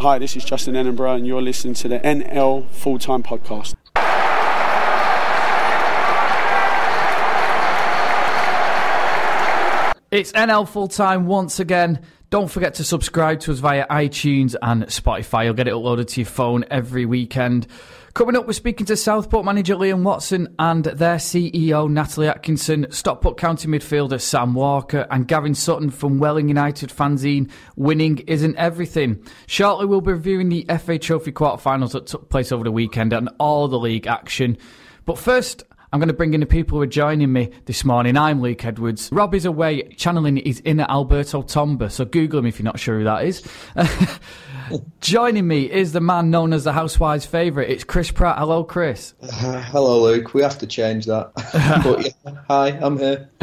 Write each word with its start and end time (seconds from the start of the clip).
Hi, 0.00 0.20
this 0.20 0.36
is 0.36 0.44
Justin 0.44 0.76
Edinburgh, 0.76 1.16
and 1.16 1.26
you're 1.26 1.42
listening 1.42 1.74
to 1.74 1.88
the 1.88 1.98
NL 1.98 2.70
Full 2.70 3.00
Time 3.00 3.20
Podcast. 3.20 3.74
It's 10.12 10.30
NL 10.30 10.68
full 10.68 10.86
time 10.86 11.26
once 11.26 11.58
again. 11.58 12.00
Don't 12.30 12.48
forget 12.48 12.74
to 12.74 12.84
subscribe 12.84 13.40
to 13.40 13.50
us 13.50 13.58
via 13.58 13.88
iTunes 13.88 14.54
and 14.62 14.84
Spotify. 14.84 15.46
You'll 15.46 15.54
get 15.54 15.66
it 15.66 15.74
uploaded 15.74 16.06
to 16.10 16.20
your 16.20 16.30
phone 16.30 16.64
every 16.70 17.04
weekend. 17.04 17.66
Coming 18.18 18.34
up, 18.34 18.48
we're 18.48 18.52
speaking 18.52 18.84
to 18.86 18.96
Southport 18.96 19.44
manager 19.44 19.76
Liam 19.76 20.02
Watson 20.02 20.52
and 20.58 20.82
their 20.82 21.18
CEO 21.18 21.88
Natalie 21.88 22.26
Atkinson, 22.26 22.90
Stockport 22.90 23.36
County 23.36 23.68
midfielder 23.68 24.20
Sam 24.20 24.54
Walker, 24.54 25.06
and 25.12 25.28
Gavin 25.28 25.54
Sutton 25.54 25.88
from 25.88 26.18
Welling 26.18 26.48
United 26.48 26.90
fanzine. 26.90 27.48
Winning 27.76 28.18
isn't 28.26 28.56
everything. 28.56 29.24
Shortly, 29.46 29.86
we'll 29.86 30.00
be 30.00 30.10
reviewing 30.10 30.48
the 30.48 30.66
FA 30.80 30.98
Trophy 30.98 31.30
quarterfinals 31.30 31.92
that 31.92 32.08
took 32.08 32.28
place 32.28 32.50
over 32.50 32.64
the 32.64 32.72
weekend 32.72 33.12
and 33.12 33.30
all 33.38 33.68
the 33.68 33.78
league 33.78 34.08
action. 34.08 34.58
But 35.04 35.16
first, 35.16 35.62
I'm 35.92 36.00
going 36.00 36.08
to 36.08 36.12
bring 36.12 36.34
in 36.34 36.40
the 36.40 36.46
people 36.46 36.76
who 36.76 36.82
are 36.82 36.88
joining 36.88 37.32
me 37.32 37.52
this 37.66 37.84
morning. 37.84 38.16
I'm 38.16 38.40
Luke 38.40 38.64
Edwards. 38.64 39.10
Rob 39.12 39.32
is 39.32 39.44
away 39.44 39.90
channeling 39.90 40.38
his 40.44 40.60
inner 40.64 40.86
Alberto 40.88 41.42
Tomba, 41.42 41.88
so 41.88 42.04
Google 42.04 42.40
him 42.40 42.46
if 42.46 42.58
you're 42.58 42.64
not 42.64 42.80
sure 42.80 42.98
who 42.98 43.04
that 43.04 43.24
is. 43.24 43.44
joining 45.00 45.46
me 45.46 45.70
is 45.70 45.92
the 45.92 46.00
man 46.00 46.30
known 46.30 46.52
as 46.52 46.64
the 46.64 46.72
Housewives' 46.72 47.24
favourite. 47.24 47.70
It's 47.70 47.84
Chris 47.84 48.10
Pratt. 48.10 48.38
Hello, 48.38 48.64
Chris. 48.64 49.14
Uh, 49.22 49.62
hello, 49.62 50.02
Luke. 50.02 50.34
We 50.34 50.42
have 50.42 50.58
to 50.58 50.66
change 50.66 51.06
that. 51.06 51.32
but 51.84 52.04
yeah, 52.04 52.40
hi, 52.48 52.68
I'm 52.68 52.98
here. 52.98 53.28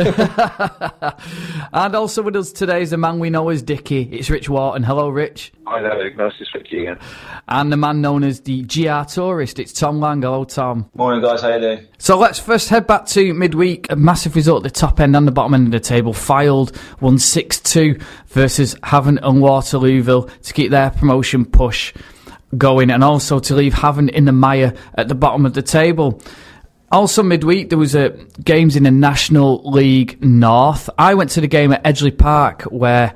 and 1.74 1.96
also 1.96 2.22
with 2.22 2.36
us 2.36 2.52
today 2.52 2.82
is 2.82 2.92
the 2.92 2.98
man 2.98 3.20
we 3.20 3.30
know 3.30 3.50
as 3.50 3.62
Dicky. 3.62 4.04
It's 4.12 4.30
Rich 4.30 4.50
Wharton. 4.50 4.84
Hello, 4.84 5.10
Rich. 5.10 5.52
Hi 5.66 5.82
there, 5.82 5.98
Luke. 5.98 6.16
Nice 6.16 6.38
to 6.38 6.46
speak 6.46 6.66
to 6.66 6.76
you 6.76 6.82
again. 6.84 7.00
And 7.48 7.72
the 7.72 7.78
man 7.78 8.02
known 8.02 8.24
as 8.24 8.42
the 8.42 8.64
GR 8.64 9.10
Tourist. 9.10 9.58
It's 9.58 9.74
Tom 9.74 10.00
Lang. 10.00 10.22
Hello, 10.22 10.44
Tom. 10.44 10.90
Morning, 10.94 11.24
guys. 11.24 11.42
How 11.42 11.56
you 11.56 11.60
doing? 11.60 11.88
So 11.98 12.20
let's 12.20 12.38
first 12.38 12.70
head 12.70 12.86
back 12.86 13.08
to 13.08 13.34
midweek. 13.34 13.92
A 13.92 13.96
massive 13.96 14.36
result 14.36 14.66
at 14.66 14.74
the 14.74 14.80
top 14.80 15.00
end 15.00 15.16
and 15.16 15.28
the 15.28 15.32
bottom 15.32 15.56
end 15.56 15.68
of 15.68 15.72
the 15.72 15.80
table. 15.80 16.14
Fylde 16.14 16.76
162 17.00 18.00
versus 18.28 18.76
Havant 18.84 19.20
and 19.24 19.42
Waterlooville 19.42 20.30
to 20.42 20.54
keep 20.54 20.70
their 20.70 20.92
promotion 20.92 21.15
push 21.46 21.94
going 22.58 22.92
and 22.92 23.04
also 23.04 23.40
to 23.40 23.56
leave 23.56 23.74
Havant 23.74 24.12
in 24.12 24.26
the 24.26 24.32
mire 24.32 24.74
at 24.96 25.08
the 25.08 25.16
bottom 25.16 25.46
of 25.46 25.54
the 25.54 25.62
table. 25.62 26.22
Also 26.92 27.24
midweek 27.24 27.70
there 27.70 27.78
was 27.78 27.96
a 27.96 28.10
games 28.44 28.76
in 28.76 28.84
the 28.84 28.92
National 28.92 29.70
League 29.70 30.24
North. 30.24 30.90
I 30.98 31.16
went 31.16 31.32
to 31.32 31.42
the 31.42 31.48
game 31.48 31.74
at 31.74 31.84
Edgeley 31.84 32.18
Park 32.18 32.64
where 32.64 33.14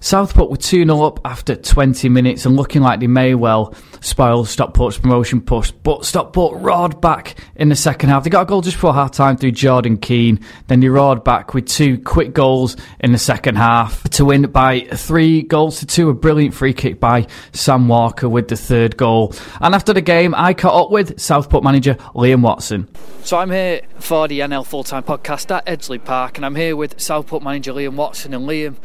Southport 0.00 0.50
were 0.50 0.56
2 0.56 0.84
0 0.84 1.02
up 1.02 1.20
after 1.24 1.56
20 1.56 2.08
minutes 2.08 2.46
and 2.46 2.56
looking 2.56 2.82
like 2.82 3.00
they 3.00 3.06
may 3.06 3.34
well 3.34 3.74
spoil 4.00 4.44
Stockport's 4.44 4.98
promotion 4.98 5.40
push. 5.40 5.70
But 5.70 6.04
Stockport 6.04 6.60
roared 6.60 7.00
back 7.00 7.38
in 7.56 7.68
the 7.68 7.76
second 7.76 8.10
half. 8.10 8.24
They 8.24 8.30
got 8.30 8.42
a 8.42 8.46
goal 8.46 8.60
just 8.60 8.76
before 8.76 8.94
half 8.94 9.10
time 9.10 9.36
through 9.36 9.52
Jordan 9.52 9.96
Keane. 9.96 10.40
Then 10.68 10.80
they 10.80 10.88
roared 10.88 11.24
back 11.24 11.54
with 11.54 11.66
two 11.66 11.98
quick 11.98 12.32
goals 12.32 12.76
in 13.00 13.12
the 13.12 13.18
second 13.18 13.56
half 13.56 14.02
to 14.10 14.24
win 14.24 14.42
by 14.42 14.80
three 14.80 15.42
goals 15.42 15.80
to 15.80 15.86
two. 15.86 16.08
A 16.08 16.14
brilliant 16.14 16.54
free 16.54 16.72
kick 16.72 17.00
by 17.00 17.26
Sam 17.52 17.88
Walker 17.88 18.28
with 18.28 18.48
the 18.48 18.56
third 18.56 18.96
goal. 18.96 19.34
And 19.60 19.74
after 19.74 19.92
the 19.92 20.00
game, 20.00 20.34
I 20.34 20.54
caught 20.54 20.86
up 20.86 20.90
with 20.90 21.20
Southport 21.20 21.64
manager 21.64 21.94
Liam 22.14 22.42
Watson. 22.42 22.88
So 23.22 23.36
I'm 23.36 23.50
here 23.50 23.82
for 23.98 24.28
the 24.28 24.40
NL 24.40 24.64
Full 24.64 24.84
Time 24.84 25.02
Podcast 25.02 25.50
at 25.54 25.66
Edgeley 25.66 26.02
Park, 26.02 26.38
and 26.38 26.46
I'm 26.46 26.54
here 26.54 26.76
with 26.76 27.00
Southport 27.00 27.42
manager 27.42 27.72
Liam 27.72 27.94
Watson. 27.94 28.32
And 28.32 28.46
Liam, 28.46 28.76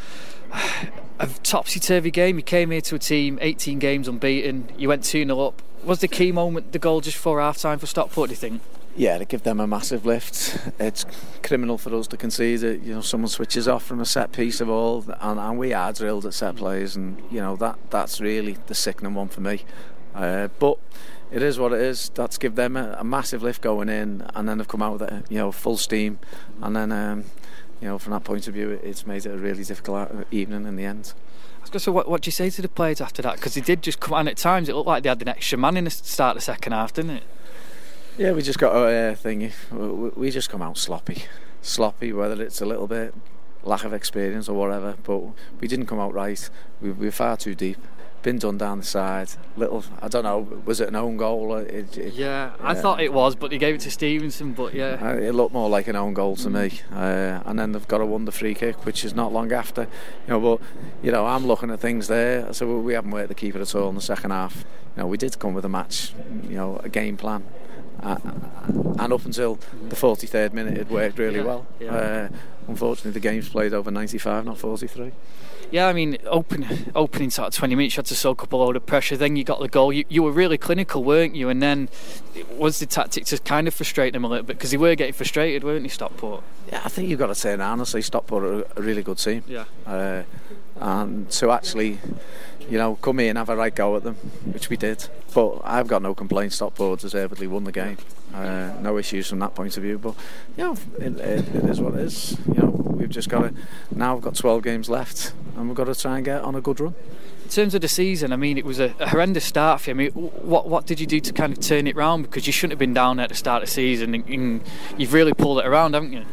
a 1.19 1.27
topsy 1.43 1.79
turvy 1.79 2.11
game. 2.11 2.37
You 2.37 2.43
came 2.43 2.71
here 2.71 2.81
to 2.81 2.95
a 2.95 2.99
team 2.99 3.37
18 3.41 3.79
games 3.79 4.07
unbeaten. 4.07 4.69
You 4.77 4.89
went 4.89 5.03
2 5.03 5.25
0 5.25 5.39
up. 5.39 5.61
Was 5.83 5.99
the 5.99 6.07
key 6.07 6.31
moment 6.31 6.71
the 6.71 6.79
goal 6.79 7.01
just 7.01 7.17
before 7.17 7.41
half 7.41 7.57
time 7.57 7.79
for 7.79 7.87
Stockport, 7.87 8.29
do 8.29 8.33
you 8.33 8.37
think? 8.37 8.61
Yeah, 8.95 9.17
to 9.17 9.25
give 9.25 9.41
them 9.41 9.59
a 9.59 9.65
massive 9.65 10.05
lift. 10.05 10.59
It's 10.79 11.05
criminal 11.41 11.77
for 11.77 11.93
us 11.95 12.08
to 12.08 12.17
concede 12.17 12.63
it. 12.63 12.81
You 12.81 12.95
know, 12.95 13.02
someone 13.02 13.30
switches 13.30 13.67
off 13.67 13.83
from 13.83 13.99
a 13.99 14.05
set 14.05 14.31
piece 14.31 14.61
of 14.61 14.69
all, 14.69 15.03
and, 15.19 15.39
and 15.39 15.58
we 15.58 15.73
are 15.73 15.92
drilled 15.92 16.25
at 16.25 16.33
set 16.36 16.58
plays, 16.58 16.95
and 16.95 17.21
you 17.31 17.39
know 17.39 17.55
that 17.55 17.77
that's 17.89 18.21
really 18.21 18.58
the 18.67 18.75
sickening 18.75 19.15
one 19.15 19.30
for 19.30 19.42
me. 19.42 19.63
Uh, 20.13 20.47
but 20.59 20.77
it 21.31 21.42
is 21.42 21.58
what 21.58 21.73
it 21.73 21.81
is. 21.81 22.09
That's 22.09 22.37
give 22.37 22.53
them 22.53 22.77
a, 22.77 22.97
a, 22.99 23.03
massive 23.03 23.42
lift 23.42 23.61
going 23.61 23.89
in, 23.89 24.27
and 24.36 24.47
then 24.47 24.59
they've 24.59 24.67
come 24.67 24.83
out 24.83 24.99
with 24.99 25.11
it, 25.11 25.25
you 25.30 25.39
know, 25.39 25.52
full 25.52 25.77
steam, 25.77 26.19
and 26.61 26.75
then 26.75 26.92
um, 26.92 27.25
you 27.83 27.89
know, 27.89 27.99
from 27.99 28.14
that 28.14 28.23
point 28.23 28.48
of 28.48 28.54
view, 28.54 28.70
it's 28.82 29.05
made 29.05 29.26
it 29.26 29.30
a 29.30 29.38
really 29.38 29.66
difficult 29.66 30.10
evening 30.32 30.66
in 30.66 30.77
the 30.77 30.86
end. 30.86 31.14
So 31.76 31.92
what, 31.92 32.08
what 32.08 32.21
do 32.21 32.30
you 32.30 32.32
say 32.32 32.49
to 32.49 32.61
the 32.61 32.70
players 32.70 33.02
after 33.02 33.21
that? 33.23 33.36
Because 33.36 33.55
they 33.55 33.61
did 33.61 33.82
just 33.82 33.99
come 33.99 34.14
on 34.14 34.30
at 34.30 34.38
times. 34.38 34.70
It 34.70 34.76
looked 34.76 34.88
like 34.88 35.04
they 35.04 35.10
had 35.10 35.21
an 35.21 35.27
extra 35.27 35.58
man 35.58 35.76
in 35.76 35.83
the 35.83 35.89
start 35.89 36.38
of 36.38 36.42
the 36.42 36.45
second 36.45 36.72
half, 36.72 36.93
didn't 36.93 37.11
it? 37.11 37.23
Yeah, 38.17 38.32
we 38.32 38.42
just 38.42 38.58
got 38.58 38.73
a 38.73 39.11
uh, 39.11 39.16
thing. 39.16 39.52
We 40.16 40.32
just 40.32 40.49
come 40.49 40.61
out 40.61 40.77
sloppy, 40.77 41.23
sloppy. 41.61 42.14
Whether 42.14 42.42
it's 42.42 42.61
a 42.61 42.66
little 42.66 42.88
bit 42.88 43.14
lack 43.64 43.83
of 43.83 43.92
experience 43.92 44.48
or 44.48 44.58
whatever, 44.58 44.95
but 45.04 45.22
we 45.60 45.67
didn't 45.67 45.88
come 45.88 45.99
out 45.99 46.14
right. 46.14 46.49
We, 46.82 46.92
we 46.92 47.08
were 47.08 47.11
far 47.11 47.36
too 47.36 47.54
deep 47.54 47.80
been 48.23 48.39
done 48.39 48.58
down 48.58 48.80
the 48.80 48.86
side. 48.86 49.30
Little, 49.56 49.84
I 50.02 50.08
don't 50.08 50.23
know, 50.23 50.39
was 50.66 50.82
it 50.82 50.88
an 50.88 50.95
own 50.95 51.17
goal? 51.17 51.56
It, 51.58 51.98
it, 51.98 52.14
yeah, 52.14 52.54
I 52.61 52.73
thought 52.73 53.02
it 53.02 53.14
was, 53.14 53.36
but 53.36 53.52
he 53.52 53.58
gave 53.58 53.76
it 53.76 53.82
to 53.82 53.92
Stephenson. 53.92 54.54
But 54.54 54.73
yeah, 54.73 54.98
uh, 55.02 55.16
it 55.16 55.34
looked 55.36 55.54
more 55.54 55.70
like 55.70 55.88
an 55.88 55.95
own 55.95 56.14
goal 56.14 56.36
to 56.38 56.50
me. 56.50 56.82
Uh, 56.92 57.42
and 57.45 57.60
then 57.60 57.73
they've 57.73 57.88
got 57.88 58.02
a 58.02 58.06
wonder 58.06 58.32
free 58.32 58.56
kick, 58.56 58.86
which 58.86 59.06
is 59.06 59.14
not 59.14 59.32
long 59.32 59.52
after. 59.52 59.84
You 59.84 60.30
know, 60.30 60.39
but 60.39 60.67
you 61.04 61.11
know, 61.11 61.26
I'm 61.26 61.45
looking 61.45 61.70
at 61.70 61.80
things 61.80 62.08
there. 62.08 62.52
So 62.54 62.80
we 62.80 62.94
haven't 62.94 63.11
worked 63.11 63.30
the 63.30 63.36
keeper 63.36 63.60
at 63.60 63.76
all 63.76 63.89
in 63.89 63.95
the 63.95 64.02
second 64.02 64.32
half. 64.32 64.66
You 64.95 65.04
know, 65.04 65.08
we 65.08 65.17
did 65.17 65.38
come 65.38 65.54
with 65.54 65.66
a 65.66 65.70
match, 65.70 66.14
you 66.44 66.55
know, 66.55 66.78
a 66.84 66.90
game 66.90 67.17
plan. 67.17 67.45
Uh, 68.02 68.17
and 69.00 69.14
up 69.14 69.26
until 69.26 69.55
the 69.55 69.95
43rd 69.95 70.54
minute, 70.54 70.78
it 70.78 70.90
worked 70.90 71.17
really 71.17 71.38
yeah, 71.38 71.44
well. 71.44 71.66
Yeah. 71.80 71.95
Uh, 71.95 72.30
unfortunately, 72.67 73.11
the 73.11 73.20
game's 73.20 73.48
played 73.48 73.73
over 73.73 73.92
95, 73.92 74.45
not 74.45 74.58
43 74.58 75.14
yeah, 75.73 75.88
I 75.88 75.94
mean, 75.94 76.20
open, 76.28 76.92
opening 76.94 77.32
sort 77.32 77.48
of 77.48 77.56
20 77.56 77.73
minutes, 77.73 77.95
you 77.95 78.02
had 78.02 78.06
to 78.06 78.16
soak 78.16 78.44
up 78.44 78.54
a 78.54 78.56
load 78.56 78.76
of 78.76 78.86
pressure. 78.86 79.17
Then 79.17 79.36
you 79.36 79.44
got 79.44 79.60
the 79.60 79.67
goal. 79.67 79.92
You, 79.92 80.06
you 80.08 80.22
were 80.22 80.32
really 80.32 80.56
clinical, 80.56 81.04
weren't 81.04 81.34
you? 81.34 81.50
And 81.50 81.64
then 81.64 81.89
it 82.36 82.48
was 82.52 82.78
the 82.78 82.86
tactic 82.86 83.26
to 83.26 83.39
kind 83.39 83.67
of 83.67 83.73
frustrate 83.73 84.14
them 84.14 84.23
a 84.23 84.28
little 84.28 84.45
bit 84.45 84.58
because 84.58 84.70
they 84.70 84.78
were 84.78 84.94
getting 84.94 85.14
frustrated, 85.14 85.64
weren't 85.64 85.82
they, 85.82 85.89
Stockport? 85.89 86.44
Yeah, 86.72 86.82
I 86.86 86.89
think 86.89 87.10
you've 87.10 87.17
got 87.17 87.28
to 87.28 87.36
say 87.36 87.58
now, 87.58 87.72
honestly, 87.72 88.04
Stockport 88.04 88.44
are 88.44 88.67
a 88.76 88.84
really 88.84 89.02
good 89.02 89.17
team. 89.17 89.44
Yeah. 89.48 89.66
Uh, 89.84 90.22
and 90.80 91.28
to 91.32 91.50
actually, 91.50 91.98
you 92.70 92.78
know, 92.78 92.94
come 92.98 93.17
here 93.17 93.30
and 93.30 93.40
have 93.40 93.50
a 93.50 93.55
right 93.55 93.73
go 93.73 93.95
at 93.95 94.04
them, 94.04 94.14
which 94.52 94.70
we 94.70 94.78
did. 94.78 95.08
But 95.34 95.61
I've 95.64 95.88
got 95.88 96.04
no 96.04 96.14
complaints. 96.14 96.58
Stockport 96.58 97.00
deservedly 97.00 97.48
won 97.48 97.64
the 97.64 97.72
game. 97.72 97.98
Uh, 98.32 98.73
no 98.80 99.00
issues 99.00 99.28
from 99.28 99.40
that 99.40 99.55
point 99.55 99.76
of 99.76 99.82
view. 99.82 99.98
But 99.98 100.14
you 100.55 100.66
know, 100.66 100.78
it, 101.00 101.17
it, 101.17 101.55
it 101.55 101.64
is 101.66 101.82
what 101.82 101.95
it 101.95 102.02
is. 102.02 102.38
You 102.48 102.61
know, 102.61 102.92
we've 103.03 103.11
just 103.11 103.30
got 103.30 103.41
to. 103.41 103.53
Now 103.91 104.15
we've 104.15 104.23
got 104.23 104.36
12 104.36 104.64
games 104.64 104.89
left, 104.89 105.33
and 105.55 105.67
we've 105.67 105.75
got 105.75 105.86
to 105.86 105.95
try 105.95 106.17
and 106.17 106.25
get 106.25 106.41
on 106.41 106.55
a 106.55 106.61
good 106.61 106.80
run. 106.80 106.95
In 107.43 107.49
terms 107.49 107.75
of 107.75 107.81
the 107.81 107.87
season, 107.87 108.31
I 108.33 108.37
mean, 108.37 108.58
it 108.58 108.65
was 108.65 108.80
a, 108.80 108.95
a 108.99 109.09
horrendous 109.09 109.45
start 109.45 109.81
for 109.81 109.91
you. 109.91 109.95
I 109.95 109.97
mean, 109.97 110.11
what 110.11 110.67
what 110.67 110.86
did 110.87 110.99
you 110.99 111.05
do 111.05 111.19
to 111.19 111.33
kind 111.33 111.53
of 111.53 111.59
turn 111.59 111.86
it 111.87 111.95
round? 111.95 112.23
Because 112.23 112.47
you 112.47 112.53
shouldn't 112.53 112.71
have 112.71 112.80
been 112.80 112.93
down 112.93 113.19
at 113.19 113.30
the 113.30 113.36
start 113.36 113.61
of 113.61 113.69
the 113.69 113.73
season, 113.73 114.15
and, 114.15 114.27
and 114.27 114.61
you've 114.97 115.13
really 115.13 115.33
pulled 115.33 115.59
it 115.59 115.65
around, 115.65 115.93
haven't 115.93 116.13
you? 116.13 116.25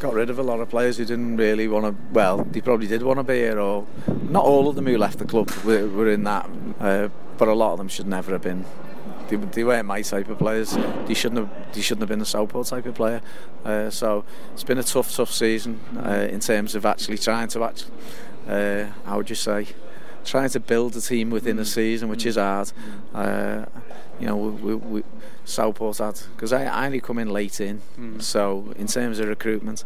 got 0.00 0.14
rid 0.14 0.30
of 0.30 0.38
a 0.38 0.42
lot 0.44 0.60
of 0.60 0.70
players 0.70 0.96
who 0.96 1.04
didn't 1.04 1.36
really 1.36 1.66
want 1.66 1.84
to. 1.84 2.12
Well, 2.12 2.44
they 2.44 2.60
probably 2.60 2.86
did 2.86 3.02
want 3.02 3.18
to 3.18 3.24
be 3.24 3.34
here, 3.34 3.58
or 3.58 3.86
not 4.06 4.44
all 4.44 4.68
of 4.68 4.76
them 4.76 4.86
who 4.86 4.96
left 4.96 5.18
the 5.18 5.24
club 5.24 5.50
were, 5.64 5.88
were 5.88 6.08
in 6.08 6.24
that, 6.24 6.48
uh, 6.78 7.08
but 7.36 7.48
a 7.48 7.54
lot 7.54 7.72
of 7.72 7.78
them 7.78 7.88
should 7.88 8.06
never 8.06 8.32
have 8.32 8.42
been. 8.42 8.64
They, 9.28 9.36
they, 9.36 9.64
weren't 9.64 9.86
my 9.86 10.02
type 10.02 10.28
of 10.28 10.38
players. 10.38 10.76
They 11.06 11.14
shouldn't 11.14 11.38
have. 11.38 11.74
They 11.74 11.80
shouldn't 11.80 12.02
have 12.02 12.08
been 12.08 12.20
a 12.20 12.26
Southport 12.26 12.66
type 12.66 12.86
of 12.86 12.94
player. 12.94 13.20
Uh, 13.64 13.90
so 13.90 14.24
it's 14.52 14.64
been 14.64 14.78
a 14.78 14.82
tough, 14.82 15.14
tough 15.14 15.30
season 15.30 15.80
uh, 15.96 16.28
in 16.30 16.40
terms 16.40 16.74
of 16.74 16.86
actually 16.86 17.18
trying 17.18 17.48
to 17.48 17.64
actually. 17.64 17.92
Uh, 18.48 18.86
how 19.04 19.18
would 19.18 19.28
you 19.28 19.36
say? 19.36 19.66
Trying 20.24 20.50
to 20.50 20.60
build 20.60 20.96
a 20.96 21.00
team 21.00 21.30
within 21.30 21.58
a 21.58 21.64
season, 21.64 22.08
which 22.08 22.26
is 22.26 22.36
hard. 22.36 22.72
Uh, 23.14 23.66
you 24.18 24.26
know, 24.26 24.36
we, 24.36 24.74
we, 24.74 25.02
Southport 25.44 25.98
had 25.98 26.20
because 26.34 26.52
I, 26.52 26.64
I 26.64 26.86
only 26.86 27.00
come 27.00 27.18
in 27.18 27.30
late 27.30 27.60
in. 27.60 27.80
Mm. 27.98 28.22
So 28.22 28.72
in 28.76 28.86
terms 28.86 29.18
of 29.18 29.28
recruitment, 29.28 29.84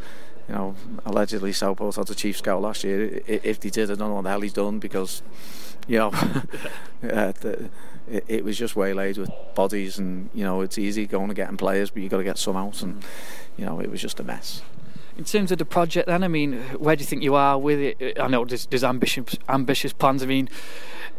you 0.48 0.54
know, 0.54 0.74
allegedly 1.04 1.52
Southport 1.52 1.96
had 1.96 2.10
a 2.10 2.14
chief 2.14 2.38
scout 2.38 2.62
last 2.62 2.84
year. 2.84 3.22
If 3.26 3.60
they 3.60 3.70
did, 3.70 3.90
I 3.90 3.94
don't 3.94 4.08
know 4.08 4.14
what 4.14 4.22
the 4.22 4.30
hell 4.30 4.40
he's 4.40 4.52
done 4.52 4.78
because, 4.78 5.22
you 5.86 5.98
know, 5.98 6.08
uh, 7.02 7.32
the, 7.32 7.70
it, 8.12 8.24
it, 8.28 8.44
was 8.44 8.58
just 8.58 8.76
waylaid 8.76 9.16
with 9.16 9.30
bodies, 9.54 9.98
and 9.98 10.28
you 10.34 10.44
know, 10.44 10.60
it's 10.60 10.78
easy 10.78 11.06
going 11.06 11.28
to 11.28 11.34
getting 11.34 11.56
players, 11.56 11.90
but 11.90 12.02
you 12.02 12.08
got 12.08 12.18
to 12.18 12.24
get 12.24 12.38
some 12.38 12.56
out, 12.56 12.82
and 12.82 13.02
you 13.56 13.64
know, 13.64 13.80
it 13.80 13.90
was 13.90 14.00
just 14.00 14.20
a 14.20 14.22
mess. 14.22 14.62
In 15.16 15.24
terms 15.24 15.52
of 15.52 15.58
the 15.58 15.64
project, 15.64 16.06
then, 16.06 16.24
I 16.24 16.28
mean, 16.28 16.60
where 16.78 16.96
do 16.96 17.00
you 17.00 17.06
think 17.06 17.22
you 17.22 17.34
are 17.34 17.58
with 17.58 17.78
it? 17.78 18.18
I 18.18 18.28
know 18.28 18.44
there's, 18.44 18.66
there's 18.66 18.84
ambitious, 18.84 19.36
ambitious 19.48 19.92
plans. 19.92 20.22
I 20.22 20.26
mean, 20.26 20.48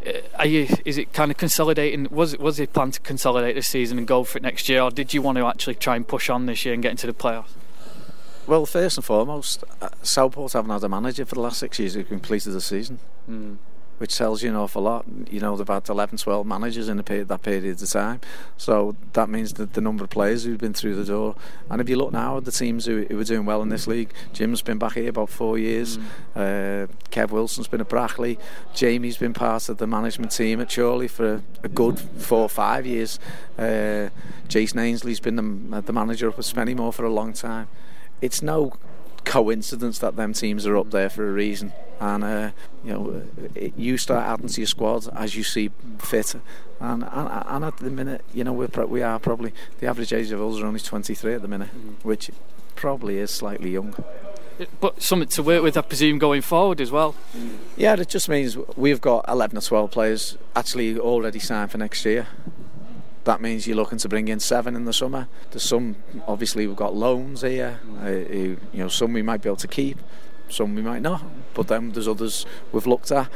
uh, 0.05 0.11
are 0.39 0.45
you? 0.45 0.67
Is 0.85 0.97
it 0.97 1.13
kind 1.13 1.31
of 1.31 1.37
consolidating? 1.37 2.07
Was 2.09 2.33
it 2.33 2.39
was 2.39 2.59
it 2.59 2.73
plan 2.73 2.91
to 2.91 2.99
consolidate 2.99 3.55
this 3.55 3.67
season 3.67 3.97
and 3.97 4.07
go 4.07 4.23
for 4.23 4.37
it 4.37 4.43
next 4.43 4.69
year, 4.69 4.81
or 4.81 4.91
did 4.91 5.13
you 5.13 5.21
want 5.21 5.37
to 5.37 5.45
actually 5.45 5.75
try 5.75 5.95
and 5.95 6.07
push 6.07 6.29
on 6.29 6.45
this 6.45 6.65
year 6.65 6.73
and 6.73 6.83
get 6.83 6.91
into 6.91 7.07
the 7.07 7.13
playoffs? 7.13 7.51
Well, 8.45 8.65
first 8.65 8.97
and 8.97 9.05
foremost, 9.05 9.63
uh, 9.81 9.89
Southport 10.01 10.51
haven't 10.51 10.71
had 10.71 10.83
a 10.83 10.89
manager 10.89 11.25
for 11.25 11.35
the 11.35 11.41
last 11.41 11.59
six 11.59 11.79
years 11.79 11.93
who 11.93 12.03
completed 12.03 12.51
the 12.51 12.61
season. 12.61 12.99
Mm. 13.29 13.57
Which 14.03 14.17
tells 14.17 14.43
you 14.43 14.49
an 14.49 14.57
awful 14.57 14.81
lot. 14.81 15.05
You 15.31 15.39
know, 15.39 15.55
they've 15.55 15.65
had 15.65 15.87
11, 15.87 16.17
12 16.17 16.45
managers 16.45 16.89
in 16.89 16.99
a 16.99 17.03
period, 17.03 17.29
that 17.29 17.41
period 17.41 17.81
of 17.81 17.89
time. 17.89 18.19
So 18.57 18.97
that 19.13 19.29
means 19.29 19.53
that 19.53 19.75
the 19.75 19.79
number 19.79 20.03
of 20.03 20.09
players 20.09 20.43
who've 20.43 20.59
been 20.59 20.73
through 20.73 20.95
the 20.95 21.05
door. 21.05 21.37
And 21.69 21.79
if 21.79 21.87
you 21.87 21.95
look 21.95 22.11
now 22.11 22.35
at 22.35 22.43
the 22.43 22.51
teams 22.51 22.85
who, 22.85 23.05
who 23.05 23.17
are 23.17 23.23
doing 23.23 23.45
well 23.45 23.61
in 23.61 23.69
this 23.69 23.87
league, 23.87 24.11
Jim's 24.33 24.61
been 24.61 24.77
back 24.77 24.95
here 24.95 25.07
about 25.07 25.29
four 25.29 25.57
years. 25.57 25.97
Mm. 25.97 26.03
Uh, 26.35 26.87
Kev 27.11 27.31
Wilkin's 27.31 27.69
been 27.69 27.79
at 27.79 27.87
Brackley. 27.87 28.37
Jamie's 28.73 29.15
been 29.15 29.33
part 29.33 29.69
of 29.69 29.77
the 29.77 29.87
management 29.87 30.33
team 30.33 30.59
at 30.59 30.69
Chorley 30.69 31.07
for 31.07 31.35
a, 31.35 31.43
a 31.63 31.69
good 31.69 31.97
four 31.97 32.41
or 32.41 32.49
five 32.49 32.85
years. 32.85 33.21
Uh, 33.57 34.09
Jason 34.49 34.79
Ainsley's 34.79 35.21
been 35.21 35.37
the, 35.37 35.81
the 35.81 35.93
manager 35.93 36.27
up 36.27 36.37
at 36.37 36.43
Spennymoor 36.43 36.93
for 36.93 37.05
a 37.05 37.09
long 37.09 37.31
time. 37.31 37.69
It's 38.19 38.41
no 38.41 38.73
coincidence 39.25 39.99
that 39.99 40.15
them 40.15 40.33
teams 40.33 40.65
are 40.65 40.77
up 40.77 40.91
there 40.91 41.09
for 41.09 41.27
a 41.27 41.31
reason. 41.31 41.73
And 41.99 42.23
uh, 42.23 42.51
you 42.83 42.93
know, 42.93 43.23
it, 43.55 43.77
you 43.77 43.97
start 43.97 44.27
adding 44.27 44.47
to 44.47 44.61
your 44.61 44.67
squad 44.67 45.07
as 45.15 45.35
you 45.35 45.43
see 45.43 45.71
fit. 45.99 46.35
And, 46.79 47.03
and, 47.03 47.29
and 47.47 47.65
at 47.65 47.77
the 47.77 47.89
minute, 47.89 48.23
you 48.33 48.43
know, 48.43 48.53
we're 48.53 48.67
pro- 48.67 48.85
we 48.85 49.01
are 49.01 49.19
probably 49.19 49.53
the 49.79 49.87
average 49.87 50.11
age 50.11 50.31
of 50.31 50.41
us 50.41 50.59
are 50.59 50.65
only 50.65 50.79
23 50.79 51.35
at 51.35 51.41
the 51.41 51.47
minute, 51.47 51.69
mm. 51.69 52.03
which 52.03 52.29
probably 52.75 53.17
is 53.17 53.31
slightly 53.31 53.71
young. 53.71 53.95
But 54.79 55.01
something 55.01 55.29
to 55.29 55.43
work 55.43 55.63
with, 55.63 55.77
I 55.77 55.81
presume, 55.81 56.19
going 56.19 56.41
forward 56.41 56.79
as 56.79 56.91
well. 56.91 57.15
Yeah, 57.75 57.99
it 57.99 58.09
just 58.09 58.29
means 58.29 58.55
we've 58.75 59.01
got 59.01 59.25
11 59.27 59.57
or 59.57 59.61
12 59.61 59.91
players 59.91 60.37
actually 60.55 60.99
already 60.99 61.39
signed 61.39 61.71
for 61.71 61.77
next 61.79 62.05
year 62.05 62.27
that 63.25 63.41
means 63.41 63.67
you're 63.67 63.77
looking 63.77 63.97
to 63.99 64.09
bring 64.09 64.27
in 64.27 64.39
seven 64.39 64.75
in 64.75 64.85
the 64.85 64.93
summer. 64.93 65.27
There's 65.51 65.63
some, 65.63 65.95
obviously, 66.27 66.67
we've 66.67 66.75
got 66.75 66.93
loans 66.93 67.41
here. 67.41 67.79
Uh, 68.01 68.09
you 68.09 68.57
know, 68.73 68.89
some 68.89 69.13
we 69.13 69.21
might 69.21 69.41
be 69.41 69.49
able 69.49 69.57
to 69.57 69.67
keep, 69.67 69.97
some 70.49 70.75
we 70.75 70.81
might 70.81 71.01
not. 71.01 71.23
But 71.53 71.67
then 71.67 71.91
there's 71.91 72.07
others 72.07 72.45
we've 72.71 72.85
looked 72.85 73.11
at. 73.11 73.29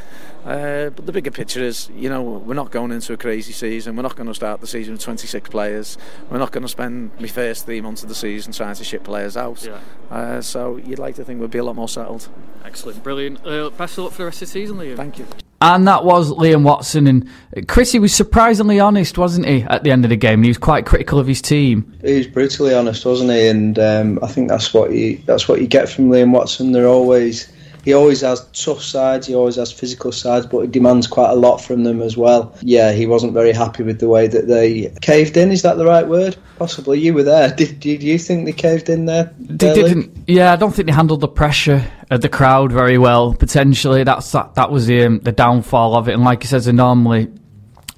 Uh, 0.45 0.89
but 0.89 1.05
the 1.05 1.11
bigger 1.11 1.31
picture 1.31 1.63
is, 1.63 1.89
you 1.95 2.09
know, 2.09 2.21
we're 2.21 2.53
not 2.53 2.71
going 2.71 2.91
into 2.91 3.13
a 3.13 3.17
crazy 3.17 3.53
season. 3.53 3.95
We're 3.95 4.03
not 4.03 4.15
going 4.15 4.27
to 4.27 4.33
start 4.33 4.59
the 4.59 4.67
season 4.67 4.93
with 4.93 5.01
26 5.01 5.49
players. 5.49 5.97
We're 6.29 6.37
not 6.37 6.51
going 6.51 6.63
to 6.63 6.69
spend 6.69 7.11
the 7.19 7.27
first 7.27 7.65
three 7.65 7.81
months 7.81 8.03
of 8.03 8.09
the 8.09 8.15
season 8.15 8.53
trying 8.53 8.75
to 8.75 8.83
ship 8.83 9.03
players 9.03 9.37
out. 9.37 9.63
Yeah. 9.63 9.79
Uh, 10.09 10.41
so 10.41 10.77
you'd 10.77 10.99
like 10.99 11.15
to 11.15 11.23
think 11.23 11.39
we'd 11.39 11.51
be 11.51 11.59
a 11.59 11.63
lot 11.63 11.75
more 11.75 11.89
settled. 11.89 12.27
Excellent, 12.65 13.03
brilliant. 13.03 13.45
Uh, 13.45 13.69
best 13.69 13.97
of 13.97 14.05
luck 14.05 14.13
for 14.13 14.19
the 14.19 14.25
rest 14.25 14.41
of 14.41 14.47
the 14.49 14.51
season, 14.51 14.77
Liam. 14.77 14.97
Thank 14.97 15.19
you. 15.19 15.27
And 15.59 15.87
that 15.87 16.03
was 16.03 16.31
Liam 16.31 16.63
Watson. 16.63 17.07
And 17.07 17.67
Chrissy 17.67 17.97
was 17.97 18.13
surprisingly 18.13 18.79
honest, 18.79 19.17
wasn't 19.17 19.47
he, 19.47 19.63
at 19.63 19.83
the 19.83 19.91
end 19.91 20.05
of 20.05 20.09
the 20.09 20.15
game? 20.15 20.43
He 20.43 20.49
was 20.49 20.57
quite 20.57 20.85
critical 20.85 21.17
of 21.17 21.25
his 21.25 21.41
team. 21.41 21.97
He 22.03 22.17
was 22.17 22.27
brutally 22.27 22.75
honest, 22.75 23.05
wasn't 23.05 23.31
he? 23.31 23.47
And 23.47 23.79
um, 23.79 24.19
I 24.21 24.27
think 24.27 24.49
that's 24.49 24.73
what 24.73 24.91
you 24.91 25.17
that's 25.25 25.47
what 25.47 25.59
you 25.59 25.67
get 25.67 25.89
from 25.89 26.09
Liam 26.09 26.31
Watson. 26.31 26.71
They're 26.73 26.87
always 26.87 27.51
he 27.87 27.93
always 27.93 28.19
has 28.19 28.45
tough 28.47 28.83
sides, 28.83 29.27
he 29.27 29.33
always 29.33 29.55
has 29.55 29.71
physical 29.71 30.11
sides, 30.11 30.45
but 30.45 30.59
he 30.59 30.67
demands 30.67 31.07
quite 31.07 31.29
a 31.29 31.35
lot 31.35 31.59
from 31.59 31.85
them 31.85 32.01
as 32.01 32.17
well. 32.17 32.53
Yeah, 32.61 32.91
he 32.91 33.07
wasn't 33.07 33.31
very 33.31 33.53
happy 33.53 33.81
with 33.81 34.01
the 34.01 34.09
way 34.09 34.27
that 34.27 34.45
they 34.45 34.89
caved 34.99 35.37
in. 35.37 35.53
Is 35.53 35.61
that 35.61 35.77
the 35.77 35.85
right 35.85 36.05
word? 36.05 36.35
Possibly. 36.59 36.99
You 36.99 37.13
were 37.13 37.23
there. 37.23 37.49
Did, 37.49 37.79
did 37.79 38.03
you 38.03 38.19
think 38.19 38.43
they 38.43 38.51
caved 38.51 38.89
in 38.89 39.05
there? 39.05 39.33
They 39.39 39.73
didn't. 39.73 40.25
Yeah, 40.27 40.51
I 40.51 40.57
don't 40.57 40.75
think 40.75 40.87
they 40.87 40.93
handled 40.93 41.21
the 41.21 41.29
pressure 41.29 41.89
of 42.09 42.19
the 42.19 42.27
crowd 42.27 42.73
very 42.73 42.97
well. 42.97 43.33
Potentially, 43.33 44.03
that's 44.03 44.33
that. 44.33 44.55
That 44.55 44.69
was 44.69 44.87
the 44.87 45.05
um, 45.05 45.19
the 45.19 45.31
downfall 45.31 45.95
of 45.95 46.09
it. 46.09 46.13
And 46.13 46.25
like 46.25 46.41
he 46.41 46.47
says, 46.49 46.65
they 46.65 46.73
normally 46.73 47.31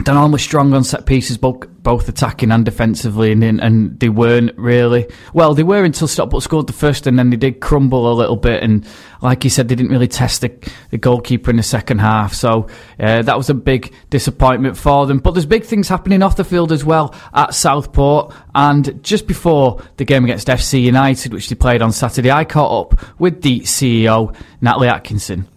they're 0.05 0.15
normally 0.15 0.39
strong 0.39 0.73
on 0.73 0.83
set 0.83 1.05
pieces, 1.05 1.37
both 1.37 1.67
both 1.83 2.07
attacking 2.07 2.51
and 2.51 2.65
defensively, 2.65 3.31
and, 3.31 3.43
and 3.43 3.99
they 3.99 4.09
weren't 4.09 4.57
really. 4.57 5.07
Well, 5.33 5.53
they 5.53 5.63
were 5.63 5.83
until 5.83 6.07
Stockport 6.07 6.43
scored 6.43 6.67
the 6.67 6.73
first, 6.73 7.07
and 7.07 7.17
then 7.19 7.29
they 7.29 7.37
did 7.37 7.59
crumble 7.59 8.11
a 8.11 8.13
little 8.13 8.35
bit. 8.35 8.63
And 8.63 8.87
like 9.21 9.43
you 9.43 9.49
said, 9.49 9.67
they 9.67 9.75
didn't 9.75 9.91
really 9.91 10.07
test 10.07 10.41
the, 10.41 10.51
the 10.91 10.97
goalkeeper 10.97 11.49
in 11.49 11.57
the 11.57 11.63
second 11.63 11.99
half, 11.99 12.33
so 12.33 12.67
uh, 12.99 13.21
that 13.23 13.37
was 13.37 13.49
a 13.49 13.53
big 13.53 13.93
disappointment 14.09 14.77
for 14.77 15.05
them. 15.05 15.19
But 15.19 15.31
there's 15.31 15.45
big 15.45 15.65
things 15.65 15.89
happening 15.89 16.23
off 16.23 16.37
the 16.37 16.43
field 16.43 16.71
as 16.71 16.85
well 16.85 17.13
at 17.33 17.53
Southport. 17.53 18.33
And 18.55 19.03
just 19.03 19.27
before 19.27 19.81
the 19.97 20.05
game 20.05 20.23
against 20.23 20.47
FC 20.47 20.81
United, 20.81 21.33
which 21.33 21.49
they 21.49 21.55
played 21.55 21.81
on 21.81 21.91
Saturday, 21.91 22.31
I 22.31 22.45
caught 22.45 22.93
up 22.93 23.19
with 23.19 23.41
the 23.41 23.61
CEO 23.61 24.35
Natalie 24.61 24.87
Atkinson. 24.87 25.47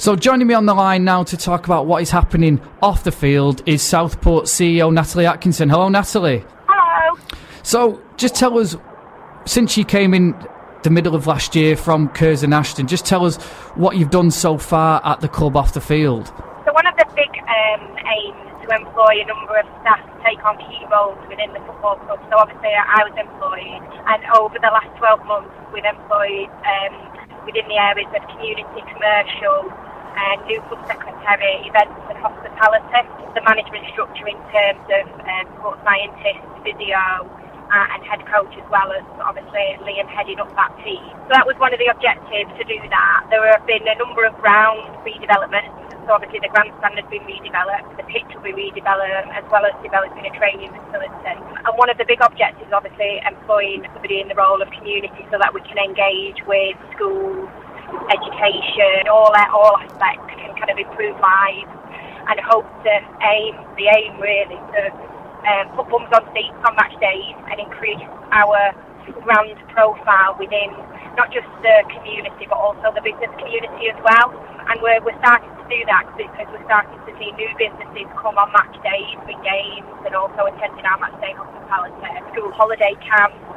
So 0.00 0.16
joining 0.16 0.46
me 0.46 0.54
on 0.54 0.64
the 0.64 0.72
line 0.72 1.04
now 1.04 1.24
to 1.24 1.36
talk 1.36 1.66
about 1.66 1.84
what 1.84 2.00
is 2.00 2.08
happening 2.08 2.58
off 2.80 3.04
the 3.04 3.12
field 3.12 3.62
is 3.66 3.82
Southport 3.82 4.46
CEO 4.46 4.90
Natalie 4.90 5.26
Atkinson. 5.26 5.68
Hello, 5.68 5.90
Natalie. 5.90 6.42
Hello. 6.66 7.20
So 7.62 8.00
just 8.16 8.34
tell 8.34 8.58
us, 8.58 8.78
since 9.44 9.76
you 9.76 9.84
came 9.84 10.14
in 10.14 10.34
the 10.84 10.88
middle 10.88 11.14
of 11.14 11.26
last 11.26 11.54
year 11.54 11.76
from 11.76 12.08
Curzon 12.08 12.54
Ashton, 12.54 12.86
just 12.86 13.04
tell 13.04 13.26
us 13.26 13.36
what 13.76 13.98
you've 13.98 14.08
done 14.08 14.30
so 14.30 14.56
far 14.56 15.04
at 15.04 15.20
the 15.20 15.28
club 15.28 15.54
off 15.54 15.74
the 15.74 15.82
field. 15.82 16.28
So 16.64 16.72
one 16.72 16.86
of 16.86 16.96
the 16.96 17.04
big 17.14 17.36
um, 17.36 17.84
aims 18.00 18.64
to 18.64 18.74
employ 18.74 19.20
a 19.20 19.26
number 19.26 19.52
of 19.60 19.66
staff 19.84 20.00
to 20.00 20.16
take 20.24 20.42
on 20.46 20.56
key 20.64 20.80
roles 20.90 21.20
within 21.28 21.52
the 21.52 21.60
football 21.68 21.96
club. 22.08 22.24
So 22.30 22.38
obviously 22.38 22.72
I 22.72 23.04
was 23.04 23.12
employed, 23.20 23.84
and 23.84 24.24
over 24.32 24.56
the 24.56 24.72
last 24.72 24.96
12 24.96 25.26
months 25.26 25.52
we've 25.74 25.84
employed 25.84 26.48
um, 26.64 27.20
within 27.44 27.68
the 27.68 27.76
areas 27.76 28.08
of 28.16 28.24
community, 28.32 28.80
commercial, 28.88 29.68
and 30.16 30.38
new 30.46 30.60
club 30.68 30.82
secretary, 30.86 31.66
events 31.66 31.98
and 32.10 32.18
hospitality. 32.18 33.02
The 33.34 33.42
management 33.46 33.86
structure 33.94 34.26
in 34.26 34.38
terms 34.50 34.84
of 34.90 35.04
um, 35.22 35.44
sports 35.58 35.82
scientists, 35.86 36.46
physio, 36.66 37.28
uh, 37.70 37.92
and 37.94 38.00
head 38.02 38.22
coach 38.26 38.50
as 38.58 38.66
well 38.68 38.90
as 38.90 39.06
obviously 39.22 39.78
Liam 39.86 40.10
heading 40.10 40.42
up 40.42 40.50
that 40.58 40.74
team. 40.82 41.06
So 41.30 41.38
that 41.38 41.46
was 41.46 41.54
one 41.62 41.70
of 41.72 41.78
the 41.78 41.88
objectives 41.88 42.50
to 42.58 42.64
do 42.66 42.78
that. 42.90 43.30
There 43.30 43.46
have 43.46 43.64
been 43.66 43.86
a 43.86 43.96
number 43.96 44.26
of 44.26 44.34
ground 44.42 44.82
redevelopments. 45.06 45.72
So 46.06 46.18
obviously 46.18 46.42
the 46.42 46.50
grandstand 46.50 46.98
has 46.98 47.06
been 47.06 47.22
redeveloped, 47.22 47.94
the 47.94 48.06
pitch 48.10 48.26
will 48.34 48.42
be 48.42 48.50
redeveloped, 48.50 49.30
as 49.30 49.46
well 49.52 49.62
as 49.62 49.76
developing 49.84 50.26
a 50.26 50.32
training 50.34 50.74
facility. 50.74 51.38
And 51.62 51.72
one 51.78 51.86
of 51.92 51.98
the 52.00 52.08
big 52.08 52.18
objectives, 52.24 52.72
obviously, 52.74 53.22
employing 53.22 53.86
somebody 53.94 54.18
in 54.18 54.26
the 54.26 54.34
role 54.34 54.58
of 54.58 54.68
community 54.74 55.22
so 55.30 55.38
that 55.38 55.54
we 55.54 55.60
can 55.62 55.78
engage 55.78 56.42
with 56.48 56.74
schools, 56.96 57.46
education, 58.10 59.08
all 59.10 59.32
all 59.54 59.74
aspects 59.78 60.26
can 60.38 60.52
kind 60.56 60.70
of 60.70 60.78
improve 60.78 61.16
lives 61.20 61.70
and 62.30 62.36
hope 62.46 62.68
to 62.84 62.94
aim 63.26 63.54
the 63.74 63.86
aim 63.90 64.14
really 64.20 64.58
to 64.76 64.82
um, 65.46 65.66
put 65.74 65.88
bums 65.88 66.10
on 66.12 66.22
seats 66.36 66.54
on 66.62 66.76
match 66.76 66.94
days 67.00 67.36
and 67.50 67.58
increase 67.58 68.02
our 68.30 68.70
brand 69.24 69.56
profile 69.74 70.36
within 70.38 70.70
not 71.18 71.32
just 71.34 71.48
the 71.64 71.76
community 71.90 72.46
but 72.46 72.58
also 72.60 72.92
the 72.94 73.02
business 73.02 73.32
community 73.40 73.90
as 73.90 73.98
well. 74.04 74.30
And 74.70 74.78
we're, 74.78 75.02
we're 75.02 75.18
starting 75.18 75.50
to 75.50 75.66
do 75.66 75.80
that 75.90 76.06
because 76.14 76.46
we're 76.54 76.62
starting 76.70 76.94
to 76.94 77.10
see 77.18 77.34
new 77.34 77.50
businesses 77.58 78.06
come 78.14 78.38
on 78.38 78.52
match 78.54 78.76
days 78.86 79.18
with 79.26 79.40
games 79.42 79.88
and 80.06 80.14
also 80.14 80.46
attending 80.46 80.86
our 80.86 80.98
match 81.02 81.16
day 81.18 81.34
hospitality, 81.34 81.98
school 82.30 82.52
holiday 82.54 82.94
camps 83.02 83.49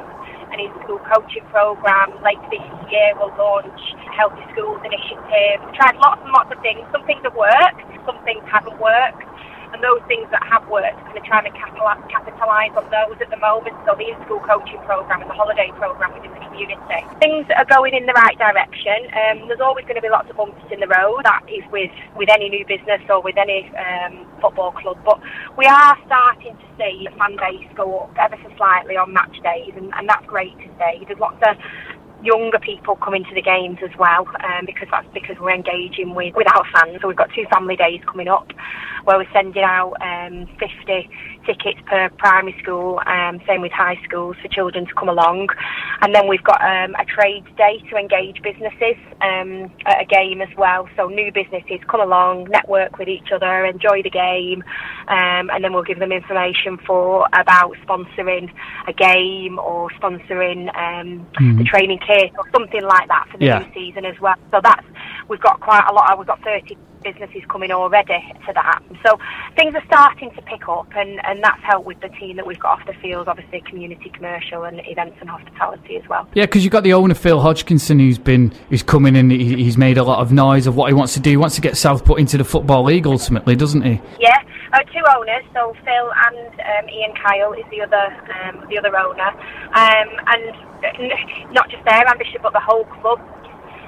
an 0.54 0.62
in-school 0.62 1.02
coaching 1.10 1.42
program. 1.50 2.14
Later 2.22 2.46
this 2.46 2.62
year, 2.86 3.10
we'll 3.18 3.34
launch 3.34 3.74
Healthy 4.14 4.46
Schools 4.54 4.78
Initiative. 4.86 5.58
Tried 5.74 5.98
lots 5.98 6.22
and 6.22 6.30
lots 6.30 6.54
of 6.54 6.62
things. 6.62 6.86
Some 6.94 7.02
things 7.10 7.26
have 7.26 7.34
worked, 7.34 7.82
some 8.06 8.22
things 8.22 8.46
haven't 8.46 8.78
worked 8.78 9.26
and 9.74 9.82
those 9.82 10.00
things 10.06 10.30
that 10.30 10.46
have 10.46 10.62
worked, 10.70 10.94
kind 11.02 11.18
of 11.18 11.24
trying 11.26 11.50
to 11.50 11.54
capitalise 12.06 12.70
on 12.78 12.86
those 12.94 13.18
at 13.18 13.28
the 13.28 13.40
moment. 13.42 13.74
So 13.82 13.98
the 13.98 14.06
in-school 14.06 14.38
coaching 14.46 14.78
program 14.86 15.20
and 15.20 15.28
the 15.28 15.34
holiday 15.34 15.74
program 15.74 16.14
within 16.14 16.30
the 16.30 16.42
community. 16.46 17.02
Things 17.18 17.50
are 17.58 17.66
going 17.66 17.92
in 17.98 18.06
the 18.06 18.14
right 18.14 18.38
direction. 18.38 19.10
Um, 19.10 19.50
there's 19.50 19.60
always 19.60 19.82
going 19.90 19.98
to 19.98 20.06
be 20.06 20.08
lots 20.08 20.30
of 20.30 20.38
bumps 20.38 20.62
in 20.70 20.78
the 20.78 20.86
road. 20.86 21.26
That 21.26 21.42
is 21.50 21.66
with 21.74 21.90
with 22.14 22.30
any 22.30 22.48
new 22.48 22.62
business 22.70 23.02
or 23.10 23.18
with 23.18 23.34
any 23.34 23.66
um, 23.74 24.30
football 24.38 24.70
club. 24.78 25.02
But 25.02 25.18
we 25.58 25.66
are 25.66 25.98
starting 26.06 26.54
to 26.54 26.68
see 26.78 27.10
the 27.10 27.14
fan 27.18 27.34
base 27.34 27.66
go 27.74 28.06
up 28.06 28.14
ever 28.14 28.38
so 28.46 28.54
slightly 28.54 28.94
on 28.94 29.10
match 29.12 29.34
days, 29.42 29.74
and, 29.74 29.90
and 29.98 30.06
that's 30.08 30.24
great 30.30 30.54
to 30.62 30.70
see. 30.78 31.02
There's 31.02 31.18
lots 31.18 31.42
of 31.42 31.58
younger 32.22 32.58
people 32.58 32.96
come 32.96 33.14
into 33.14 33.34
the 33.34 33.42
games 33.42 33.78
as 33.84 33.90
well 33.98 34.24
um, 34.40 34.64
because 34.64 34.88
that's 34.90 35.06
because 35.12 35.36
we're 35.38 35.52
engaging 35.54 36.14
with, 36.14 36.34
with 36.34 36.48
our 36.56 36.64
fans. 36.72 36.98
So 37.02 37.08
we've 37.08 37.16
got 37.16 37.28
two 37.34 37.44
family 37.52 37.76
days 37.76 38.00
coming 38.06 38.28
up 38.28 38.48
where 39.04 39.18
we're 39.18 39.32
sending 39.32 39.62
out 39.62 39.94
um, 40.00 40.46
50 40.58 41.08
tickets 41.46 41.80
per 41.86 42.08
primary 42.18 42.56
school, 42.62 43.00
um, 43.06 43.40
same 43.46 43.60
with 43.60 43.72
high 43.72 44.00
schools 44.04 44.36
for 44.40 44.48
children 44.48 44.86
to 44.86 44.94
come 44.94 45.08
along. 45.08 45.48
And 46.00 46.14
then 46.14 46.28
we've 46.28 46.42
got 46.42 46.60
um, 46.60 46.94
a 46.96 47.04
trade 47.04 47.44
day 47.56 47.82
to 47.90 47.96
engage 47.96 48.42
businesses 48.42 48.96
um, 49.20 49.70
at 49.86 50.02
a 50.02 50.06
game 50.06 50.40
as 50.40 50.48
well. 50.56 50.88
So 50.96 51.08
new 51.08 51.30
businesses 51.32 51.80
come 51.88 52.00
along, 52.00 52.48
network 52.50 52.98
with 52.98 53.08
each 53.08 53.30
other, 53.32 53.64
enjoy 53.64 54.02
the 54.02 54.10
game, 54.10 54.64
um, 55.08 55.50
and 55.50 55.62
then 55.62 55.72
we'll 55.72 55.84
give 55.84 55.98
them 55.98 56.12
information 56.12 56.78
for 56.86 57.26
about 57.32 57.76
sponsoring 57.86 58.50
a 58.88 58.92
game 58.92 59.58
or 59.58 59.90
sponsoring 60.00 60.72
mm-hmm. 60.74 61.58
the 61.58 61.64
training 61.64 62.00
kit 62.06 62.32
or 62.38 62.44
something 62.52 62.82
like 62.82 63.08
that 63.08 63.26
for 63.30 63.38
the 63.38 63.46
yeah. 63.46 63.58
new 63.58 63.72
season 63.74 64.04
as 64.04 64.18
well. 64.20 64.36
So 64.50 64.60
that's 64.62 64.86
we've 65.28 65.40
got 65.40 65.60
quite 65.60 65.84
a 65.88 65.92
lot. 65.92 66.18
We've 66.18 66.26
got 66.26 66.42
30 66.42 66.76
business 67.04 67.30
is 67.34 67.44
coming 67.48 67.70
already 67.70 68.18
to 68.46 68.52
that. 68.54 68.80
So 69.04 69.18
things 69.56 69.74
are 69.74 69.84
starting 69.86 70.30
to 70.32 70.42
pick 70.42 70.68
up, 70.68 70.88
and, 70.96 71.24
and 71.24 71.44
that's 71.44 71.62
helped 71.62 71.86
with 71.86 72.00
the 72.00 72.08
team 72.08 72.36
that 72.36 72.46
we've 72.46 72.58
got 72.58 72.80
off 72.80 72.86
the 72.86 72.94
field, 72.94 73.28
obviously 73.28 73.60
community, 73.60 74.10
commercial, 74.10 74.64
and 74.64 74.80
events 74.86 75.18
and 75.20 75.28
hospitality 75.28 75.96
as 75.96 76.08
well. 76.08 76.26
Yeah, 76.34 76.46
because 76.46 76.64
you've 76.64 76.72
got 76.72 76.82
the 76.82 76.94
owner 76.94 77.14
Phil 77.14 77.40
Hodgkinson 77.40 77.98
who's 77.98 78.18
been 78.18 78.52
who's 78.70 78.82
coming 78.82 79.14
in. 79.14 79.30
He's 79.30 79.76
made 79.76 79.98
a 79.98 80.02
lot 80.02 80.20
of 80.20 80.32
noise 80.32 80.66
of 80.66 80.74
what 80.74 80.88
he 80.88 80.94
wants 80.94 81.14
to 81.14 81.20
do. 81.20 81.30
He 81.30 81.36
wants 81.36 81.54
to 81.56 81.60
get 81.60 81.76
Southport 81.76 82.18
into 82.18 82.38
the 82.38 82.44
football 82.44 82.84
league 82.84 83.06
ultimately, 83.06 83.54
doesn't 83.54 83.82
he? 83.82 84.00
Yeah, 84.18 84.42
uh, 84.72 84.78
two 84.84 85.04
owners. 85.16 85.44
So 85.52 85.76
Phil 85.84 86.10
and 86.26 86.48
um, 86.60 86.88
Ian 86.88 87.14
Kyle 87.22 87.52
is 87.52 87.64
the 87.70 87.82
other 87.82 88.06
um, 88.42 88.66
the 88.70 88.78
other 88.78 88.96
owner, 88.96 89.28
um, 89.74 90.08
and 90.26 91.52
not 91.52 91.70
just 91.70 91.84
their 91.84 92.06
ambition, 92.08 92.40
but 92.42 92.52
the 92.52 92.60
whole 92.60 92.84
club 93.00 93.20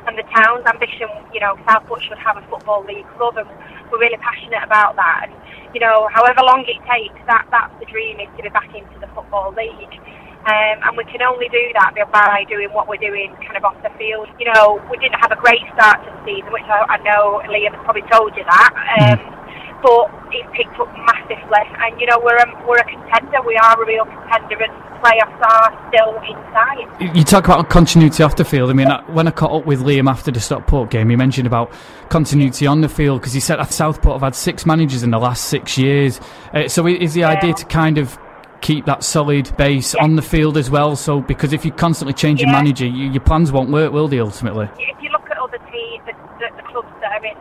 and 0.06 0.16
the 0.18 0.26
town's 0.34 0.64
ambition. 0.66 1.10
You 1.34 1.40
know, 1.40 1.58
Southport 1.66 2.02
should 2.02 2.18
have 2.18 2.36
a 2.36 2.44
football 2.48 2.84
league 2.86 3.06
club, 3.16 3.36
and 3.36 3.48
we're 3.90 4.00
really 4.00 4.18
passionate 4.18 4.62
about 4.62 4.96
that. 4.96 5.28
And 5.28 5.34
you 5.74 5.80
know, 5.80 6.08
however 6.12 6.42
long 6.42 6.64
it 6.66 6.80
takes, 6.86 7.18
that 7.26 7.46
that's 7.50 7.74
the 7.78 7.86
dream 7.86 8.20
is 8.20 8.30
to 8.36 8.42
be 8.42 8.48
back 8.50 8.70
into 8.74 8.98
the 9.00 9.08
football 9.14 9.52
league. 9.52 9.98
Um, 10.46 10.78
and 10.86 10.96
we 10.96 11.02
can 11.10 11.22
only 11.22 11.50
do 11.50 11.74
that 11.74 11.90
by 12.12 12.46
doing 12.48 12.70
what 12.70 12.86
we're 12.86 13.02
doing 13.02 13.34
kind 13.42 13.58
of 13.58 13.64
off 13.64 13.74
the 13.82 13.90
field. 13.98 14.30
You 14.38 14.46
know, 14.54 14.78
we 14.88 14.96
didn't 14.98 15.18
have 15.18 15.34
a 15.34 15.40
great 15.42 15.66
start 15.74 16.06
to 16.06 16.10
the 16.14 16.22
season, 16.22 16.52
which 16.54 16.62
I, 16.70 16.86
I 16.86 16.98
know 17.02 17.42
Liam 17.50 17.74
has 17.74 17.82
probably 17.82 18.06
told 18.06 18.30
you 18.38 18.46
that. 18.46 18.70
Um, 19.02 19.35
but 19.82 20.10
it 20.32 20.46
picked 20.52 20.78
up 20.80 20.88
massively, 21.06 21.64
and 21.84 22.00
you 22.00 22.06
know 22.06 22.18
we're 22.22 22.36
a, 22.36 22.66
we're 22.66 22.78
a 22.78 22.84
contender. 22.84 23.42
We 23.46 23.56
are 23.56 23.82
a 23.82 23.86
real 23.86 24.04
contender, 24.04 24.62
and 24.62 24.72
playoffs 25.02 25.40
are 25.42 25.88
still 25.88 26.16
inside. 26.24 27.16
You 27.16 27.24
talk 27.24 27.44
about 27.44 27.68
continuity 27.70 28.22
off 28.22 28.36
the 28.36 28.44
field. 28.44 28.70
I 28.70 28.72
mean, 28.72 28.90
when 29.08 29.28
I 29.28 29.30
caught 29.30 29.52
up 29.52 29.66
with 29.66 29.80
Liam 29.80 30.10
after 30.10 30.30
the 30.30 30.40
Stockport 30.40 30.90
game, 30.90 31.10
he 31.10 31.16
mentioned 31.16 31.46
about 31.46 31.72
continuity 32.08 32.66
on 32.66 32.80
the 32.80 32.88
field 32.88 33.20
because 33.20 33.32
he 33.32 33.40
said 33.40 33.60
at 33.60 33.72
Southport 33.72 34.14
have 34.14 34.22
had 34.22 34.34
six 34.34 34.66
managers 34.66 35.02
in 35.02 35.10
the 35.10 35.18
last 35.18 35.44
six 35.44 35.78
years. 35.78 36.20
Uh, 36.52 36.68
so 36.68 36.86
is 36.86 37.14
the 37.14 37.24
idea 37.24 37.54
to 37.54 37.64
kind 37.66 37.98
of 37.98 38.18
keep 38.60 38.86
that 38.86 39.04
solid 39.04 39.54
base 39.56 39.94
yeah. 39.94 40.02
on 40.02 40.16
the 40.16 40.22
field 40.22 40.56
as 40.56 40.70
well? 40.70 40.96
So 40.96 41.20
because 41.20 41.52
if 41.52 41.64
you 41.64 41.72
constantly 41.72 42.14
change 42.14 42.40
yeah. 42.40 42.46
your 42.46 42.52
manager, 42.52 42.86
you, 42.86 43.10
your 43.10 43.22
plans 43.22 43.52
won't 43.52 43.70
work, 43.70 43.92
will 43.92 44.08
they? 44.08 44.20
Ultimately, 44.20 44.68
if 44.78 45.02
you 45.02 45.10
look 45.10 45.30
at 45.30 45.38
other 45.38 45.58
teams, 45.70 46.04
the, 46.06 46.12
the, 46.38 46.56
the 46.56 46.62
clubs 46.62 46.88
that 47.00 47.12
are 47.12 47.24
in 47.24 47.36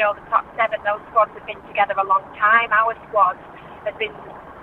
know, 0.00 0.16
the 0.16 0.24
top 0.32 0.48
seven, 0.56 0.80
those 0.82 1.04
squads 1.12 1.30
have 1.36 1.44
been 1.44 1.60
together 1.68 1.92
a 2.00 2.06
long 2.08 2.24
time. 2.40 2.72
Our 2.72 2.96
squad 3.08 3.36
has 3.84 3.92
been 4.00 4.12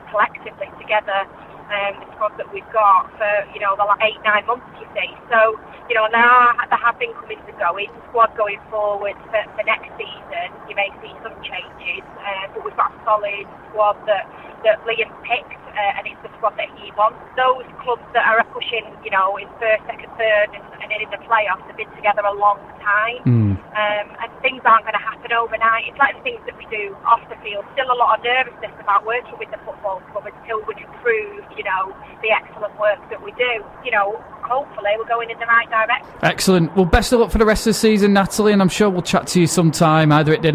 collectively 0.09 0.67
together, 0.81 1.29
um, 1.69 1.93
the 2.01 2.07
squad 2.17 2.33
that 2.41 2.49
we've 2.49 2.67
got 2.73 3.11
for, 3.21 3.33
you 3.53 3.61
know, 3.61 3.77
the 3.77 3.85
like 3.85 4.01
eight, 4.01 4.19
nine 4.25 4.47
months, 4.49 4.65
you 4.81 4.87
see. 4.97 5.11
So, 5.29 5.59
you 5.91 5.95
know, 5.95 6.09
there, 6.09 6.23
are, 6.23 6.55
there 6.67 6.81
have 6.81 6.97
been 6.97 7.13
comings 7.21 7.43
and 7.45 7.57
goings. 7.59 7.93
Squad 8.09 8.33
going 8.33 8.59
forward 8.71 9.15
for, 9.29 9.41
for 9.53 9.63
next 9.67 9.93
season, 9.99 10.47
you 10.65 10.75
may 10.75 10.89
see 11.03 11.13
some 11.21 11.35
changes, 11.45 12.03
uh, 12.17 12.49
but 12.55 12.65
we've 12.65 12.75
got 12.79 12.91
a 12.91 12.99
solid 13.05 13.45
squad 13.69 13.99
that, 14.07 14.25
that 14.63 14.81
Liam 14.87 15.11
picked, 15.27 15.53
uh, 15.53 15.97
and 16.01 16.07
it's 16.07 16.19
the 16.23 16.31
squad 16.39 16.55
that 16.57 16.71
he 16.79 16.89
wants. 16.95 17.19
Those 17.35 17.67
clubs 17.83 18.03
that 18.15 18.25
are 18.25 18.41
pushing, 18.55 18.87
you 19.03 19.11
know, 19.11 19.37
in 19.37 19.47
first, 19.59 19.83
second, 19.85 20.09
third, 20.15 20.49
and, 20.55 20.63
and 20.81 20.91
in 20.91 21.09
the 21.09 21.21
playoffs 21.25 21.65
have 21.67 21.77
been 21.77 21.89
together 21.95 22.21
a 22.21 22.33
long 22.33 22.59
time. 22.81 23.21
Mm. 23.25 23.53
Um, 23.57 24.07
and 24.21 24.29
things 24.41 24.61
aren't 24.65 24.85
going 24.85 24.97
to 24.97 25.05
happen 25.05 25.31
overnight. 25.33 25.85
It's 25.87 25.97
like 25.99 26.17
the 26.17 26.23
things 26.23 26.41
that 26.45 26.57
we 26.57 26.65
do 26.67 26.95
off 27.05 27.21
the 27.29 27.37
field. 27.43 27.65
Still 27.73 27.91
a 27.91 27.97
lot 27.97 28.17
of 28.17 28.23
nervousness 28.23 28.73
about 28.79 29.05
working 29.05 29.37
with 29.37 29.51
the 29.51 29.59
football 29.65 30.01
club 30.11 30.25
until 30.25 30.63
we 30.65 30.73
can 30.73 30.89
prove, 31.03 31.45
you 31.55 31.63
know, 31.63 31.93
the 32.21 32.31
excellent 32.31 32.73
work 32.79 32.97
that 33.09 33.21
we 33.21 33.31
do. 33.37 33.63
You 33.83 33.91
know, 33.91 34.17
hopefully 34.41 34.91
we're 34.97 35.07
going 35.07 35.29
in 35.29 35.39
the 35.39 35.45
right 35.45 35.69
direction. 35.69 36.07
Excellent. 36.23 36.75
Well, 36.75 36.85
best 36.85 37.13
of 37.13 37.19
luck 37.19 37.31
for 37.31 37.37
the 37.37 37.45
rest 37.45 37.67
of 37.67 37.71
the 37.71 37.79
season, 37.79 38.13
Natalie, 38.13 38.53
and 38.53 38.61
I'm 38.61 38.69
sure 38.69 38.89
we'll 38.89 39.01
chat 39.01 39.27
to 39.27 39.41
you 39.41 39.47
sometime, 39.47 40.11
either 40.11 40.33
at 40.33 40.41
the 40.41 40.49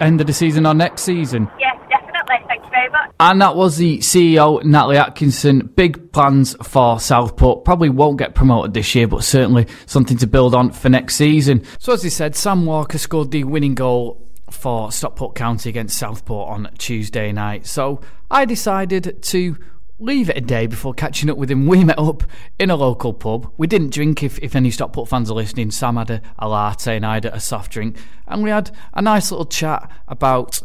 end 0.00 0.20
of 0.20 0.26
the 0.26 0.32
season 0.32 0.66
or 0.66 0.74
next 0.74 1.02
season. 1.02 1.48
Yes, 1.58 1.78
definitely. 2.16 2.46
Thank 2.48 2.64
you 2.64 2.70
very 2.70 2.90
much. 2.90 3.10
And 3.20 3.40
that 3.42 3.56
was 3.56 3.76
the 3.76 3.98
CEO, 3.98 4.62
Natalie 4.64 4.96
Atkinson. 4.96 5.66
Big 5.76 6.12
plans 6.12 6.56
for 6.62 6.98
Southport. 7.00 7.64
Probably 7.64 7.88
won't 7.88 8.18
get 8.18 8.34
promoted 8.34 8.74
this 8.74 8.94
year, 8.94 9.08
but 9.08 9.24
certainly 9.24 9.66
something 9.86 10.16
to 10.18 10.26
build 10.26 10.54
on 10.54 10.70
for 10.70 10.88
next 10.88 11.16
season. 11.16 11.64
So, 11.78 11.92
as 11.92 12.02
he 12.02 12.10
said, 12.10 12.36
Sam 12.36 12.66
Walker 12.66 12.98
scored 12.98 13.30
the 13.30 13.44
winning 13.44 13.74
goal 13.74 14.22
for 14.50 14.92
Stockport 14.92 15.34
County 15.34 15.68
against 15.68 15.98
Southport 15.98 16.50
on 16.50 16.70
Tuesday 16.78 17.32
night. 17.32 17.66
So, 17.66 18.00
I 18.30 18.44
decided 18.44 19.22
to 19.22 19.56
leave 19.98 20.28
it 20.28 20.36
a 20.36 20.42
day 20.42 20.66
before 20.66 20.92
catching 20.92 21.30
up 21.30 21.38
with 21.38 21.50
him. 21.50 21.66
We 21.66 21.82
met 21.82 21.98
up 21.98 22.22
in 22.58 22.68
a 22.70 22.76
local 22.76 23.14
pub. 23.14 23.50
We 23.56 23.66
didn't 23.66 23.94
drink, 23.94 24.22
if, 24.22 24.38
if 24.40 24.54
any 24.54 24.70
Stockport 24.70 25.08
fans 25.08 25.30
are 25.30 25.34
listening. 25.34 25.70
Sam 25.70 25.96
had 25.96 26.10
a, 26.10 26.22
a 26.38 26.48
latte 26.48 26.96
and 26.96 27.06
I 27.06 27.14
had 27.14 27.24
a 27.24 27.40
soft 27.40 27.72
drink. 27.72 27.96
And 28.26 28.42
we 28.42 28.50
had 28.50 28.70
a 28.92 29.00
nice 29.00 29.30
little 29.30 29.46
chat 29.46 29.90
about 30.06 30.60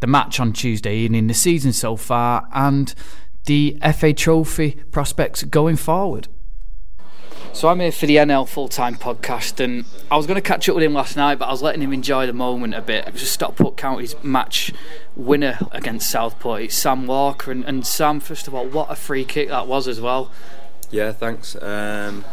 the 0.00 0.06
match 0.06 0.38
on 0.40 0.52
Tuesday 0.52 0.96
evening, 0.96 1.26
the 1.26 1.34
season 1.34 1.72
so 1.72 1.96
far, 1.96 2.48
and 2.52 2.94
the 3.46 3.78
FA 3.94 4.12
Trophy 4.12 4.72
prospects 4.90 5.42
going 5.42 5.76
forward. 5.76 6.28
So 7.52 7.68
I'm 7.68 7.80
here 7.80 7.90
for 7.90 8.06
the 8.06 8.16
NL 8.16 8.46
full 8.46 8.68
time 8.68 8.94
podcast, 8.94 9.58
and 9.58 9.84
I 10.10 10.16
was 10.16 10.26
going 10.26 10.36
to 10.36 10.40
catch 10.40 10.68
up 10.68 10.76
with 10.76 10.84
him 10.84 10.94
last 10.94 11.16
night, 11.16 11.38
but 11.38 11.46
I 11.46 11.50
was 11.50 11.62
letting 11.62 11.82
him 11.82 11.92
enjoy 11.92 12.26
the 12.26 12.32
moment 12.32 12.74
a 12.74 12.82
bit. 12.82 13.06
It 13.08 13.12
was 13.12 13.22
a 13.22 13.26
Stockport 13.26 13.76
County's 13.76 14.14
match 14.22 14.72
winner 15.16 15.58
against 15.72 16.10
Southport. 16.10 16.62
It's 16.62 16.74
Sam 16.74 17.06
Walker, 17.06 17.50
and, 17.50 17.64
and 17.64 17.86
Sam, 17.86 18.20
first 18.20 18.46
of 18.46 18.54
all, 18.54 18.66
what 18.66 18.90
a 18.90 18.94
free 18.94 19.24
kick 19.24 19.48
that 19.48 19.66
was 19.66 19.88
as 19.88 20.00
well. 20.00 20.30
Yeah, 20.90 21.10
thanks. 21.12 21.56
Um, 21.60 22.24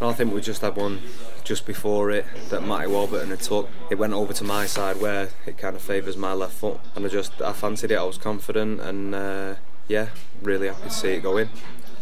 I 0.00 0.12
think 0.12 0.34
we 0.34 0.40
just 0.40 0.60
had 0.60 0.76
one 0.76 1.00
just 1.44 1.66
before 1.66 2.10
it 2.10 2.26
that 2.48 2.62
Matty 2.62 2.88
Warburton 2.88 3.30
had 3.30 3.40
took. 3.40 3.68
It 3.90 3.96
went 3.96 4.14
over 4.14 4.32
to 4.32 4.44
my 4.44 4.66
side 4.66 5.00
where 5.00 5.28
it 5.46 5.58
kind 5.58 5.76
of 5.76 5.82
favours 5.82 6.16
my 6.16 6.32
left 6.32 6.54
foot, 6.54 6.80
and 6.96 7.04
I 7.04 7.08
just 7.08 7.40
I 7.40 7.52
fancied 7.52 7.90
it. 7.90 7.96
I 7.96 8.02
was 8.02 8.18
confident, 8.18 8.80
and 8.80 9.14
uh, 9.14 9.54
yeah, 9.86 10.08
really 10.42 10.68
happy 10.68 10.84
to 10.84 10.90
see 10.90 11.08
it 11.10 11.22
go 11.22 11.36
in. 11.36 11.48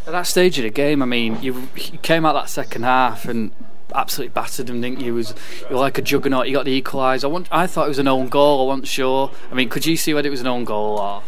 At 0.06 0.12
that 0.12 0.26
stage 0.26 0.58
of 0.58 0.64
the 0.64 0.70
game, 0.70 1.02
I 1.02 1.06
mean, 1.06 1.40
you, 1.42 1.68
you 1.76 1.98
came 1.98 2.24
out 2.24 2.32
that 2.32 2.48
second 2.48 2.82
half 2.82 3.26
and 3.26 3.52
absolutely 3.94 4.32
battered 4.32 4.66
them, 4.66 4.80
didn't 4.80 5.00
you? 5.00 5.06
you 5.06 5.14
was 5.14 5.34
you 5.60 5.76
were 5.76 5.80
like 5.80 5.98
a 5.98 6.02
juggernaut. 6.02 6.48
You 6.48 6.54
got 6.54 6.64
the 6.64 6.80
equaliser. 6.80 7.24
I, 7.24 7.26
want, 7.28 7.48
I 7.52 7.66
thought 7.66 7.86
it 7.86 7.88
was 7.88 7.98
an 7.98 8.08
own 8.08 8.28
goal. 8.28 8.62
I 8.62 8.66
wasn't 8.66 8.88
sure. 8.88 9.30
I 9.50 9.54
mean, 9.54 9.68
could 9.68 9.86
you 9.86 9.96
see 9.96 10.14
whether 10.14 10.26
it 10.26 10.30
was 10.30 10.40
an 10.40 10.46
own 10.46 10.64
goal 10.64 10.98
or? 10.98 11.22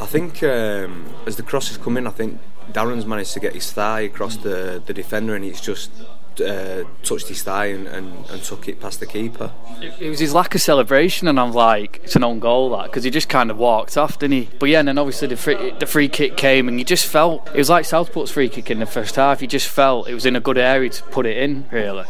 I 0.00 0.06
think 0.06 0.42
um, 0.42 1.12
as 1.26 1.36
the 1.36 1.42
crosses 1.42 1.76
come 1.76 1.96
in, 1.96 2.06
I 2.06 2.10
think 2.10 2.40
Darren's 2.72 3.04
managed 3.04 3.32
to 3.34 3.40
get 3.40 3.52
his 3.54 3.70
thigh 3.72 4.00
across 4.00 4.36
the, 4.36 4.82
the 4.84 4.94
defender, 4.94 5.34
and 5.34 5.44
he's 5.44 5.60
just 5.60 5.90
uh, 6.40 6.84
touched 7.02 7.28
his 7.28 7.42
thigh 7.42 7.66
and, 7.66 7.86
and, 7.86 8.26
and, 8.30 8.42
took 8.42 8.68
it 8.68 8.80
past 8.80 9.00
the 9.00 9.06
keeper. 9.06 9.52
It, 9.80 9.94
it 10.00 10.10
was 10.10 10.18
his 10.18 10.34
lack 10.34 10.54
of 10.54 10.60
celebration, 10.60 11.28
and 11.28 11.38
I'm 11.38 11.52
like, 11.52 12.00
it's 12.04 12.16
an 12.16 12.24
own 12.24 12.40
goal 12.40 12.70
that 12.76 12.86
because 12.86 13.04
he 13.04 13.10
just 13.10 13.28
kind 13.28 13.50
of 13.50 13.58
walked 13.58 13.96
off, 13.96 14.18
didn't 14.18 14.32
he? 14.32 14.48
But 14.58 14.68
yeah, 14.68 14.80
and 14.80 14.88
then 14.88 14.98
obviously 14.98 15.28
the 15.28 15.36
free, 15.36 15.72
the 15.78 15.86
free 15.86 16.08
kick 16.08 16.36
came, 16.36 16.68
and 16.68 16.78
you 16.78 16.84
just 16.84 17.06
felt 17.06 17.48
it 17.48 17.56
was 17.56 17.70
like 17.70 17.84
Southport's 17.84 18.30
free 18.30 18.48
kick 18.48 18.70
in 18.70 18.80
the 18.80 18.86
first 18.86 19.16
half. 19.16 19.42
You 19.42 19.48
just 19.48 19.68
felt 19.68 20.08
it 20.08 20.14
was 20.14 20.26
in 20.26 20.36
a 20.36 20.40
good 20.40 20.58
area 20.58 20.90
to 20.90 21.02
put 21.04 21.26
it 21.26 21.36
in, 21.36 21.66
really. 21.70 22.04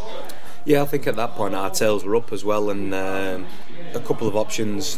Yeah, 0.64 0.82
I 0.82 0.84
think 0.84 1.06
at 1.06 1.16
that 1.16 1.32
point 1.32 1.54
our 1.54 1.70
tails 1.70 2.04
were 2.04 2.16
up 2.16 2.32
as 2.32 2.44
well, 2.44 2.70
and 2.70 2.94
um, 2.94 3.46
a 3.94 4.00
couple 4.00 4.28
of 4.28 4.36
options 4.36 4.96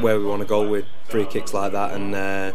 where 0.00 0.18
we 0.18 0.24
want 0.26 0.42
to 0.42 0.48
go 0.48 0.68
with 0.68 0.84
free 1.08 1.26
kicks 1.26 1.54
like 1.54 1.72
that, 1.72 1.92
and. 1.92 2.14
Uh, 2.14 2.52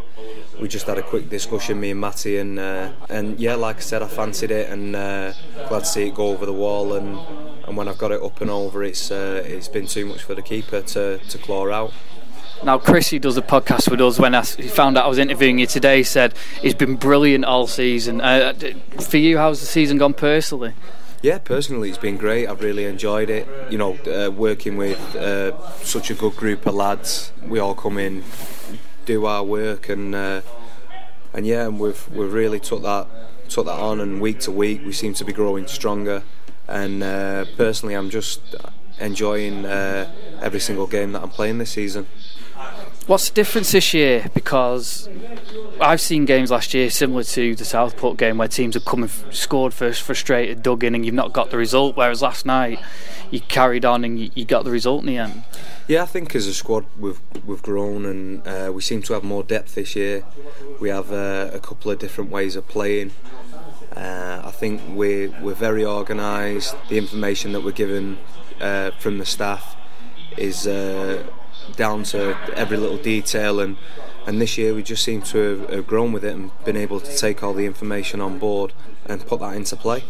we 0.60 0.68
just 0.68 0.86
had 0.86 0.98
a 0.98 1.02
quick 1.02 1.28
discussion, 1.28 1.80
me 1.80 1.90
and 1.90 2.00
Matty, 2.00 2.36
and 2.36 2.58
uh, 2.58 2.92
and 3.08 3.38
yeah, 3.40 3.54
like 3.54 3.76
I 3.76 3.80
said, 3.80 4.02
I 4.02 4.06
fancied 4.06 4.50
it, 4.50 4.70
and 4.70 4.94
uh, 4.94 5.32
glad 5.68 5.80
to 5.80 5.84
see 5.86 6.06
it 6.06 6.14
go 6.14 6.28
over 6.28 6.46
the 6.46 6.52
wall. 6.52 6.94
And, 6.94 7.18
and 7.66 7.76
when 7.76 7.88
I've 7.88 7.98
got 7.98 8.12
it 8.12 8.22
up 8.22 8.40
and 8.40 8.50
over, 8.50 8.84
it's 8.84 9.10
uh, 9.10 9.42
it's 9.44 9.68
been 9.68 9.86
too 9.86 10.06
much 10.06 10.22
for 10.22 10.34
the 10.34 10.42
keeper 10.42 10.80
to, 10.80 11.18
to 11.18 11.38
claw 11.38 11.70
out. 11.70 11.92
Now, 12.62 12.78
Chris, 12.78 13.10
who 13.10 13.18
does 13.18 13.36
a 13.36 13.42
podcast 13.42 13.90
with 13.90 14.00
us, 14.00 14.20
when 14.20 14.36
I, 14.36 14.42
he 14.42 14.68
found 14.68 14.96
out 14.96 15.04
I 15.04 15.08
was 15.08 15.18
interviewing 15.18 15.58
you 15.58 15.66
today, 15.66 16.04
said 16.04 16.34
he's 16.60 16.74
been 16.74 16.94
brilliant 16.94 17.44
all 17.44 17.66
season. 17.66 18.20
Uh, 18.20 18.54
for 19.00 19.16
you, 19.16 19.38
how's 19.38 19.58
the 19.58 19.66
season 19.66 19.98
gone 19.98 20.14
personally? 20.14 20.74
Yeah, 21.22 21.38
personally, 21.38 21.88
it's 21.88 21.98
been 21.98 22.16
great. 22.16 22.48
I've 22.48 22.62
really 22.62 22.84
enjoyed 22.84 23.30
it. 23.30 23.46
You 23.70 23.78
know, 23.78 23.96
uh, 24.08 24.32
working 24.32 24.76
with 24.76 24.98
uh, 25.14 25.56
such 25.84 26.10
a 26.10 26.14
good 26.14 26.34
group 26.34 26.66
of 26.66 26.74
lads. 26.74 27.32
We 27.46 27.60
all 27.60 27.76
come 27.76 27.96
in 27.96 28.24
do 29.04 29.26
our 29.26 29.44
work 29.44 29.88
and 29.88 30.16
uh, 30.16 30.40
and 31.32 31.46
yeah, 31.46 31.66
and 31.66 31.78
we've 31.78 32.08
we've 32.10 32.32
really 32.32 32.58
took 32.58 32.82
that 32.82 33.06
took 33.48 33.66
that 33.66 33.78
on, 33.78 34.00
and 34.00 34.20
week 34.20 34.40
to 34.40 34.50
week 34.50 34.84
we 34.84 34.92
seem 34.92 35.14
to 35.14 35.24
be 35.24 35.32
growing 35.32 35.68
stronger. 35.68 36.24
And 36.66 37.04
uh, 37.04 37.44
personally, 37.56 37.94
I'm 37.94 38.10
just 38.10 38.56
enjoying 38.98 39.64
uh, 39.64 40.10
every 40.40 40.60
single 40.60 40.88
game 40.88 41.12
that 41.12 41.22
I'm 41.22 41.30
playing 41.30 41.58
this 41.58 41.70
season. 41.70 42.08
What's 43.06 43.28
the 43.28 43.34
difference 43.34 43.72
this 43.72 43.92
year? 43.92 44.26
Because 44.32 45.08
I've 45.80 46.00
seen 46.00 46.24
games 46.24 46.52
last 46.52 46.72
year 46.72 46.88
similar 46.88 47.24
to 47.24 47.56
the 47.56 47.64
Southport 47.64 48.16
game 48.16 48.38
where 48.38 48.46
teams 48.46 48.74
have 48.74 48.84
come 48.84 49.02
and 49.02 49.10
scored 49.34 49.74
first, 49.74 50.02
frustrated, 50.02 50.62
dug 50.62 50.84
in, 50.84 50.94
and 50.94 51.04
you've 51.04 51.14
not 51.14 51.32
got 51.32 51.50
the 51.50 51.56
result. 51.56 51.96
Whereas 51.96 52.22
last 52.22 52.46
night 52.46 52.78
you 53.32 53.40
carried 53.40 53.84
on 53.84 54.04
and 54.04 54.20
you, 54.20 54.30
you 54.36 54.44
got 54.44 54.64
the 54.64 54.70
result 54.70 55.00
in 55.00 55.06
the 55.06 55.16
end. 55.16 55.42
Yeah, 55.88 56.04
I 56.04 56.06
think 56.06 56.34
as 56.36 56.46
a 56.46 56.54
squad 56.54 56.86
we've 56.96 57.20
we've 57.44 57.62
grown 57.62 58.06
and 58.06 58.46
uh, 58.46 58.70
we 58.72 58.80
seem 58.80 59.02
to 59.02 59.14
have 59.14 59.24
more 59.24 59.42
depth 59.42 59.74
this 59.74 59.96
year. 59.96 60.24
We 60.80 60.88
have 60.90 61.12
uh, 61.12 61.50
a 61.52 61.58
couple 61.58 61.90
of 61.90 61.98
different 61.98 62.30
ways 62.30 62.54
of 62.54 62.68
playing. 62.68 63.10
Uh, 63.96 64.42
I 64.44 64.52
think 64.52 64.80
we're 64.88 65.28
we're 65.40 65.54
very 65.54 65.84
organised. 65.84 66.76
The 66.88 66.98
information 66.98 67.50
that 67.52 67.62
we're 67.62 67.72
given 67.72 68.18
uh, 68.60 68.92
from 68.92 69.18
the 69.18 69.26
staff 69.26 69.76
is 70.36 70.66
uh, 70.66 71.26
down 71.76 72.02
to 72.04 72.36
every 72.54 72.76
little 72.76 72.98
detail 72.98 73.60
and 73.60 73.76
and 74.26 74.40
this 74.40 74.56
year 74.56 74.74
we 74.74 74.82
just 74.82 75.04
seem 75.04 75.20
to 75.20 75.38
have, 75.38 75.70
have 75.70 75.86
grown 75.86 76.12
with 76.12 76.24
it 76.24 76.34
and 76.34 76.50
been 76.64 76.76
able 76.76 77.00
to 77.00 77.16
take 77.16 77.42
all 77.42 77.52
the 77.54 77.66
information 77.66 78.20
on 78.20 78.38
board 78.38 78.72
and 79.06 79.26
put 79.26 79.40
that 79.40 79.56
into 79.56 79.76
play. 79.76 80.04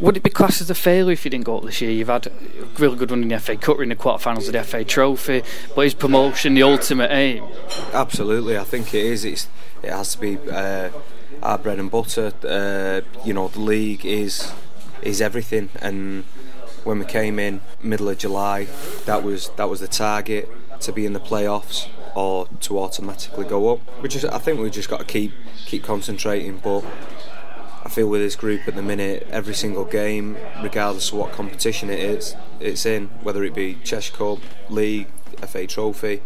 Would 0.00 0.16
it 0.16 0.22
be 0.22 0.30
classed 0.30 0.60
as 0.60 0.70
a 0.70 0.74
failure 0.74 1.12
if 1.12 1.24
you 1.24 1.30
didn't 1.30 1.44
go 1.44 1.58
up 1.58 1.64
this 1.64 1.80
year? 1.80 1.90
You've 1.90 2.08
had 2.08 2.26
a 2.26 2.32
really 2.78 2.96
good 2.96 3.10
run 3.10 3.22
in 3.22 3.28
the 3.28 3.38
FA 3.38 3.56
Cup, 3.56 3.80
in 3.80 3.90
the 3.90 3.96
quarterfinals 3.96 4.46
of 4.46 4.52
the 4.52 4.64
FA 4.64 4.84
Trophy, 4.84 5.42
but 5.74 5.86
is 5.86 5.94
promotion 5.94 6.54
the 6.54 6.62
ultimate 6.62 7.10
aim? 7.10 7.44
Absolutely, 7.92 8.56
I 8.56 8.64
think 8.64 8.94
it 8.94 9.04
is. 9.04 9.24
It's, 9.24 9.48
it 9.82 9.90
has 9.90 10.14
to 10.14 10.20
be 10.20 10.38
uh, 10.50 10.90
our 11.42 11.58
bread 11.58 11.78
and 11.78 11.90
butter. 11.90 12.32
Uh, 12.42 13.02
you 13.24 13.34
know, 13.34 13.48
the 13.48 13.60
league 13.60 14.04
is 14.04 14.52
is 15.02 15.20
everything, 15.20 15.68
and 15.80 16.24
when 16.88 16.98
we 16.98 17.04
came 17.04 17.38
in 17.38 17.60
middle 17.82 18.08
of 18.08 18.16
July, 18.16 18.66
that 19.04 19.22
was 19.22 19.50
that 19.56 19.68
was 19.68 19.80
the 19.80 19.86
target 19.86 20.48
to 20.80 20.90
be 20.90 21.04
in 21.04 21.12
the 21.12 21.20
playoffs 21.20 21.86
or 22.16 22.48
to 22.60 22.78
automatically 22.78 23.44
go 23.44 23.70
up. 23.70 23.80
Which 24.02 24.16
is, 24.16 24.24
I 24.24 24.38
think 24.38 24.58
we've 24.58 24.72
just 24.72 24.88
got 24.88 25.00
to 25.00 25.04
keep 25.04 25.32
keep 25.66 25.84
concentrating, 25.84 26.58
but. 26.58 26.84
I 27.80 27.90
feel 27.90 28.08
with 28.08 28.20
this 28.20 28.36
group 28.36 28.68
at 28.68 28.74
the 28.74 28.82
minute, 28.82 29.26
every 29.30 29.54
single 29.54 29.84
game, 29.84 30.36
regardless 30.62 31.10
of 31.10 31.18
what 31.18 31.32
competition 31.32 31.88
it 31.88 32.00
is, 32.00 32.34
it's 32.60 32.84
in, 32.84 33.06
whether 33.22 33.42
it 33.44 33.54
be 33.54 33.78
Cheshire 33.82 34.14
Cup, 34.14 34.40
League, 34.68 35.06
FA 35.46 35.66
Trophy, 35.66 36.20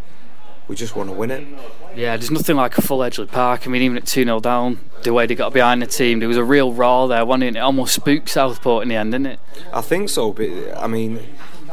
we 0.73 0.77
just 0.77 0.97
want 0.97 1.11
to 1.11 1.15
win 1.15 1.31
it. 1.31 1.47
Yeah, 1.95 2.17
there's 2.17 2.31
nothing 2.31 2.57
like 2.57 2.79
a 2.79 2.81
full 2.81 3.01
Edgeley 3.01 3.31
Park. 3.31 3.67
I 3.67 3.71
mean, 3.71 3.83
even 3.83 3.99
at 3.99 4.07
2 4.07 4.25
0 4.25 4.41
down, 4.41 4.81
the 5.03 5.13
way 5.13 5.27
they 5.27 5.35
got 5.35 5.53
behind 5.53 5.83
the 5.83 5.87
team, 5.87 6.19
there 6.19 6.29
was 6.29 6.39
a 6.39 6.45
real 6.45 6.73
roar 6.73 7.09
there, 7.09 7.27
wasn't 7.27 7.43
it? 7.45 7.57
It 7.57 7.59
almost 7.59 7.95
spooked 7.95 8.31
Southport 8.31 8.83
in 8.83 8.89
the 8.89 8.95
end, 8.95 9.13
didn't 9.13 9.27
it? 9.27 9.41
I 9.71 9.83
think 9.83 10.09
so, 10.09 10.33
but 10.33 10.49
I 10.79 10.87
mean, 10.87 11.21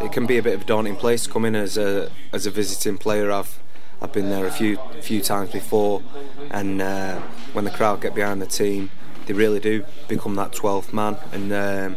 it 0.02 0.12
can 0.12 0.26
be 0.26 0.38
a 0.38 0.44
bit 0.44 0.54
of 0.54 0.64
a 0.64 0.66
daunting 0.66 0.98
place 0.98 1.24
to 1.24 1.30
come 1.30 1.46
in 1.46 1.56
as 1.56 1.78
a 1.78 2.12
as 2.34 2.46
a 2.46 2.52
visiting 2.52 2.98
player. 2.98 3.32
I've 3.32 3.58
I've 4.02 4.12
been 4.12 4.30
there 4.30 4.46
a 4.46 4.52
few 4.52 4.78
few 5.00 5.22
times 5.22 5.54
before, 5.54 6.04
and 6.52 6.82
uh, 6.82 7.22
when 7.54 7.64
the 7.64 7.72
crowd 7.72 8.02
get 8.02 8.14
behind 8.14 8.42
the 8.42 8.48
team, 8.48 8.92
they 9.28 9.34
really 9.34 9.62
do 9.62 9.86
become 10.10 10.36
that 10.36 10.52
12th 10.52 10.92
man, 10.92 11.16
and 11.32 11.54
um, 11.54 11.96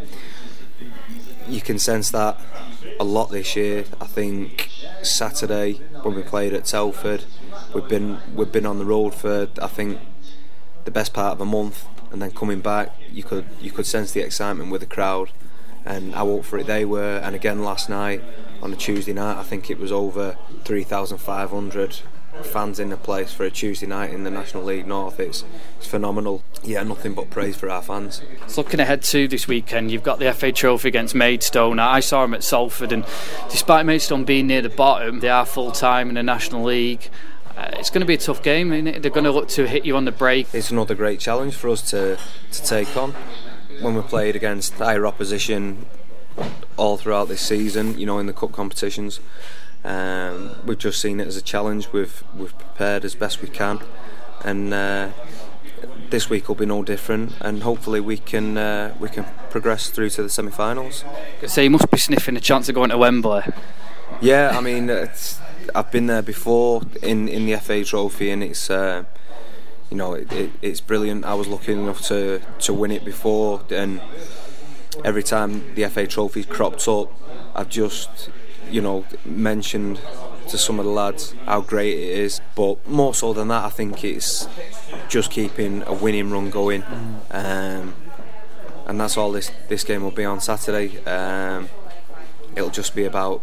you 1.48 1.60
can 1.60 1.80
sense 1.80 2.12
that 2.12 2.38
a 3.00 3.04
lot 3.04 3.30
this 3.32 3.56
year. 3.56 3.86
I 4.00 4.06
think 4.06 4.70
Saturday 5.02 5.80
when 6.04 6.14
we 6.14 6.22
played 6.22 6.52
at 6.52 6.64
Telford, 6.64 7.24
we've 7.74 7.88
been 7.88 8.18
we've 8.34 8.52
been 8.52 8.66
on 8.66 8.78
the 8.78 8.84
road 8.84 9.14
for 9.14 9.48
I 9.60 9.66
think 9.66 10.00
the 10.84 10.90
best 10.90 11.12
part 11.12 11.32
of 11.32 11.40
a 11.40 11.44
month, 11.44 11.86
and 12.10 12.20
then 12.20 12.30
coming 12.30 12.60
back, 12.60 12.94
you 13.10 13.22
could 13.22 13.46
you 13.60 13.70
could 13.70 13.86
sense 13.86 14.12
the 14.12 14.20
excitement 14.20 14.70
with 14.70 14.80
the 14.80 14.86
crowd, 14.86 15.30
and 15.84 16.14
how 16.14 16.30
up 16.36 16.44
for 16.44 16.58
it 16.58 16.66
they 16.66 16.84
were. 16.84 17.18
And 17.18 17.34
again 17.34 17.62
last 17.62 17.88
night 17.88 18.22
on 18.62 18.72
a 18.72 18.76
Tuesday 18.76 19.12
night, 19.12 19.38
I 19.38 19.42
think 19.42 19.70
it 19.70 19.78
was 19.78 19.90
over 19.92 20.36
3,500 20.64 22.00
fans 22.42 22.78
in 22.78 22.88
the 22.88 22.96
place 22.96 23.32
for 23.32 23.44
a 23.44 23.50
Tuesday 23.50 23.86
night 23.86 24.10
in 24.10 24.24
the 24.24 24.30
National 24.30 24.62
League 24.62 24.86
North. 24.86 25.20
It's, 25.20 25.44
it's 25.78 25.86
phenomenal. 25.86 26.42
Yeah, 26.64 26.84
nothing 26.84 27.14
but 27.14 27.28
praise 27.28 27.56
for 27.56 27.68
our 27.68 27.82
fans. 27.82 28.22
So 28.46 28.62
looking 28.62 28.78
ahead 28.78 29.02
to 29.04 29.26
this 29.26 29.48
weekend, 29.48 29.90
you've 29.90 30.04
got 30.04 30.20
the 30.20 30.32
FA 30.32 30.52
Trophy 30.52 30.88
against 30.88 31.14
Maidstone. 31.14 31.80
I 31.80 32.00
saw 32.00 32.22
them 32.22 32.34
at 32.34 32.44
Salford, 32.44 32.92
and 32.92 33.04
despite 33.50 33.84
Maidstone 33.84 34.24
being 34.24 34.46
near 34.46 34.62
the 34.62 34.68
bottom, 34.68 35.20
they 35.20 35.28
are 35.28 35.44
full 35.44 35.72
time 35.72 36.08
in 36.08 36.14
the 36.14 36.22
National 36.22 36.62
League. 36.62 37.10
Uh, 37.56 37.70
it's 37.74 37.90
going 37.90 38.00
to 38.00 38.06
be 38.06 38.14
a 38.14 38.18
tough 38.18 38.42
game. 38.42 38.72
And 38.72 38.86
they're 39.02 39.10
going 39.10 39.24
to 39.24 39.32
look 39.32 39.48
to 39.50 39.66
hit 39.66 39.84
you 39.84 39.96
on 39.96 40.04
the 40.04 40.12
break. 40.12 40.46
It's 40.54 40.70
another 40.70 40.94
great 40.94 41.20
challenge 41.20 41.54
for 41.54 41.68
us 41.68 41.82
to, 41.90 42.18
to 42.50 42.64
take 42.64 42.96
on. 42.96 43.14
When 43.80 43.94
we 43.94 44.02
played 44.02 44.36
against 44.36 44.74
higher 44.74 45.06
opposition 45.06 45.86
all 46.76 46.96
throughout 46.96 47.28
this 47.28 47.40
season, 47.40 47.98
you 47.98 48.06
know, 48.06 48.18
in 48.18 48.26
the 48.26 48.32
cup 48.32 48.52
competitions, 48.52 49.20
um, 49.84 50.56
we've 50.64 50.78
just 50.78 51.00
seen 51.00 51.20
it 51.20 51.26
as 51.26 51.36
a 51.36 51.42
challenge. 51.42 51.92
We've 51.92 52.22
we've 52.36 52.56
prepared 52.56 53.04
as 53.04 53.16
best 53.16 53.42
we 53.42 53.48
can, 53.48 53.80
and 54.44 54.72
uh, 54.72 55.10
this 56.12 56.30
week 56.30 56.46
will 56.46 56.54
be 56.54 56.66
no 56.66 56.84
different. 56.84 57.32
And 57.40 57.64
hopefully 57.64 57.98
we 57.98 58.18
can 58.18 58.56
uh, 58.56 58.94
we 59.00 59.08
can 59.08 59.24
progress 59.50 59.90
through 59.90 60.10
to 60.10 60.22
the 60.22 60.28
semi-finals. 60.28 61.04
So 61.48 61.60
you 61.60 61.70
must 61.70 61.90
be 61.90 61.98
sniffing 61.98 62.36
a 62.36 62.40
chance 62.40 62.68
of 62.68 62.76
going 62.76 62.90
to 62.90 62.98
Wembley. 62.98 63.42
Yeah, 64.20 64.56
I 64.56 64.60
mean, 64.60 64.88
I've 65.74 65.90
been 65.90 66.06
there 66.06 66.22
before 66.22 66.82
in 67.02 67.26
in 67.28 67.46
the 67.46 67.56
FA 67.56 67.84
Trophy, 67.84 68.30
and 68.30 68.44
it's. 68.44 68.70
Uh, 68.70 69.02
you 69.90 69.98
know, 69.98 70.14
it, 70.14 70.32
it, 70.32 70.50
it's 70.62 70.80
brilliant. 70.80 71.26
I 71.26 71.34
was 71.34 71.48
lucky 71.48 71.72
enough 71.74 72.00
to, 72.08 72.40
to 72.60 72.72
win 72.72 72.90
it 72.90 73.04
before, 73.04 73.60
and 73.68 74.00
every 75.04 75.22
time 75.22 75.74
the 75.74 75.86
FA 75.90 76.06
Trophy's 76.06 76.46
cropped 76.46 76.88
up, 76.88 77.12
I've 77.54 77.68
just 77.68 78.30
you 78.72 78.80
know, 78.80 79.04
mentioned 79.24 80.00
to 80.48 80.58
some 80.58 80.78
of 80.78 80.84
the 80.84 80.90
lads 80.90 81.34
how 81.46 81.60
great 81.60 81.96
it 81.96 82.18
is. 82.18 82.40
But 82.54 82.86
more 82.88 83.14
so 83.14 83.32
than 83.32 83.48
that, 83.48 83.64
I 83.64 83.70
think 83.70 84.04
it's 84.04 84.48
just 85.08 85.30
keeping 85.30 85.82
a 85.82 85.92
winning 85.92 86.30
run 86.30 86.50
going. 86.50 86.84
Um, 87.30 87.94
and 88.86 89.00
that's 89.00 89.16
all 89.16 89.32
this, 89.32 89.50
this 89.68 89.84
game 89.84 90.02
will 90.02 90.10
be 90.10 90.24
on 90.24 90.40
Saturday. 90.40 90.98
Um, 91.04 91.68
it'll 92.56 92.70
just 92.70 92.94
be 92.94 93.04
about 93.04 93.42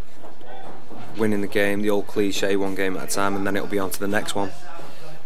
winning 1.17 1.41
the 1.41 1.47
game, 1.47 1.81
the 1.81 1.89
old 1.89 2.07
cliche, 2.07 2.55
one 2.55 2.75
game 2.75 2.95
at 2.97 3.09
a 3.09 3.13
time, 3.13 3.35
and 3.35 3.45
then 3.45 3.55
it'll 3.55 3.67
be 3.67 3.79
on 3.79 3.89
to 3.91 3.99
the 3.99 4.07
next 4.07 4.35
one. 4.35 4.51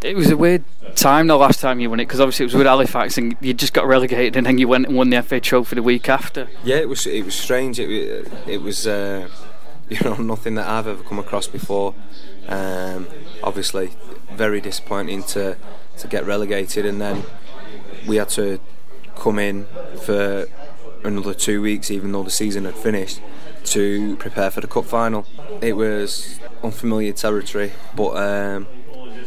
It 0.03 0.17
was 0.17 0.29
a 0.29 0.35
weird 0.35 0.65
time 0.95 1.27
the 1.27 1.37
last 1.37 1.61
time 1.61 1.79
you 1.79 1.89
won 1.89 2.01
it 2.01 2.05
because 2.05 2.19
obviously 2.19 2.43
it 2.43 2.47
was 2.47 2.55
with 2.55 2.67
Halifax 2.67 3.17
and 3.17 3.37
you 3.39 3.53
just 3.53 3.71
got 3.71 3.87
relegated 3.87 4.35
and 4.35 4.45
then 4.45 4.57
you 4.57 4.67
went 4.67 4.87
and 4.87 4.97
won 4.97 5.09
the 5.09 5.21
FA 5.23 5.39
Trophy 5.39 5.75
the 5.75 5.83
week 5.83 6.09
after. 6.09 6.49
Yeah, 6.63 6.75
it 6.75 6.89
was 6.89 7.07
it 7.07 7.23
was 7.23 7.35
strange. 7.35 7.79
It 7.79 8.29
it 8.45 8.61
was. 8.61 8.85
Uh, 8.85 9.29
you 9.89 9.99
know 10.03 10.15
nothing 10.15 10.55
that 10.55 10.67
I've 10.67 10.87
ever 10.87 11.03
come 11.03 11.19
across 11.19 11.47
before. 11.47 11.93
Um, 12.47 13.07
obviously, 13.43 13.91
very 14.33 14.61
disappointing 14.61 15.23
to 15.23 15.57
to 15.97 16.07
get 16.07 16.25
relegated, 16.25 16.85
and 16.85 16.99
then 16.99 17.23
we 18.07 18.17
had 18.17 18.29
to 18.29 18.59
come 19.15 19.39
in 19.39 19.67
for 20.03 20.47
another 21.03 21.33
two 21.33 21.61
weeks, 21.61 21.91
even 21.91 22.11
though 22.11 22.23
the 22.23 22.31
season 22.31 22.65
had 22.65 22.75
finished, 22.75 23.21
to 23.65 24.15
prepare 24.17 24.49
for 24.49 24.61
the 24.61 24.67
cup 24.67 24.85
final. 24.85 25.25
It 25.61 25.75
was 25.75 26.39
unfamiliar 26.63 27.13
territory, 27.13 27.71
but. 27.95 28.17
Um, 28.17 28.67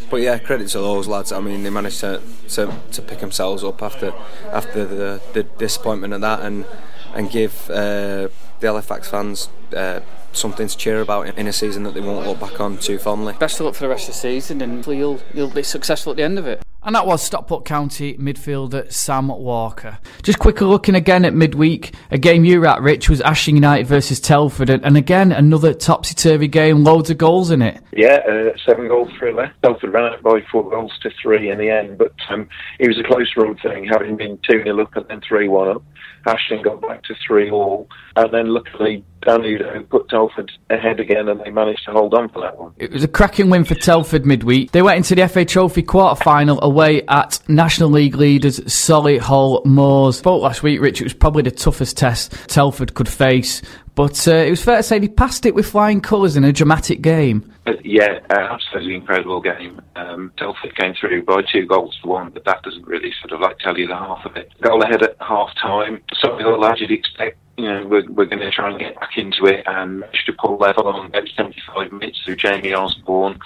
but 0.09 0.19
yeah, 0.19 0.39
credit 0.39 0.69
to 0.69 0.79
those 0.79 1.09
lads. 1.09 1.33
I 1.33 1.41
mean, 1.41 1.65
they 1.65 1.71
managed 1.71 1.99
to, 2.01 2.23
to, 2.51 2.73
to 2.93 3.03
pick 3.03 3.19
themselves 3.19 3.65
up 3.65 3.83
after 3.83 4.13
after 4.53 4.85
the, 4.85 5.21
the 5.33 5.43
disappointment 5.43 6.15
of 6.15 6.21
that, 6.21 6.43
and 6.43 6.65
and 7.13 7.29
give 7.29 7.69
uh, 7.71 8.29
the 8.61 8.67
Halifax 8.69 9.09
fans 9.09 9.49
uh, 9.75 10.01
something 10.33 10.69
to 10.69 10.77
cheer 10.77 11.01
about 11.01 11.27
in 11.39 11.47
a 11.47 11.53
season 11.53 11.83
that 11.85 11.95
they 11.95 12.01
won't 12.01 12.27
look 12.27 12.41
back 12.41 12.61
on 12.61 12.79
too 12.79 12.99
fondly. 12.99 13.35
Best 13.39 13.61
of 13.61 13.67
luck 13.67 13.75
for 13.75 13.85
the 13.85 13.89
rest 13.89 14.09
of 14.09 14.15
the 14.15 14.21
season, 14.21 14.61
and 14.61 14.77
hopefully 14.77 14.99
you'll 14.99 15.21
you'll 15.35 15.51
be 15.51 15.63
successful 15.63 16.11
at 16.13 16.17
the 16.17 16.23
end 16.23 16.39
of 16.39 16.47
it. 16.47 16.63
And 16.87 16.95
that 16.95 17.05
was 17.05 17.21
Stockport 17.21 17.65
County 17.65 18.15
midfielder 18.15 18.93
Sam 18.93 19.27
Walker. 19.27 19.99
Just 20.23 20.39
quickly 20.39 20.69
looking 20.69 20.95
again 20.95 21.25
at 21.25 21.35
midweek, 21.35 21.93
a 22.13 22.19
game 22.19 22.45
you 22.45 22.61
were 22.61 22.69
at, 22.69 22.81
Rich, 22.81 23.11
was 23.11 23.21
Ashton 23.23 23.57
United 23.57 23.89
versus 23.89 24.21
Telford. 24.21 24.71
And 24.71 24.97
again, 24.97 25.33
another 25.33 25.75
topsy 25.75 26.15
turvy 26.15 26.47
game, 26.47 26.85
loads 26.85 27.11
of 27.11 27.19
goals 27.19 27.51
in 27.51 27.61
it. 27.61 27.83
Yeah, 27.93 28.21
uh, 28.31 28.57
seven 28.65 28.87
goal 28.87 29.11
thriller. 29.19 29.53
Telford 29.65 29.93
ran 29.93 30.13
it 30.13 30.23
by 30.23 30.41
four 30.53 30.71
goals 30.71 30.93
to 31.03 31.11
three 31.21 31.51
in 31.51 31.59
the 31.59 31.71
end, 31.71 31.99
but 31.99 32.15
um, 32.29 32.49
it 32.79 32.87
was 32.87 33.01
a 33.01 33.03
close 33.03 33.33
run 33.37 33.57
thing, 33.57 33.85
having 33.91 34.17
been 34.17 34.39
2 34.49 34.63
0 34.63 34.81
up 34.81 34.95
and 34.95 35.09
then 35.09 35.21
3 35.27 35.49
1 35.49 35.69
up. 35.69 35.83
Ashton 36.27 36.63
got 36.63 36.81
back 36.83 37.05
to 37.05 37.15
3 37.27 37.51
all, 37.51 37.89
and 38.17 38.33
then 38.33 38.49
luckily 38.49 39.05
Udoh 39.27 39.89
put 39.89 40.09
Telford 40.09 40.51
ahead 40.71 41.01
again, 41.01 41.29
and 41.29 41.41
they 41.41 41.51
managed 41.51 41.85
to 41.87 41.93
hold 41.93 42.15
on 42.15 42.29
for 42.29 42.41
that 42.43 42.59
one. 42.59 42.73
It 42.79 42.93
was 42.93 43.05
a 43.05 43.09
cracking 43.09 43.51
win 43.51 43.65
for 43.65 43.75
Telford 43.75 44.25
midweek. 44.25 44.73
They 44.73 44.83
went 44.83 44.99
into 44.99 45.15
the 45.15 45.29
FA 45.29 45.45
Trophy 45.45 45.83
quarter 45.83 46.23
final 46.23 46.63
away 46.63 47.03
at 47.09 47.41
National 47.49 47.91
League 47.91 48.17
leaders 48.17 48.61
Solihull 48.61 49.65
Moors. 49.65 50.19
Spoke 50.19 50.43
last 50.43 50.63
week, 50.63 50.81
Rich, 50.81 51.01
it 51.01 51.05
was 51.05 51.15
probably 51.15 51.43
the 51.43 51.51
toughest 51.51 51.97
test 51.97 52.33
Telford 52.49 52.95
could 52.95 53.09
face. 53.09 53.63
But 53.97 54.29
uh, 54.29 54.35
it 54.35 54.51
was 54.51 54.63
fair 54.63 54.77
to 54.77 54.83
say 54.83 54.99
they 54.99 55.09
passed 55.09 55.47
it 55.47 55.55
with 55.55 55.67
flying 55.67 56.03
colours 56.03 56.37
in 56.37 56.45
a 56.45 56.53
dramatic 56.53 57.01
game. 57.01 57.51
Uh, 57.67 57.73
yeah, 57.83 58.21
uh, 58.29 58.41
absolutely 58.53 58.95
incredible 58.95 59.41
game. 59.41 59.81
Um, 59.97 60.33
Telford 60.37 60.77
came 60.77 60.95
through 61.01 61.25
by 61.25 61.41
two 61.51 61.67
goals 61.67 61.99
to 62.03 62.09
one, 62.09 62.31
but 62.31 62.45
that 62.45 62.63
doesn't 62.63 62.87
really 62.87 63.11
sort 63.23 63.33
of 63.33 63.41
like 63.41 63.59
tell 63.59 63.79
you 63.79 63.87
the 63.87 63.97
half 63.97 64.25
of 64.27 64.37
it. 64.37 64.53
Goal 64.61 64.83
ahead 64.83 65.03
at 65.03 65.17
half 65.21 65.49
time. 65.61 66.03
Something 66.21 66.45
that 66.45 66.77
you'd 66.79 66.91
expect 66.91 67.39
you 67.57 67.65
know, 67.65 67.87
we're, 67.87 68.11
we're 68.11 68.27
going 68.27 68.41
to 68.41 68.51
try 68.51 68.71
and 68.71 68.79
get 68.79 68.99
back 69.01 69.17
into 69.17 69.47
it 69.47 69.65
and 69.67 70.01
manage 70.01 70.25
to 70.27 70.33
pull 70.33 70.59
level 70.59 70.89
on 70.89 71.07
about 71.07 71.29
75 71.37 71.93
minutes 71.93 72.21
through 72.25 72.37
Jamie 72.37 72.75
Osborne. 72.75 73.39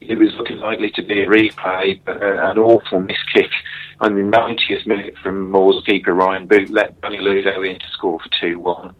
It 0.00 0.18
was 0.18 0.34
looking 0.34 0.58
likely 0.58 0.90
to 0.92 1.02
be 1.02 1.20
a 1.22 1.26
replay, 1.26 2.00
but 2.04 2.22
uh, 2.22 2.50
an 2.50 2.58
awful 2.58 3.00
miss 3.00 3.22
kick 3.32 3.50
on 4.00 4.14
the 4.14 4.36
90th 4.36 4.86
minute 4.86 5.14
from 5.22 5.50
Moors' 5.50 5.84
keeper 5.84 6.14
Ryan 6.14 6.46
Boot 6.46 6.70
let 6.70 7.00
Danny 7.02 7.18
Udoh 7.18 7.68
in 7.68 7.78
to 7.78 7.86
score 7.92 8.18
for 8.18 8.28
2 8.40 8.58
1. 8.58 8.94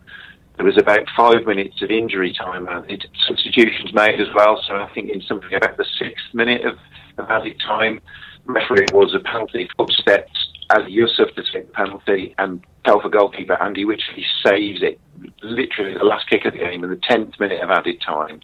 There 0.56 0.66
was 0.66 0.76
about 0.76 1.08
five 1.16 1.46
minutes 1.46 1.80
of 1.80 1.90
injury 1.90 2.32
time 2.32 2.68
added, 2.68 3.06
substitutions 3.26 3.94
made 3.94 4.20
as 4.20 4.28
well, 4.34 4.62
so 4.66 4.76
I 4.76 4.88
think 4.94 5.10
in 5.10 5.22
something 5.22 5.52
about 5.54 5.78
the 5.78 5.86
sixth 5.98 6.26
minute 6.34 6.64
of, 6.66 6.78
of 7.16 7.30
added 7.30 7.58
time, 7.58 8.00
referee 8.44 8.86
was 8.92 9.14
a 9.14 9.20
penalty 9.20 9.68
footsteps 9.76 10.51
Adi 10.72 10.92
Yussuf 10.92 11.35
to 11.35 11.42
take 11.52 11.66
the 11.66 11.72
penalty, 11.72 12.35
and 12.38 12.64
Telford 12.85 13.12
goalkeeper 13.12 13.54
Andy 13.62 13.85
Wycherley 13.85 14.24
saves 14.44 14.82
it 14.82 14.98
literally 15.42 15.94
the 15.94 16.04
last 16.04 16.28
kick 16.28 16.44
of 16.44 16.52
the 16.52 16.58
game 16.58 16.82
in 16.82 16.90
the 16.90 16.96
10th 16.96 17.38
minute 17.38 17.61
of 17.61 17.70
added 17.70 18.00
time 18.04 18.40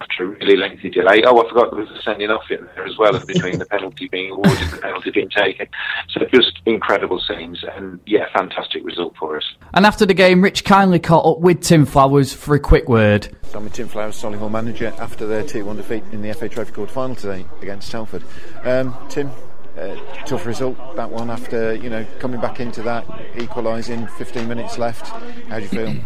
after 0.00 0.24
a 0.24 0.26
really 0.28 0.56
lengthy 0.56 0.90
delay. 0.90 1.22
Oh, 1.24 1.44
I 1.44 1.48
forgot 1.48 1.70
there 1.70 1.80
was 1.80 1.90
a 1.90 2.02
sending 2.02 2.30
off 2.30 2.50
in 2.50 2.66
there 2.74 2.86
as 2.86 2.96
well, 2.98 3.18
between 3.24 3.58
the 3.58 3.66
penalty 3.66 4.08
being 4.08 4.32
awarded 4.32 4.60
and 4.60 4.72
the 4.72 4.78
penalty 4.78 5.10
being 5.10 5.30
taken. 5.30 5.68
So 6.10 6.24
just 6.32 6.60
incredible 6.66 7.20
scenes, 7.20 7.64
and 7.76 8.00
yeah, 8.06 8.26
fantastic 8.32 8.84
result 8.84 9.14
for 9.16 9.36
us. 9.36 9.44
And 9.74 9.86
after 9.86 10.06
the 10.06 10.14
game, 10.14 10.42
Rich 10.42 10.64
kindly 10.64 10.98
caught 10.98 11.26
up 11.26 11.40
with 11.40 11.60
Tim 11.60 11.86
Flowers 11.86 12.32
for 12.32 12.54
a 12.54 12.60
quick 12.60 12.88
word. 12.88 13.28
So 13.44 13.58
I'm 13.58 13.64
with 13.64 13.74
Tim 13.74 13.88
Flowers, 13.88 14.20
Solihull 14.20 14.50
manager, 14.50 14.92
after 14.98 15.26
their 15.26 15.44
2 15.44 15.64
1 15.64 15.76
defeat 15.76 16.04
in 16.12 16.22
the 16.22 16.32
FA 16.34 16.48
Trophy 16.48 16.72
quarter 16.72 16.92
final 16.92 17.14
today 17.14 17.44
against 17.60 17.90
Telford. 17.90 18.24
Um, 18.64 18.96
Tim, 19.08 19.30
uh, 19.78 19.96
tough 20.26 20.46
result 20.46 20.96
that 20.96 21.10
one 21.10 21.30
after 21.30 21.74
you 21.74 21.88
know 21.88 22.04
coming 22.18 22.40
back 22.40 22.60
into 22.60 22.82
that 22.82 23.06
equalising 23.36 24.06
15 24.06 24.48
minutes 24.48 24.78
left. 24.78 25.08
How 25.48 25.56
do 25.56 25.62
you 25.62 25.68
feel? 25.68 25.94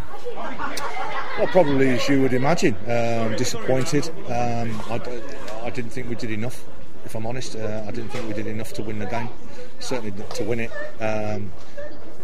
Well 1.38 1.48
probably 1.48 1.90
as 1.90 2.08
you 2.08 2.22
would 2.22 2.32
imagine. 2.32 2.74
Um, 2.84 3.36
disappointed. 3.36 4.08
Um, 4.24 4.80
I, 4.88 4.98
I, 5.64 5.68
didn't 5.68 5.90
think 5.90 6.08
we 6.08 6.14
did 6.14 6.30
enough 6.30 6.64
if 7.04 7.14
I'm 7.14 7.26
honest. 7.26 7.56
Uh, 7.56 7.84
I 7.86 7.90
didn't 7.90 8.08
think 8.08 8.26
we 8.26 8.32
did 8.32 8.46
enough 8.46 8.72
to 8.72 8.82
win 8.82 8.98
the 8.98 9.04
game 9.04 9.28
certainly 9.78 10.14
to 10.34 10.44
win 10.44 10.60
it. 10.60 10.70
Um, 10.98 11.52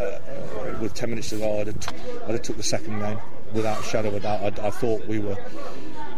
uh, 0.00 0.04
uh 0.04 0.78
with 0.80 0.94
10 0.94 1.10
minutes 1.10 1.28
to 1.28 1.36
go 1.36 1.60
I'd 1.60 1.66
have, 1.66 1.80
t- 1.80 1.94
I'd 2.24 2.30
have 2.30 2.42
took 2.42 2.56
the 2.56 2.62
second 2.62 3.00
game 3.00 3.18
without 3.52 3.80
a 3.80 3.82
shadow 3.82 4.08
of 4.08 4.14
a 4.14 4.20
doubt. 4.20 4.58
I, 4.58 4.68
I 4.68 4.70
thought 4.70 5.06
we 5.06 5.18
were 5.18 5.36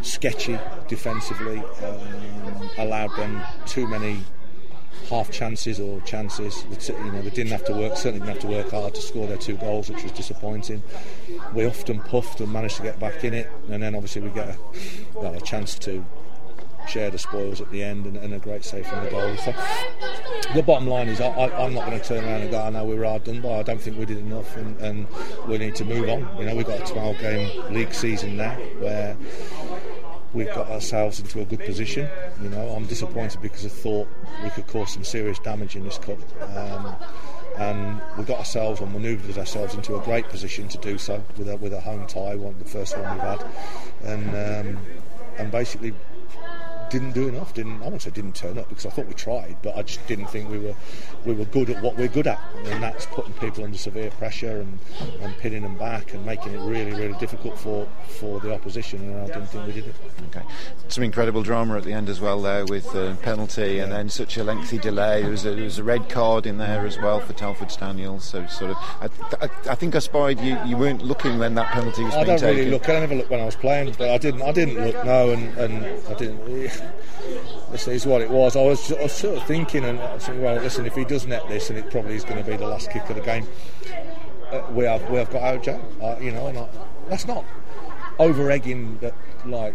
sketchy 0.03 0.59
defensively. 0.87 1.59
Um, 1.83 2.71
allowed 2.79 3.17
them 3.17 3.43
too 3.67 3.89
many 3.89 4.23
half 5.09 5.31
chances 5.31 5.81
or 5.81 6.01
chances. 6.03 6.64
You 6.88 7.12
know, 7.12 7.23
they 7.23 7.31
didn't 7.31 7.53
have 7.53 7.64
to 7.67 7.73
work, 7.73 7.97
certainly 7.97 8.21
didn't 8.21 8.40
have 8.40 8.43
to 8.43 8.47
work 8.47 8.71
hard 8.71 8.95
to 8.95 9.03
score 9.03 9.27
their 9.27 9.37
two 9.37 9.57
goals, 9.57 9.90
which 9.90 10.03
was 10.03 10.12
disappointing. 10.12 10.83
We 11.53 11.67
often 11.67 12.01
puffed 12.01 12.40
and 12.40 12.53
managed 12.53 12.77
to 12.77 12.83
get 12.83 12.99
back 12.99 13.25
in 13.25 13.35
it, 13.35 13.51
and 13.71 13.83
then 13.83 13.95
obviously 13.95 14.23
we 14.23 14.31
get 14.31 14.49
a, 14.49 14.59
well, 15.14 15.35
a 15.35 15.40
chance 15.40 15.79
to 15.81 16.05
share 16.87 17.11
the 17.11 17.19
spoils 17.19 17.61
at 17.61 17.71
the 17.71 17.83
end 17.83 18.07
and, 18.07 18.17
and, 18.17 18.35
a 18.35 18.38
great 18.38 18.64
save 18.64 18.87
from 18.87 19.05
the 19.05 19.11
goal. 19.11 19.37
So 19.38 19.55
the 20.55 20.62
bottom 20.62 20.87
line 20.87 21.09
is 21.09 21.21
I, 21.21 21.27
am 21.64 21.75
not 21.75 21.87
going 21.87 21.99
to 21.99 22.07
turn 22.07 22.25
around 22.25 22.43
and 22.43 22.51
go, 22.51 22.61
I 22.61 22.71
know 22.71 22.85
we 22.85 22.95
were 22.95 23.05
hard 23.05 23.25
done 23.25 23.40
by. 23.40 23.61
I 23.61 23.62
don't 23.62 23.81
think 23.81 23.99
we 23.99 24.05
did 24.05 24.19
enough 24.19 24.57
and, 24.57 24.79
and 24.81 25.07
we 25.49 25.59
need 25.59 25.75
to 25.77 25.85
move 25.85 26.09
on. 26.09 26.29
You 26.38 26.47
know, 26.47 26.55
we've 26.55 26.67
got 26.67 26.88
a 26.88 26.93
12 26.93 27.19
game 27.21 27.75
league 27.75 27.95
season 27.95 28.37
now 28.37 28.55
where 28.81 29.17
we've 30.35 30.53
got 30.53 30.68
ourselves 30.68 31.20
into 31.20 31.40
a 31.40 31.44
good 31.44 31.61
position. 31.61 32.09
You 32.42 32.51
know, 32.51 32.70
I'm 32.70 32.87
disappointed 32.87 33.40
because 33.40 33.64
I 33.64 33.68
thought 33.68 34.09
we 34.42 34.51
could 34.51 34.66
cause 34.66 34.92
some 34.92 35.05
serious 35.05 35.38
damage 35.38 35.77
in 35.77 35.85
this 35.85 35.99
cup. 35.99 36.18
Um, 36.57 36.97
and 37.57 38.01
we 38.18 38.25
got 38.25 38.40
ourselves 38.40 38.81
and 38.81 38.92
manoeuvred 38.92 39.38
ourselves 39.38 39.75
into 39.75 39.94
a 39.94 40.01
great 40.01 40.29
position 40.29 40.68
to 40.68 40.79
do 40.79 40.99
so 40.99 41.23
with 41.38 41.49
a, 41.49 41.57
with 41.57 41.73
a 41.73 41.81
home 41.81 42.07
tie, 42.07 42.35
one 42.35 42.59
the 42.59 42.64
first 42.64 42.99
one 42.99 43.12
we've 43.12 43.23
had, 43.23 43.47
and 44.03 44.77
um, 44.77 44.79
and 45.38 45.53
basically 45.53 45.94
didn't 46.90 47.12
do 47.12 47.29
enough. 47.29 47.55
Didn't 47.55 47.83
I 47.83 47.88
won't 47.88 48.03
say 48.03 48.11
didn't 48.11 48.35
turn 48.35 48.59
up 48.59 48.68
because 48.68 48.87
I 48.87 48.90
thought 48.90 49.07
we 49.07 49.14
tried, 49.14 49.57
but 49.62 49.77
I 49.77 49.83
just 49.83 50.07
didn't 50.07 50.27
think 50.27 50.51
we 50.51 50.59
were 50.59 50.75
we 51.25 51.35
were 51.35 51.44
good 51.47 51.70
at 51.70 51.83
what 51.83 51.97
we're 51.97 52.09
good 52.09 52.27
at, 52.27 52.40
and 52.66 52.83
that's 52.83 53.07
putting 53.07 53.33
people 53.35 53.64
under 53.64 53.79
severe 53.79 54.11
pressure 54.12 54.61
and, 54.61 54.79
and 55.20 55.37
pinning 55.38 55.62
them 55.62 55.77
back 55.77 56.14
and 56.14 56.25
making 56.25 56.55
it 56.55 56.61
really 56.61 56.92
really 56.92 57.18
difficult 57.18 57.59
for 57.59 57.88
for 58.09 58.40
the 58.40 58.53
opposition. 58.53 59.01
And 59.01 59.23
I 59.23 59.27
didn't 59.27 59.47
think 59.47 59.66
we 59.66 59.73
did 59.73 59.87
it. 59.87 59.94
Okay, 60.29 60.47
some 60.88 61.05
incredible 61.05 61.42
drama 61.42 61.77
at 61.77 61.85
the 61.85 61.92
end 61.92 62.09
as 62.09 62.20
well 62.20 62.40
there 62.40 62.64
with 62.66 62.92
the 62.92 63.16
penalty 63.23 63.75
yeah. 63.75 63.85
and 63.85 63.92
then 63.92 64.09
such 64.09 64.37
a 64.37 64.44
lengthy 64.44 64.79
delay. 64.79 65.23
There 65.23 65.31
was 65.31 65.44
a, 65.44 65.55
there 65.55 65.64
was 65.64 65.79
a 65.79 65.85
red 65.85 66.09
card 66.09 66.47
in 66.47 66.59
there 66.59 66.87
as 66.87 66.99
well 66.99 67.20
for 67.20 67.33
Telford 67.33 67.68
Staniel. 67.68 68.20
So 68.20 68.47
sort 68.47 68.73
of, 68.73 68.77
I, 69.01 69.09
I, 69.40 69.49
I, 69.70 69.75
think 69.75 69.94
I 69.94 69.99
spied 69.99 70.40
you. 70.40 70.59
You 70.64 70.77
weren't 70.77 71.03
looking 71.03 71.38
when 71.38 71.55
that 71.55 71.68
penalty 71.73 72.05
was 72.05 72.14
I 72.14 72.25
being 72.25 72.38
taken. 72.38 72.44
I 72.44 72.51
don't 72.51 72.59
really 72.59 72.70
look. 72.70 72.88
I 72.88 73.01
never 73.01 73.14
looked 73.14 73.31
when 73.31 73.40
I 73.40 73.44
was 73.44 73.57
playing, 73.57 73.94
but 73.99 74.11
I 74.11 74.18
didn't. 74.18 74.42
I 74.42 74.53
didn't 74.53 74.85
look. 74.85 75.05
No, 75.05 75.31
and, 75.31 75.59
and 75.59 76.07
I 76.09 76.14
didn't. 76.14 76.44
This 77.71 77.89
is 77.89 78.07
what 78.07 78.23
it 78.23 78.31
was. 78.31 78.57
I 78.57 78.63
was, 78.63 78.93
I 78.93 79.03
was 79.03 79.13
sort 79.13 79.37
of 79.37 79.47
thinking, 79.47 79.85
and 79.85 79.99
I 80.01 80.19
well, 80.33 80.61
listen, 80.61 80.87
if 80.87 80.95
he 80.95 81.05
does 81.05 81.27
net 81.27 81.47
this, 81.49 81.71
and 81.71 81.79
it 81.79 81.91
probably 81.91 82.15
is 82.15 82.25
going 82.25 82.43
to 82.43 82.49
be 82.49 82.57
the 82.57 82.67
last 82.67 82.91
kick 82.91 83.09
of 83.11 83.17
the 83.17 83.23
game, 83.23 83.47
uh, 84.51 84.63
we 84.71 84.85
have 84.85 85.09
we 85.11 85.19
have 85.19 85.31
got 85.31 85.43
our 85.43 85.59
job. 85.59 85.81
Uh, 86.01 86.17
you 86.21 86.33
know, 86.33 86.47
and 86.47 86.59
I, 86.59 86.69
that's 87.09 87.27
not 87.27 87.45
over 88.18 88.50
egging 88.50 88.98
that 88.98 89.14
like 89.46 89.74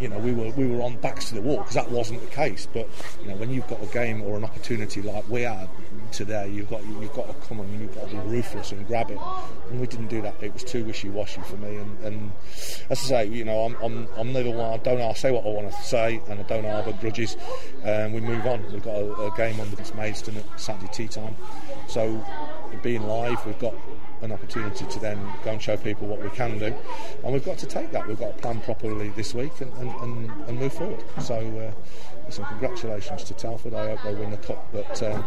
you 0.00 0.08
know 0.08 0.18
we 0.18 0.32
were 0.32 0.50
we 0.50 0.66
were 0.66 0.82
on 0.82 0.96
backs 0.96 1.28
to 1.28 1.34
the 1.34 1.40
wall 1.40 1.58
because 1.58 1.74
that 1.74 1.90
wasn't 1.90 2.20
the 2.20 2.26
case. 2.28 2.66
But 2.72 2.88
you 3.22 3.28
know 3.28 3.36
when 3.36 3.50
you've 3.50 3.66
got 3.68 3.82
a 3.82 3.86
game 3.86 4.22
or 4.22 4.36
an 4.36 4.44
opportunity 4.44 5.02
like 5.02 5.28
we 5.28 5.42
had 5.42 5.68
today, 6.12 6.48
you've 6.50 6.68
got 6.70 6.84
you've 6.86 7.12
got 7.12 7.26
to 7.28 7.46
come 7.46 7.60
and 7.60 7.80
you've 7.80 7.94
got 7.94 8.08
to 8.10 8.16
be 8.16 8.28
ruthless 8.28 8.72
and 8.72 8.86
grab 8.86 9.10
it. 9.10 9.18
And 9.70 9.80
we 9.80 9.86
didn't 9.86 10.08
do 10.08 10.20
that. 10.22 10.34
It 10.40 10.52
was 10.52 10.64
too 10.64 10.84
wishy 10.84 11.08
washy 11.08 11.40
for 11.42 11.56
me. 11.56 11.76
And, 11.76 11.98
and 12.04 12.32
as 12.90 13.00
I 13.04 13.08
say, 13.08 13.26
you 13.26 13.44
know 13.44 13.60
I'm 13.60 13.76
I'm, 13.82 14.08
I'm 14.16 14.32
never 14.32 14.50
one. 14.50 14.72
I 14.72 14.76
don't 14.78 15.00
I 15.00 15.12
say 15.12 15.30
what 15.30 15.44
I 15.44 15.48
want 15.48 15.72
to 15.72 15.82
say, 15.82 16.20
and 16.28 16.40
I 16.40 16.42
don't 16.44 16.64
harbour 16.64 16.92
grudges. 17.00 17.36
And 17.84 18.06
um, 18.06 18.12
we 18.12 18.20
move 18.20 18.46
on. 18.46 18.64
We've 18.72 18.82
got 18.82 18.96
a, 18.96 19.26
a 19.26 19.36
game 19.36 19.60
on 19.60 19.68
against 19.68 19.94
Maidstone 19.94 20.36
at 20.36 20.60
Saturday 20.60 20.92
tea 20.92 21.08
time. 21.08 21.36
So 21.86 22.24
being 22.82 23.06
live, 23.06 23.44
we've 23.46 23.58
got 23.58 23.74
an 24.22 24.32
opportunity 24.32 24.86
to 24.86 24.98
then 24.98 25.18
go 25.44 25.52
and 25.52 25.62
show 25.62 25.76
people 25.76 26.06
what 26.06 26.22
we 26.22 26.30
can 26.30 26.58
do. 26.58 26.74
And 27.22 27.32
we've 27.32 27.44
got 27.44 27.58
to 27.58 27.66
take 27.66 27.92
that. 27.92 28.06
We've 28.06 28.18
got 28.18 28.36
to 28.36 28.42
plan 28.42 28.60
properly 28.60 29.10
this 29.10 29.34
week 29.34 29.60
and, 29.60 29.72
and, 29.74 29.90
and, 30.00 30.48
and 30.48 30.58
move 30.58 30.72
forward. 30.72 31.04
So, 31.20 31.36
uh, 31.36 31.72
listen, 32.24 32.44
congratulations 32.46 33.24
to 33.24 33.34
Telford. 33.34 33.74
I 33.74 33.90
hope 33.90 34.02
they 34.04 34.14
win 34.14 34.30
the 34.30 34.38
cup, 34.38 34.66
but 34.72 35.02
uh, 35.02 35.22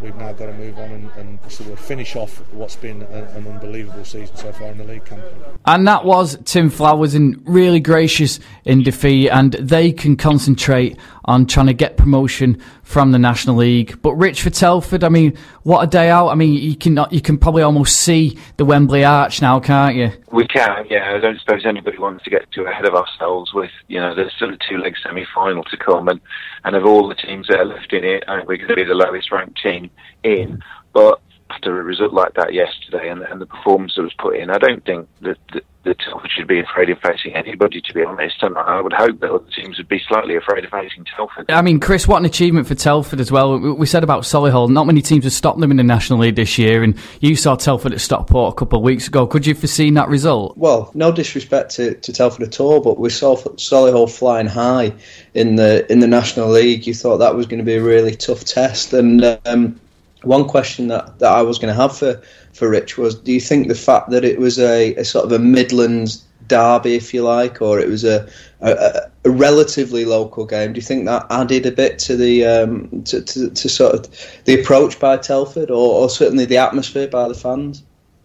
we've 0.00 0.16
now 0.16 0.32
got 0.32 0.46
to 0.46 0.52
move 0.54 0.76
on 0.78 0.90
and, 0.90 1.10
and 1.12 1.52
sort 1.52 1.70
of 1.70 1.78
finish 1.78 2.16
off 2.16 2.38
what's 2.52 2.76
been 2.76 3.02
a, 3.02 3.24
an 3.36 3.46
unbelievable 3.46 4.04
season 4.04 4.34
so 4.36 4.52
far 4.52 4.68
in 4.68 4.78
the 4.78 4.84
league 4.84 5.04
campaign. 5.04 5.30
And 5.66 5.86
that 5.86 6.04
was 6.04 6.36
Tim 6.44 6.68
Flowers, 6.68 7.14
and 7.14 7.40
really 7.46 7.80
gracious 7.80 8.40
in 8.64 8.82
defeat, 8.82 9.30
and 9.30 9.52
they 9.52 9.92
can 9.92 10.16
concentrate 10.16 10.98
on 11.26 11.46
trying 11.46 11.66
to 11.66 11.74
get 11.74 11.96
promotion 11.96 12.60
from 12.82 13.12
the 13.12 13.18
National 13.18 13.56
League. 13.56 14.00
But 14.02 14.14
Rich 14.14 14.42
for 14.42 14.50
Telford, 14.50 15.04
I 15.04 15.08
mean, 15.08 15.36
what 15.62 15.82
a 15.82 15.86
day 15.86 16.10
out! 16.10 16.28
I 16.28 16.34
mean, 16.34 16.52
you 16.54 16.76
can 16.76 16.98
you 17.10 17.20
can 17.20 17.38
probably 17.38 17.62
almost 17.62 17.98
see 17.98 18.38
the 18.56 18.64
Wembley 18.64 19.04
Arch 19.04 19.40
now, 19.40 19.60
can't 19.60 19.96
you? 19.96 20.12
We 20.30 20.46
can, 20.46 20.86
yeah. 20.90 21.14
I 21.14 21.18
don't 21.18 21.38
suppose 21.40 21.64
anybody 21.64 21.98
wants 21.98 22.24
to 22.24 22.30
get 22.30 22.50
too 22.50 22.64
ahead 22.64 22.84
of 22.84 22.94
ourselves 22.94 23.54
with 23.54 23.70
you 23.88 24.00
know 24.00 24.14
there's 24.14 24.32
still 24.34 24.52
a 24.52 24.58
two 24.68 24.78
leg 24.78 24.94
semi 25.02 25.24
final 25.34 25.64
to 25.64 25.76
come, 25.76 26.08
and 26.08 26.20
and 26.64 26.76
of 26.76 26.84
all 26.84 27.08
the 27.08 27.14
teams 27.14 27.48
that 27.48 27.60
are 27.60 27.64
left 27.64 27.92
in 27.92 28.04
it, 28.04 28.24
we're 28.28 28.56
going 28.56 28.68
to 28.68 28.76
be 28.76 28.84
the 28.84 28.94
lowest 28.94 29.30
ranked 29.32 29.60
team 29.62 29.90
in. 30.22 30.62
But 30.92 31.20
after 31.50 31.80
a 31.80 31.84
result 31.84 32.12
like 32.12 32.34
that 32.34 32.54
yesterday 32.54 33.10
and, 33.10 33.22
and 33.22 33.40
the 33.40 33.46
performance 33.46 33.94
that 33.96 34.02
was 34.02 34.14
put 34.14 34.36
in, 34.36 34.50
I 34.50 34.58
don't 34.58 34.84
think 34.84 35.08
that, 35.20 35.38
that, 35.52 35.64
that 35.84 35.98
Telford 35.98 36.30
should 36.30 36.46
be 36.46 36.60
afraid 36.60 36.90
of 36.90 36.98
facing 37.00 37.34
anybody, 37.34 37.80
to 37.80 37.94
be 37.94 38.04
honest. 38.04 38.42
And 38.42 38.56
I 38.56 38.80
would 38.80 38.92
hope 38.92 39.20
that 39.20 39.30
other 39.30 39.44
teams 39.54 39.78
would 39.78 39.88
be 39.88 40.00
slightly 40.08 40.36
afraid 40.36 40.64
of 40.64 40.70
facing 40.70 41.04
Telford. 41.04 41.50
I 41.50 41.62
mean, 41.62 41.80
Chris, 41.80 42.06
what 42.08 42.18
an 42.18 42.24
achievement 42.24 42.66
for 42.66 42.74
Telford 42.74 43.20
as 43.20 43.30
well. 43.30 43.58
We 43.58 43.86
said 43.86 44.04
about 44.04 44.22
Solihull, 44.22 44.70
not 44.70 44.86
many 44.86 45.02
teams 45.02 45.24
have 45.24 45.32
stopped 45.32 45.60
them 45.60 45.70
in 45.70 45.76
the 45.76 45.82
National 45.82 46.20
League 46.20 46.36
this 46.36 46.58
year, 46.58 46.82
and 46.82 46.96
you 47.20 47.36
saw 47.36 47.56
Telford 47.56 47.92
at 47.92 48.00
Stockport 48.00 48.54
a 48.54 48.56
couple 48.56 48.78
of 48.78 48.84
weeks 48.84 49.08
ago. 49.08 49.26
Could 49.26 49.46
you 49.46 49.54
have 49.54 49.60
foresee 49.60 49.90
that 49.90 50.08
result? 50.08 50.56
Well, 50.56 50.90
no 50.94 51.12
disrespect 51.12 51.74
to, 51.76 51.94
to 51.94 52.12
Telford 52.12 52.46
at 52.46 52.60
all, 52.60 52.80
but 52.80 52.98
we 52.98 53.10
saw 53.10 53.36
Solihull 53.36 54.10
flying 54.10 54.46
high 54.46 54.92
in 55.34 55.56
the 55.56 55.90
in 55.90 56.00
the 56.00 56.06
National 56.06 56.48
League. 56.48 56.86
You 56.86 56.94
thought 56.94 57.18
that 57.18 57.34
was 57.34 57.46
going 57.46 57.58
to 57.58 57.64
be 57.64 57.74
a 57.74 57.82
really 57.82 58.14
tough 58.14 58.44
test, 58.44 58.92
and 58.92 59.38
um, 59.46 59.80
one 60.24 60.46
question 60.46 60.88
that, 60.88 61.18
that 61.18 61.30
I 61.30 61.42
was 61.42 61.58
going 61.58 61.74
to 61.74 61.80
have 61.80 61.96
for, 61.96 62.20
for 62.52 62.68
Rich 62.68 62.98
was 62.98 63.14
do 63.14 63.32
you 63.32 63.40
think 63.40 63.68
the 63.68 63.74
fact 63.74 64.10
that 64.10 64.24
it 64.24 64.38
was 64.38 64.58
a, 64.58 64.94
a 64.96 65.04
sort 65.04 65.24
of 65.24 65.32
a 65.32 65.38
Midlands 65.38 66.24
derby, 66.48 66.94
if 66.94 67.14
you 67.14 67.22
like, 67.22 67.62
or 67.62 67.80
it 67.80 67.88
was 67.88 68.04
a, 68.04 68.28
a, 68.60 69.10
a, 69.24 69.30
relatively 69.30 70.04
local 70.04 70.44
game, 70.44 70.72
do 70.72 70.78
you 70.78 70.82
think 70.82 71.06
that 71.06 71.26
added 71.30 71.66
a 71.66 71.72
bit 71.72 71.98
to 72.00 72.16
the 72.16 72.44
um, 72.44 73.02
to, 73.04 73.22
to, 73.22 73.50
to, 73.50 73.68
sort 73.68 73.94
of 73.94 74.42
the 74.44 74.60
approach 74.60 74.98
by 74.98 75.16
Telford 75.16 75.70
or, 75.70 76.02
or 76.02 76.10
certainly 76.10 76.44
the 76.44 76.58
atmosphere 76.58 77.08
by 77.08 77.28
the 77.28 77.34
fans? 77.34 77.82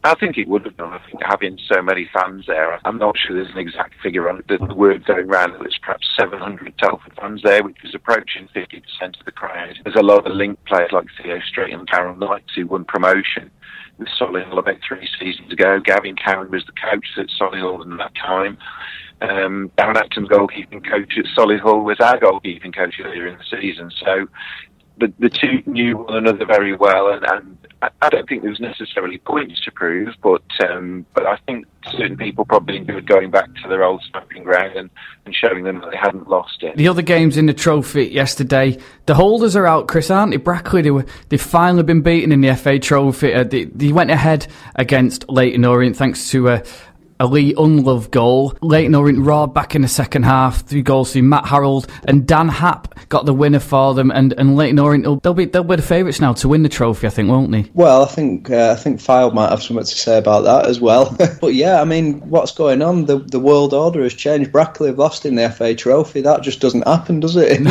I 0.07 0.15
think 0.15 0.37
it 0.37 0.47
would 0.47 0.65
have 0.65 0.77
done. 0.77 0.93
I 0.93 0.99
think 0.99 1.21
having 1.21 1.59
so 1.71 1.81
many 1.81 2.09
fans 2.13 2.45
there, 2.47 2.79
I'm 2.85 2.97
not 2.97 3.17
sure 3.17 3.35
there's 3.35 3.53
an 3.53 3.59
exact 3.59 3.95
figure 4.01 4.29
on 4.29 4.39
it. 4.39 4.47
The, 4.47 4.65
the 4.65 4.73
word 4.73 5.05
going 5.05 5.29
around 5.29 5.51
that 5.51 5.59
there's 5.59 5.79
perhaps 5.81 6.07
700 6.17 6.77
Telford 6.77 7.13
fans 7.19 7.41
there, 7.43 7.63
which 7.63 7.83
is 7.83 7.93
approaching 7.93 8.47
50% 8.55 8.83
of 9.19 9.25
the 9.25 9.31
crowd. 9.31 9.75
There's 9.83 9.97
a 9.97 10.01
lot 10.01 10.25
of 10.25 10.33
linked 10.33 10.63
players 10.65 10.91
like 10.93 11.07
Theo 11.21 11.39
Streete 11.39 11.73
and 11.73 11.89
Karen 11.89 12.19
Knight 12.19 12.43
who 12.55 12.67
won 12.67 12.85
promotion 12.85 13.51
with 13.97 14.07
Solihull 14.19 14.57
about 14.57 14.77
three 14.87 15.07
seasons 15.19 15.51
ago. 15.51 15.79
Gavin 15.83 16.15
Cowan 16.15 16.51
was 16.51 16.65
the 16.65 16.71
coach 16.71 17.05
at 17.17 17.27
Solihull 17.39 17.83
in 17.83 17.97
that 17.97 18.15
time. 18.15 18.57
Um, 19.19 19.71
Darren 19.77 19.97
Acton's 19.97 20.29
goalkeeping 20.29 20.87
coach 20.89 21.17
at 21.17 21.25
Solihull 21.37 21.83
was 21.83 21.99
our 21.99 22.19
goalkeeping 22.19 22.73
coach 22.73 22.95
earlier 23.03 23.27
in 23.27 23.37
the 23.37 23.59
season. 23.59 23.91
So 24.05 24.27
the, 24.99 25.11
the 25.19 25.29
two 25.29 25.63
knew 25.65 25.97
one 25.97 26.17
another 26.17 26.45
very 26.45 26.75
well, 26.75 27.09
and, 27.09 27.25
and 27.29 27.56
I 27.81 28.09
don't 28.09 28.27
think 28.27 28.41
there 28.41 28.49
was 28.49 28.59
necessarily 28.59 29.19
points 29.19 29.61
to 29.65 29.71
prove, 29.71 30.15
but 30.23 30.41
um, 30.67 31.05
but 31.13 31.27
I 31.27 31.37
think 31.45 31.67
certain 31.91 32.17
people 32.17 32.43
probably 32.43 32.77
enjoyed 32.77 33.05
going 33.05 33.29
back 33.29 33.53
to 33.61 33.69
their 33.69 33.83
old 33.83 34.01
stomping 34.01 34.43
ground 34.43 34.75
and, 34.75 34.89
and 35.25 35.35
showing 35.35 35.63
them 35.63 35.81
that 35.81 35.91
they 35.91 35.97
hadn't 35.97 36.27
lost 36.27 36.63
it. 36.63 36.75
The 36.75 36.87
other 36.87 37.03
games 37.03 37.37
in 37.37 37.45
the 37.45 37.53
trophy 37.53 38.05
yesterday, 38.05 38.79
the 39.05 39.13
holders 39.13 39.55
are 39.55 39.67
out, 39.67 39.87
Chris, 39.87 40.09
aren't 40.09 40.31
they? 40.31 40.37
Brackley, 40.37 40.81
they 40.81 40.91
were, 40.91 41.05
they've 41.29 41.39
finally 41.39 41.83
been 41.83 42.01
beaten 42.01 42.31
in 42.31 42.41
the 42.41 42.55
FA 42.55 42.79
Trophy. 42.79 43.33
Uh, 43.33 43.43
they, 43.43 43.65
they, 43.65 43.91
went 43.91 44.09
ahead 44.09 44.47
against 44.75 45.29
Leyton 45.29 45.63
Orient 45.63 45.95
thanks 45.95 46.29
to 46.31 46.49
a, 46.49 46.63
a 47.19 47.27
Lee 47.27 47.53
Ndlovu 47.53 48.11
goal. 48.11 48.57
Leyton 48.61 48.95
Orient 48.95 49.19
roared 49.19 49.53
back 49.53 49.75
in 49.75 49.81
the 49.81 49.87
second 49.87 50.23
half. 50.23 50.65
Three 50.65 50.81
goals 50.81 51.13
through 51.13 51.23
Matt 51.23 51.45
Harrold 51.45 51.87
and 52.07 52.27
Dan 52.27 52.49
Happe 52.49 52.93
got 53.09 53.25
the 53.25 53.33
winner 53.33 53.59
for 53.59 53.93
them. 53.93 54.11
And, 54.11 54.33
and 54.33 54.55
Leyton 54.55 54.79
Orient, 54.79 55.23
they'll 55.23 55.33
be, 55.33 55.45
they'll 55.45 55.63
be 55.63 55.75
the 55.75 55.81
favourites 55.81 56.19
now 56.19 56.33
to 56.33 56.47
win 56.47 56.63
the 56.63 56.69
trophy, 56.69 57.07
I 57.07 57.09
think, 57.09 57.29
won't 57.29 57.51
they? 57.51 57.69
Well, 57.73 58.03
I 58.03 58.07
think 58.07 58.49
uh, 58.49 58.71
I 58.71 58.75
think 58.75 58.99
Fylde 58.99 59.33
might 59.33 59.49
have 59.49 59.63
something 59.63 59.85
to 59.85 59.95
say 59.95 60.17
about 60.17 60.41
that 60.41 60.65
as 60.65 60.79
well. 60.79 61.15
but 61.41 61.53
yeah, 61.53 61.81
I 61.81 61.85
mean, 61.85 62.19
what's 62.29 62.51
going 62.51 62.81
on? 62.81 63.05
The 63.05 63.19
the 63.19 63.39
world 63.39 63.73
order 63.73 64.03
has 64.03 64.13
changed. 64.13 64.51
Brackley 64.51 64.87
have 64.87 64.99
lost 64.99 65.25
in 65.25 65.35
the 65.35 65.49
FA 65.49 65.75
Trophy. 65.75 66.21
That 66.21 66.41
just 66.41 66.59
doesn't 66.59 66.87
happen, 66.87 67.19
does 67.19 67.35
it? 67.35 67.59
In 67.59 67.67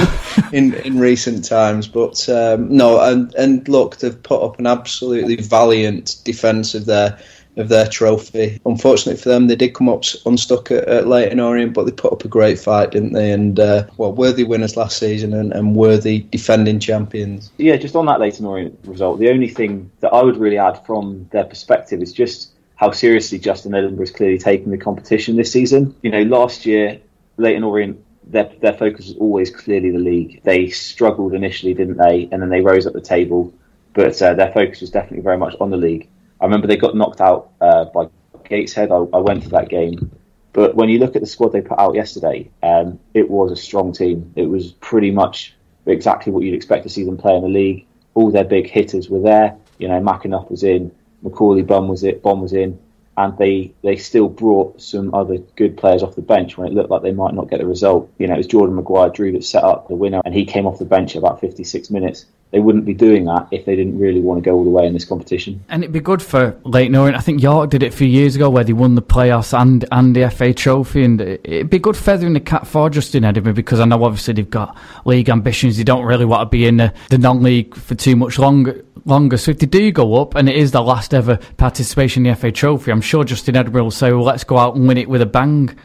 in, 0.52 0.74
in 0.86 0.98
recent 0.98 1.44
times. 1.44 1.88
But 1.88 2.28
um, 2.28 2.74
no, 2.74 3.00
and 3.00 3.34
and 3.34 3.68
look, 3.68 3.98
they've 3.98 4.22
put 4.22 4.42
up 4.42 4.58
an 4.58 4.66
absolutely 4.66 5.36
valiant 5.36 6.16
defence 6.24 6.74
of 6.74 6.86
their 6.86 7.18
of 7.56 7.68
their 7.68 7.86
trophy. 7.86 8.60
Unfortunately 8.66 9.20
for 9.20 9.28
them, 9.28 9.46
they 9.46 9.56
did 9.56 9.74
come 9.74 9.88
up 9.88 10.04
unstuck 10.24 10.70
at, 10.70 10.86
at 10.88 11.06
Leyton 11.06 11.40
Orient, 11.40 11.74
but 11.74 11.84
they 11.84 11.92
put 11.92 12.12
up 12.12 12.24
a 12.24 12.28
great 12.28 12.58
fight, 12.58 12.90
didn't 12.90 13.12
they? 13.12 13.32
And 13.32 13.58
uh, 13.58 13.86
well, 13.96 14.12
worthy 14.12 14.44
winners 14.44 14.76
last 14.76 14.98
season 14.98 15.32
and, 15.32 15.52
and 15.52 15.74
worthy 15.74 16.20
defending 16.20 16.80
champions. 16.80 17.50
Yeah, 17.58 17.76
just 17.76 17.96
on 17.96 18.06
that 18.06 18.20
Leyton 18.20 18.46
Orient 18.46 18.78
result, 18.84 19.18
the 19.18 19.30
only 19.30 19.48
thing 19.48 19.90
that 20.00 20.12
I 20.12 20.22
would 20.22 20.36
really 20.36 20.58
add 20.58 20.84
from 20.84 21.28
their 21.32 21.44
perspective 21.44 22.02
is 22.02 22.12
just 22.12 22.52
how 22.76 22.90
seriously 22.90 23.38
Justin 23.38 23.74
Edinburgh 23.74 24.04
is 24.04 24.10
clearly 24.10 24.38
taking 24.38 24.70
the 24.70 24.78
competition 24.78 25.36
this 25.36 25.50
season. 25.50 25.94
You 26.02 26.10
know, 26.10 26.22
last 26.22 26.66
year 26.66 27.00
Leyton 27.38 27.64
Orient 27.64 28.02
their 28.26 28.50
their 28.60 28.72
focus 28.72 29.06
was 29.06 29.16
always 29.16 29.50
clearly 29.50 29.90
the 29.90 29.98
league. 29.98 30.42
They 30.42 30.68
struggled 30.68 31.32
initially, 31.32 31.74
didn't 31.74 31.96
they? 31.96 32.28
And 32.30 32.42
then 32.42 32.48
they 32.48 32.60
rose 32.60 32.86
up 32.86 32.92
the 32.92 33.00
table, 33.00 33.54
but 33.94 34.20
uh, 34.20 34.34
their 34.34 34.52
focus 34.52 34.80
was 34.80 34.90
definitely 34.90 35.22
very 35.22 35.38
much 35.38 35.54
on 35.60 35.70
the 35.70 35.76
league. 35.76 36.08
I 36.40 36.44
remember 36.44 36.66
they 36.66 36.76
got 36.76 36.96
knocked 36.96 37.20
out 37.20 37.52
uh, 37.60 37.86
by 37.86 38.08
Gateshead. 38.44 38.90
I, 38.90 38.96
I, 38.96 39.18
went 39.18 39.44
to 39.44 39.48
that 39.50 39.68
game. 39.68 40.10
But 40.52 40.74
when 40.74 40.88
you 40.88 40.98
look 40.98 41.16
at 41.16 41.22
the 41.22 41.26
squad 41.26 41.52
they 41.52 41.60
put 41.60 41.78
out 41.78 41.94
yesterday, 41.94 42.50
um, 42.62 42.98
it 43.14 43.28
was 43.28 43.52
a 43.52 43.56
strong 43.56 43.92
team. 43.92 44.32
It 44.36 44.46
was 44.46 44.72
pretty 44.72 45.10
much 45.10 45.54
exactly 45.86 46.32
what 46.32 46.44
you'd 46.44 46.54
expect 46.54 46.82
to 46.84 46.88
see 46.88 47.04
them 47.04 47.16
play 47.16 47.34
in 47.34 47.42
the 47.42 47.48
league. 47.48 47.86
All 48.14 48.30
their 48.30 48.44
big 48.44 48.68
hitters 48.68 49.08
were 49.08 49.20
there. 49.20 49.56
You 49.78 49.88
know, 49.88 50.00
McAnuff 50.00 50.50
was 50.50 50.62
in, 50.62 50.92
Macauley 51.22 51.66
Bonne 51.66 51.88
was 51.88 52.04
it, 52.04 52.22
Bonne 52.22 52.40
was 52.40 52.52
in, 52.52 52.78
and 53.16 53.36
they 53.36 53.74
they 53.82 53.96
still 53.96 54.28
brought 54.28 54.80
some 54.80 55.14
other 55.14 55.38
good 55.56 55.76
players 55.76 56.02
off 56.02 56.16
the 56.16 56.22
bench 56.22 56.56
when 56.56 56.68
it 56.68 56.74
looked 56.74 56.90
like 56.90 57.02
they 57.02 57.12
might 57.12 57.34
not 57.34 57.50
get 57.50 57.60
the 57.60 57.66
result. 57.66 58.10
You 58.18 58.26
know, 58.26 58.34
it 58.34 58.38
was 58.38 58.46
Jordan 58.46 58.76
Maguire-Drew 58.76 59.32
that 59.32 59.44
set 59.44 59.64
up 59.64 59.88
the 59.88 59.94
winner, 59.94 60.20
and 60.24 60.34
he 60.34 60.44
came 60.44 60.66
off 60.66 60.78
the 60.78 60.84
bench 60.84 61.16
about 61.16 61.40
56 61.40 61.90
minutes 61.90 62.26
they 62.52 62.60
wouldn't 62.60 62.84
be 62.84 62.94
doing 62.94 63.24
that 63.24 63.48
if 63.50 63.64
they 63.64 63.74
didn't 63.74 63.98
really 63.98 64.20
want 64.20 64.42
to 64.42 64.48
go 64.48 64.56
all 64.56 64.64
the 64.64 64.70
way 64.70 64.86
in 64.86 64.92
this 64.92 65.04
competition. 65.04 65.62
And 65.68 65.82
it'd 65.82 65.92
be 65.92 66.00
good 66.00 66.22
for 66.22 66.58
Leyton 66.64 66.94
Orient. 66.94 67.16
I 67.16 67.20
think 67.20 67.42
York 67.42 67.70
did 67.70 67.82
it 67.82 67.92
a 67.92 67.96
few 67.96 68.06
years 68.06 68.36
ago 68.36 68.48
where 68.48 68.64
they 68.64 68.72
won 68.72 68.94
the 68.94 69.02
playoffs 69.02 69.58
and, 69.58 69.84
and 69.90 70.14
the 70.14 70.30
FA 70.30 70.54
Trophy, 70.54 71.04
and 71.04 71.20
it'd 71.20 71.70
be 71.70 71.78
good 71.78 71.96
feathering 71.96 72.34
the 72.34 72.40
cap 72.40 72.66
for 72.66 72.88
Justin 72.88 73.24
Edinburgh 73.24 73.54
because 73.54 73.80
I 73.80 73.84
know 73.84 74.02
obviously 74.04 74.34
they've 74.34 74.48
got 74.48 74.76
league 75.04 75.28
ambitions. 75.28 75.76
They 75.76 75.84
don't 75.84 76.04
really 76.04 76.24
want 76.24 76.42
to 76.42 76.46
be 76.46 76.66
in 76.66 76.76
the, 76.76 76.94
the 77.10 77.18
non-league 77.18 77.74
for 77.74 77.94
too 77.94 78.16
much 78.16 78.38
longer. 78.38 78.82
Longer, 79.04 79.36
so 79.36 79.52
if 79.52 79.60
they 79.60 79.66
do 79.66 79.92
go 79.92 80.20
up, 80.20 80.34
and 80.34 80.48
it 80.48 80.56
is 80.56 80.72
the 80.72 80.82
last 80.82 81.14
ever 81.14 81.38
participation 81.58 82.26
in 82.26 82.32
the 82.32 82.36
FA 82.36 82.50
Trophy, 82.50 82.90
I'm 82.90 83.00
sure 83.00 83.22
Justin 83.22 83.54
Edinburgh 83.54 83.84
will 83.84 83.90
say, 83.92 84.10
"Well, 84.10 84.24
let's 84.24 84.42
go 84.42 84.58
out 84.58 84.74
and 84.74 84.88
win 84.88 84.98
it 84.98 85.08
with 85.08 85.22
a 85.22 85.26
bang." 85.26 85.76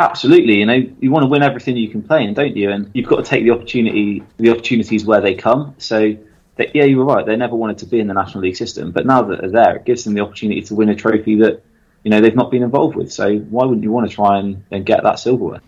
Absolutely, 0.00 0.54
you 0.56 0.64
know, 0.64 0.82
you 0.98 1.10
want 1.10 1.24
to 1.24 1.26
win 1.26 1.42
everything 1.42 1.76
you 1.76 1.90
can 1.90 2.02
play 2.02 2.24
in, 2.24 2.32
don't 2.32 2.56
you? 2.56 2.70
And 2.70 2.90
you've 2.94 3.06
got 3.06 3.16
to 3.16 3.22
take 3.22 3.44
the 3.44 3.50
opportunity, 3.50 4.22
the 4.38 4.48
opportunities 4.48 5.04
where 5.04 5.20
they 5.20 5.34
come. 5.34 5.74
So, 5.76 6.16
that, 6.56 6.74
yeah, 6.74 6.84
you 6.84 6.96
were 6.96 7.04
right. 7.04 7.26
They 7.26 7.36
never 7.36 7.54
wanted 7.54 7.76
to 7.78 7.86
be 7.86 8.00
in 8.00 8.06
the 8.06 8.14
National 8.14 8.42
League 8.42 8.56
system, 8.56 8.92
but 8.92 9.04
now 9.04 9.20
that 9.20 9.42
they're 9.42 9.50
there, 9.50 9.76
it 9.76 9.84
gives 9.84 10.04
them 10.04 10.14
the 10.14 10.22
opportunity 10.22 10.62
to 10.62 10.74
win 10.74 10.88
a 10.88 10.94
trophy 10.94 11.36
that 11.40 11.62
you 12.02 12.10
know 12.10 12.22
they've 12.22 12.34
not 12.34 12.50
been 12.50 12.62
involved 12.62 12.96
with. 12.96 13.12
So, 13.12 13.36
why 13.36 13.66
wouldn't 13.66 13.82
you 13.82 13.92
want 13.92 14.08
to 14.08 14.14
try 14.14 14.38
and, 14.38 14.64
and 14.70 14.86
get 14.86 15.02
that 15.02 15.18
silverware? 15.18 15.60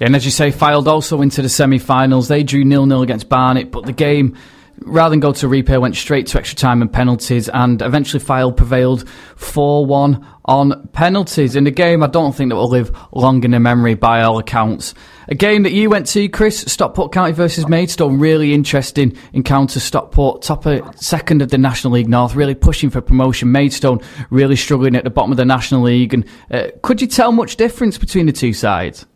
Yeah, 0.00 0.06
and 0.06 0.16
as 0.16 0.24
you 0.24 0.30
say, 0.30 0.50
Fylde 0.50 0.86
also 0.86 1.20
into 1.20 1.42
the 1.42 1.50
semi-finals. 1.50 2.28
They 2.28 2.42
drew 2.42 2.64
nil-nil 2.64 3.02
against 3.02 3.28
Barnet, 3.28 3.70
but 3.70 3.84
the 3.84 3.92
game 3.92 4.38
rather 4.84 5.10
than 5.10 5.20
go 5.20 5.32
to 5.32 5.46
replay, 5.46 5.80
went 5.80 5.96
straight 5.96 6.26
to 6.28 6.38
extra 6.38 6.56
time 6.56 6.82
and 6.82 6.92
penalties, 6.92 7.48
and 7.48 7.82
eventually 7.82 8.22
Fylde 8.22 8.56
prevailed 8.56 9.08
4 9.36 9.86
1 9.86 10.26
on 10.46 10.88
penalties. 10.88 11.56
In 11.56 11.66
a 11.66 11.70
game 11.70 12.02
I 12.02 12.06
don't 12.06 12.34
think 12.34 12.50
that 12.50 12.56
will 12.56 12.68
live 12.68 12.96
long 13.12 13.42
in 13.44 13.52
the 13.52 13.60
memory 13.60 13.94
by 13.94 14.22
all 14.22 14.38
accounts. 14.38 14.94
A 15.28 15.34
game 15.34 15.62
that 15.62 15.72
you 15.72 15.88
went 15.88 16.06
to, 16.08 16.28
Chris, 16.28 16.60
Stockport 16.60 17.12
County 17.12 17.32
versus 17.32 17.66
Maidstone. 17.66 18.18
Really 18.18 18.52
interesting 18.52 19.16
encounter. 19.32 19.80
Stockport, 19.80 20.42
top 20.42 20.66
of, 20.66 20.82
second 21.00 21.40
of 21.40 21.50
the 21.50 21.56
National 21.56 21.94
League 21.94 22.08
North, 22.08 22.34
really 22.34 22.54
pushing 22.54 22.90
for 22.90 23.00
promotion. 23.00 23.50
Maidstone 23.50 24.00
really 24.28 24.56
struggling 24.56 24.96
at 24.96 25.04
the 25.04 25.10
bottom 25.10 25.30
of 25.30 25.38
the 25.38 25.46
National 25.46 25.82
League. 25.82 26.12
And 26.12 26.26
uh, 26.50 26.68
could 26.82 27.00
you 27.00 27.06
tell 27.06 27.32
much 27.32 27.56
difference 27.56 27.96
between 27.96 28.26
the 28.26 28.32
two 28.32 28.52
sides? 28.52 29.06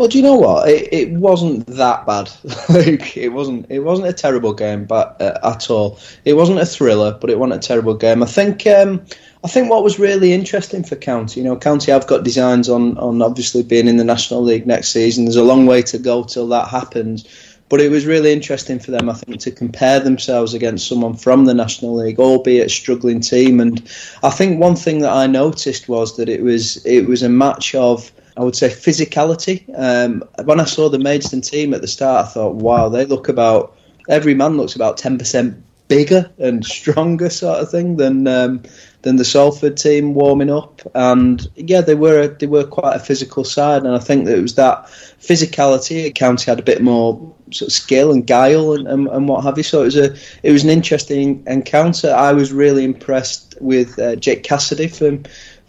Well, 0.00 0.08
do 0.08 0.16
you 0.16 0.24
know 0.24 0.36
what? 0.36 0.66
It, 0.66 0.88
it 0.94 1.10
wasn't 1.10 1.66
that 1.66 2.06
bad. 2.06 2.30
like 2.70 3.18
it 3.18 3.28
wasn't. 3.28 3.66
It 3.68 3.80
wasn't 3.80 4.08
a 4.08 4.14
terrible 4.14 4.54
game, 4.54 4.86
but 4.86 5.20
uh, 5.20 5.38
at 5.44 5.68
all. 5.68 5.98
It 6.24 6.32
wasn't 6.32 6.58
a 6.58 6.64
thriller, 6.64 7.18
but 7.20 7.28
it 7.28 7.38
wasn't 7.38 7.62
a 7.62 7.68
terrible 7.68 7.92
game. 7.92 8.22
I 8.22 8.26
think. 8.26 8.66
Um, 8.66 9.04
I 9.44 9.48
think 9.48 9.68
what 9.68 9.84
was 9.84 9.98
really 9.98 10.32
interesting 10.32 10.84
for 10.84 10.96
County, 10.96 11.40
you 11.40 11.44
know, 11.44 11.54
County 11.54 11.92
have 11.92 12.06
got 12.06 12.24
designs 12.24 12.70
on 12.70 12.96
on 12.96 13.20
obviously 13.20 13.62
being 13.62 13.88
in 13.88 13.98
the 13.98 14.04
National 14.04 14.42
League 14.42 14.66
next 14.66 14.88
season. 14.88 15.26
There's 15.26 15.36
a 15.36 15.44
long 15.44 15.66
way 15.66 15.82
to 15.82 15.98
go 15.98 16.24
till 16.24 16.48
that 16.48 16.68
happens. 16.68 17.28
But 17.68 17.82
it 17.82 17.90
was 17.90 18.06
really 18.06 18.32
interesting 18.32 18.78
for 18.78 18.92
them, 18.92 19.10
I 19.10 19.12
think, 19.12 19.38
to 19.42 19.50
compare 19.50 20.00
themselves 20.00 20.54
against 20.54 20.88
someone 20.88 21.14
from 21.14 21.44
the 21.44 21.54
National 21.54 21.94
League, 21.94 22.18
albeit 22.18 22.66
a 22.66 22.70
struggling 22.70 23.20
team. 23.20 23.60
And 23.60 23.86
I 24.22 24.30
think 24.30 24.58
one 24.58 24.76
thing 24.76 25.00
that 25.00 25.12
I 25.12 25.26
noticed 25.26 25.90
was 25.90 26.16
that 26.16 26.30
it 26.30 26.42
was 26.42 26.82
it 26.86 27.02
was 27.02 27.22
a 27.22 27.28
match 27.28 27.74
of 27.74 28.10
I 28.40 28.42
would 28.42 28.56
say 28.56 28.70
physicality. 28.70 29.68
Um, 29.76 30.24
when 30.44 30.60
I 30.60 30.64
saw 30.64 30.88
the 30.88 30.98
Maidstone 30.98 31.42
team 31.42 31.74
at 31.74 31.82
the 31.82 31.86
start, 31.86 32.26
I 32.26 32.28
thought, 32.30 32.54
wow, 32.54 32.88
they 32.88 33.04
look 33.04 33.28
about 33.28 33.76
every 34.08 34.34
man 34.34 34.56
looks 34.56 34.74
about 34.74 34.96
ten 34.96 35.18
percent 35.18 35.62
bigger 35.88 36.30
and 36.38 36.64
stronger, 36.78 37.28
sort 37.28 37.60
of 37.60 37.70
thing, 37.70 37.96
than 37.96 38.26
um, 38.26 38.62
than 39.02 39.16
the 39.16 39.26
Salford 39.26 39.76
team 39.76 40.14
warming 40.14 40.50
up. 40.50 40.80
And 40.94 41.46
yeah, 41.54 41.82
they 41.82 41.94
were 41.94 42.28
they 42.28 42.46
were 42.46 42.64
quite 42.64 42.96
a 42.96 43.00
physical 43.00 43.44
side, 43.44 43.82
and 43.82 43.94
I 43.94 43.98
think 43.98 44.24
that 44.24 44.38
it 44.38 44.42
was 44.42 44.54
that 44.54 44.86
physicality. 44.86 46.14
County 46.14 46.50
had 46.50 46.60
a 46.60 46.62
bit 46.62 46.80
more 46.80 47.34
sort 47.50 47.68
of 47.68 47.72
skill 47.74 48.10
and 48.10 48.26
guile 48.26 48.72
and, 48.72 48.88
and, 48.88 49.08
and, 49.08 49.28
what 49.28 49.44
have 49.44 49.58
you. 49.58 49.64
So 49.64 49.82
it 49.82 49.84
was 49.84 49.96
a 49.98 50.16
it 50.42 50.52
was 50.52 50.64
an 50.64 50.70
interesting 50.70 51.42
encounter. 51.46 52.10
I 52.10 52.32
was 52.32 52.52
really 52.52 52.84
impressed 52.84 53.56
with 53.60 53.98
uh, 53.98 54.16
Jake 54.16 54.44
Cassidy 54.44 54.88
from 54.88 55.24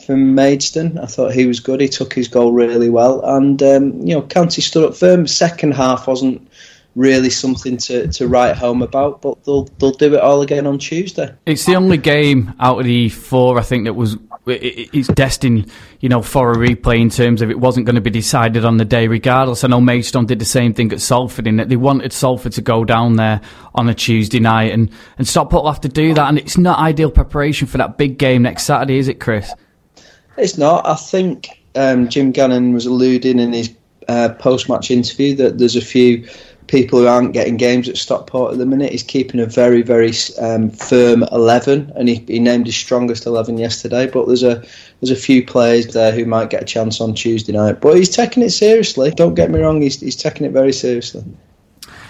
from 0.06 0.36
Maidstone. 0.36 0.98
I 0.98 1.06
thought 1.06 1.34
he 1.34 1.46
was 1.46 1.60
good. 1.60 1.82
He 1.82 1.88
took 1.88 2.14
his 2.14 2.28
goal 2.28 2.52
really 2.52 2.90
well, 2.90 3.24
and 3.24 3.62
um, 3.64 4.00
you 4.02 4.16
know, 4.16 4.22
County 4.22 4.62
stood 4.62 4.86
up 4.86 4.96
firm. 4.96 5.28
Second 5.28 5.74
half 5.74 6.08
wasn't 6.08 6.48
really 6.96 7.30
something 7.30 7.78
to, 7.78 8.08
to 8.10 8.28
write 8.28 8.56
home 8.58 8.82
about, 8.82 9.22
but 9.22 9.44
they'll 9.46 9.66
they'll 9.80 9.92
do 9.92 10.14
it 10.14 10.20
all 10.20 10.42
again 10.42 10.68
on 10.68 10.78
Tuesday. 10.78 11.34
It's 11.46 11.66
the 11.66 11.76
only 11.76 11.98
game 11.98 12.54
out 12.60 12.80
of 12.80 12.86
the 12.86 13.10
four 13.10 13.58
I 13.58 13.64
think 13.64 13.86
that 13.86 13.94
was 13.94 14.18
it's 14.48 15.08
destined, 15.10 15.72
you 16.00 16.10
know, 16.10 16.22
for 16.24 16.52
a 16.52 16.56
replay 16.56 17.00
in 17.00 17.10
terms 17.10 17.44
of 17.44 17.52
it 17.52 17.60
wasn't 17.60 17.86
going 17.86 17.96
to 17.96 18.02
be 18.02 18.10
decided 18.10 18.66
on 18.66 18.78
the 18.78 18.86
day 18.86 19.08
regardless. 19.08 19.64
I 19.64 19.68
know 19.68 19.80
Maidstone 19.80 20.26
did 20.26 20.40
the 20.40 20.46
same 20.46 20.74
thing 20.74 20.92
at 20.92 21.00
Salford 21.00 21.46
in 21.46 21.58
that 21.58 21.70
they 21.70 21.76
wanted 21.76 22.12
Salford 22.12 22.54
to 22.54 22.62
go 22.62 22.84
down 22.84 23.18
there 23.18 23.42
on 23.76 23.88
a 23.88 23.94
Tuesday 23.94 24.40
night 24.40 24.72
and, 24.74 24.90
and 25.18 25.28
Stockport 25.28 25.64
will 25.64 25.72
have 25.72 25.82
to 25.82 25.90
do 25.90 26.14
that 26.16 26.28
and 26.28 26.40
it's 26.40 26.58
not 26.58 26.80
ideal 26.80 27.12
preparation 27.12 27.68
for 27.68 27.78
that 27.78 27.98
big 27.98 28.18
game 28.18 28.42
next 28.42 28.64
Saturday, 28.64 28.98
is 28.98 29.08
it, 29.08 29.20
Chris? 29.20 29.54
It's 30.42 30.58
not. 30.58 30.86
I 30.88 30.96
think 30.96 31.50
um, 31.76 32.10
Jim 32.10 32.32
Gannon 32.32 32.74
was 32.74 32.88
alluding 32.88 33.40
in 33.40 33.54
his 33.54 33.74
uh, 34.08 34.30
post-match 34.40 34.90
interview 34.90 35.36
that 35.36 35.60
there's 35.60 35.76
a 35.76 35.82
few 35.82 36.28
people 36.66 37.00
who 37.00 37.08
aren't 37.08 37.34
getting 37.34 37.58
games 37.58 37.88
at 37.88 37.98
Stockport 37.98 38.54
at 38.54 38.58
the 38.58 38.66
minute. 38.66 38.92
He's 38.92 39.04
keeping 39.04 39.40
a 39.40 39.46
very, 39.46 39.84
very 39.84 40.14
um, 40.40 40.72
firm 40.72 41.24
eleven, 41.32 41.92
and 41.96 42.10
he, 42.10 42.16
he, 42.28 42.40
named 42.40 42.66
his 42.66 42.76
strongest 42.76 43.28
eleven 43.28 43.60
yesterday. 43.60 44.08
But 44.08 44.26
there's 44.26 44.42
a 44.42 44.64
there's 45.00 45.12
a 45.12 45.16
few 45.16 45.46
players 45.46 45.94
there 45.94 46.12
who 46.12 46.26
might 46.26 46.50
get 46.50 46.64
a 46.64 46.66
chance 46.66 47.00
on 47.00 47.14
Tuesday 47.14 47.54
night. 47.54 47.80
But 47.80 47.98
he's 47.98 48.10
taking 48.10 48.42
it 48.42 48.50
seriously. 48.50 49.12
Don't 49.12 49.36
get 49.36 49.52
me 49.52 49.60
wrong. 49.60 49.82
He's 49.82 50.00
he's 50.00 50.16
taking 50.16 50.48
it 50.48 50.54
very 50.54 50.74
seriously. 50.74 51.24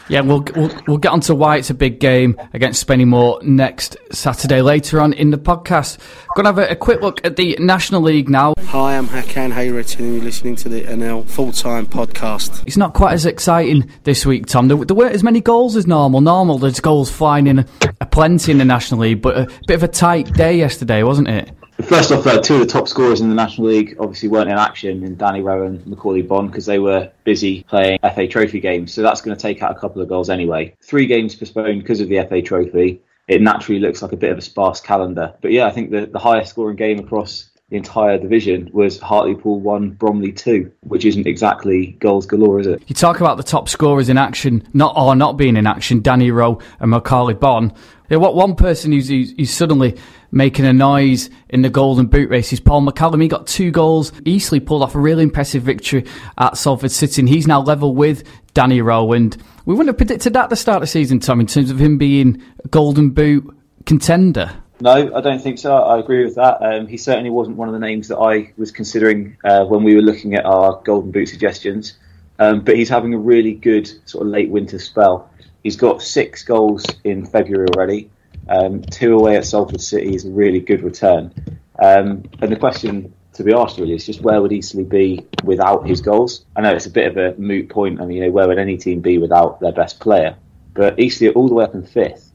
Yeah, 0.10 0.22
we'll, 0.22 0.46
we'll, 0.56 0.72
we'll 0.88 0.98
get 0.98 1.12
on 1.12 1.22
to 1.22 1.36
why 1.36 1.58
it's 1.58 1.70
a 1.70 1.74
big 1.74 2.00
game 2.00 2.40
against 2.54 2.86
Spennymoor 2.86 3.42
next 3.44 3.98
Saturday 4.12 4.62
later 4.62 5.00
on 5.00 5.14
in 5.14 5.32
the 5.32 5.38
podcast. 5.38 5.98
Going 6.36 6.46
to 6.46 6.50
have 6.50 6.58
a, 6.58 6.72
a, 6.72 6.76
quick 6.76 7.02
look 7.02 7.24
at 7.26 7.36
the 7.36 7.58
National 7.60 8.02
League 8.02 8.30
now. 8.30 8.54
Hi, 8.60 8.98
I'm 8.98 9.08
Hakan 9.08 9.54
Hayrettin 9.54 10.00
and 10.00 10.16
you're 10.16 10.24
listening 10.24 10.56
to 10.58 10.70
the 10.70 10.84
NL 10.84 11.28
Full 11.28 11.52
Time 11.52 11.86
Podcast. 11.86 12.64
It's 12.66 12.78
not 12.78 12.94
quite 12.94 13.14
as 13.14 13.26
exciting 13.26 13.90
this 14.04 14.26
week, 14.26 14.48
Tom. 14.48 14.68
There, 14.68 14.78
there 14.78 14.96
weren't 14.96 15.16
as 15.16 15.24
many 15.24 15.42
goals 15.42 15.76
as 15.76 15.88
normal. 15.88 16.22
Normal, 16.22 16.58
there's 16.58 16.80
goals 16.80 17.12
flying 17.12 17.48
in 17.48 17.60
a, 17.60 17.66
a 18.02 18.06
plenty 18.06 18.52
in 18.52 18.58
the 18.58 18.66
National 18.66 19.02
League, 19.02 19.22
but 19.22 19.38
a 19.38 19.48
bit 19.68 19.76
of 19.76 19.84
a 19.84 19.88
tight 19.88 20.34
day 20.34 20.58
yesterday, 20.58 21.04
wasn't 21.04 21.28
it? 21.28 21.52
First 21.84 22.12
off, 22.12 22.28
uh, 22.28 22.42
two 22.42 22.56
of 22.56 22.60
the 22.62 22.66
top 22.66 22.88
scorers 22.88 23.22
in 23.22 23.30
the 23.30 23.36
National 23.36 23.68
League 23.68 23.96
obviously 24.00 24.30
weren't 24.30 24.50
in 24.50 24.58
action 24.58 25.04
in 25.04 25.16
Danny 25.16 25.42
Rowan 25.42 25.78
and 25.78 25.86
Macauley 25.86 26.28
Bonne 26.28 26.48
because 26.48 26.66
they 26.66 26.80
were 26.80 27.12
busy 27.24 27.64
playing 27.64 28.00
FA 28.00 28.28
Trophy 28.28 28.60
games. 28.60 28.94
So 28.94 29.02
that's 29.02 29.22
going 29.22 29.36
to 29.36 29.42
take 29.42 29.62
out 29.62 29.72
a 29.72 29.80
couple 29.80 30.02
of 30.02 30.10
goals 30.10 30.30
anyway. 30.30 30.76
Three 30.82 31.06
games 31.06 31.36
postponed 31.36 31.82
because 31.82 32.00
of 32.00 32.10
the 32.10 32.26
FA 32.28 32.42
Trophy. 32.42 33.02
It 33.28 33.42
naturally 33.42 33.80
looks 33.80 34.02
like 34.02 34.12
a 34.12 34.18
bit 34.18 34.32
of 34.32 34.38
a 34.38 34.42
sparse 34.42 34.82
calendar. 34.82 35.34
But 35.42 35.52
yeah, 35.52 35.66
I 35.66 35.72
think 35.72 35.92
the, 35.92 36.06
the 36.06 36.20
highest 36.20 36.52
scoring 36.52 36.76
game 36.76 37.00
across 37.00 37.50
the 37.72 37.78
entire 37.78 38.18
division 38.18 38.70
was 38.74 39.00
Hartlepool 39.00 39.62
1, 39.62 39.92
Bromley 39.92 40.34
2, 40.34 40.70
which 40.82 41.06
isn't 41.06 41.26
exactly 41.26 41.96
goals 42.02 42.26
galore, 42.26 42.60
is 42.60 42.68
it? 42.68 42.84
You 42.88 42.94
talk 42.94 43.22
about 43.22 43.38
the 43.38 43.44
top 43.44 43.70
scorers 43.70 44.10
in 44.10 44.18
action, 44.18 44.68
not 44.74 44.94
or 44.98 45.16
not 45.16 45.38
being 45.38 45.56
in 45.56 45.66
action, 45.66 46.02
Danny 46.02 46.32
Rowe 46.32 46.60
and 46.82 46.92
Macauley 46.92 47.40
Bonne. 47.40 47.74
Yeah, 48.12 48.18
what 48.18 48.36
one 48.36 48.58
person 48.58 48.92
who's, 48.92 49.08
who's, 49.08 49.50
suddenly 49.50 49.98
making 50.34 50.66
a 50.66 50.74
noise 50.74 51.30
in 51.48 51.62
the 51.62 51.70
golden 51.70 52.08
boot 52.08 52.30
race 52.30 52.52
is 52.52 52.60
Paul 52.60 52.82
McCallum. 52.82 53.22
He 53.22 53.30
got 53.30 53.48
two 53.48 53.72
goals. 53.72 54.12
Eastleigh 54.26 54.60
pulled 54.60 54.84
off 54.84 54.96
a 54.96 55.00
really 55.00 55.24
impressive 55.24 55.64
victory 55.64 56.06
at 56.38 56.58
Salford 56.58 56.92
City, 56.92 57.22
and 57.22 57.30
he's 57.30 57.48
now 57.48 57.62
level 57.62 57.96
with 57.96 58.26
Danny 58.54 58.82
Rowland. 58.82 59.42
We 59.66 59.76
wouldn't 59.76 59.88
have 59.88 59.98
predicted 59.98 60.34
that 60.34 60.44
at 60.44 60.50
the 60.50 60.58
start 60.58 60.76
of 60.76 60.82
the 60.82 60.88
season, 60.88 61.22
Tom, 61.22 61.40
in 61.40 61.48
terms 61.48 61.72
of 61.72 61.80
him 61.80 61.98
being 61.98 62.44
a 62.66 62.68
golden 62.68 63.12
boot 63.12 63.50
contender. 63.86 64.52
No, 64.82 65.16
I 65.16 65.22
don't 65.22 65.42
think 65.42 65.58
so. 65.58 65.74
I 65.74 65.98
agree 65.98 66.26
with 66.26 66.36
that. 66.36 66.58
Um, 66.62 66.88
he 66.88 66.98
certainly 66.98 67.30
wasn't 67.30 67.56
one 67.56 67.70
of 67.70 67.74
the 67.74 67.80
names 67.80 68.10
that 68.10 68.18
I 68.18 68.52
was 68.58 68.72
considering 68.72 69.38
uh, 69.46 69.64
when 69.64 69.86
we 69.86 69.96
were 69.96 70.02
looking 70.02 70.36
at 70.36 70.44
our 70.44 70.82
golden 70.84 71.12
boot 71.12 71.30
suggestions. 71.30 71.98
Um, 72.40 72.66
but 72.66 72.76
he's 72.76 72.90
having 72.90 73.14
a 73.14 73.20
really 73.20 73.54
good 73.54 73.90
sort 74.10 74.26
of 74.26 74.34
late 74.34 74.50
winter 74.50 74.80
spell. 74.80 75.31
He's 75.64 75.76
got 75.76 76.02
six 76.02 76.44
goals 76.44 76.86
in 77.04 77.26
February 77.26 77.68
already. 77.76 78.10
Um, 78.50 78.82
two 78.82 79.16
away 79.16 79.38
at 79.38 79.46
Salford 79.46 79.82
City 79.82 80.16
is 80.16 80.26
a 80.26 80.32
really 80.32 80.60
good 80.60 80.84
return. 80.84 81.34
Um, 81.80 82.24
and 82.42 82.52
the 82.52 82.56
question 82.56 83.14
to 83.34 83.44
be 83.44 83.54
asked 83.54 83.78
really 83.78 83.94
is 83.94 84.06
just 84.06 84.22
where 84.22 84.42
would 84.42 84.52
Eastleigh 84.52 84.84
be 84.84 85.26
without 85.44 85.88
his 85.88 86.02
goals? 86.02 86.46
I 86.56 86.62
know 86.62 86.74
it's 86.74 86.86
a 86.86 86.92
bit 86.92 87.08
of 87.08 87.18
a 87.18 87.40
moot 87.40 87.70
point. 87.70 88.02
I 88.02 88.06
mean, 88.06 88.18
you 88.18 88.24
know, 88.26 88.32
where 88.32 88.48
would 88.48 88.60
any 88.60 88.78
team 88.78 89.02
be 89.02 89.18
without 89.18 89.60
their 89.60 89.72
best 89.72 90.00
player? 90.00 90.36
But 90.74 91.00
Eastleigh 91.00 91.30
are 91.30 91.34
all 91.34 91.48
the 91.48 91.54
way 91.56 91.64
up 91.64 91.76
in 91.76 91.86
fifth 91.86 92.32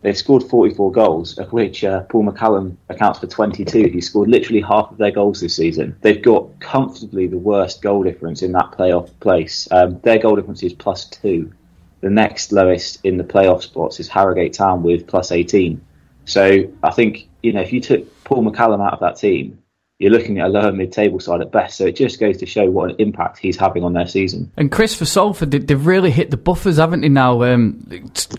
They've 0.00 0.16
scored 0.16 0.44
44 0.44 0.92
goals, 0.92 1.38
of 1.38 1.52
which 1.52 1.82
uh, 1.82 2.02
Paul 2.02 2.24
McCallum 2.24 2.76
accounts 2.88 3.18
for 3.18 3.26
22. 3.26 3.88
He 3.88 4.00
scored 4.00 4.28
literally 4.28 4.60
half 4.60 4.92
of 4.92 4.98
their 4.98 5.10
goals 5.10 5.40
this 5.40 5.56
season. 5.56 5.96
They've 6.02 6.22
got 6.22 6.60
comfortably 6.60 7.26
the 7.26 7.38
worst 7.38 7.82
goal 7.82 8.04
difference 8.04 8.42
in 8.42 8.52
that 8.52 8.70
playoff 8.70 9.10
place. 9.18 9.66
Um, 9.72 9.98
their 10.00 10.18
goal 10.18 10.36
difference 10.36 10.62
is 10.62 10.72
plus 10.72 11.06
two. 11.06 11.52
The 12.00 12.10
next 12.10 12.52
lowest 12.52 13.00
in 13.04 13.16
the 13.16 13.24
playoff 13.24 13.62
spots 13.62 13.98
is 13.98 14.08
Harrogate 14.08 14.52
Town 14.52 14.82
with 14.82 15.06
plus 15.06 15.32
18. 15.32 15.80
So 16.24 16.70
I 16.82 16.90
think, 16.90 17.28
you 17.42 17.52
know, 17.52 17.60
if 17.60 17.72
you 17.72 17.80
took 17.80 18.24
Paul 18.24 18.44
McCallum 18.44 18.84
out 18.84 18.92
of 18.92 19.00
that 19.00 19.16
team, 19.16 19.58
you're 19.98 20.12
looking 20.12 20.38
at 20.38 20.46
a 20.46 20.48
lower 20.48 20.70
mid-table 20.70 21.18
side 21.18 21.40
at 21.40 21.50
best. 21.50 21.76
So 21.76 21.86
it 21.86 21.96
just 21.96 22.20
goes 22.20 22.36
to 22.36 22.46
show 22.46 22.70
what 22.70 22.90
an 22.90 22.96
impact 23.00 23.38
he's 23.38 23.56
having 23.56 23.82
on 23.82 23.94
their 23.94 24.06
season. 24.06 24.50
And 24.56 24.70
Chris 24.70 24.94
for 24.94 25.04
Salford, 25.04 25.50
they've 25.50 25.86
really 25.86 26.12
hit 26.12 26.30
the 26.30 26.36
buffers, 26.36 26.76
haven't 26.76 27.00
they? 27.00 27.08
Now, 27.08 27.42
um, 27.42 27.84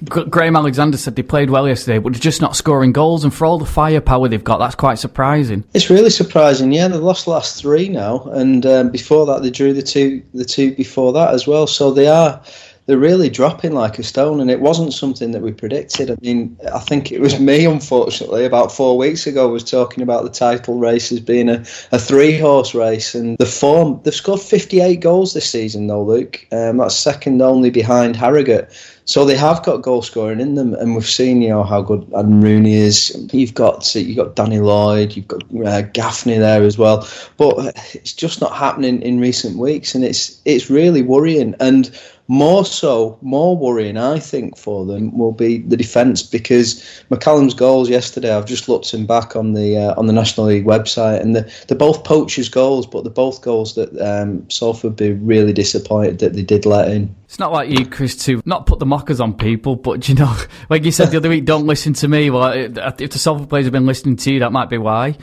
Graham 0.06 0.56
Alexander 0.56 0.95
said 0.95 1.17
they 1.17 1.24
played 1.24 1.50
well 1.50 1.67
yesterday, 1.67 2.00
but 2.00 2.13
they're 2.13 2.19
just 2.19 2.39
not 2.39 2.56
scoring 2.56 2.93
goals. 2.93 3.26
And 3.26 3.34
for 3.34 3.45
all 3.45 3.60
the 3.60 3.65
firepower 3.65 4.30
they've 4.30 4.41
got, 4.41 4.60
that's 4.60 4.76
quite 4.76 5.00
surprising. 5.00 5.65
It's 5.74 5.89
really 5.89 6.12
surprising. 6.12 6.72
Yeah, 6.72 6.88
they've 6.88 7.02
lost 7.02 7.26
the 7.26 7.32
last 7.32 7.62
three 7.62 7.89
now, 7.89 8.24
and 8.32 8.65
um, 8.65 8.89
before 8.89 9.26
that 9.26 9.41
they 9.41 9.50
drew 9.50 9.74
the 9.74 9.82
two, 9.82 10.24
the 10.34 10.45
two 10.45 10.74
before 10.76 11.12
that 11.12 11.34
as 11.34 11.45
well. 11.45 11.67
So 11.67 11.91
they 11.91 12.08
are 12.08 12.41
they're 12.89 12.97
really 12.97 13.30
dropping 13.30 13.73
like 13.73 13.99
a 13.99 14.04
stone, 14.04 14.39
and 14.39 14.49
it 14.49 14.62
wasn't 14.62 14.93
something 14.93 15.30
that 15.30 15.43
we 15.43 15.52
predicted. 15.52 16.10
I 16.10 16.15
mean, 16.21 16.58
I 16.73 16.80
think 16.80 17.12
it 17.12 17.21
was 17.21 17.39
me, 17.39 17.65
unfortunately, 17.65 18.45
about 18.45 18.71
four 18.71 18.97
weeks 18.97 19.28
ago, 19.28 19.47
was 19.47 19.63
talking 19.63 20.02
about 20.02 20.23
the 20.23 20.32
title 20.32 20.80
race 20.80 21.12
as 21.12 21.19
being 21.19 21.49
a, 21.49 21.63
a 21.91 21.99
three 21.99 22.36
horse 22.39 22.73
race, 22.73 23.13
and 23.13 23.38
the 23.38 23.45
form 23.45 24.02
they've 24.04 24.15
scored 24.15 24.41
58 24.41 25.02
goals 25.02 25.36
this 25.36 25.47
season, 25.47 25.86
though, 25.86 26.02
Luke. 26.02 26.47
Um, 26.52 26.78
that's 26.78 26.95
second 26.95 27.43
only 27.43 27.69
behind 27.69 28.15
Harrogate. 28.15 28.71
So 29.10 29.26
they 29.26 29.36
have 29.38 29.63
got 29.63 29.82
goal 29.82 30.04
scoring 30.04 30.39
in 30.39 30.54
them, 30.54 30.76
and 30.76 30.93
we've 30.93 31.04
seen 31.04 31.41
you 31.41 31.50
know 31.50 31.63
how 31.63 31.82
good 31.82 32.08
Adam 32.15 32.41
Rooney 32.41 32.76
is. 32.76 33.28
You've 33.34 33.56
got 33.56 33.95
you've 33.95 34.15
got 34.15 34.36
Danny 34.36 34.60
Lloyd, 34.60 35.15
you've 35.15 35.28
got 35.28 35.41
uh, 35.65 35.82
Gaffney 35.82 36.38
there 36.38 36.62
as 36.62 36.78
well, 36.78 37.08
but 37.38 37.76
it's 37.95 38.13
just 38.13 38.39
not 38.39 38.56
happening 38.56 39.02
in 39.02 39.19
recent 39.19 39.58
weeks, 39.58 39.95
and 39.95 40.04
it's 40.04 40.39
it's 40.45 40.69
really 40.69 41.02
worrying. 41.02 41.56
And 41.60 41.89
more 42.28 42.63
so, 42.63 43.17
more 43.24 43.58
worrying, 43.58 43.98
I 43.98 44.19
think, 44.19 44.56
for 44.56 44.86
them 44.86 45.17
will 45.17 45.32
be 45.32 45.58
the 45.58 45.76
defence 45.76 46.22
because 46.22 46.80
McCallum's 47.10 47.56
goals 47.56 47.89
yesterday. 47.89 48.32
I've 48.32 48.45
just 48.45 48.69
looked 48.69 48.93
him 48.93 49.08
back 49.08 49.36
on 49.36 49.54
the 49.54 49.76
uh, 49.76 49.95
on 49.98 50.06
the 50.06 50.13
National 50.13 50.45
League 50.45 50.65
website, 50.65 51.19
and 51.19 51.36
they're, 51.36 51.50
they're 51.67 51.76
both 51.76 52.04
poachers' 52.04 52.48
goals, 52.48 52.86
but 52.86 53.06
they're 53.06 53.12
both 53.12 53.41
goals 53.41 53.74
that 53.74 53.89
um, 54.00 54.48
Salford 54.52 54.91
would 54.91 54.98
be 54.98 55.13
really 55.13 55.52
disappointed 55.52 56.19
that 56.19 56.34
they 56.34 56.43
did 56.43 56.67
let 56.67 56.91
in. 56.91 57.15
It's 57.30 57.38
not 57.38 57.52
like 57.52 57.70
you, 57.70 57.86
Chris, 57.86 58.15
to 58.26 58.42
not 58.44 58.65
put 58.65 58.80
the 58.80 58.88
mockers 58.88 59.22
on 59.22 59.36
people, 59.36 59.76
but 59.76 60.10
you 60.10 60.15
know, 60.15 60.36
like 60.70 60.84
you 60.84 60.92
said 60.92 61.12
the 61.12 61.18
other 61.18 61.30
week, 61.30 61.46
don't 61.46 61.68
listen 61.68 61.94
to 61.94 62.08
me. 62.08 62.32
Well, 62.32 62.52
if 62.54 62.74
the 62.74 63.20
Salford 63.20 63.50
players 63.50 63.68
have 63.68 63.72
been 63.72 63.86
listening 63.86 64.15
to 64.15 64.34
you, 64.34 64.39
that 64.39 64.52
might 64.52 64.68
be 64.68 64.80
why. 64.80 65.15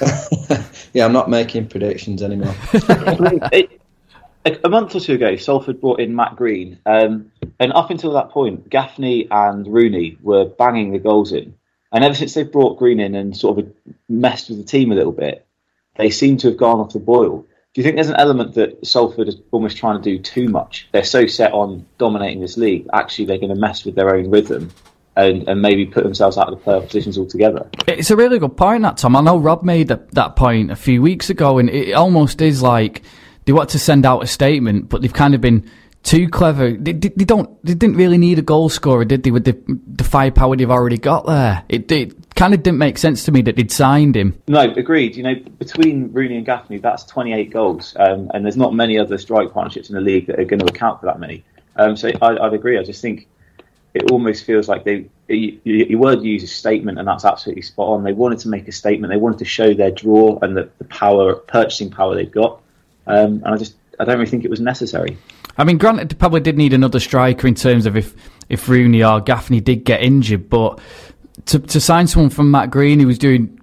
yeah, 0.94 1.04
I'm 1.04 1.12
not 1.12 1.28
making 1.28 1.68
predictions 1.68 2.22
anymore. 2.22 2.54
it, 2.72 3.78
a, 4.46 4.68
month 4.70 4.94
or 4.94 5.00
two 5.00 5.12
ago, 5.12 5.36
Salford 5.36 5.82
brought 5.82 6.00
in 6.00 6.16
Matt 6.16 6.34
Green, 6.34 6.78
um, 6.86 7.30
and 7.58 7.74
up 7.74 7.90
until 7.90 8.14
that 8.14 8.30
point, 8.30 8.70
Gaffney 8.70 9.28
and 9.30 9.66
Rooney 9.66 10.16
were 10.22 10.46
banging 10.46 10.92
the 10.92 10.98
goals 10.98 11.30
in. 11.30 11.54
And 11.92 12.02
ever 12.02 12.14
since 12.14 12.32
they've 12.32 12.50
brought 12.50 12.78
Green 12.78 13.00
in 13.00 13.14
and 13.14 13.36
sort 13.36 13.58
of 13.58 13.70
messed 14.08 14.48
with 14.48 14.56
the 14.56 14.64
team 14.64 14.92
a 14.92 14.94
little 14.94 15.12
bit, 15.12 15.46
they 15.96 16.08
seem 16.08 16.38
to 16.38 16.48
have 16.48 16.56
gone 16.56 16.80
off 16.80 16.94
the 16.94 17.00
boil. 17.00 17.44
Do 17.72 17.80
you 17.80 17.84
think 17.84 17.94
there's 17.94 18.08
an 18.08 18.16
element 18.16 18.54
that 18.54 18.84
Salford 18.84 19.28
is 19.28 19.36
almost 19.52 19.76
trying 19.76 20.02
to 20.02 20.02
do 20.02 20.18
too 20.18 20.48
much? 20.48 20.88
They're 20.90 21.04
so 21.04 21.28
set 21.28 21.52
on 21.52 21.86
dominating 21.98 22.40
this 22.40 22.56
league, 22.56 22.88
actually, 22.92 23.26
they're 23.26 23.38
going 23.38 23.54
to 23.54 23.60
mess 23.60 23.84
with 23.84 23.94
their 23.94 24.14
own 24.14 24.28
rhythm. 24.28 24.72
And, 25.16 25.48
and, 25.48 25.60
maybe 25.60 25.86
put 25.86 26.04
themselves 26.04 26.38
out 26.38 26.48
of 26.48 26.58
the 26.58 26.64
playoff 26.64 26.86
positions 26.86 27.18
altogether. 27.18 27.68
It's 27.88 28.10
a 28.10 28.16
really 28.16 28.38
good 28.38 28.56
point, 28.56 28.84
that 28.84 28.96
Tom. 28.96 29.16
I 29.16 29.20
know 29.20 29.36
Rob 29.36 29.64
made 29.64 29.88
that, 29.88 30.10
that 30.12 30.36
point 30.36 30.70
a 30.70 30.76
few 30.76 31.02
weeks 31.02 31.28
ago, 31.28 31.58
and 31.58 31.68
it 31.68 31.92
almost 31.92 32.40
is 32.40 32.62
like 32.62 33.02
they 33.44 33.52
want 33.52 33.70
to 33.70 33.78
send 33.78 34.06
out 34.06 34.22
a 34.22 34.26
statement, 34.26 34.88
but 34.88 35.02
they've 35.02 35.12
kind 35.12 35.34
of 35.34 35.40
been 35.40 35.68
too 36.04 36.28
clever. 36.28 36.70
They, 36.70 36.92
they, 36.92 37.08
they, 37.08 37.24
don't. 37.24 37.62
They 37.64 37.74
didn't 37.74 37.96
really 37.96 38.18
need 38.18 38.38
a 38.38 38.42
goal 38.42 38.68
scorer, 38.68 39.04
did 39.04 39.24
they? 39.24 39.32
With 39.32 39.44
the, 39.44 39.60
the 39.66 40.04
firepower 40.04 40.56
they've 40.56 40.70
already 40.70 40.96
got 40.96 41.26
there, 41.26 41.64
it, 41.68 41.90
it 41.90 42.14
kind 42.40 42.54
of 42.54 42.62
didn't 42.62 42.78
make 42.78 42.96
sense 42.96 43.24
to 43.24 43.32
me 43.32 43.42
that 43.42 43.56
they'd 43.56 43.70
signed 43.70 44.16
him. 44.16 44.42
No, 44.48 44.62
agreed. 44.62 45.14
You 45.14 45.22
know, 45.22 45.34
between 45.58 46.10
Rooney 46.10 46.38
and 46.38 46.46
Gaffney, 46.46 46.78
that's 46.78 47.04
28 47.04 47.50
goals, 47.50 47.94
um, 47.98 48.30
and 48.32 48.46
there's 48.46 48.56
not 48.56 48.72
many 48.72 48.98
other 48.98 49.18
strike 49.18 49.52
partnerships 49.52 49.90
in 49.90 49.94
the 49.94 50.00
league 50.00 50.26
that 50.26 50.40
are 50.40 50.46
going 50.46 50.60
to 50.60 50.66
account 50.66 51.00
for 51.00 51.06
that 51.06 51.20
many. 51.20 51.44
Um, 51.76 51.98
so 51.98 52.10
I, 52.22 52.32
would 52.32 52.54
agree. 52.54 52.78
I 52.78 52.82
just 52.82 53.02
think 53.02 53.28
it 53.92 54.10
almost 54.10 54.44
feels 54.44 54.68
like 54.68 54.84
they. 54.84 55.10
Your 55.28 55.98
word 55.98 56.22
use 56.22 56.42
is 56.42 56.50
statement, 56.50 56.98
and 56.98 57.06
that's 57.06 57.26
absolutely 57.26 57.60
spot 57.60 57.88
on. 57.88 58.04
They 58.04 58.14
wanted 58.14 58.38
to 58.40 58.48
make 58.48 58.66
a 58.68 58.72
statement. 58.72 59.12
They 59.12 59.18
wanted 59.18 59.40
to 59.40 59.44
show 59.44 59.74
their 59.74 59.90
draw 59.90 60.38
and 60.40 60.56
the, 60.56 60.70
the 60.78 60.84
power, 60.84 61.34
purchasing 61.34 61.90
power 61.90 62.14
they've 62.14 62.32
got. 62.32 62.62
Um, 63.06 63.42
and 63.44 63.48
I 63.48 63.56
just 63.58 63.74
I 63.98 64.04
don't 64.04 64.16
really 64.16 64.30
think 64.30 64.46
it 64.46 64.50
was 64.50 64.60
necessary. 64.60 65.18
I 65.58 65.64
mean, 65.64 65.76
granted, 65.76 66.08
they 66.08 66.14
probably 66.14 66.40
did 66.40 66.56
need 66.56 66.72
another 66.72 67.00
striker 67.00 67.46
in 67.46 67.54
terms 67.54 67.84
of 67.84 67.98
if 67.98 68.14
if 68.48 68.66
Rooney 68.66 69.04
or 69.04 69.20
Gaffney 69.20 69.60
did 69.60 69.84
get 69.84 70.02
injured, 70.02 70.48
but 70.48 70.80
to 71.46 71.58
to 71.58 71.80
sign 71.80 72.06
someone 72.06 72.30
from 72.30 72.50
Matt 72.50 72.70
Green 72.70 73.00
who 73.00 73.06
was 73.06 73.18
doing 73.18 73.60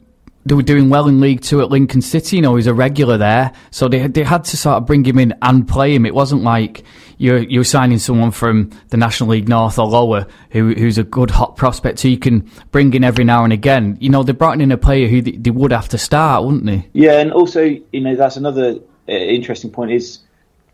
they 0.48 0.56
were 0.56 0.63
doing 0.63 0.90
well 0.90 1.08
in 1.08 1.20
League 1.20 1.42
Two 1.42 1.62
at 1.62 1.70
Lincoln 1.70 2.02
City. 2.02 2.38
You 2.38 2.42
know, 2.42 2.56
he's 2.56 2.68
a 2.68 2.74
regular 2.74 3.18
there, 3.18 3.52
so 3.70 3.88
they 3.88 4.08
they 4.08 4.24
had 4.24 4.46
to 4.46 4.58
sort 4.58 4.78
of 4.78 4.86
bring 4.86 5.04
him 5.04 5.20
in 5.20 5.34
and 5.42 5.68
play 5.68 5.94
him. 5.94 6.06
It 6.06 6.16
wasn't 6.16 6.44
like 6.44 6.84
you're 7.18 7.40
you're 7.40 7.66
signing 7.66 8.00
someone 8.00 8.32
from 8.32 8.70
the 8.90 8.98
National 8.98 9.30
League 9.32 9.50
North 9.50 9.78
or 9.78 9.88
lower 9.88 10.26
who 10.52 10.74
who's 10.74 10.98
a 10.98 11.04
good 11.04 11.32
hot 11.32 11.58
prospect 11.58 12.02
who 12.02 12.10
you 12.10 12.18
can 12.18 12.50
bring 12.72 12.94
in 12.94 13.04
every 13.04 13.26
now 13.26 13.44
and 13.44 13.52
again. 13.52 13.98
You 14.00 14.10
know, 14.10 14.24
they 14.24 14.32
brought 14.32 14.62
in 14.62 14.72
a 14.72 14.78
player 14.78 15.08
who 15.08 15.22
they, 15.22 15.32
they 15.32 15.52
would 15.52 15.72
have 15.72 15.90
to 15.90 15.98
start, 15.98 16.46
wouldn't 16.46 16.66
they? 16.66 16.88
Yeah, 16.94 17.20
and 17.20 17.34
also 17.34 17.63
you 17.63 18.02
know 18.02 18.16
that's 18.16 18.38
another 18.38 18.76
uh, 19.10 19.12
interesting 19.12 19.72
point 19.72 19.92
is 19.92 20.20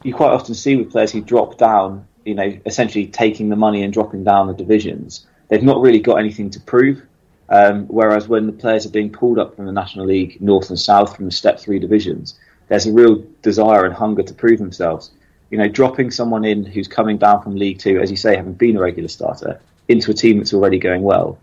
you 0.03 0.13
quite 0.13 0.31
often 0.31 0.53
see 0.53 0.75
with 0.75 0.91
players 0.91 1.11
who 1.11 1.21
drop 1.21 1.57
down, 1.57 2.05
you 2.25 2.35
know, 2.35 2.59
essentially 2.65 3.07
taking 3.07 3.49
the 3.49 3.55
money 3.55 3.81
and 3.81 3.91
dropping 3.91 4.23
down 4.23 4.47
the 4.47 4.53
divisions. 4.53 5.25
They've 5.53 5.61
not 5.61 5.81
really 5.81 5.99
got 5.99 6.15
anything 6.15 6.49
to 6.49 6.59
prove. 6.59 7.03
Um, 7.47 7.85
whereas 7.85 8.27
when 8.27 8.47
the 8.47 8.53
players 8.53 8.87
are 8.87 8.89
being 8.89 9.11
pulled 9.11 9.37
up 9.37 9.55
from 9.55 9.67
the 9.67 9.71
National 9.71 10.07
League 10.07 10.41
North 10.41 10.69
and 10.69 10.79
South 10.79 11.15
from 11.15 11.25
the 11.25 11.31
Step 11.31 11.59
Three 11.59 11.77
divisions, 11.77 12.39
there's 12.69 12.87
a 12.87 12.91
real 12.91 13.23
desire 13.43 13.85
and 13.85 13.93
hunger 13.93 14.23
to 14.23 14.33
prove 14.33 14.57
themselves. 14.57 15.11
You 15.51 15.59
know, 15.59 15.67
dropping 15.67 16.09
someone 16.09 16.43
in 16.43 16.65
who's 16.65 16.87
coming 16.87 17.19
down 17.19 17.43
from 17.43 17.55
League 17.55 17.77
Two, 17.77 17.99
as 17.99 18.09
you 18.09 18.17
say, 18.17 18.35
having 18.35 18.53
been 18.53 18.77
a 18.77 18.81
regular 18.81 19.07
starter, 19.07 19.61
into 19.87 20.09
a 20.09 20.15
team 20.15 20.39
that's 20.39 20.55
already 20.55 20.79
going 20.79 21.03
well, 21.03 21.37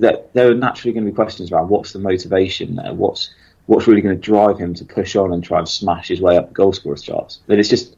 that 0.00 0.30
there 0.34 0.50
are 0.50 0.54
naturally 0.54 0.92
going 0.92 1.06
to 1.06 1.10
be 1.10 1.16
questions 1.16 1.50
around 1.50 1.70
what's 1.70 1.94
the 1.94 1.98
motivation 1.98 2.76
there, 2.76 2.92
what's 2.92 3.32
what's 3.64 3.86
really 3.86 4.02
going 4.02 4.14
to 4.14 4.20
drive 4.20 4.58
him 4.58 4.74
to 4.74 4.84
push 4.84 5.16
on 5.16 5.32
and 5.32 5.42
try 5.42 5.58
and 5.58 5.66
smash 5.66 6.08
his 6.08 6.20
way 6.20 6.36
up 6.36 6.48
the 6.48 6.54
goal 6.54 6.74
scorers 6.74 7.00
charts. 7.00 7.40
But 7.46 7.58
it's 7.58 7.70
just 7.70 7.96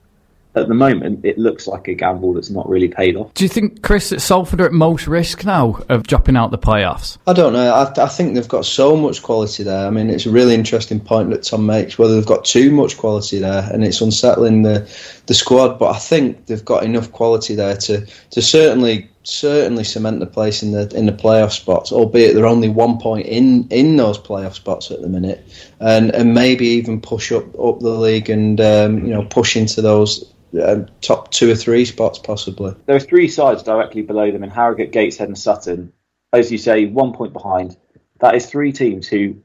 at 0.54 0.68
the 0.68 0.74
moment, 0.74 1.24
it 1.24 1.38
looks 1.38 1.66
like 1.66 1.88
a 1.88 1.94
gamble 1.94 2.34
that's 2.34 2.50
not 2.50 2.68
really 2.68 2.88
paid 2.88 3.16
off. 3.16 3.32
Do 3.34 3.44
you 3.44 3.48
think, 3.48 3.82
Chris, 3.82 4.10
that 4.10 4.20
Salford 4.20 4.60
are 4.60 4.66
at 4.66 4.72
most 4.72 5.06
risk 5.06 5.44
now 5.44 5.80
of 5.88 6.06
dropping 6.06 6.36
out 6.36 6.50
the 6.50 6.58
playoffs? 6.58 7.16
I 7.26 7.32
don't 7.32 7.54
know. 7.54 7.72
I, 7.72 8.02
I, 8.02 8.08
think 8.08 8.34
they've 8.34 8.46
got 8.46 8.66
so 8.66 8.94
much 8.94 9.22
quality 9.22 9.62
there. 9.62 9.86
I 9.86 9.90
mean, 9.90 10.10
it's 10.10 10.26
a 10.26 10.30
really 10.30 10.54
interesting 10.54 11.00
point 11.00 11.30
that 11.30 11.44
Tom 11.44 11.64
makes, 11.64 11.98
whether 11.98 12.14
they've 12.14 12.26
got 12.26 12.44
too 12.44 12.70
much 12.70 12.98
quality 12.98 13.38
there, 13.38 13.68
and 13.72 13.82
it's 13.82 14.00
unsettling 14.00 14.62
the, 14.62 14.80
the 15.26 15.34
squad. 15.34 15.78
But 15.78 15.94
I 15.96 15.98
think 15.98 16.46
they've 16.46 16.64
got 16.64 16.84
enough 16.84 17.12
quality 17.12 17.54
there 17.54 17.76
to 17.76 18.06
to 18.30 18.42
certainly 18.42 19.08
certainly 19.24 19.84
cement 19.84 20.20
the 20.20 20.26
place 20.26 20.62
in 20.62 20.72
the 20.72 20.88
in 20.96 21.06
the 21.06 21.12
playoff 21.12 21.52
spots. 21.52 21.92
Albeit 21.92 22.34
they're 22.34 22.46
only 22.46 22.68
one 22.68 22.98
point 22.98 23.26
in 23.26 23.68
in 23.68 23.96
those 23.96 24.18
playoff 24.18 24.54
spots 24.54 24.90
at 24.90 25.00
the 25.00 25.08
minute, 25.08 25.44
and 25.80 26.14
and 26.14 26.34
maybe 26.34 26.66
even 26.66 27.00
push 27.00 27.32
up 27.32 27.46
up 27.58 27.80
the 27.80 27.90
league 27.90 28.30
and 28.30 28.60
um, 28.60 29.04
you 29.04 29.12
know 29.12 29.24
push 29.24 29.56
into 29.56 29.82
those 29.82 30.32
uh, 30.60 30.80
top 31.00 31.30
two 31.30 31.50
or 31.50 31.56
three 31.56 31.84
spots 31.84 32.18
possibly. 32.18 32.74
There 32.86 32.96
are 32.96 33.00
three 33.00 33.28
sides 33.28 33.62
directly 33.62 34.02
below 34.02 34.30
them 34.30 34.44
in 34.44 34.50
Harrogate, 34.50 34.92
Gateshead, 34.92 35.28
and 35.28 35.38
Sutton. 35.38 35.92
As 36.32 36.50
you 36.50 36.58
say, 36.58 36.86
one 36.86 37.12
point 37.12 37.32
behind. 37.32 37.76
That 38.20 38.36
is 38.36 38.46
three 38.46 38.72
teams 38.72 39.08
who 39.08 39.42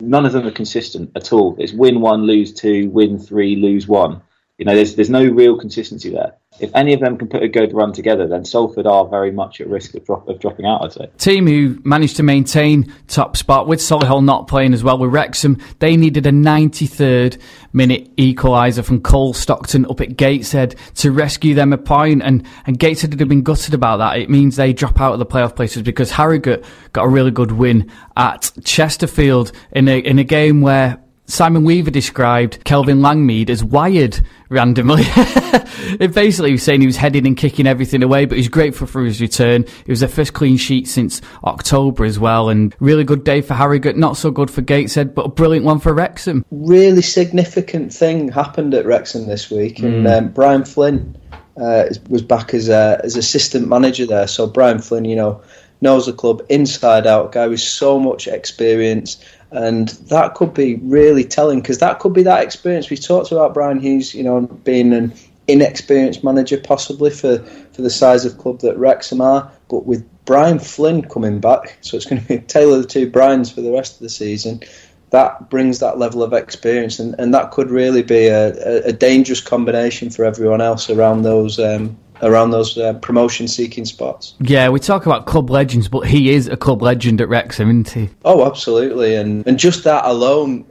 none 0.00 0.24
of 0.24 0.32
them 0.32 0.46
are 0.46 0.52
consistent 0.52 1.12
at 1.16 1.32
all. 1.32 1.56
It's 1.58 1.72
win 1.72 2.00
one, 2.00 2.22
lose 2.22 2.52
two, 2.52 2.88
win 2.90 3.18
three, 3.18 3.56
lose 3.56 3.86
one. 3.86 4.22
You 4.60 4.66
know, 4.66 4.74
there's 4.74 4.94
there's 4.94 5.08
no 5.08 5.24
real 5.24 5.58
consistency 5.58 6.10
there. 6.10 6.34
If 6.60 6.70
any 6.74 6.92
of 6.92 7.00
them 7.00 7.16
can 7.16 7.28
put 7.28 7.42
a 7.42 7.48
good 7.48 7.72
run 7.72 7.94
together, 7.94 8.26
then 8.26 8.44
Salford 8.44 8.86
are 8.86 9.08
very 9.08 9.30
much 9.30 9.58
at 9.62 9.66
risk 9.66 9.94
of, 9.94 10.04
drop, 10.04 10.28
of 10.28 10.38
dropping 10.38 10.66
out. 10.66 10.84
I'd 10.84 10.92
say. 10.92 11.10
Team 11.16 11.46
who 11.46 11.80
managed 11.82 12.16
to 12.16 12.22
maintain 12.22 12.92
top 13.08 13.38
spot 13.38 13.66
with 13.66 13.80
Solihull 13.80 14.22
not 14.22 14.48
playing 14.48 14.74
as 14.74 14.84
well 14.84 14.98
with 14.98 15.14
Wrexham, 15.14 15.56
they 15.78 15.96
needed 15.96 16.26
a 16.26 16.30
93rd 16.30 17.40
minute 17.72 18.14
equaliser 18.16 18.84
from 18.84 19.00
Cole 19.00 19.32
Stockton 19.32 19.86
up 19.86 20.02
at 20.02 20.18
Gateshead 20.18 20.76
to 20.96 21.10
rescue 21.10 21.54
them 21.54 21.72
a 21.72 21.78
point, 21.78 22.20
and 22.22 22.46
and 22.66 22.78
Gateshead 22.78 23.18
had 23.18 23.28
been 23.30 23.40
gutted 23.40 23.72
about 23.72 23.96
that. 23.96 24.18
It 24.18 24.28
means 24.28 24.56
they 24.56 24.74
drop 24.74 25.00
out 25.00 25.14
of 25.14 25.20
the 25.20 25.26
playoff 25.26 25.56
places 25.56 25.80
because 25.80 26.10
Harrogate 26.10 26.66
got 26.92 27.06
a 27.06 27.08
really 27.08 27.30
good 27.30 27.52
win 27.52 27.90
at 28.14 28.52
Chesterfield 28.62 29.52
in 29.72 29.88
a 29.88 30.00
in 30.00 30.18
a 30.18 30.24
game 30.24 30.60
where 30.60 30.99
Simon 31.30 31.64
Weaver 31.64 31.90
described 31.90 32.64
Kelvin 32.64 32.98
Langmead 33.00 33.50
as 33.50 33.62
wired 33.62 34.20
randomly. 34.48 35.02
it 35.06 36.12
basically 36.12 36.52
was 36.52 36.62
saying 36.62 36.80
he 36.80 36.86
was 36.88 36.96
heading 36.96 37.26
and 37.26 37.36
kicking 37.36 37.66
everything 37.66 38.02
away, 38.02 38.24
but 38.24 38.36
he's 38.36 38.48
grateful 38.48 38.86
for 38.86 39.04
his 39.04 39.20
return. 39.20 39.62
It 39.62 39.88
was 39.88 40.00
their 40.00 40.08
first 40.08 40.34
clean 40.34 40.56
sheet 40.56 40.88
since 40.88 41.22
October 41.44 42.04
as 42.04 42.18
well, 42.18 42.48
and 42.48 42.74
really 42.80 43.04
good 43.04 43.22
day 43.22 43.40
for 43.42 43.54
Harrogate. 43.54 43.96
Not 43.96 44.16
so 44.16 44.30
good 44.30 44.50
for 44.50 44.60
Gateshead, 44.60 45.14
but 45.14 45.26
a 45.26 45.28
brilliant 45.28 45.64
one 45.64 45.78
for 45.78 45.94
Wrexham. 45.94 46.44
Really 46.50 47.02
significant 47.02 47.92
thing 47.92 48.30
happened 48.30 48.74
at 48.74 48.84
Wrexham 48.84 49.26
this 49.26 49.50
week, 49.50 49.78
and 49.78 50.06
Mm. 50.06 50.18
um, 50.18 50.28
Brian 50.28 50.64
Flynn 50.64 51.16
uh, 51.60 51.84
was 52.08 52.22
back 52.22 52.54
as 52.54 52.68
a, 52.68 53.00
as 53.04 53.16
assistant 53.16 53.68
manager 53.68 54.06
there. 54.06 54.26
So 54.26 54.46
Brian 54.46 54.80
Flynn, 54.80 55.04
you 55.04 55.16
know, 55.16 55.40
knows 55.80 56.06
the 56.06 56.12
club 56.12 56.42
inside 56.48 57.06
out. 57.06 57.32
Guy 57.32 57.46
with 57.46 57.60
so 57.60 57.98
much 58.00 58.26
experience. 58.28 59.18
And 59.52 59.88
that 59.88 60.34
could 60.34 60.54
be 60.54 60.76
really 60.76 61.24
telling 61.24 61.60
because 61.60 61.78
that 61.78 61.98
could 61.98 62.12
be 62.12 62.22
that 62.22 62.44
experience. 62.44 62.88
We 62.88 62.96
talked 62.96 63.32
about 63.32 63.54
Brian 63.54 63.80
Hughes, 63.80 64.14
you 64.14 64.22
know, 64.22 64.42
being 64.42 64.92
an 64.92 65.12
inexperienced 65.48 66.22
manager 66.22 66.58
possibly 66.58 67.10
for, 67.10 67.38
for 67.72 67.82
the 67.82 67.90
size 67.90 68.24
of 68.24 68.38
club 68.38 68.60
that 68.60 68.78
Wrexham 68.78 69.20
are. 69.20 69.50
But 69.68 69.86
with 69.86 70.08
Brian 70.24 70.60
Flynn 70.60 71.02
coming 71.02 71.40
back, 71.40 71.76
so 71.80 71.96
it's 71.96 72.06
going 72.06 72.22
to 72.22 72.28
be 72.28 72.34
a 72.54 72.68
of 72.72 72.82
the 72.82 72.86
two 72.88 73.10
Brians 73.10 73.50
for 73.50 73.60
the 73.60 73.72
rest 73.72 73.94
of 73.94 74.00
the 74.00 74.08
season. 74.08 74.62
That 75.10 75.50
brings 75.50 75.80
that 75.80 75.98
level 75.98 76.22
of 76.22 76.32
experience, 76.32 77.00
and, 77.00 77.16
and 77.18 77.34
that 77.34 77.50
could 77.50 77.68
really 77.68 78.02
be 78.02 78.28
a, 78.28 78.52
a, 78.52 78.82
a 78.90 78.92
dangerous 78.92 79.40
combination 79.40 80.08
for 80.08 80.24
everyone 80.24 80.60
else 80.60 80.88
around 80.88 81.22
those 81.22 81.58
um, 81.58 81.98
around 82.22 82.50
those 82.50 82.76
uh, 82.76 82.94
promotion 82.94 83.48
seeking 83.48 83.84
spots. 83.84 84.34
Yeah, 84.40 84.68
we 84.68 84.80
talk 84.80 85.06
about 85.06 85.26
club 85.26 85.50
legends, 85.50 85.88
but 85.88 86.00
he 86.00 86.30
is 86.30 86.48
a 86.48 86.56
club 86.56 86.82
legend 86.82 87.20
at 87.20 87.28
Wrexham, 87.28 87.68
isn't 87.68 87.90
he? 87.90 88.10
Oh, 88.24 88.46
absolutely, 88.46 89.16
and 89.16 89.46
and 89.46 89.58
just 89.58 89.84
that 89.84 90.04
alone 90.04 90.66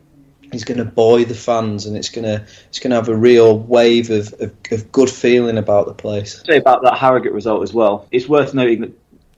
is 0.52 0.64
going 0.64 0.80
to 0.80 0.86
buoy 0.86 1.24
the 1.24 1.36
fans, 1.36 1.86
and 1.86 1.96
it's 1.96 2.10
going 2.10 2.26
to 2.26 2.46
it's 2.68 2.80
going 2.80 2.92
to 2.92 2.96
have 2.96 3.10
a 3.10 3.16
real 3.16 3.58
wave 3.58 4.10
of, 4.10 4.34
of, 4.40 4.54
of 4.72 4.92
good 4.92 5.10
feeling 5.10 5.58
about 5.58 5.86
the 5.86 5.94
place. 5.94 6.44
say 6.46 6.58
about 6.58 6.84
that 6.84 6.98
Harrogate 6.98 7.34
result 7.34 7.64
as 7.64 7.74
well. 7.74 8.08
It's 8.12 8.28
worth 8.28 8.54
noting 8.54 8.82
that 8.82 8.92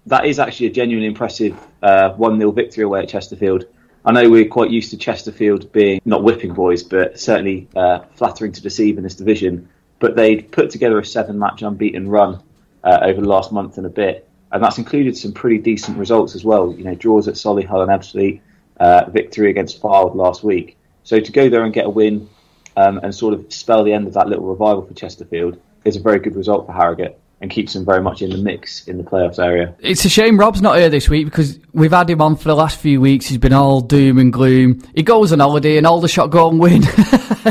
that 0.08 0.26
is 0.26 0.40
actually 0.40 0.68
a 0.68 0.72
genuinely 0.72 1.08
impressive 1.08 1.58
uh, 1.82 2.12
1 2.14 2.38
0 2.38 2.52
victory 2.52 2.84
away 2.84 3.02
at 3.02 3.10
Chesterfield. 3.10 3.66
I 4.04 4.12
know 4.12 4.30
we're 4.30 4.48
quite 4.48 4.72
used 4.72 4.92
to 4.92 4.98
Chesterfield 4.98 5.72
being 5.72 6.02
not 6.06 6.24
whipping 6.24 6.54
boys, 6.54 6.82
but 6.82 7.20
certainly 7.20 7.68
uh, 7.76 8.00
flattering 8.16 8.52
to 8.54 8.62
deceive 8.62 8.98
in 8.98 9.04
this 9.04 9.16
division. 9.16 9.70
But 10.02 10.18
they'd 10.18 10.52
put 10.52 10.70
together 10.70 11.00
a 11.00 11.06
seven 11.06 11.40
match 11.40 11.62
unbeaten 11.62 12.10
run 12.10 12.44
uh, 12.84 13.00
over 13.04 13.22
the 13.22 13.30
last 13.30 13.54
month 13.54 13.78
and 13.78 13.86
a 13.86 13.90
bit. 13.90 14.28
And 14.52 14.62
that's 14.62 14.78
included 14.78 15.16
some 15.16 15.32
pretty 15.32 15.60
decent 15.60 15.98
results 15.98 16.36
as 16.36 16.44
well. 16.44 16.74
You 16.74 16.84
know, 16.84 16.96
draws 16.96 17.30
at 17.30 17.36
Solihull 17.36 17.84
and 17.84 17.90
Ebbsfleet, 17.90 18.42
uh, 18.82 19.10
victory 19.10 19.50
against 19.50 19.82
Fylde 19.82 20.16
last 20.16 20.44
week. 20.44 20.78
So 21.04 21.20
to 21.20 21.32
go 21.32 21.50
there 21.50 21.64
and 21.64 21.74
get 21.74 21.86
a 21.86 21.90
win 21.90 22.28
um, 22.76 22.98
and 22.98 23.16
sort 23.16 23.34
of 23.34 23.52
spell 23.54 23.84
the 23.84 23.94
end 23.94 24.08
of 24.08 24.14
that 24.16 24.28
little 24.28 24.46
revival 24.46 24.86
for 24.86 24.94
Chesterfield 24.94 25.62
is 25.86 25.96
a 25.96 26.02
very 26.02 26.20
good 26.20 26.36
result 26.36 26.66
for 26.66 26.74
Harrogate 26.74 27.18
and 27.42 27.50
keeps 27.50 27.74
them 27.74 27.84
very 27.84 28.02
much 28.02 28.22
in 28.22 28.30
the 28.30 28.38
mix 28.38 28.88
in 28.88 28.98
the 28.98 29.04
playoffs 29.04 29.44
area. 29.44 29.74
It's 29.80 30.06
a 30.06 30.10
shame 30.10 30.40
Rob's 30.40 30.62
not 30.62 30.78
here 30.78 30.90
this 30.90 31.10
week 31.10 31.26
because 31.26 31.60
we've 31.74 31.92
had 31.92 32.10
him 32.10 32.22
on 32.22 32.36
for 32.36 32.44
the 32.44 32.56
last 32.56 32.80
few 32.80 33.02
weeks. 33.02 33.26
He's 33.26 33.40
been 33.40 33.54
all 33.54 33.82
doom 33.82 34.20
and 34.20 34.32
gloom. 34.32 34.84
He 34.94 35.02
goes 35.02 35.34
on 35.34 35.40
holiday 35.40 35.78
and 35.78 35.88
Aldershot 35.88 36.30
go 36.30 36.50
and 36.50 36.60
win. 36.60 36.84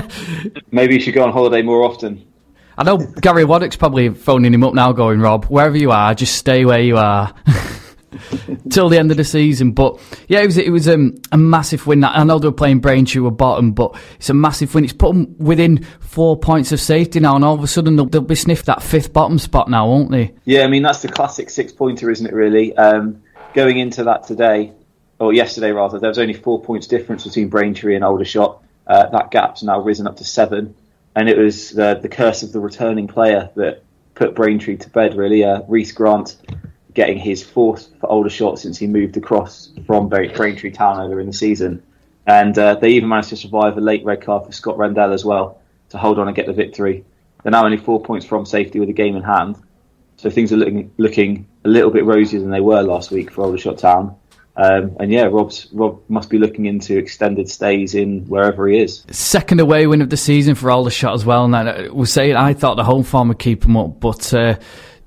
Maybe 0.71 0.95
he 0.95 1.01
should 1.01 1.15
go 1.15 1.25
on 1.25 1.33
holiday 1.33 1.63
more 1.63 1.83
often. 1.83 2.25
I 2.81 2.83
know 2.83 2.97
Gary 2.97 3.45
Waddock's 3.45 3.77
probably 3.77 4.09
phoning 4.09 4.55
him 4.55 4.65
up 4.65 4.73
now, 4.73 4.93
going, 4.93 5.21
Rob, 5.21 5.45
wherever 5.45 5.77
you 5.77 5.91
are, 5.91 6.15
just 6.15 6.37
stay 6.37 6.65
where 6.65 6.81
you 6.81 6.97
are. 6.97 7.35
Till 8.71 8.89
the 8.89 8.99
end 8.99 9.11
of 9.11 9.19
the 9.19 9.25
season, 9.25 9.73
but 9.73 10.01
yeah, 10.29 10.41
it 10.41 10.47
was 10.47 10.57
it 10.57 10.71
was 10.71 10.89
um, 10.89 11.15
a 11.31 11.37
massive 11.37 11.87
win. 11.87 12.03
I 12.03 12.25
know 12.25 12.39
they 12.39 12.49
were 12.49 12.53
playing 12.53 12.81
Braintree 12.81 13.21
were 13.21 13.31
bottom, 13.31 13.73
but 13.73 13.95
it's 14.17 14.31
a 14.31 14.35
massive 14.35 14.75
win. 14.75 14.83
It's 14.85 14.93
put 14.93 15.13
them 15.13 15.37
within 15.39 15.85
four 16.01 16.37
points 16.37 16.73
of 16.73 16.81
safety 16.81 17.21
now, 17.21 17.37
and 17.37 17.45
all 17.45 17.55
of 17.55 17.63
a 17.63 17.69
sudden 17.69 17.97
they'll, 17.97 18.07
they'll 18.07 18.23
be 18.23 18.35
sniffed 18.35 18.67
that 18.67 18.83
fifth 18.83 19.13
bottom 19.13 19.39
spot 19.39 19.69
now, 19.69 19.87
won't 19.87 20.11
they? 20.11 20.35
Yeah, 20.45 20.65
I 20.65 20.67
mean 20.67 20.83
that's 20.83 21.03
the 21.03 21.09
classic 21.09 21.51
six 21.51 21.73
pointer, 21.73 22.11
isn't 22.11 22.27
it? 22.27 22.33
Really, 22.33 22.77
um, 22.77 23.23
going 23.55 23.79
into 23.79 24.05
that 24.05 24.27
today 24.27 24.73
or 25.21 25.33
yesterday 25.33 25.71
rather, 25.71 26.01
there 26.01 26.09
was 26.09 26.19
only 26.19 26.35
four 26.35 26.61
points 26.61 26.87
difference 26.87 27.25
between 27.25 27.49
Braintree 27.49 27.95
and 27.95 28.03
Aldershot. 28.03 28.61
Uh, 28.87 29.07
that 29.11 29.31
gap's 29.31 29.63
now 29.63 29.81
risen 29.81 30.07
up 30.09 30.17
to 30.17 30.25
seven, 30.25 30.75
and 31.17 31.29
it 31.29 31.37
was 31.37 31.71
the 31.71 32.09
curse 32.11 32.43
of 32.43 32.53
the 32.53 32.61
returning 32.61 33.09
player 33.09 33.51
that 33.57 33.83
put 34.15 34.35
Braintree 34.35 34.77
to 34.77 34.91
bed. 34.91 35.17
Really, 35.17 35.45
uh, 35.45 35.63
Reece 35.69 35.93
Grant 35.93 36.37
getting 36.95 37.19
his 37.19 37.43
fourth 37.43 37.89
for 38.01 38.07
Aldershot 38.09 38.59
since 38.59 38.79
he 38.79 38.87
moved 38.87 39.17
across 39.17 39.71
from 39.87 40.09
Braintree 40.09 40.71
Town 40.71 41.01
earlier 41.01 41.21
in 41.21 41.27
the 41.27 41.33
season, 41.33 41.83
and 42.27 42.59
uh, 42.59 42.75
they 42.75 42.91
even 42.91 43.09
managed 43.09 43.31
to 43.31 43.37
survive 43.37 43.77
a 43.77 43.81
late 43.81 44.05
red 44.05 44.23
card 44.23 44.47
for 44.47 44.53
Scott 44.53 44.79
Rendell 44.79 45.13
as 45.13 45.25
well 45.25 45.61
to 45.91 45.99
hold 45.99 46.19
on 46.19 46.27
and 46.27 46.37
get 46.37 46.47
the 46.47 46.53
victory. 46.53 47.05
They're 47.43 47.53
now 47.53 47.65
only 47.65 47.77
four 47.77 48.03
points 48.03 48.27
from 48.27 48.45
safety 48.45 48.81
with 48.81 48.89
a 48.89 48.93
game 48.95 49.17
in 49.17 49.23
hand. 49.23 49.57
So 50.17 50.29
things 50.29 50.53
are 50.53 50.57
looking 50.57 50.93
looking 50.99 51.47
a 51.65 51.69
little 51.69 51.91
bit 51.91 52.05
rosier 52.05 52.41
than 52.41 52.51
they 52.51 52.61
were 52.61 52.83
last 52.83 53.11
week 53.11 53.31
for 53.31 53.43
Aldershot 53.43 53.79
Town. 53.79 54.17
Um, 54.57 54.97
and 55.01 55.11
yeah, 55.11 55.25
Rob's 55.25 55.69
Rob 55.73 56.01
must 56.09 56.29
be 56.29 56.39
looking 56.39 56.67
into 56.67 56.99
extended 56.99 57.49
stays 57.49 57.95
in 57.95 58.27
wherever 58.27 58.67
he 58.69 58.79
is. 58.79 59.05
Second 59.11 59.61
away 59.61 59.87
win 59.87 60.03
of 60.03 60.11
the 60.11 60.17
season 60.17 60.55
for 60.55 60.71
Aldershot 60.71 61.15
as 61.15 61.25
well. 61.25 61.45
And 61.45 61.57
I 61.57 61.89
was 61.89 62.13
saying 62.13 62.37
I 62.37 62.53
thought 62.53 62.77
the 62.77 62.85
home 62.85 63.05
form 63.05 63.29
would 63.29 63.39
keep 63.39 63.63
them 63.63 63.77
up, 63.77 64.01
but 64.01 64.35
uh, 64.35 64.57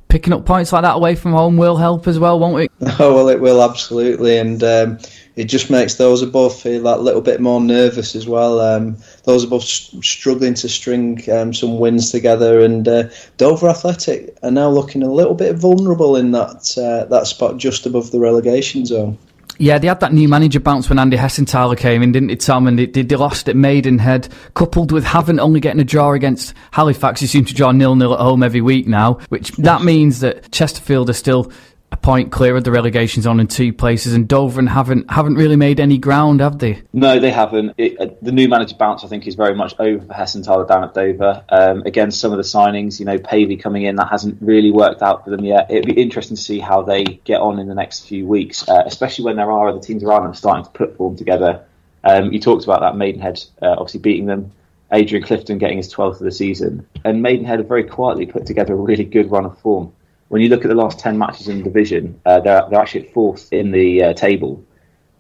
picking 0.08 0.34
up 0.34 0.46
points 0.46 0.72
like 0.72 0.84
that 0.84 0.96
away 0.96 1.16
from 1.16 1.34
home 1.34 1.58
will 1.58 1.76
help 1.76 2.08
as 2.08 2.20
well, 2.20 2.40
won't 2.40 2.64
it? 2.64 2.72
Oh 3.00 3.14
well, 3.16 3.30
it 3.30 3.40
will 3.42 3.62
absolutely, 3.64 4.38
and 4.38 4.64
um, 4.64 5.00
it 5.36 5.46
just 5.46 5.70
makes 5.72 5.96
those 5.96 6.22
above 6.22 6.60
feel 6.60 6.84
that 6.84 7.02
little 7.02 7.22
bit 7.22 7.42
more 7.42 7.60
nervous 7.60 8.16
as 8.16 8.28
well. 8.28 8.60
Um, 8.60 8.98
those 9.24 9.44
above 9.44 9.62
s- 9.64 9.96
struggling 10.02 10.54
to 10.56 10.70
string 10.70 11.22
um, 11.32 11.54
some 11.54 11.80
wins 11.80 12.12
together, 12.12 12.60
and 12.62 12.88
uh, 12.88 13.10
Dover 13.38 13.70
Athletic 13.70 14.38
are 14.44 14.52
now 14.52 14.70
looking 14.70 15.02
a 15.02 15.12
little 15.12 15.34
bit 15.34 15.56
vulnerable 15.56 16.16
in 16.16 16.32
that 16.32 16.78
uh, 16.78 17.06
that 17.10 17.26
spot 17.28 17.58
just 17.58 17.86
above 17.86 18.12
the 18.12 18.20
relegation 18.20 18.86
zone. 18.86 19.18
Yeah, 19.60 19.78
they 19.78 19.88
had 19.88 20.00
that 20.00 20.14
new 20.14 20.28
manager 20.28 20.60
bounce 20.60 20.90
when 20.90 20.98
Andy 20.98 21.18
Hessenthaler 21.18 21.78
came 21.78 22.02
in, 22.02 22.12
didn't 22.12 22.30
they, 22.30 22.36
Tom? 22.36 22.68
And 22.68 22.80
they, 22.80 22.86
they, 22.88 23.16
lost 23.16 23.48
at 23.48 23.56
Maidenhead, 23.56 24.28
coupled 24.56 24.92
with 24.92 25.04
having 25.04 25.40
only 25.40 25.60
getting 25.60 25.80
a 25.80 25.86
draw 25.86 26.14
against 26.14 26.54
Halifax. 26.72 27.22
They 27.22 27.28
seem 27.28 27.46
to 27.46 27.54
draw 27.54 27.72
nil-nil 27.72 28.14
at 28.14 28.20
home 28.20 28.42
every 28.42 28.62
week 28.62 28.88
now, 28.88 29.16
which 29.30 29.52
that 29.58 29.84
means 29.84 30.22
that 30.22 30.52
Chesterfield 30.52 31.10
are 31.10 31.14
still 31.14 31.52
a 31.94 31.98
point 31.98 32.32
clear 32.32 32.56
of 32.56 32.64
the 32.64 32.72
relegation 32.72 33.22
zone 33.22 33.40
in 33.40 33.48
two 33.48 33.72
places, 33.72 34.14
and 34.14 34.28
Dover 34.28 34.66
haven't 34.66 35.10
haven't 35.12 35.36
really 35.36 35.56
made 35.56 35.80
any 35.80 36.00
ground, 36.00 36.42
have 36.42 36.58
they? 36.58 36.82
No, 36.92 37.20
they 37.20 37.30
haven't. 37.30 37.76
It, 37.78 38.00
uh, 38.00 38.08
the 38.22 38.32
new 38.32 38.50
manager 38.50 38.76
bounce, 38.76 39.04
I 39.04 39.08
think, 39.08 39.28
is 39.28 39.36
very 39.36 39.54
much 39.54 39.76
over 39.78 40.04
for 40.04 40.14
Hessenthaler 40.14 40.68
down 40.68 40.84
at 40.84 40.96
Dover. 40.96 41.44
Um, 41.50 41.84
again, 41.84 42.10
some 42.10 42.32
of 42.32 42.38
the 42.38 42.44
signings, 42.44 43.00
you 43.00 43.06
know, 43.06 43.20
Pavey 43.20 43.58
coming 43.58 43.84
in, 43.84 43.96
that 43.98 44.10
hasn't 44.10 44.42
really 44.42 44.72
worked 44.72 45.04
out 45.04 45.24
for 45.24 45.30
them 45.30 45.46
yet. 45.46 45.70
It'd 45.70 45.86
be 45.86 46.02
interesting 46.02 46.36
to 46.36 46.42
see 46.42 46.60
how 46.60 46.82
they 46.82 47.04
get 47.04 47.40
on 47.40 47.60
in 47.60 47.68
the 47.68 47.76
next 47.76 48.08
few 48.08 48.26
weeks, 48.26 48.68
uh, 48.68 48.84
especially 48.86 49.26
when 49.26 49.36
there 49.36 49.52
are 49.52 49.68
other 49.70 49.80
teams 49.80 50.04
around 50.04 50.24
them 50.24 50.34
starting 50.34 50.66
to 50.66 50.72
put 50.72 50.98
form 50.98 51.16
together. 51.16 51.64
Um, 52.04 52.34
you 52.34 52.40
talked 52.40 52.64
about 52.64 52.82
that 52.82 52.98
Maidenhead, 52.98 53.44
uh, 53.62 53.76
obviously 53.78 54.00
beating 54.00 54.26
them. 54.26 54.52
Adrian 54.92 55.24
Clifton 55.24 55.58
getting 55.58 55.78
his 55.78 55.94
12th 55.94 56.14
of 56.14 56.20
the 56.20 56.32
season. 56.32 56.88
And 57.06 57.22
Maidenhead 57.22 57.60
have 57.60 57.68
very 57.68 57.84
quietly 57.84 58.26
put 58.26 58.46
together 58.46 58.74
a 58.74 58.78
really 58.78 59.06
good 59.06 59.32
run 59.32 59.46
of 59.46 59.58
form. 59.60 59.92
When 60.34 60.42
you 60.42 60.50
look 60.50 60.66
at 60.66 60.70
the 60.70 60.74
last 60.74 60.98
10 60.98 61.20
matches 61.20 61.48
in 61.48 61.60
the 61.60 61.64
division, 61.64 62.20
uh, 62.26 62.40
they're, 62.40 62.64
they're 62.68 62.80
actually 62.80 63.04
fourth 63.10 63.54
in 63.54 63.70
the 63.70 64.02
uh, 64.02 64.14
table 64.14 64.66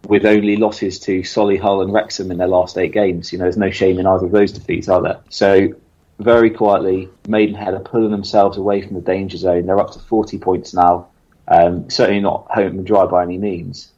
with 0.07 0.25
only 0.25 0.55
losses 0.55 0.97
to 1.01 1.21
Solihull 1.21 1.83
and 1.83 1.93
Wrexham 1.93 2.31
in 2.31 2.39
their 2.39 2.47
last 2.47 2.79
eight 2.79 2.93
games. 2.93 3.31
You 3.31 3.37
know, 3.37 3.43
there's 3.43 3.55
no 3.55 3.69
shame 3.69 3.99
in 3.99 4.07
either 4.07 4.25
of 4.25 4.31
those 4.31 4.51
defeats, 4.51 4.89
are 4.89 5.03
there? 5.03 5.19
So 5.29 5.75
very 6.17 6.49
quietly, 6.49 7.09
Maidenhead 7.27 7.75
are 7.75 7.79
pulling 7.79 8.09
themselves 8.09 8.57
away 8.57 8.81
from 8.81 8.95
the 8.95 9.01
danger 9.01 9.37
zone. 9.37 9.67
They're 9.67 9.77
up 9.77 9.91
to 9.91 9.99
40 9.99 10.39
points 10.39 10.73
now. 10.73 11.09
Um, 11.47 11.91
certainly 11.91 12.19
not 12.19 12.47
home 12.49 12.79
and 12.79 12.87
dry 12.87 13.05
by 13.05 13.21
any 13.21 13.37
means. 13.37 13.91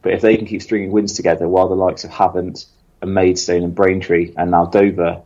But 0.00 0.14
if 0.14 0.22
they 0.22 0.38
can 0.38 0.46
keep 0.46 0.62
stringing 0.62 0.90
wins 0.90 1.12
together 1.12 1.46
while 1.48 1.68
the 1.68 1.74
likes 1.74 2.04
of 2.04 2.10
Havant 2.12 2.64
and 3.02 3.12
Maidstone 3.12 3.62
and 3.62 3.74
Braintree 3.74 4.32
and 4.38 4.50
now 4.50 4.64
Dover 4.64 5.20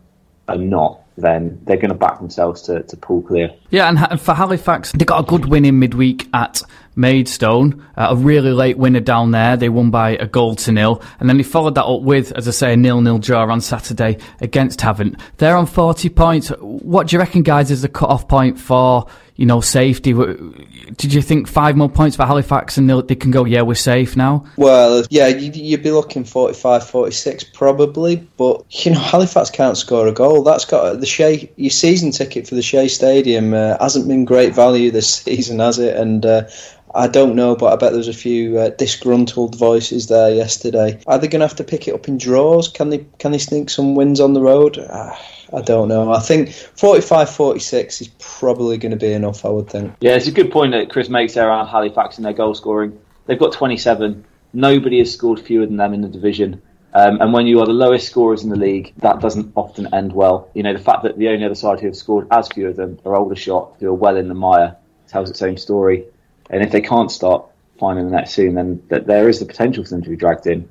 are 0.48 0.58
not, 0.58 1.02
then 1.16 1.60
they're 1.64 1.76
going 1.76 1.88
to 1.88 1.94
back 1.94 2.18
themselves 2.18 2.62
to, 2.62 2.82
to 2.82 2.96
pull 2.96 3.22
clear. 3.22 3.50
Yeah, 3.70 3.88
and 3.88 4.20
for 4.20 4.34
Halifax, 4.34 4.92
they 4.92 5.04
got 5.04 5.24
a 5.24 5.26
good 5.26 5.46
win 5.46 5.64
in 5.64 5.78
midweek 5.78 6.28
at 6.34 6.62
Maidstone, 6.94 7.86
uh, 7.96 8.08
a 8.10 8.16
really 8.16 8.52
late 8.52 8.78
winner 8.78 9.00
down 9.00 9.30
there. 9.30 9.56
They 9.56 9.68
won 9.68 9.90
by 9.90 10.10
a 10.10 10.26
goal 10.26 10.56
to 10.56 10.72
nil, 10.72 11.02
and 11.20 11.28
then 11.28 11.36
they 11.36 11.42
followed 11.42 11.74
that 11.74 11.84
up 11.84 12.02
with, 12.02 12.32
as 12.32 12.48
I 12.48 12.52
say, 12.52 12.72
a 12.72 12.76
nil-nil 12.76 13.18
draw 13.18 13.50
on 13.50 13.60
Saturday 13.60 14.18
against 14.40 14.80
Havant. 14.80 15.20
They're 15.36 15.56
on 15.56 15.66
forty 15.66 16.08
points. 16.08 16.48
What 16.60 17.08
do 17.08 17.16
you 17.16 17.20
reckon, 17.20 17.42
guys, 17.42 17.70
is 17.70 17.82
the 17.82 17.88
cut-off 17.88 18.28
point 18.28 18.58
for 18.58 19.06
you 19.36 19.46
know 19.46 19.60
safety? 19.60 20.12
Did 20.12 21.12
you 21.12 21.22
think 21.22 21.46
five 21.46 21.76
more 21.76 21.88
points 21.88 22.16
for 22.16 22.24
Halifax 22.24 22.78
and 22.78 22.88
they 22.88 23.14
can 23.14 23.30
go? 23.30 23.44
Yeah, 23.44 23.62
we're 23.62 23.74
safe 23.74 24.16
now. 24.16 24.46
Well, 24.56 25.04
yeah, 25.10 25.28
you'd 25.28 25.82
be 25.82 25.90
looking 25.90 26.24
45, 26.24 26.88
46 26.88 27.44
probably, 27.44 28.16
but 28.36 28.64
you 28.84 28.92
know 28.92 28.98
Halifax 28.98 29.50
can't 29.50 29.76
score 29.76 30.06
a 30.06 30.12
goal. 30.12 30.42
That's 30.42 30.64
got 30.64 31.00
the 31.00 31.06
Shay. 31.06 31.50
Your 31.56 31.70
season 31.70 32.10
ticket 32.10 32.48
for 32.48 32.54
the 32.54 32.62
Shay 32.62 32.88
Stadium 32.88 33.54
uh, 33.54 33.76
hasn't 33.78 34.08
been 34.08 34.24
great 34.24 34.54
value 34.54 34.90
this 34.90 35.14
season, 35.16 35.58
has 35.58 35.78
it? 35.78 35.96
And 35.96 36.24
uh, 36.24 36.48
I 36.96 37.08
don't 37.08 37.36
know, 37.36 37.54
but 37.54 37.72
I 37.72 37.76
bet 37.76 37.92
there's 37.92 38.08
a 38.08 38.14
few 38.14 38.58
uh, 38.58 38.70
disgruntled 38.70 39.54
voices 39.56 40.06
there 40.06 40.30
yesterday. 40.30 40.98
Are 41.06 41.18
they 41.18 41.28
going 41.28 41.40
to 41.40 41.46
have 41.46 41.56
to 41.56 41.64
pick 41.64 41.86
it 41.86 41.94
up 41.94 42.08
in 42.08 42.16
draws? 42.16 42.68
Can 42.68 42.88
they 42.88 43.06
can 43.18 43.32
they 43.32 43.38
sneak 43.38 43.68
some 43.68 43.94
wins 43.94 44.18
on 44.18 44.32
the 44.32 44.40
road? 44.40 44.78
Uh, 44.78 45.14
I 45.52 45.60
don't 45.60 45.88
know. 45.88 46.10
I 46.10 46.20
think 46.20 46.48
45-46 46.48 48.00
is 48.00 48.08
probably 48.18 48.78
going 48.78 48.90
to 48.90 48.96
be 48.96 49.12
enough. 49.12 49.44
I 49.44 49.50
would 49.50 49.68
think. 49.68 49.94
Yeah, 50.00 50.16
it's 50.16 50.26
a 50.26 50.32
good 50.32 50.50
point 50.50 50.72
that 50.72 50.90
Chris 50.90 51.10
makes 51.10 51.34
there 51.34 51.46
around 51.46 51.68
Halifax 51.68 52.16
and 52.16 52.24
their 52.24 52.32
goal 52.32 52.54
scoring. 52.54 52.98
They've 53.26 53.38
got 53.38 53.52
27. 53.52 54.24
Nobody 54.54 54.98
has 54.98 55.12
scored 55.12 55.38
fewer 55.38 55.66
than 55.66 55.76
them 55.76 55.92
in 55.92 56.00
the 56.00 56.08
division. 56.08 56.62
Um, 56.94 57.20
and 57.20 57.30
when 57.30 57.46
you 57.46 57.60
are 57.60 57.66
the 57.66 57.72
lowest 57.72 58.08
scorers 58.08 58.42
in 58.42 58.48
the 58.48 58.56
league, 58.56 58.94
that 58.98 59.20
doesn't 59.20 59.52
often 59.54 59.92
end 59.92 60.14
well. 60.14 60.48
You 60.54 60.62
know, 60.62 60.72
the 60.72 60.82
fact 60.82 61.02
that 61.02 61.18
the 61.18 61.28
only 61.28 61.44
other 61.44 61.54
side 61.54 61.78
who 61.78 61.88
have 61.88 61.96
scored 61.96 62.26
as 62.30 62.48
few 62.48 62.68
of 62.68 62.76
them 62.76 62.98
are 63.04 63.14
Aldershot, 63.14 63.76
who 63.80 63.88
are 63.88 63.94
well 63.94 64.16
in 64.16 64.28
the 64.28 64.34
mire, 64.34 64.76
tells 65.06 65.28
its 65.28 65.42
own 65.42 65.58
story. 65.58 66.06
And 66.50 66.62
if 66.62 66.70
they 66.70 66.80
can't 66.80 67.10
start 67.10 67.46
finding 67.78 68.06
the 68.06 68.16
net 68.16 68.28
soon, 68.28 68.54
then 68.54 68.82
th- 68.88 69.04
there 69.04 69.28
is 69.28 69.40
the 69.40 69.46
potential 69.46 69.84
for 69.84 69.90
them 69.90 70.02
to 70.02 70.10
be 70.10 70.16
dragged 70.16 70.46
in. 70.46 70.68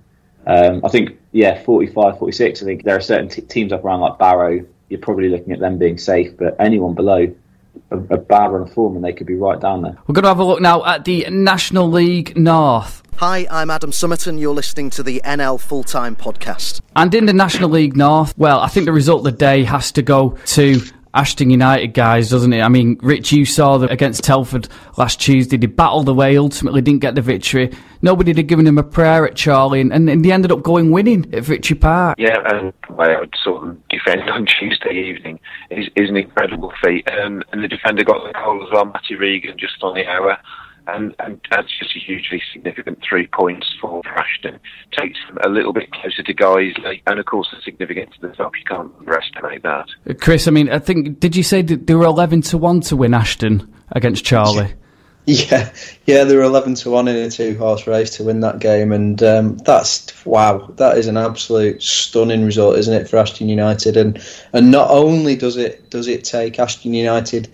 Um, 0.48 0.82
I 0.84 0.90
think, 0.90 1.20
yeah, 1.32 1.62
45, 1.64 2.20
46. 2.20 2.62
I 2.62 2.66
think 2.66 2.84
there 2.84 2.96
are 2.96 3.02
certain 3.02 3.30
t- 3.30 3.42
teams 3.42 3.74
up 3.74 3.84
around 3.84 4.02
like 4.02 4.18
Barrow. 4.20 4.66
You're 4.90 5.00
probably 5.00 5.30
looking 5.30 5.54
at 5.54 5.60
them 5.60 5.78
being 5.78 5.98
safe, 5.98 6.38
but 6.38 6.56
anyone 6.60 6.94
below 6.94 7.34
a, 7.92 7.98
a 7.98 8.18
bad 8.18 8.52
run 8.52 8.62
of 8.64 8.74
form, 8.74 8.96
and 8.96 9.04
they 9.04 9.14
could 9.14 9.28
be 9.28 9.36
right 9.36 9.60
down 9.60 9.82
there. 9.82 9.98
We're 10.08 10.14
going 10.14 10.24
to 10.24 10.30
have 10.30 10.40
a 10.40 10.44
look 10.44 10.62
now 10.62 10.86
at 10.86 11.06
the 11.06 11.28
National 11.30 11.90
League 11.90 12.38
North. 12.38 13.02
Hi, 13.18 13.48
I'm 13.50 13.72
Adam 13.72 13.92
Summerton. 13.92 14.40
You're 14.40 14.54
listening 14.54 14.90
to 14.92 15.04
the 15.04 15.22
NL 15.24 15.60
Full 15.60 15.84
Time 15.84 16.16
Podcast. 16.18 16.82
And 16.98 17.14
in 17.16 17.26
the 17.26 17.34
National 17.34 17.70
League 17.70 17.96
North, 17.96 18.38
well, 18.38 18.60
I 18.60 18.68
think 18.68 18.86
the 18.86 18.92
result 18.92 19.26
of 19.26 19.32
the 19.32 19.38
day 19.38 19.64
has 19.64 19.94
to 19.94 20.02
go 20.02 20.38
to 20.48 20.82
Ashton 21.16 21.50
United 21.50 21.94
guys, 21.94 22.30
doesn't 22.30 22.52
it? 22.52 22.62
I 22.62 22.68
mean, 22.68 23.00
Rich, 23.02 23.32
you 23.32 23.46
saw 23.46 23.78
them 23.78 23.90
against 23.90 24.24
Telford 24.24 24.68
last 24.98 25.22
Tuesday. 25.22 25.56
They 25.56 25.68
battled 25.68 26.10
away, 26.10 26.38
ultimately 26.38 26.82
didn't 26.82 27.00
get 27.00 27.16
the 27.16 27.22
victory. 27.22 27.72
Nobody 28.02 28.34
had 28.34 28.48
given 28.48 28.68
him 28.68 28.78
a 28.78 28.84
prayer 28.84 29.26
at 29.26 29.42
Chorley, 29.42 29.80
and, 29.80 29.94
and, 29.94 30.24
they 30.24 30.32
ended 30.32 30.52
up 30.52 30.62
going 30.62 30.92
winning 30.92 31.34
at 31.34 31.44
Victory 31.44 31.78
Park. 31.78 32.18
Yeah, 32.20 32.38
and 32.46 32.74
I 33.00 33.20
would 33.20 33.34
sort 33.42 33.68
of 33.68 33.88
defend 33.88 34.30
on 34.30 34.46
Tuesday 34.60 34.94
evening 34.94 35.40
is, 35.72 35.88
is 35.96 36.10
an 36.10 36.18
incredible 36.18 36.74
feat. 36.84 37.10
Um, 37.10 37.44
and 37.52 37.64
the 37.64 37.68
defender 37.68 38.04
got 38.04 38.28
the 38.28 38.34
goal 38.34 38.62
as 38.64 38.70
well, 38.74 38.86
Matty 38.86 39.16
Regan, 39.16 39.58
just 39.58 39.82
on 39.82 39.96
the 39.96 40.06
hour 40.06 40.38
and, 40.88 41.16
and 41.20 41.40
that's 41.50 41.78
just 41.78 41.96
a 41.96 42.00
hugely 42.00 42.42
significant 42.54 43.00
three 43.08 43.28
points 43.28 43.68
for 43.82 44.02
Ashton. 44.06 44.60
Takes 44.92 45.20
them 45.28 45.38
a 45.44 45.50
little 45.50 45.74
bit 45.74 45.92
closer 45.92 46.24
to 46.24 46.34
Guiseley, 46.34 47.02
and 47.08 47.20
of 47.20 47.26
course 47.26 47.48
the 47.54 47.62
significance 47.62 48.12
of 48.22 48.30
the 48.30 48.36
top. 48.36 48.52
You 48.58 48.64
can't 48.66 48.92
underestimate 49.00 49.64
that. 49.64 49.88
Chris, 50.20 50.48
I 50.48 50.52
mean, 50.52 50.70
I 50.70 50.80
think 50.80 51.20
did 51.20 51.36
you 51.36 51.44
say 51.44 51.62
that 51.62 51.88
they 51.88 51.96
were 51.96 52.06
eleven 52.06 52.42
to 52.44 52.58
one 52.58 52.82
to 52.82 52.96
win 52.96 53.14
Ashton 53.14 53.74
against 53.92 54.28
Chorley? 54.28 54.74
Yeah, 55.28 55.74
yeah, 56.06 56.24
they 56.24 56.36
were 56.36 56.44
eleven 56.44 56.76
to 56.76 56.92
one 56.92 57.08
in 57.08 57.16
a 57.16 57.32
two-horse 57.32 57.88
race 57.88 58.12
to 58.18 58.24
win 58.24 58.42
that 58.42 58.60
game, 58.60 58.92
and 58.92 59.24
um, 59.24 59.58
that's 59.58 60.24
wow. 60.24 60.72
That 60.76 61.00
is 61.00 61.08
an 61.08 61.18
absolute 61.18 61.82
stunning 61.82 62.46
result, 62.46 62.78
isn't 62.78 62.94
it, 62.94 63.10
for 63.10 63.18
Ashton 63.18 63.50
United? 63.50 63.98
And 63.98 64.24
and 64.54 64.70
not 64.70 64.92
only 64.92 65.36
does 65.36 65.58
it 65.58 65.90
does 65.90 66.08
it 66.08 66.26
take 66.26 66.60
Ashton 66.60 66.94
United 66.94 67.50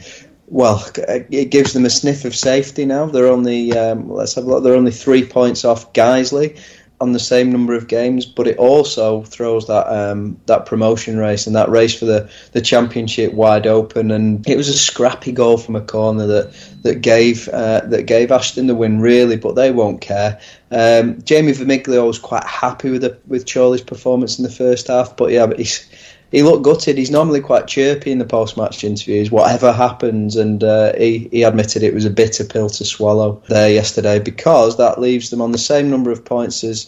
well, 0.52 0.86
it 0.98 1.50
gives 1.50 1.72
them 1.72 1.86
a 1.86 1.90
sniff 1.90 2.26
of 2.26 2.36
safety 2.36 2.86
now. 2.86 3.06
They're 3.06 3.28
only 3.28 3.72
um, 3.72 4.10
let's 4.10 4.36
have 4.36 4.44
a 4.44 4.48
look. 4.48 4.64
They're 4.64 4.76
only 4.76 4.92
three 4.92 5.26
points 5.26 5.64
off 5.64 5.94
Guiseley 5.94 6.60
on 7.00 7.14
the 7.14 7.20
same 7.20 7.54
number 7.54 7.74
of 7.74 7.88
games, 7.88 8.26
but 8.26 8.48
it 8.48 8.58
also 8.58 9.24
throws 9.24 9.68
that 9.68 9.88
um, 9.88 10.42
that 10.48 10.66
promotion 10.66 11.18
race 11.18 11.48
and 11.48 11.56
that 11.56 11.70
race 11.70 11.98
for 11.98 12.04
the, 12.04 12.30
the 12.52 12.60
championship 12.60 13.32
wide 13.34 13.66
open. 13.66 14.12
And 14.12 14.46
it 14.46 14.58
was 14.58 14.68
a 14.68 14.78
scrappy 14.78 15.32
goal 15.32 15.58
from 15.58 15.78
a 15.78 15.82
corner 15.82 16.28
that 16.28 16.54
that 16.84 16.96
gave 16.96 17.48
uh, 17.48 17.82
that 17.86 18.04
gave 18.04 18.30
Ashton 18.30 18.68
the 18.68 18.76
win, 18.76 19.00
really. 19.00 19.38
But 19.38 19.56
they 19.56 19.72
won't 19.72 20.02
care. 20.02 20.42
Um, 20.70 21.22
Jamie 21.24 21.54
Vermiglio 21.54 22.06
was 22.06 22.20
quite 22.20 22.44
happy 22.44 22.92
with 22.92 23.04
the, 23.04 23.18
with 23.26 23.52
Chorley's 23.52 23.82
performance 23.82 24.38
in 24.38 24.44
the 24.44 24.52
first 24.52 24.88
half, 24.88 25.16
but 25.16 25.32
yeah, 25.32 25.48
but 25.48 25.60
he's 25.60 25.90
he 26.32 26.44
looked 26.44 26.64
gutted. 26.64 26.98
He's 26.98 27.12
normally 27.12 27.42
quite 27.42 27.68
chirpy 27.68 28.12
in 28.12 28.18
the 28.18 28.26
post-match 28.26 28.84
interviews, 28.84 29.30
whatever 29.30 29.74
happens, 29.74 30.36
and 30.38 30.64
uh, 30.64 30.94
he, 30.98 31.30
he 31.32 31.44
admitted 31.44 31.84
it 31.84 31.94
was 31.94 32.06
a 32.06 32.10
bitter 32.10 32.46
pill 32.46 32.70
to 32.70 32.86
swallow 32.86 33.42
there 33.50 33.70
yesterday 33.70 34.20
because 34.20 34.78
that 34.78 35.00
leaves 35.00 35.30
them 35.30 35.42
on 35.42 35.52
the 35.52 35.58
same 35.58 35.90
number 35.90 36.10
of 36.10 36.24
points 36.24 36.64
as 36.64 36.86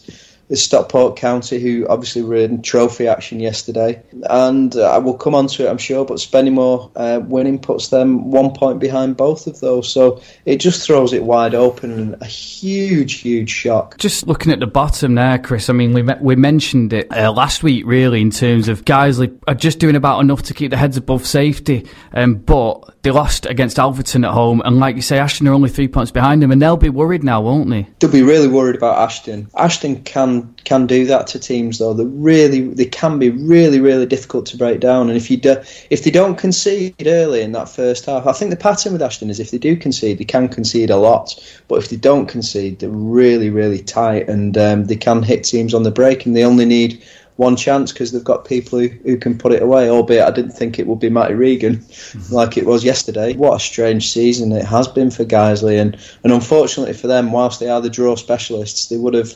is 0.50 0.62
Stockport 0.62 1.16
County, 1.18 1.60
who 1.60 1.88
obviously 1.88 2.22
were 2.22 2.36
in 2.36 2.62
trophy 2.62 3.08
action 3.08 3.40
yesterday. 3.40 4.02
And 4.30 4.76
uh, 4.76 4.92
I 4.92 4.98
will 4.98 5.16
come 5.16 5.36
on 5.36 5.48
to 5.48 5.66
it, 5.66 5.70
I'm 5.70 5.78
sure, 5.78 6.06
but 6.06 6.18
Spennymoor 6.18 6.92
uh, 6.96 7.22
winning 7.22 7.60
puts 7.60 7.88
them 7.88 8.30
one 8.30 8.52
point 8.54 8.80
behind 8.80 9.18
both 9.18 9.48
of 9.48 9.60
those. 9.60 9.92
So 9.92 10.22
it 10.46 10.58
just 10.58 10.86
throws 10.86 11.14
it 11.14 11.24
wide 11.24 11.56
open 11.56 11.92
and 11.92 12.22
a 12.22 12.26
huge, 12.26 13.22
huge 13.22 13.50
shock. 13.50 13.98
Just 13.98 14.28
looking 14.28 14.52
at 14.52 14.60
the 14.60 14.68
bottom 14.68 15.16
there, 15.16 15.40
Chris, 15.40 15.70
I 15.70 15.74
mean, 15.74 15.94
we, 15.94 16.04
we 16.22 16.36
mentioned 16.36 16.94
it 16.94 17.08
uh, 17.12 17.32
last 17.32 17.64
week, 17.64 17.86
really, 17.86 18.22
in 18.22 18.30
terms 18.30 18.68
of 18.68 18.86
guys 18.86 19.20
are 19.20 19.56
just 19.56 19.80
doing 19.80 19.96
about 19.96 20.20
enough 20.20 20.44
to 20.44 20.54
keep 20.54 20.70
their 20.70 20.80
heads 20.80 20.98
above 20.98 21.26
safety. 21.26 21.88
Um, 22.14 22.36
but 22.36 22.93
they 23.04 23.12
lost 23.12 23.46
against 23.46 23.78
Alfreton 23.78 24.26
at 24.26 24.34
home, 24.34 24.62
and 24.64 24.80
like 24.80 24.96
you 24.96 25.02
say, 25.02 25.20
Ashton 25.20 25.48
are 25.50 25.54
only 25.54 25.70
three 25.70 25.90
points 25.90 26.10
behind 26.10 26.42
them, 26.42 26.52
and 26.52 26.62
they'll 26.62 26.78
be 26.78 26.90
worried 26.90 27.24
now, 27.24 27.42
won't 27.42 27.70
they? 27.70 27.86
They'll 28.00 28.10
be 28.10 28.24
really 28.24 28.48
worried 28.48 28.78
about 28.78 28.98
Ashton. 28.98 29.50
Ashton 29.56 30.02
can 30.04 30.54
can 30.64 30.88
do 30.88 31.06
that 31.08 31.28
to 31.28 31.40
teams, 31.40 31.80
though. 31.80 31.94
They 31.94 32.06
really 32.06 32.62
they 32.62 32.86
can 32.86 33.20
be 33.20 33.30
really 33.30 33.82
really 33.82 34.06
difficult 34.06 34.46
to 34.48 34.58
break 34.58 34.80
down, 34.80 35.10
and 35.10 35.18
if 35.18 35.30
you 35.30 35.36
do, 35.36 35.58
if 35.90 36.06
they 36.06 36.12
don't 36.12 36.38
concede 36.38 36.96
early 37.06 37.42
in 37.42 37.52
that 37.52 37.68
first 37.68 38.06
half, 38.06 38.26
I 38.26 38.32
think 38.32 38.52
the 38.52 38.58
pattern 38.58 38.94
with 38.94 39.02
Ashton 39.02 39.30
is 39.30 39.40
if 39.40 39.52
they 39.52 39.58
do 39.58 39.76
concede, 39.76 40.18
they 40.18 40.24
can 40.24 40.48
concede 40.48 40.90
a 40.90 40.98
lot, 40.98 41.38
but 41.68 41.80
if 41.80 41.90
they 41.90 41.98
don't 41.98 42.28
concede, 42.28 42.80
they're 42.80 42.90
really 42.90 43.50
really 43.50 43.80
tight, 43.84 44.30
and 44.30 44.58
um, 44.58 44.86
they 44.86 44.96
can 44.96 45.24
hit 45.24 45.44
teams 45.44 45.74
on 45.74 45.84
the 45.84 45.92
break, 45.92 46.26
and 46.26 46.38
they 46.38 46.46
only 46.46 46.66
need 46.66 47.04
one 47.38 47.56
chance 47.56 47.92
because 47.92 48.12
they've 48.12 48.24
got 48.24 48.46
people 48.46 48.80
who, 48.80 48.88
who 48.88 49.18
can 49.18 49.38
put 49.38 49.52
it 49.52 49.62
away. 49.62 49.90
Albeit 49.90 50.28
I 50.28 50.32
didn't 50.32 50.52
think 50.52 50.78
it 50.78 50.88
would 50.88 51.00
be 51.00 51.10
Matty 51.10 51.34
Regan 51.34 51.78
mm-hmm. 51.78 52.34
like 52.34 52.58
it 52.58 52.66
was 52.66 52.84
yesterday. 52.84 53.34
What 53.34 53.56
a 53.56 53.60
strange 53.60 54.12
season 54.12 54.52
it 54.52 54.66
has 54.66 54.88
been 54.88 55.12
for 55.12 55.26
Guiseley, 55.26 55.80
and 55.80 55.98
and 56.24 56.34
unfortunately 56.34 56.94
for 56.94 57.08
them, 57.08 57.32
whilst 57.32 57.60
they 57.60 57.70
are 57.70 57.82
the 57.82 57.90
draw 57.90 58.16
specialists, 58.16 58.88
they 58.88 58.98
would 58.98 59.14
have 59.14 59.36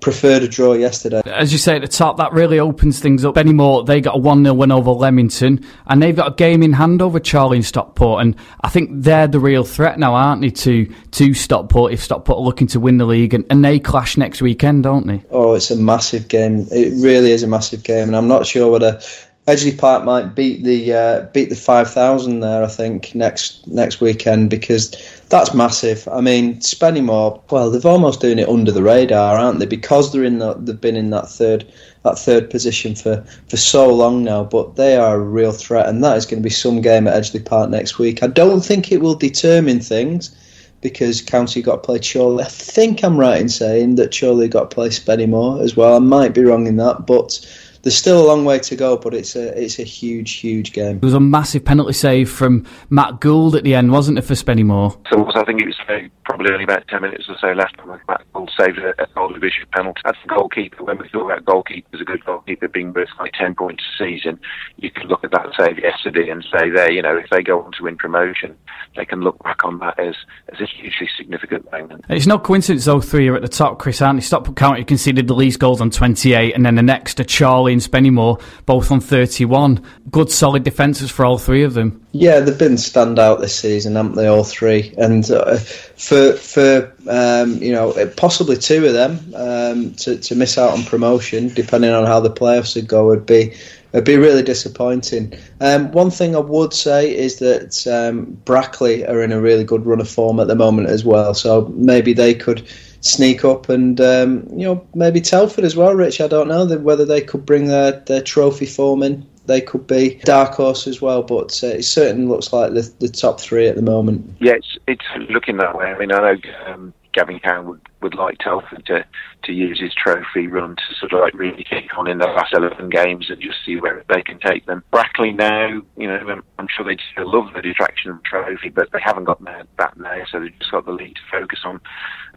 preferred 0.00 0.42
a 0.42 0.48
draw 0.48 0.74
yesterday. 0.74 1.22
As 1.26 1.52
you 1.52 1.58
say 1.58 1.76
at 1.76 1.82
the 1.82 1.88
top, 1.88 2.18
that 2.18 2.32
really 2.32 2.58
opens 2.58 3.00
things 3.00 3.24
up 3.24 3.36
anymore. 3.38 3.84
They 3.84 4.00
got 4.00 4.16
a 4.16 4.18
1 4.18 4.44
0 4.44 4.54
win 4.54 4.70
over 4.70 4.90
Leamington, 4.90 5.64
and 5.86 6.02
they've 6.02 6.14
got 6.14 6.32
a 6.32 6.34
game 6.34 6.62
in 6.62 6.72
hand 6.74 7.02
over 7.02 7.18
Chorley 7.18 7.58
and 7.58 7.66
Stockport. 7.66 8.22
And 8.22 8.36
I 8.60 8.68
think 8.68 8.90
they're 8.92 9.26
the 9.26 9.40
real 9.40 9.64
threat 9.64 9.98
now, 9.98 10.14
aren't 10.14 10.42
they, 10.42 10.50
to, 10.50 10.86
to 10.86 11.34
Stockport 11.34 11.92
if 11.92 12.02
Stockport 12.02 12.38
are 12.38 12.42
looking 12.42 12.66
to 12.68 12.80
win 12.80 12.98
the 12.98 13.06
league? 13.06 13.34
And, 13.34 13.44
and 13.50 13.64
they 13.64 13.78
clash 13.78 14.16
next 14.16 14.42
weekend, 14.42 14.84
don't 14.84 15.06
they? 15.06 15.22
Oh, 15.30 15.54
it's 15.54 15.70
a 15.70 15.76
massive 15.76 16.28
game. 16.28 16.66
It 16.70 16.92
really 17.02 17.32
is 17.32 17.42
a 17.42 17.48
massive 17.48 17.82
game. 17.82 18.08
And 18.08 18.16
I'm 18.16 18.28
not 18.28 18.46
sure 18.46 18.70
whether 18.70 19.00
Edgeley 19.46 19.78
Park 19.78 20.04
might 20.04 20.34
beat 20.34 20.64
the 20.64 20.92
uh, 20.92 21.20
beat 21.32 21.50
the 21.50 21.54
five 21.54 21.88
thousand 21.88 22.40
there. 22.40 22.64
I 22.64 22.66
think 22.66 23.14
next 23.14 23.64
next 23.68 24.00
weekend 24.00 24.50
because 24.50 24.90
that's 25.28 25.54
massive. 25.54 26.08
I 26.08 26.20
mean, 26.20 26.56
Spennymoor. 26.56 27.40
Well, 27.50 27.70
they've 27.70 27.86
almost 27.86 28.20
doing 28.20 28.40
it 28.40 28.48
under 28.48 28.72
the 28.72 28.82
radar, 28.82 29.36
aren't 29.36 29.60
they? 29.60 29.66
Because 29.66 30.12
they're 30.12 30.24
in 30.24 30.40
the, 30.40 30.54
they've 30.54 30.80
been 30.80 30.96
in 30.96 31.10
that 31.10 31.28
third 31.28 31.64
that 32.02 32.18
third 32.18 32.50
position 32.50 32.96
for, 32.96 33.24
for 33.48 33.56
so 33.56 33.88
long 33.94 34.24
now. 34.24 34.42
But 34.42 34.74
they 34.74 34.96
are 34.96 35.14
a 35.14 35.20
real 35.20 35.52
threat, 35.52 35.88
and 35.88 36.02
that 36.02 36.16
is 36.16 36.26
going 36.26 36.42
to 36.42 36.46
be 36.46 36.50
some 36.50 36.80
game 36.80 37.06
at 37.06 37.14
Edgeley 37.14 37.44
Park 37.44 37.70
next 37.70 38.00
week. 38.00 38.24
I 38.24 38.26
don't 38.26 38.64
think 38.64 38.90
it 38.90 39.00
will 39.00 39.14
determine 39.14 39.78
things 39.78 40.34
because 40.80 41.20
County 41.22 41.62
got 41.62 41.76
to 41.76 41.82
play 41.82 42.00
Chorley. 42.00 42.44
I 42.44 42.48
think 42.48 43.04
I'm 43.04 43.16
right 43.16 43.40
in 43.40 43.48
saying 43.48 43.94
that 43.96 44.16
Chorley 44.16 44.48
got 44.48 44.70
to 44.70 44.74
play 44.74 44.88
Spennymoor 44.88 45.62
as 45.62 45.76
well. 45.76 45.94
I 45.94 46.00
might 46.00 46.34
be 46.34 46.42
wrong 46.42 46.66
in 46.66 46.76
that, 46.78 47.06
but 47.06 47.44
there's 47.86 47.96
still 47.96 48.20
a 48.20 48.26
long 48.26 48.44
way 48.44 48.58
to 48.58 48.74
go, 48.74 48.96
but 48.96 49.14
it's 49.14 49.36
a 49.36 49.56
it's 49.56 49.78
a 49.78 49.84
huge, 49.84 50.32
huge 50.32 50.72
game. 50.72 50.98
There 50.98 51.06
was 51.06 51.14
a 51.14 51.20
massive 51.20 51.64
penalty 51.64 51.92
save 51.92 52.28
from 52.28 52.66
Matt 52.90 53.20
Gould 53.20 53.54
at 53.54 53.62
the 53.62 53.76
end, 53.76 53.92
wasn't 53.92 54.18
it, 54.18 54.22
for 54.22 54.34
Spennymoor? 54.34 54.98
So 55.08 55.24
I 55.40 55.44
think 55.44 55.62
it 55.62 55.66
was 55.66 55.76
uh, 55.88 56.08
probably 56.24 56.50
only 56.50 56.64
about 56.64 56.88
10 56.88 57.02
minutes 57.02 57.26
or 57.28 57.36
so 57.40 57.52
left. 57.52 57.76
Matt 58.08 58.22
Gould 58.32 58.50
saved 58.58 58.78
a, 58.78 59.00
a 59.00 59.06
goal 59.14 59.28
division 59.28 59.66
penalty. 59.72 60.00
As 60.04 60.16
a 60.24 60.26
goalkeeper, 60.26 60.82
when 60.82 60.98
we 60.98 61.08
talk 61.10 61.30
about 61.30 61.44
goalkeepers, 61.44 62.00
a 62.00 62.04
good 62.04 62.24
goalkeeper 62.24 62.66
being 62.66 62.92
worth 62.92 63.08
like 63.20 63.30
10 63.38 63.54
points 63.54 63.84
a 63.84 64.04
season, 64.04 64.40
you 64.78 64.90
can 64.90 65.06
look 65.06 65.22
at 65.22 65.30
that 65.30 65.46
save 65.56 65.78
yesterday 65.78 66.28
and 66.28 66.44
say 66.52 66.68
there, 66.68 66.90
you 66.90 67.02
know, 67.02 67.16
if 67.16 67.30
they 67.30 67.40
go 67.40 67.62
on 67.62 67.70
to 67.74 67.84
win 67.84 67.96
promotion, 67.96 68.56
they 68.96 69.04
can 69.04 69.20
look 69.20 69.40
back 69.44 69.64
on 69.64 69.78
that 69.78 69.96
as, 70.00 70.16
as 70.52 70.60
a 70.60 70.66
hugely 70.66 71.08
significant 71.16 71.70
moment. 71.70 72.04
It's 72.08 72.26
no 72.26 72.40
coincidence 72.40 72.86
those 72.86 73.08
three 73.08 73.28
are 73.28 73.36
at 73.36 73.42
the 73.42 73.48
top, 73.48 73.78
Chris, 73.78 74.02
aren't 74.02 74.18
they? 74.18 74.26
Stockport 74.26 74.56
County 74.56 74.82
conceded 74.82 75.28
the 75.28 75.34
least 75.34 75.60
goals 75.60 75.80
on 75.80 75.90
28, 75.90 76.52
and 76.52 76.66
then 76.66 76.74
the 76.74 76.82
next 76.82 77.20
are 77.20 77.24
Chorley 77.24 77.75
and 77.76 77.92
Spennymoor, 77.92 78.40
both 78.64 78.90
on 78.90 79.00
31. 79.00 79.82
Good 80.10 80.30
solid 80.30 80.64
defences 80.64 81.10
for 81.10 81.24
all 81.24 81.38
three 81.38 81.62
of 81.62 81.74
them. 81.74 82.04
Yeah, 82.12 82.40
they've 82.40 82.58
been 82.58 82.74
standout 82.74 83.40
this 83.40 83.54
season, 83.54 83.96
haven't 83.96 84.14
they? 84.14 84.26
All 84.26 84.44
three, 84.44 84.94
and 84.96 85.30
uh, 85.30 85.56
for 85.56 86.32
for 86.32 86.92
um, 87.08 87.62
you 87.62 87.72
know 87.72 87.94
possibly 88.16 88.56
two 88.56 88.86
of 88.86 88.94
them 88.94 89.34
um, 89.34 89.94
to 89.94 90.16
to 90.16 90.34
miss 90.34 90.56
out 90.56 90.72
on 90.72 90.84
promotion, 90.84 91.48
depending 91.48 91.92
on 91.92 92.06
how 92.06 92.20
the 92.20 92.30
playoffs 92.30 92.74
would 92.74 92.88
go, 92.88 93.06
would 93.06 93.26
be 93.26 93.54
it'd 93.92 94.04
be 94.04 94.16
really 94.16 94.42
disappointing. 94.42 95.34
Um, 95.60 95.90
one 95.92 96.10
thing 96.10 96.34
I 96.34 96.40
would 96.40 96.72
say 96.72 97.14
is 97.14 97.38
that 97.38 97.86
um, 97.86 98.38
Brackley 98.44 99.06
are 99.06 99.22
in 99.22 99.32
a 99.32 99.40
really 99.40 99.64
good 99.64 99.84
run 99.84 100.00
of 100.00 100.08
form 100.08 100.40
at 100.40 100.48
the 100.48 100.54
moment 100.54 100.88
as 100.88 101.04
well, 101.04 101.34
so 101.34 101.72
maybe 101.74 102.12
they 102.12 102.34
could 102.34 102.66
sneak 103.00 103.44
up 103.44 103.68
and 103.68 104.00
um, 104.00 104.46
you 104.50 104.66
know 104.66 104.86
maybe 104.94 105.20
Telford 105.20 105.64
as 105.64 105.76
well. 105.76 105.94
Rich, 105.94 106.20
I 106.20 106.28
don't 106.28 106.48
know 106.48 106.66
whether 106.78 107.04
they 107.04 107.20
could 107.20 107.46
bring 107.46 107.66
their, 107.66 107.92
their 107.92 108.22
trophy 108.22 108.66
form 108.66 109.02
in 109.02 109.26
they 109.46 109.60
could 109.60 109.86
be 109.86 110.20
dark 110.24 110.54
horse 110.54 110.86
as 110.86 111.00
well. 111.00 111.22
But 111.22 111.62
uh, 111.62 111.68
it 111.68 111.84
certainly 111.84 112.26
looks 112.26 112.52
like 112.52 112.72
the, 112.74 112.92
the 112.98 113.08
top 113.08 113.40
three 113.40 113.66
at 113.68 113.76
the 113.76 113.82
moment. 113.82 114.36
Yeah, 114.40 114.54
it's, 114.54 114.78
it's 114.86 115.30
looking 115.30 115.56
that 115.58 115.76
way. 115.76 115.86
I 115.86 115.98
mean, 115.98 116.12
I 116.12 116.32
know 116.32 116.40
um, 116.66 116.94
Gavin 117.12 117.40
Cowan 117.40 117.66
would, 117.66 117.80
would 118.02 118.14
like 118.14 118.38
Telford 118.38 118.84
to, 118.86 119.04
to 119.44 119.52
use 119.52 119.80
his 119.80 119.94
trophy 119.94 120.48
run 120.48 120.76
to 120.76 120.94
sort 120.98 121.12
of 121.12 121.20
like 121.20 121.34
really 121.34 121.64
kick 121.64 121.96
on 121.96 122.06
in 122.06 122.18
the 122.18 122.26
last 122.26 122.52
11 122.52 122.90
games 122.90 123.30
and 123.30 123.40
just 123.40 123.64
see 123.64 123.76
where 123.76 124.04
they 124.08 124.22
can 124.22 124.38
take 124.38 124.66
them. 124.66 124.84
Brackley 124.90 125.32
now, 125.32 125.80
you 125.96 126.06
know, 126.06 126.42
I'm 126.58 126.68
sure 126.68 126.84
they 126.84 126.98
still 127.12 127.32
love 127.32 127.54
the 127.54 127.62
distraction 127.62 128.10
of 128.10 128.18
the 128.18 128.22
trophy, 128.22 128.68
but 128.68 128.92
they 128.92 129.00
haven't 129.00 129.24
got 129.24 129.42
that 129.44 129.96
now, 129.96 130.24
so 130.30 130.40
they've 130.40 130.58
just 130.58 130.70
got 130.70 130.84
the 130.84 130.92
league 130.92 131.14
to 131.14 131.20
focus 131.30 131.60
on. 131.64 131.80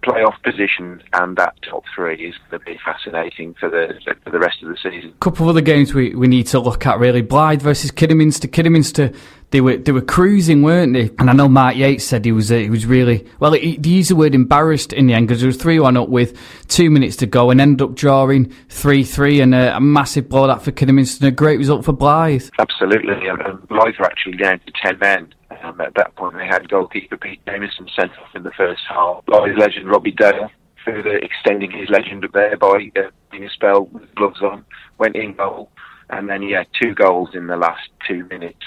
Playoff 0.02 0.42
position 0.44 1.02
and 1.14 1.38
that 1.38 1.56
top 1.62 1.84
three 1.96 2.28
is 2.28 2.36
going 2.50 2.60
to 2.60 2.66
be 2.66 2.80
fascinating 2.84 3.56
for 3.60 3.70
the 3.70 3.94
for 4.24 4.30
the 4.32 4.40
rest 4.40 4.62
of 4.64 4.70
the 4.70 4.78
season. 4.78 5.12
A 5.12 5.20
couple 5.20 5.46
of 5.46 5.56
other 5.56 5.62
games 5.62 5.94
we, 5.94 6.16
we 6.16 6.28
need 6.28 6.48
to 6.48 6.60
look 6.60 6.86
at 6.86 7.00
really. 7.00 7.24
Blyth 7.24 7.62
versus 7.62 7.92
Kidderminster. 7.92 8.48
Kidderminster 8.48 9.12
they 9.52 9.62
were 9.62 9.78
they 9.78 9.92
were 9.92 10.02
cruising, 10.02 10.62
weren't 10.62 10.94
they? 10.94 11.10
And 11.18 11.30
I 11.30 11.34
know 11.34 11.50
Mark 11.50 11.76
Yates 11.76 12.04
said 12.04 12.24
he 12.24 12.32
was 12.32 12.52
uh, 12.52 12.56
he 12.56 12.70
was 12.70 12.86
really 12.86 13.26
well. 13.40 13.54
He, 13.54 13.80
he 13.84 13.98
used 13.98 14.12
the 14.12 14.16
word 14.16 14.36
embarrassed 14.36 14.94
in 14.94 15.08
the 15.08 15.14
end 15.14 15.28
because 15.28 15.42
there 15.42 15.48
was 15.48 15.58
three 15.58 15.80
one 15.80 15.98
up 15.98 16.10
with 16.10 16.38
two 16.68 16.90
minutes 16.90 17.16
to 17.18 17.26
go 17.26 17.50
and 17.50 17.60
ended 17.60 17.82
up 17.82 17.96
drawing 17.96 18.54
three 18.70 19.04
three 19.04 19.42
and 19.42 19.56
a, 19.56 19.76
a 19.76 19.82
massive 19.82 20.30
blow 20.30 20.48
that 20.48 20.62
for 20.62 20.72
Kidderminster 20.72 21.26
and 21.26 21.34
a 21.34 21.36
great 21.36 21.58
result 21.58 21.84
for 21.84 21.94
Blyth. 21.94 22.52
Absolutely, 22.60 23.28
and 23.28 23.40
Blyth 23.68 24.00
were 24.00 24.06
actually 24.06 24.38
down 24.38 24.60
to 24.60 24.72
ten 24.84 25.00
men. 25.00 25.34
Um, 25.62 25.82
at 25.82 25.96
that 25.96 26.16
point, 26.16 26.36
they 26.36 26.46
had 26.46 26.70
goalkeeper 26.70 27.18
Pete 27.18 27.46
Jameson 27.46 27.88
sent 27.96 28.12
off 28.18 28.36
in 28.36 28.44
the 28.44 28.52
first 28.52 28.82
half. 28.88 29.26
Blyth 29.26 29.58
legend 29.58 29.90
Robbie 29.90 30.12
Dale, 30.12 30.50
further 30.86 31.18
extending 31.18 31.72
his 31.72 31.90
legend 31.90 32.26
there 32.34 32.58
by 32.58 32.92
uh, 32.96 33.10
being 33.32 33.46
a 33.46 33.50
spell 33.50 33.86
with 33.86 34.14
gloves 34.16 34.42
on, 34.42 34.66
went 34.98 35.16
in 35.16 35.34
goal, 35.34 35.70
and 36.10 36.30
then 36.30 36.42
he 36.42 36.52
had 36.52 36.68
two 36.82 36.94
goals 36.94 37.30
in 37.34 37.48
the 37.48 37.58
last 37.58 37.90
two 38.08 38.26
minutes 38.26 38.66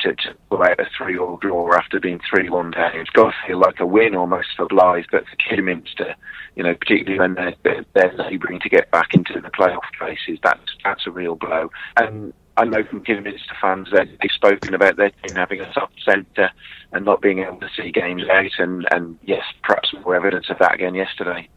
to, 0.00 0.14
to 0.14 0.34
pull 0.50 0.62
out 0.62 0.80
a 0.80 0.86
three 0.96 1.16
all 1.16 1.36
draw 1.36 1.72
after 1.74 2.00
being 2.00 2.20
three 2.28 2.48
one 2.48 2.70
down. 2.70 2.96
It's 2.96 3.10
got 3.10 3.30
to 3.30 3.46
feel 3.46 3.58
like 3.58 3.80
a 3.80 3.86
win 3.86 4.14
almost 4.14 4.48
for 4.56 4.66
Blyth, 4.66 5.06
but 5.10 5.24
for 5.26 5.36
Kidderminster, 5.36 6.14
you 6.56 6.62
know, 6.62 6.74
particularly 6.74 7.18
when 7.18 7.34
they're, 7.34 7.84
they're, 7.94 8.12
labouring 8.14 8.60
to 8.60 8.68
get 8.68 8.90
back 8.90 9.14
into 9.14 9.40
the 9.40 9.48
playoff 9.48 9.80
races, 10.00 10.38
that's 10.42 10.76
that's 10.84 11.06
a 11.06 11.10
real 11.10 11.34
blow. 11.34 11.70
And 11.96 12.32
I 12.56 12.64
know 12.64 12.84
from 12.84 13.02
Kidderminster 13.02 13.54
fans 13.60 13.88
that 13.92 14.06
they've 14.20 14.30
spoken 14.30 14.74
about 14.74 14.96
their 14.96 15.10
team 15.10 15.36
having 15.36 15.60
a 15.60 15.72
soft 15.72 15.94
centre 16.04 16.50
and 16.92 17.04
not 17.04 17.20
being 17.20 17.40
able 17.40 17.58
to 17.58 17.68
see 17.76 17.90
games 17.90 18.22
out, 18.30 18.52
and, 18.58 18.86
and 18.92 19.18
yes, 19.24 19.42
perhaps 19.62 19.92
more 20.04 20.14
evidence 20.14 20.46
of 20.50 20.58
that 20.58 20.74
again 20.74 20.94
yesterday. 20.94 21.48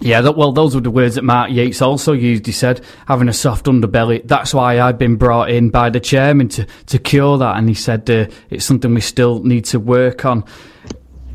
Yeah, 0.00 0.20
that, 0.20 0.36
well, 0.36 0.52
those 0.52 0.74
were 0.74 0.80
the 0.80 0.90
words 0.90 1.14
that 1.14 1.24
Mark 1.24 1.50
Yates 1.50 1.80
also 1.80 2.12
used. 2.12 2.46
He 2.46 2.52
said, 2.52 2.84
having 3.08 3.28
a 3.28 3.32
soft 3.32 3.66
underbelly, 3.66 4.26
that's 4.26 4.52
why 4.52 4.80
I've 4.80 4.98
been 4.98 5.16
brought 5.16 5.50
in 5.50 5.70
by 5.70 5.90
the 5.90 6.00
chairman 6.00 6.48
to, 6.50 6.66
to 6.86 6.98
cure 6.98 7.38
that. 7.38 7.56
And 7.56 7.68
he 7.68 7.74
said 7.74 8.08
uh, 8.10 8.26
it's 8.50 8.64
something 8.64 8.92
we 8.92 9.00
still 9.00 9.42
need 9.42 9.64
to 9.66 9.80
work 9.80 10.24
on. 10.24 10.44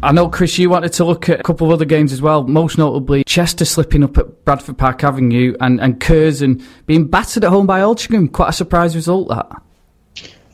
I 0.02 0.14
know, 0.14 0.30
Chris, 0.30 0.58
you 0.58 0.70
wanted 0.70 0.94
to 0.94 1.04
look 1.04 1.28
at 1.28 1.42
a 1.42 1.44
couple 1.44 1.68
of 1.68 1.74
other 1.74 1.84
games 1.84 2.14
as 2.14 2.22
well, 2.22 2.44
most 2.44 2.78
notably 2.78 3.26
Chester 3.26 3.66
slipping 3.66 4.02
up 4.02 4.18
at 4.18 4.46
Bradford 4.46 4.78
Park 4.78 5.04
Avenue 5.04 5.56
and, 5.60 5.82
and 5.82 6.00
Curzon 6.00 6.64
being 6.86 7.08
battered 7.08 7.44
at 7.44 7.50
home 7.50 7.68
by 7.68 7.82
Altrincham. 7.82 8.32
Quite 8.32 8.50
a 8.50 8.54
surprise 8.54 8.96
result, 8.96 9.28
that. 9.28 9.62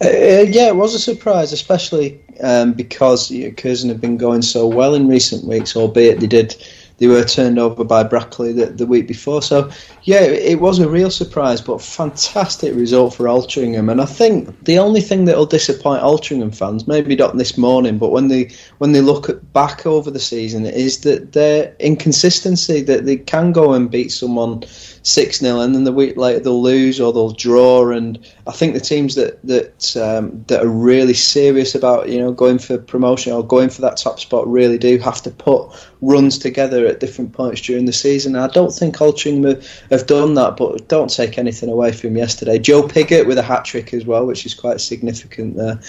Uh, 0.04 0.46
yeah, 0.48 0.68
it 0.68 0.76
was 0.76 0.96
a 0.96 1.00
surprise, 1.00 1.54
especially 1.54 2.20
um, 2.42 2.74
because 2.74 3.30
you 3.30 3.48
know, 3.48 3.54
Curzon 3.54 3.90
have 3.90 4.02
been 4.02 4.18
going 4.18 4.42
so 4.42 4.66
well 4.66 4.96
in 4.96 5.08
recent 5.08 5.46
weeks, 5.46 5.76
albeit 5.76 6.20
they 6.20 6.28
did 6.28 6.56
they 6.98 7.08
were 7.08 7.24
turned 7.24 7.60
over 7.60 7.84
by 7.84 8.04
Brackley 8.04 8.54
the, 8.54 8.68
the 8.68 8.86
week 8.86 9.08
before. 9.08 9.42
So, 9.42 9.70
yeah, 10.06 10.22
it 10.22 10.60
was 10.60 10.78
a 10.78 10.88
real 10.88 11.10
surprise, 11.10 11.62
but 11.62 11.82
fantastic 11.82 12.76
result 12.76 13.16
for 13.16 13.26
Altrincham. 13.26 13.92
And 13.92 14.00
I 14.00 14.06
think 14.06 14.64
the 14.66 14.78
only 14.78 15.02
thing 15.02 15.26
that 15.26 15.36
will 15.36 15.48
disappoint 15.48 16.04
Altrincham 16.04 16.56
fans, 16.56 16.88
maybe 16.88 17.16
not 17.16 17.38
this 17.38 17.58
morning, 17.58 17.98
but 17.98 18.12
when 18.12 18.28
they 18.28 18.52
when 18.78 18.92
they 18.92 19.02
look 19.02 19.30
at, 19.30 19.52
back 19.52 19.88
over 19.88 20.12
the 20.12 20.20
season, 20.20 20.68
is 20.68 21.00
that 21.02 21.32
their 21.32 21.76
inconsistency 21.80 22.84
that 22.84 23.08
they 23.08 23.18
can 23.18 23.52
go 23.52 23.74
and 23.74 23.90
beat 23.90 24.12
someone 24.12 24.64
six 25.02 25.40
0 25.40 25.60
and 25.60 25.76
then 25.76 25.84
the 25.84 25.92
week 25.92 26.18
later 26.18 26.40
they'll 26.40 26.62
lose 26.62 27.00
or 27.00 27.12
they'll 27.12 27.32
draw. 27.32 27.90
And 27.90 28.20
I 28.46 28.52
think 28.52 28.76
the 28.76 28.80
teams 28.80 29.16
that 29.16 29.42
that 29.44 29.98
um, 29.98 30.44
that 30.48 30.64
are 30.64 30.70
really 30.70 31.16
serious 31.16 31.74
about 31.74 32.10
you 32.10 32.20
know 32.20 32.32
going 32.32 32.60
for 32.60 32.78
promotion 32.78 33.34
or 33.34 33.44
going 33.44 33.70
for 33.70 33.82
that 33.82 33.98
top 33.98 34.20
spot 34.20 34.48
really 34.48 34.78
do 34.78 35.00
have 35.00 35.24
to 35.24 35.32
put 35.32 35.72
runs 36.02 36.38
together 36.38 36.86
at 36.86 37.00
different 37.00 37.34
points 37.34 37.62
during 37.62 37.86
the 37.86 37.94
season. 37.94 38.36
I 38.36 38.48
don't 38.50 38.72
think 38.72 38.98
Altrincham 38.98 39.95
have 39.98 40.08
done 40.08 40.34
that, 40.36 40.58
but 40.58 40.88
don't 40.88 41.14
take 41.14 41.38
anything 41.38 41.70
away 41.70 41.92
from 41.92 42.16
yesterday. 42.16 42.60
Joe 42.60 42.88
Piggott 42.88 43.28
with 43.28 43.38
a 43.38 43.44
hat 43.44 43.66
trick 43.66 43.94
as 43.94 44.06
well, 44.06 44.26
which 44.26 44.46
is 44.46 44.54
quite 44.54 44.82
significant 44.82 45.56
there. 45.56 45.80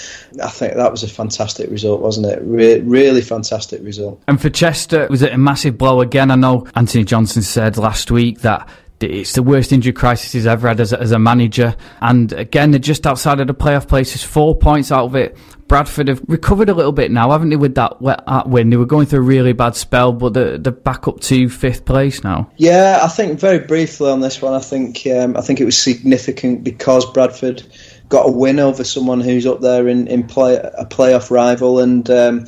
I 0.43 0.49
think 0.49 0.75
that 0.75 0.91
was 0.91 1.03
a 1.03 1.09
fantastic 1.09 1.71
result, 1.71 2.01
wasn't 2.01 2.27
it? 2.27 2.41
Re- 2.43 2.81
really 2.81 3.21
fantastic 3.21 3.83
result. 3.83 4.23
And 4.29 4.41
for 4.41 4.51
Chester, 4.51 5.07
was 5.09 5.23
it 5.23 5.33
a 5.33 5.39
massive 5.39 5.77
blow 5.79 6.01
again? 6.01 6.31
I 6.31 6.37
know 6.37 6.67
Anthony 6.75 7.05
Johnson 7.05 7.43
said 7.43 7.77
last 7.77 8.11
week 8.11 8.41
that 8.41 8.69
it's 9.01 9.35
the 9.35 9.43
worst 9.43 9.73
injury 9.73 9.93
crisis 9.93 10.33
he's 10.33 10.47
ever 10.47 10.69
had 10.69 10.81
as 10.81 10.93
a, 10.93 11.01
as 11.01 11.13
a 11.13 11.19
manager. 11.19 11.77
And 12.01 12.33
again, 12.33 12.71
they're 12.71 12.81
just 12.81 13.07
outside 13.07 13.41
of 13.41 13.47
the 13.47 13.55
playoff 13.55 13.89
places, 13.89 14.23
four 14.23 14.57
points 14.57 14.91
out 14.91 15.05
of 15.07 15.15
it. 15.15 15.37
Bradford 15.69 16.09
have 16.09 16.23
recovered 16.29 16.69
a 16.69 16.75
little 16.75 16.93
bit 16.93 17.11
now, 17.11 17.31
haven't 17.31 17.51
they, 17.51 17.57
with 17.57 17.75
that 17.75 18.01
wet 18.01 18.23
win? 18.47 18.71
They 18.71 18.77
were 18.77 18.87
going 18.87 19.07
through 19.07 19.21
a 19.21 19.23
really 19.23 19.53
bad 19.53 19.75
spell, 19.75 20.13
but 20.13 20.35
they're, 20.35 20.59
they're 20.59 20.73
back 20.73 21.09
up 21.09 21.21
to 21.21 21.49
fifth 21.49 21.85
place 21.85 22.23
now. 22.23 22.51
Yeah, 22.57 23.01
I 23.03 23.09
think 23.09 23.41
very 23.41 23.59
briefly 23.59 24.11
on 24.11 24.21
this 24.21 24.41
one, 24.41 24.55
I 24.55 24.61
think 24.61 25.07
um, 25.07 25.37
I 25.37 25.41
think 25.41 25.61
it 25.61 25.65
was 25.65 25.77
significant 25.77 26.63
because 26.63 27.11
Bradford 27.13 27.63
got 28.09 28.29
a 28.29 28.31
win 28.31 28.61
over 28.61 28.85
someone 28.85 29.21
who's 29.21 29.47
up 29.47 29.61
there 29.61 29.89
in, 29.89 30.07
in 30.09 30.27
play 30.27 30.57
a 30.57 30.87
playoff 30.87 31.31
rival, 31.31 31.81
and 31.81 32.09
um, 32.11 32.47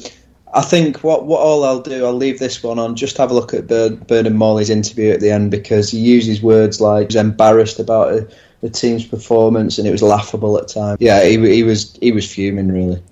I 0.54 0.62
think 0.62 1.02
what 1.04 1.26
what 1.26 1.40
all 1.40 1.64
I'll 1.64 1.80
do, 1.82 2.04
I'll 2.04 2.14
leave 2.14 2.38
this 2.38 2.62
one 2.62 2.78
on. 2.78 2.96
Just 2.96 3.16
have 3.18 3.30
a 3.30 3.34
look 3.34 3.52
at 3.52 3.66
Bernard 3.66 4.34
Morley's 4.34 4.70
interview 4.70 5.10
at 5.10 5.20
the 5.20 5.30
end 5.30 5.50
because 5.50 5.90
he 5.90 5.98
uses 5.98 6.42
words 6.42 6.80
like 6.80 7.14
embarrassed 7.14 7.80
about 7.80 8.12
a, 8.12 8.28
the 8.60 8.70
team's 8.70 9.06
performance 9.06 9.78
and 9.78 9.86
it 9.86 9.90
was 9.90 10.02
laughable 10.02 10.58
at 10.58 10.68
times. 10.68 10.98
Yeah, 11.00 11.24
he, 11.24 11.38
he 11.54 11.62
was 11.62 11.96
he 12.00 12.12
was 12.12 12.30
fuming 12.32 12.72
really. 12.72 13.02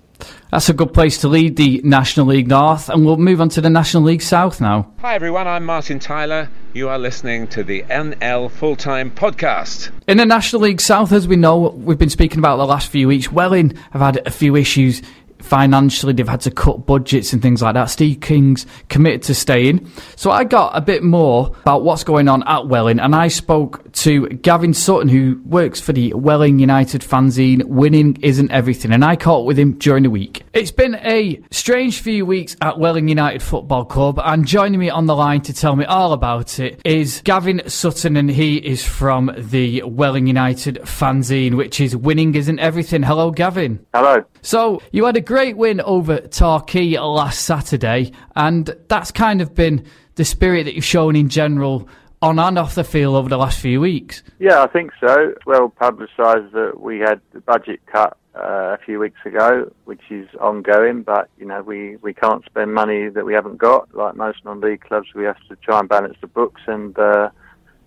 That's 0.57 0.71
a 0.71 0.73
good 0.73 0.95
place 0.95 1.19
to 1.19 1.29
lead 1.29 1.57
the 1.57 1.83
National 1.85 2.25
League 2.25 2.49
North, 2.49 2.89
and 2.89 3.05
we'll 3.05 3.19
move 3.19 3.43
on 3.43 3.51
to 3.51 3.61
the 3.61 3.69
National 3.69 4.05
League 4.05 4.23
South 4.23 4.59
now. 4.59 4.91
Hi 5.01 5.15
everyone, 5.15 5.47
I'm 5.47 5.67
Martin 5.67 5.99
Tyler. 5.99 6.49
You 6.73 6.89
are 6.89 6.99
listening 6.99 7.47
to 7.49 7.63
the 7.63 7.83
NL 7.83 8.51
Full 8.51 8.75
Time 8.75 9.11
Podcast. 9.11 9.91
In 10.09 10.17
the 10.17 10.25
National 10.25 10.63
League 10.63 10.81
South, 10.81 11.13
as 11.13 11.29
we 11.29 11.37
know, 11.37 11.59
we've 11.59 11.99
been 11.99 12.09
speaking 12.09 12.39
about 12.39 12.57
the 12.57 12.65
last 12.65 12.89
few 12.89 13.07
weeks. 13.07 13.31
Welling 13.31 13.77
have 13.91 14.01
had 14.01 14.27
a 14.27 14.31
few 14.31 14.57
issues 14.57 15.03
financially 15.47 16.13
they've 16.13 16.29
had 16.29 16.41
to 16.43 16.51
cut 16.51 16.87
budgets 16.87 17.33
and 17.33 17.41
things 17.41 17.63
like 17.63 17.75
that. 17.75 17.87
Steve 17.87 18.21
King's 18.21 18.67
committed 18.89 19.23
to 19.23 19.35
staying. 19.35 19.91
So 20.17 20.31
I 20.31 20.45
got 20.45 20.77
a 20.77 20.81
bit 20.81 21.03
more 21.03 21.55
about 21.63 21.85
what's 21.85 22.05
going 22.05 22.29
on 22.29 22.43
at 22.47 22.67
Welling 22.67 22.99
and 23.01 23.15
I 23.15 23.29
spoke 23.29 23.93
to 23.93 24.29
Gavin 24.29 24.75
Sutton, 24.75 25.09
who 25.09 25.41
works 25.45 25.81
for 25.81 25.93
the 25.93 26.13
Welling 26.15 26.59
United 26.59 27.01
fanzine. 27.01 27.65
Winning 27.65 28.19
isn't 28.23 28.51
everything, 28.51 28.93
and 28.93 29.05
I 29.05 29.17
caught 29.17 29.47
with 29.47 29.59
him 29.59 29.73
during 29.79 30.03
the 30.03 30.11
week. 30.11 30.43
It's 30.53 30.71
been 30.71 30.97
a 30.97 31.41
strange 31.51 32.01
few 32.01 32.27
weeks 32.27 32.57
at 32.61 32.79
Welling 32.79 33.09
United 33.09 33.43
Football 33.43 33.85
Club, 33.85 34.21
and 34.23 34.47
joining 34.47 34.81
me 34.81 34.91
on 34.91 35.07
the 35.07 35.17
line 35.17 35.41
to 35.43 35.53
tell 35.55 35.77
me 35.77 35.85
all 35.85 36.13
about 36.13 36.59
it 36.59 36.81
is 36.85 37.23
Gavin 37.25 37.63
Sutton, 37.69 38.17
and 38.17 38.31
he 38.31 38.57
is 38.57 38.85
from 38.85 39.33
the 39.37 39.83
Welling 39.85 40.27
United 40.27 40.77
fanzine, 40.83 41.57
which 41.57 41.81
is 41.81 41.97
Winning 41.97 42.35
Isn't 42.35 42.59
Everything. 42.59 43.03
Hello, 43.03 43.31
Gavin. 43.31 43.85
Hello. 43.95 44.25
So, 44.43 44.83
you 44.93 45.07
had 45.07 45.17
a 45.17 45.21
great 45.21 45.36
win 45.37 45.81
over 45.83 46.19
Torquay 46.19 46.99
last 46.99 47.45
Saturday, 47.45 48.13
and 48.35 48.75
that's 48.89 49.11
kind 49.11 49.43
of 49.43 49.55
been 49.55 49.85
the 50.15 50.25
spirit 50.25 50.65
that 50.65 50.75
you've 50.75 50.85
shown 50.85 51.15
in 51.15 51.29
general 51.29 51.89
on 52.23 52.39
and 52.39 52.59
off 52.59 52.75
the 52.75 52.85
field 52.85 53.17
over 53.17 53.29
the 53.29 53.37
last 53.37 53.61
few 53.61 53.81
weeks. 53.81 54.23
Yeah, 54.39 54.63
I 54.63 54.67
think 54.67 54.93
so. 54.99 55.35
Well 55.45 55.69
publicised 55.69 56.53
that 56.53 56.81
we 56.81 57.01
had 57.01 57.21
the 57.33 57.41
budget 57.41 57.81
cut 57.85 58.17
uh, 58.35 58.75
a 58.75 58.79
few 58.85 58.99
weeks 58.99 59.21
ago, 59.27 59.71
which 59.85 60.01
is 60.11 60.27
ongoing, 60.41 61.03
but 61.03 61.29
you 61.39 61.45
know 61.45 61.63
we, 61.63 61.97
we 61.97 62.15
can't 62.15 62.45
spend 62.47 62.73
money 62.73 63.11
that 63.11 63.27
we 63.27 63.35
haven't 63.35 63.59
got. 63.59 63.95
Like 63.95 64.17
most 64.17 64.45
non-league 64.45 64.81
clubs, 64.81 65.09
we 65.15 65.25
have 65.25 65.41
to 65.49 65.57
try 65.57 65.81
and 65.81 65.89
balance 65.89 66.17
the 66.23 66.29
books, 66.29 66.63
and 66.67 66.99
uh, 66.99 67.29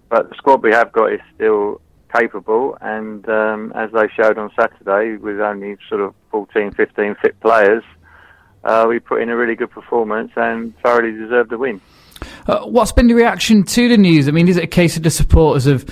but 0.09 0.29
the 0.29 0.35
squad 0.35 0.61
we 0.61 0.71
have 0.71 0.91
got 0.91 1.11
is 1.11 1.21
still 1.33 1.81
capable, 2.11 2.77
and 2.81 3.27
um, 3.29 3.71
as 3.75 3.91
they 3.91 4.07
showed 4.15 4.37
on 4.37 4.51
Saturday, 4.59 5.17
with 5.17 5.39
only 5.39 5.77
sort 5.87 6.01
of 6.01 6.13
14, 6.31 6.71
15 6.71 7.15
fit 7.21 7.39
players, 7.39 7.83
uh, 8.63 8.85
we 8.89 8.99
put 8.99 9.21
in 9.21 9.29
a 9.29 9.35
really 9.35 9.55
good 9.55 9.71
performance 9.71 10.31
and 10.35 10.73
thoroughly 10.83 11.11
deserved 11.11 11.49
the 11.49 11.57
win. 11.57 11.81
Uh, 12.47 12.61
what's 12.65 12.91
been 12.91 13.07
the 13.07 13.13
reaction 13.13 13.63
to 13.63 13.87
the 13.87 13.97
news? 13.97 14.27
I 14.27 14.31
mean, 14.31 14.47
is 14.47 14.57
it 14.57 14.63
a 14.63 14.67
case 14.67 14.97
of 14.97 15.03
the 15.03 15.09
supporters 15.09 15.65
have 15.65 15.85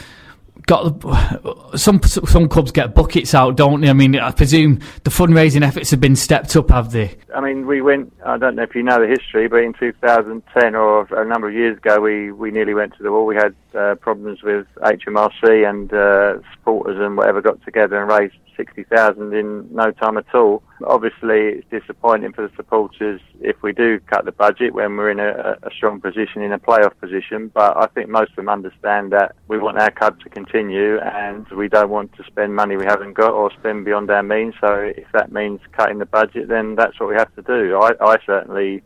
got 0.68 1.80
some 1.80 2.02
some 2.04 2.48
clubs 2.48 2.72
get 2.72 2.94
buckets 2.94 3.34
out, 3.34 3.56
don't 3.56 3.82
they? 3.82 3.90
I 3.90 3.94
mean, 3.94 4.16
I 4.20 4.32
presume 4.32 4.80
the 5.04 5.10
fundraising 5.10 5.64
efforts 5.64 5.90
have 5.92 6.00
been 6.00 6.16
stepped 6.16 6.56
up, 6.56 6.70
have 6.70 6.92
they? 6.92 7.16
I 7.36 7.42
mean, 7.42 7.66
we 7.66 7.82
went. 7.82 8.14
I 8.26 8.38
don't 8.38 8.56
know 8.56 8.64
if 8.64 8.76
you 8.76 8.84
know 8.84 9.00
the 9.00 9.08
history, 9.08 9.48
but 9.48 9.64
in 9.64 9.74
2010 9.74 10.76
or 10.76 11.08
a 11.12 11.26
number 11.26 11.48
of 11.48 11.56
years 11.56 11.78
ago, 11.78 12.00
we 12.00 12.32
we 12.32 12.52
nearly 12.52 12.74
went 12.74 12.96
to 12.98 13.04
the 13.04 13.12
wall. 13.12 13.26
We 13.26 13.36
had 13.36 13.56
uh, 13.74 13.96
problems 13.96 14.44
with 14.44 14.68
HMRC 14.78 15.68
and 15.68 15.92
uh, 15.92 16.42
supporters 16.54 16.98
and 17.00 17.18
whatever 17.18 17.42
got 17.42 17.64
together 17.64 18.00
and 18.02 18.12
raised 18.12 18.36
60,000 18.58 19.34
in 19.34 19.74
no 19.74 19.92
time 19.92 20.18
at 20.18 20.34
all. 20.34 20.64
Obviously, 20.86 21.60
it's 21.60 21.68
disappointing 21.70 22.34
for 22.34 22.48
the 22.48 22.56
supporters 22.56 23.22
if 23.40 23.62
we 23.62 23.72
do 23.72 24.00
cut 24.00 24.26
the 24.26 24.32
budget 24.32 24.74
when 24.74 24.98
we're 24.98 25.12
in 25.12 25.20
a, 25.20 25.58
a, 25.64 25.72
strong 25.72 26.02
position, 26.02 26.42
in 26.42 26.52
a 26.52 26.60
playoff 26.60 26.98
position. 27.00 27.50
But 27.54 27.78
I 27.78 27.88
think 27.88 28.10
most 28.10 28.32
of 28.32 28.38
them 28.38 28.50
understand 28.50 29.14
that 29.14 29.36
we 29.48 29.58
want 29.58 29.78
our 29.78 29.92
club 29.92 30.20
to 30.22 30.30
continue 30.30 31.00
and 31.00 31.48
we 31.50 31.70
don't 31.70 31.90
want 31.90 32.14
to 32.18 32.24
spend 32.26 32.56
money 32.56 32.76
we 32.76 32.86
haven't 32.86 33.14
got 33.14 33.32
or 33.32 33.52
spend 33.52 33.86
beyond 33.86 34.10
our 34.10 34.24
means. 34.24 34.56
So 34.60 34.74
if 34.74 35.08
that 35.14 35.32
means 35.32 35.62
cutting 35.72 36.00
the 36.00 36.06
budget, 36.06 36.50
then 36.50 36.76
that's 36.76 37.00
what 37.00 37.10
we 37.10 37.16
have 37.16 37.34
to 37.36 37.42
do. 37.42 37.78
I, 37.78 37.92
I 38.02 38.18
certainly 38.26 38.84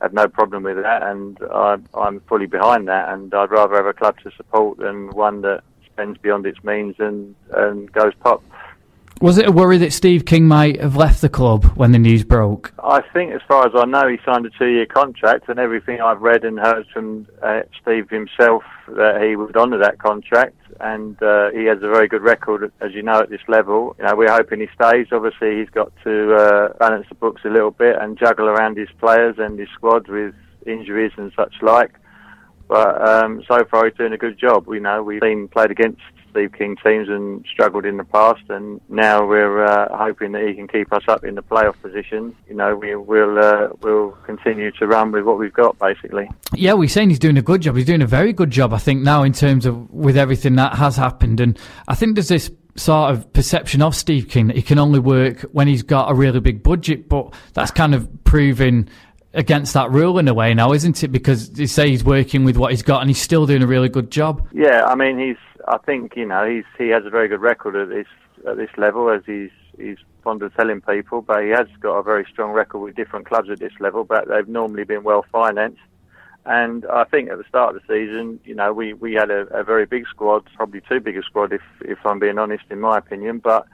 have 0.00 0.12
no 0.12 0.26
problem 0.26 0.64
with 0.64 0.76
that 0.82 1.02
and 1.04 1.38
I, 1.52 1.76
I'm 1.94 2.20
fully 2.28 2.46
behind 2.46 2.88
that 2.88 3.08
and 3.10 3.32
I'd 3.32 3.52
rather 3.52 3.76
have 3.76 3.86
a 3.86 3.92
club 3.92 4.16
to 4.24 4.32
support 4.36 4.78
than 4.78 5.10
one 5.10 5.42
that 5.42 5.62
spends 5.92 6.18
beyond 6.18 6.46
its 6.46 6.62
means 6.64 6.96
and, 6.98 7.34
and 7.52 7.90
goes 7.92 8.12
pop. 8.20 8.42
Was 9.22 9.38
it 9.38 9.46
a 9.46 9.52
worry 9.52 9.78
that 9.78 9.92
Steve 9.92 10.24
King 10.24 10.48
might 10.48 10.80
have 10.80 10.96
left 10.96 11.20
the 11.20 11.28
club 11.28 11.64
when 11.76 11.92
the 11.92 11.98
news 12.00 12.24
broke? 12.24 12.74
I 12.82 13.02
think, 13.12 13.32
as 13.32 13.40
far 13.46 13.64
as 13.64 13.72
I 13.72 13.84
know, 13.84 14.08
he 14.08 14.18
signed 14.26 14.44
a 14.46 14.50
two-year 14.50 14.86
contract, 14.86 15.48
and 15.48 15.60
everything 15.60 16.00
I've 16.00 16.20
read 16.20 16.42
and 16.42 16.58
heard 16.58 16.88
from 16.92 17.28
uh, 17.40 17.60
Steve 17.80 18.10
himself 18.10 18.64
that 18.88 19.22
he 19.22 19.36
would 19.36 19.56
honour 19.56 19.78
that 19.78 20.00
contract, 20.00 20.56
and 20.80 21.22
uh, 21.22 21.50
he 21.52 21.66
has 21.66 21.78
a 21.78 21.88
very 21.88 22.08
good 22.08 22.22
record, 22.22 22.72
as 22.80 22.94
you 22.94 23.04
know, 23.04 23.20
at 23.20 23.30
this 23.30 23.42
level. 23.46 23.94
You 24.00 24.06
know, 24.06 24.16
we're 24.16 24.32
hoping 24.32 24.58
he 24.58 24.66
stays. 24.74 25.06
Obviously, 25.12 25.60
he's 25.60 25.70
got 25.70 25.92
to 26.02 26.34
uh, 26.34 26.72
balance 26.78 27.06
the 27.08 27.14
books 27.14 27.42
a 27.44 27.48
little 27.48 27.70
bit 27.70 27.94
and 28.00 28.18
juggle 28.18 28.48
around 28.48 28.76
his 28.76 28.88
players 28.98 29.36
and 29.38 29.56
his 29.56 29.68
squad 29.72 30.08
with 30.08 30.34
injuries 30.66 31.12
and 31.16 31.30
such 31.36 31.54
like. 31.62 31.92
But 32.66 33.08
um, 33.08 33.44
so 33.46 33.64
far, 33.70 33.84
he's 33.84 33.96
doing 33.96 34.14
a 34.14 34.18
good 34.18 34.36
job. 34.36 34.66
We 34.66 34.80
know 34.80 35.00
we've 35.00 35.20
been 35.20 35.46
played 35.46 35.70
against 35.70 36.00
Steve 36.32 36.52
King 36.52 36.76
teams 36.82 37.08
and 37.08 37.44
struggled 37.52 37.84
in 37.84 37.96
the 37.96 38.04
past, 38.04 38.42
and 38.48 38.80
now 38.88 39.26
we're 39.26 39.64
uh, 39.64 39.96
hoping 39.96 40.32
that 40.32 40.46
he 40.46 40.54
can 40.54 40.66
keep 40.66 40.92
us 40.92 41.04
up 41.08 41.24
in 41.24 41.34
the 41.34 41.42
playoff 41.42 41.80
position. 41.80 42.34
You 42.48 42.54
know, 42.54 42.74
we 42.74 42.96
will 42.96 43.38
uh, 43.38 43.68
we'll 43.82 44.10
continue 44.26 44.72
to 44.72 44.86
run 44.86 45.12
with 45.12 45.24
what 45.24 45.38
we've 45.38 45.52
got, 45.52 45.78
basically. 45.78 46.28
Yeah, 46.54 46.72
we're 46.72 46.88
saying 46.88 47.10
he's 47.10 47.18
doing 47.18 47.38
a 47.38 47.42
good 47.42 47.62
job. 47.62 47.76
He's 47.76 47.86
doing 47.86 48.02
a 48.02 48.06
very 48.06 48.32
good 48.32 48.50
job, 48.50 48.72
I 48.72 48.78
think, 48.78 49.02
now 49.02 49.22
in 49.22 49.32
terms 49.32 49.66
of 49.66 49.90
with 49.90 50.16
everything 50.16 50.56
that 50.56 50.74
has 50.74 50.96
happened, 50.96 51.40
and 51.40 51.58
I 51.86 51.94
think 51.94 52.16
there's 52.16 52.28
this 52.28 52.50
sort 52.74 53.12
of 53.12 53.30
perception 53.32 53.82
of 53.82 53.94
Steve 53.94 54.28
King 54.28 54.46
that 54.46 54.56
he 54.56 54.62
can 54.62 54.78
only 54.78 54.98
work 54.98 55.42
when 55.52 55.68
he's 55.68 55.82
got 55.82 56.10
a 56.10 56.14
really 56.14 56.40
big 56.40 56.62
budget, 56.62 57.08
but 57.08 57.34
that's 57.52 57.70
kind 57.70 57.94
of 57.94 58.08
proving 58.24 58.88
against 59.34 59.74
that 59.74 59.90
rule 59.90 60.18
in 60.18 60.28
a 60.28 60.34
way 60.34 60.54
now, 60.54 60.72
isn't 60.72 61.02
it? 61.02 61.08
Because 61.08 61.50
they 61.50 61.66
say 61.66 61.88
he's 61.88 62.04
working 62.04 62.44
with 62.44 62.56
what 62.56 62.70
he's 62.70 62.82
got 62.82 63.00
and 63.00 63.10
he's 63.10 63.20
still 63.20 63.46
doing 63.46 63.62
a 63.62 63.66
really 63.66 63.88
good 63.88 64.10
job. 64.10 64.46
Yeah, 64.52 64.84
I 64.86 64.94
mean, 64.94 65.18
he's. 65.18 65.36
I 65.68 65.78
think 65.78 66.16
you 66.16 66.26
know 66.26 66.48
he's 66.48 66.64
he 66.78 66.88
has 66.88 67.04
a 67.04 67.10
very 67.10 67.28
good 67.28 67.40
record 67.40 67.76
at 67.76 67.88
this 67.88 68.06
at 68.48 68.56
this 68.56 68.70
level, 68.76 69.10
as 69.10 69.22
he's 69.26 69.50
he's 69.76 69.98
fond 70.22 70.42
of 70.42 70.54
telling 70.54 70.80
people. 70.80 71.22
But 71.22 71.44
he 71.44 71.50
has 71.50 71.66
got 71.80 71.96
a 71.96 72.02
very 72.02 72.26
strong 72.30 72.52
record 72.52 72.78
with 72.80 72.96
different 72.96 73.26
clubs 73.26 73.50
at 73.50 73.58
this 73.58 73.72
level, 73.80 74.04
but 74.04 74.28
they've 74.28 74.48
normally 74.48 74.84
been 74.84 75.02
well 75.02 75.24
financed. 75.30 75.80
And 76.44 76.84
I 76.86 77.04
think 77.04 77.30
at 77.30 77.38
the 77.38 77.44
start 77.48 77.76
of 77.76 77.82
the 77.82 77.94
season, 77.94 78.40
you 78.44 78.54
know, 78.54 78.72
we, 78.72 78.94
we 78.94 79.14
had 79.14 79.30
a, 79.30 79.42
a 79.56 79.62
very 79.62 79.86
big 79.86 80.08
squad, 80.08 80.48
probably 80.56 80.80
too 80.80 80.98
big 80.98 81.16
a 81.16 81.22
squad, 81.22 81.52
if 81.52 81.62
if 81.80 81.98
I'm 82.04 82.18
being 82.18 82.38
honest, 82.38 82.64
in 82.70 82.80
my 82.80 82.98
opinion. 82.98 83.38
But 83.38 83.66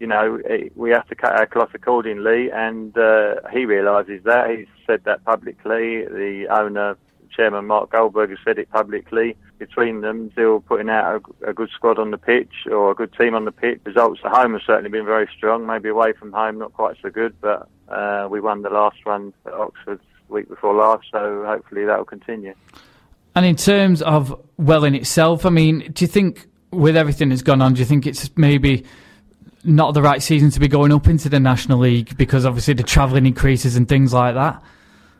you 0.00 0.06
know, 0.06 0.40
we 0.74 0.90
have 0.90 1.06
to 1.08 1.14
cut 1.14 1.32
our 1.32 1.46
cloth 1.46 1.70
accordingly, 1.74 2.50
and 2.50 2.96
uh, 2.96 3.36
he 3.52 3.64
realises 3.64 4.22
that. 4.24 4.50
He's 4.50 4.66
said 4.86 5.04
that 5.04 5.24
publicly. 5.24 6.04
The 6.06 6.46
owner, 6.50 6.96
Chairman 7.34 7.66
Mark 7.66 7.92
Goldberg, 7.92 8.30
has 8.30 8.38
said 8.44 8.58
it 8.58 8.70
publicly. 8.70 9.36
Between 9.58 10.00
them, 10.00 10.30
still 10.32 10.60
putting 10.60 10.90
out 10.90 11.22
a, 11.42 11.50
a, 11.50 11.52
good 11.54 11.70
squad 11.70 11.98
on 11.98 12.10
the 12.10 12.18
pitch 12.18 12.66
or 12.70 12.90
a 12.90 12.94
good 12.94 13.12
team 13.14 13.34
on 13.34 13.44
the 13.44 13.52
pitch. 13.52 13.80
Results 13.84 14.20
at 14.24 14.32
home 14.32 14.52
have 14.52 14.62
certainly 14.66 14.90
been 14.90 15.06
very 15.06 15.28
strong. 15.36 15.64
Maybe 15.64 15.88
away 15.88 16.12
from 16.12 16.32
home, 16.32 16.58
not 16.58 16.72
quite 16.72 16.96
so 17.00 17.08
good, 17.08 17.34
but 17.40 17.68
uh, 17.88 18.26
we 18.30 18.40
won 18.40 18.62
the 18.62 18.70
last 18.70 18.96
one 19.04 19.32
at 19.46 19.52
Oxford 19.52 20.00
week 20.28 20.48
before 20.48 20.74
last, 20.74 21.06
so 21.12 21.44
hopefully 21.46 21.84
that 21.84 21.96
will 21.96 22.04
continue. 22.04 22.54
And 23.34 23.46
in 23.46 23.56
terms 23.56 24.02
of 24.02 24.38
Welling 24.58 24.94
itself, 24.94 25.46
I 25.46 25.50
mean, 25.50 25.90
do 25.92 26.04
you 26.04 26.08
think 26.08 26.46
with 26.70 26.96
everything 26.96 27.28
that's 27.28 27.42
gone 27.42 27.62
on, 27.62 27.74
do 27.74 27.80
you 27.80 27.86
think 27.86 28.06
it's 28.06 28.30
maybe 28.36 28.84
not 29.64 29.94
the 29.94 30.02
right 30.02 30.22
season 30.22 30.50
to 30.50 30.60
be 30.60 30.68
going 30.68 30.92
up 30.92 31.08
into 31.08 31.28
the 31.28 31.40
National 31.40 31.78
League 31.78 32.16
because 32.16 32.44
obviously 32.44 32.74
the 32.74 32.82
travelling 32.82 33.26
increases 33.26 33.76
and 33.76 33.88
things 33.88 34.12
like 34.12 34.34
that? 34.34 34.62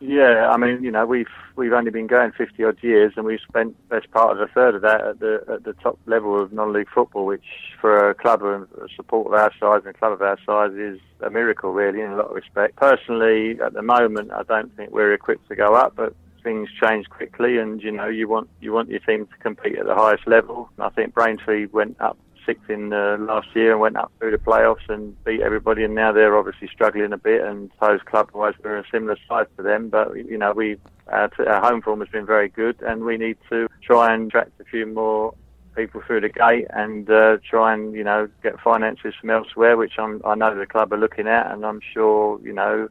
Yeah, 0.01 0.49
I 0.49 0.57
mean, 0.57 0.83
you 0.83 0.91
know, 0.91 1.05
we've 1.05 1.27
we've 1.55 1.71
only 1.71 1.89
been 1.89 2.07
going 2.07 2.33
fifty 2.33 2.63
odd 2.65 2.77
years, 2.81 3.13
and 3.15 3.25
we've 3.25 3.39
spent 3.47 3.75
best 3.87 4.11
part 4.11 4.31
of 4.31 4.41
a 4.41 4.51
third 4.51 4.75
of 4.75 4.81
that 4.81 5.01
at 5.01 5.19
the 5.19 5.43
at 5.47 5.63
the 5.63 5.73
top 5.73 5.97
level 6.05 6.39
of 6.41 6.51
non-league 6.51 6.89
football, 6.93 7.25
which 7.25 7.45
for 7.79 8.09
a 8.09 8.13
club 8.13 8.43
and 8.43 8.67
a 8.83 8.87
support 8.93 9.27
of 9.27 9.33
our 9.33 9.51
size 9.57 9.81
and 9.85 9.95
a 9.95 9.97
club 9.97 10.11
of 10.11 10.21
our 10.21 10.37
size 10.45 10.73
is 10.73 10.99
a 11.21 11.29
miracle, 11.29 11.71
really, 11.71 12.01
in 12.01 12.11
a 12.11 12.17
lot 12.17 12.27
of 12.27 12.35
respect. 12.35 12.75
Personally, 12.75 13.57
at 13.61 13.73
the 13.73 13.81
moment, 13.81 14.31
I 14.31 14.43
don't 14.43 14.75
think 14.75 14.91
we're 14.91 15.13
equipped 15.13 15.47
to 15.47 15.55
go 15.55 15.75
up, 15.75 15.95
but 15.95 16.13
things 16.43 16.69
change 16.79 17.09
quickly, 17.09 17.57
and 17.57 17.81
you 17.81 17.91
know, 17.91 18.07
you 18.07 18.27
want 18.27 18.49
you 18.59 18.73
want 18.73 18.89
your 18.89 18.99
team 18.99 19.25
to 19.27 19.37
compete 19.39 19.77
at 19.77 19.85
the 19.85 19.95
highest 19.95 20.27
level. 20.27 20.69
I 20.77 20.89
think 20.89 21.13
Braintree 21.13 21.67
went 21.67 21.95
up 22.01 22.17
sixth 22.45 22.69
in 22.69 22.93
uh, 22.93 23.17
last 23.19 23.47
year 23.55 23.71
and 23.71 23.79
went 23.79 23.97
up 23.97 24.11
through 24.19 24.31
the 24.31 24.37
playoffs 24.37 24.87
and 24.89 25.21
beat 25.23 25.41
everybody. 25.41 25.83
And 25.83 25.95
now 25.95 26.11
they're 26.11 26.37
obviously 26.37 26.67
struggling 26.67 27.13
a 27.13 27.17
bit. 27.17 27.41
And 27.41 27.71
suppose 27.73 28.01
club-wise 28.05 28.53
we're 28.63 28.77
a 28.77 28.83
similar 28.91 29.17
size 29.27 29.47
to 29.57 29.63
them. 29.63 29.89
But 29.89 30.15
you 30.15 30.37
know, 30.37 30.53
we 30.53 30.77
our, 31.07 31.27
t- 31.29 31.45
our 31.45 31.61
home 31.61 31.81
form 31.81 31.99
has 31.99 32.09
been 32.09 32.25
very 32.25 32.49
good, 32.49 32.81
and 32.81 33.03
we 33.03 33.17
need 33.17 33.37
to 33.49 33.67
try 33.81 34.13
and 34.13 34.27
attract 34.27 34.59
a 34.59 34.65
few 34.65 34.85
more 34.85 35.33
people 35.75 36.01
through 36.07 36.21
the 36.21 36.29
gate 36.29 36.65
and 36.69 37.09
uh, 37.09 37.37
try 37.47 37.73
and 37.73 37.93
you 37.93 38.03
know 38.03 38.29
get 38.41 38.59
finances 38.61 39.13
from 39.19 39.29
elsewhere, 39.29 39.77
which 39.77 39.93
I'm, 39.97 40.21
I 40.25 40.35
know 40.35 40.57
the 40.57 40.65
club 40.65 40.93
are 40.93 40.97
looking 40.97 41.27
at, 41.27 41.51
and 41.51 41.65
I'm 41.65 41.81
sure 41.93 42.39
you 42.43 42.53
know 42.53 42.87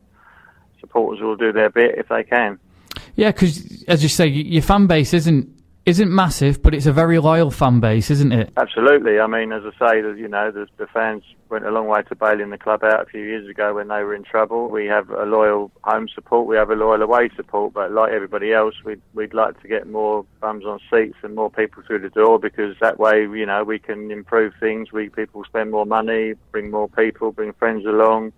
supporters 0.81 1.23
will 1.23 1.37
do 1.37 1.53
their 1.53 1.71
bit 1.71 1.97
if 1.99 2.09
they 2.09 2.25
can. 2.25 2.59
Yeah, 3.17 3.31
because 3.31 3.85
as 3.85 4.03
you 4.03 4.09
say, 4.09 4.27
your 4.27 4.63
fan 4.63 4.87
base 4.87 5.15
isn't 5.15 5.49
isn't 5.87 6.15
massive, 6.15 6.63
but 6.63 6.75
it's 6.75 6.87
a 6.87 6.93
very 6.93 7.19
loyal 7.19 7.51
fan 7.51 7.81
base, 7.81 8.11
isn't 8.11 8.33
it? 8.33 8.53
Absolutely. 8.57 9.21
I 9.21 9.27
mean, 9.27 9.53
as 9.53 9.63
I 9.65 9.93
say, 9.93 9.99
you 9.99 10.29
know, 10.29 10.51
the, 10.51 10.67
the 10.79 10.87
fans 10.87 11.23
went 11.51 11.67
a 11.67 11.71
long 11.71 11.87
way 11.87 12.03
to 12.03 12.15
bailing 12.15 12.51
the 12.51 12.59
club 12.59 12.83
out 12.83 13.03
a 13.03 13.07
few 13.07 13.21
years 13.21 13.49
ago 13.49 13.75
when 13.75 13.89
they 13.89 14.03
were 14.03 14.15
in 14.15 14.25
trouble. 14.25 14.69
We 14.69 14.87
have 14.87 15.11
a 15.11 15.25
loyal 15.25 15.71
home 15.83 16.09
support, 16.09 16.47
we 16.47 16.57
have 16.57 16.71
a 16.71 16.75
loyal 16.75 17.03
away 17.03 17.29
support, 17.37 17.75
but 17.75 17.93
like 17.93 18.13
everybody 18.13 18.53
else, 18.53 18.75
we'd, 18.85 19.03
we'd 19.13 19.35
like 19.35 19.61
to 19.61 19.69
get 19.69 19.87
more 19.87 20.25
bums 20.41 20.65
on 20.65 20.81
seats 20.91 21.19
and 21.23 21.35
more 21.35 21.51
people 21.51 21.83
through 21.87 22.01
the 22.01 22.11
door 22.11 22.39
because 22.39 22.77
that 22.81 22.99
way, 22.99 23.23
you 23.23 23.47
know, 23.47 23.63
we 23.63 23.79
can 23.79 24.11
improve 24.11 24.55
things. 24.59 24.91
We 24.91 25.11
people 25.11 25.45
spend 25.45 25.71
more 25.71 25.87
money, 25.87 26.35
bring 26.51 26.71
more 26.71 26.89
people, 26.89 27.31
bring 27.31 27.53
friends 27.53 27.85
along 27.85 28.33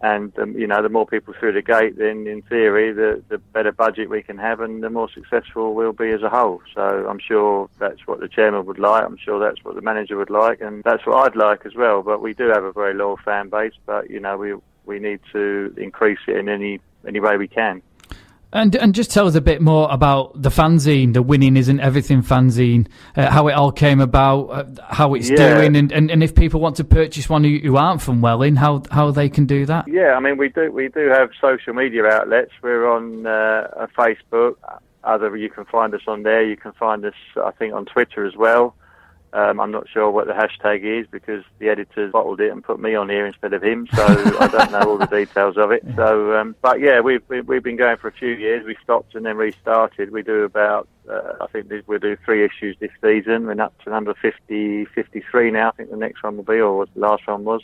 And 0.00 0.36
um, 0.38 0.58
you 0.58 0.66
know, 0.66 0.82
the 0.82 0.88
more 0.88 1.06
people 1.06 1.34
through 1.38 1.52
the 1.52 1.62
gate, 1.62 1.96
then 1.96 2.26
in 2.26 2.42
theory, 2.42 2.92
the 2.92 3.22
the 3.28 3.38
better 3.38 3.72
budget 3.72 4.10
we 4.10 4.22
can 4.22 4.36
have, 4.38 4.60
and 4.60 4.82
the 4.82 4.90
more 4.90 5.08
successful 5.08 5.74
we'll 5.74 5.92
be 5.92 6.10
as 6.10 6.22
a 6.22 6.28
whole. 6.28 6.60
So 6.74 7.06
I'm 7.08 7.18
sure 7.18 7.70
that's 7.78 8.06
what 8.06 8.20
the 8.20 8.28
chairman 8.28 8.66
would 8.66 8.78
like. 8.78 9.04
I'm 9.04 9.16
sure 9.16 9.38
that's 9.38 9.64
what 9.64 9.76
the 9.76 9.80
manager 9.80 10.16
would 10.16 10.30
like, 10.30 10.60
and 10.60 10.82
that's 10.84 11.06
what 11.06 11.24
I'd 11.24 11.36
like 11.36 11.64
as 11.64 11.74
well. 11.74 12.02
But 12.02 12.20
we 12.20 12.34
do 12.34 12.48
have 12.48 12.64
a 12.64 12.72
very 12.72 12.92
loyal 12.92 13.18
fan 13.24 13.48
base, 13.48 13.72
but 13.86 14.10
you 14.10 14.20
know, 14.20 14.36
we 14.36 14.54
we 14.84 14.98
need 14.98 15.20
to 15.32 15.74
increase 15.76 16.18
it 16.28 16.36
in 16.36 16.48
any 16.48 16.80
any 17.06 17.20
way 17.20 17.36
we 17.36 17.48
can. 17.48 17.80
And 18.54 18.76
and 18.76 18.94
just 18.94 19.10
tell 19.10 19.26
us 19.26 19.34
a 19.34 19.40
bit 19.40 19.60
more 19.60 19.88
about 19.90 20.40
the 20.40 20.48
fanzine, 20.48 21.12
the 21.12 21.22
Winning 21.22 21.56
Isn't 21.56 21.80
Everything 21.80 22.22
fanzine, 22.22 22.86
uh, 23.16 23.28
how 23.28 23.48
it 23.48 23.52
all 23.52 23.72
came 23.72 24.00
about, 24.00 24.42
uh, 24.46 24.64
how 24.88 25.14
it's 25.14 25.28
Yeah. 25.28 25.58
doing, 25.58 25.74
and, 25.74 25.90
and, 25.90 26.08
and 26.08 26.22
if 26.22 26.36
people 26.36 26.60
want 26.60 26.76
to 26.76 26.84
purchase 26.84 27.28
one 27.28 27.42
who, 27.42 27.58
who 27.58 27.76
aren't 27.76 28.00
from 28.00 28.20
Welling, 28.20 28.54
how 28.54 28.82
how 28.92 29.10
they 29.10 29.28
can 29.28 29.44
do 29.46 29.66
that. 29.66 29.88
Yeah, 29.88 30.14
I 30.14 30.20
mean, 30.20 30.36
we 30.38 30.50
do 30.50 30.70
we 30.70 30.86
do 30.88 31.08
have 31.08 31.30
social 31.40 31.74
media 31.74 32.06
outlets. 32.06 32.52
We're 32.62 32.88
on 32.88 33.26
uh, 33.26 33.86
Facebook. 33.98 34.54
Other, 35.02 35.36
you 35.36 35.50
can 35.50 35.64
find 35.66 35.92
us 35.92 36.00
on 36.06 36.22
there. 36.22 36.42
You 36.42 36.56
can 36.56 36.72
find 36.72 37.04
us, 37.04 37.12
I 37.44 37.50
think, 37.50 37.74
on 37.74 37.84
Twitter 37.86 38.24
as 38.24 38.36
well. 38.36 38.74
Um, 39.34 39.58
I'm 39.58 39.72
not 39.72 39.88
sure 39.88 40.10
what 40.12 40.28
the 40.28 40.32
hashtag 40.32 40.84
is 40.84 41.08
because 41.10 41.42
the 41.58 41.68
editors 41.68 42.12
bottled 42.12 42.40
it 42.40 42.52
and 42.52 42.62
put 42.62 42.78
me 42.78 42.94
on 42.94 43.08
here 43.08 43.26
instead 43.26 43.52
of 43.52 43.64
him, 43.64 43.88
so 43.92 44.04
I 44.38 44.46
don't 44.46 44.70
know 44.70 44.82
all 44.90 44.96
the 44.98 45.06
details 45.06 45.56
of 45.56 45.72
it. 45.72 45.82
So, 45.96 46.36
um, 46.36 46.54
but 46.62 46.80
yeah, 46.80 47.00
we've 47.00 47.22
we- 47.28 47.40
we've 47.40 47.62
been 47.62 47.76
going 47.76 47.96
for 47.96 48.08
a 48.08 48.12
few 48.12 48.30
years. 48.30 48.64
We 48.64 48.76
stopped 48.82 49.14
and 49.14 49.26
then 49.26 49.36
restarted. 49.36 50.10
We 50.12 50.22
do 50.22 50.44
about, 50.44 50.86
uh, 51.10 51.32
I 51.40 51.46
think 51.48 51.70
we'll 51.86 51.98
do 51.98 52.16
three 52.24 52.44
issues 52.44 52.76
this 52.80 52.90
season. 53.02 53.46
We're 53.46 53.60
up 53.60 53.76
to 53.82 53.90
number 53.90 54.14
50, 54.14 54.84
53 54.86 55.50
now. 55.50 55.68
I 55.68 55.72
think 55.72 55.90
the 55.90 55.96
next 55.96 56.22
one 56.22 56.36
will 56.36 56.44
be, 56.44 56.60
or 56.60 56.78
what 56.78 56.94
the 56.94 57.00
last 57.00 57.26
one 57.26 57.44
was. 57.44 57.62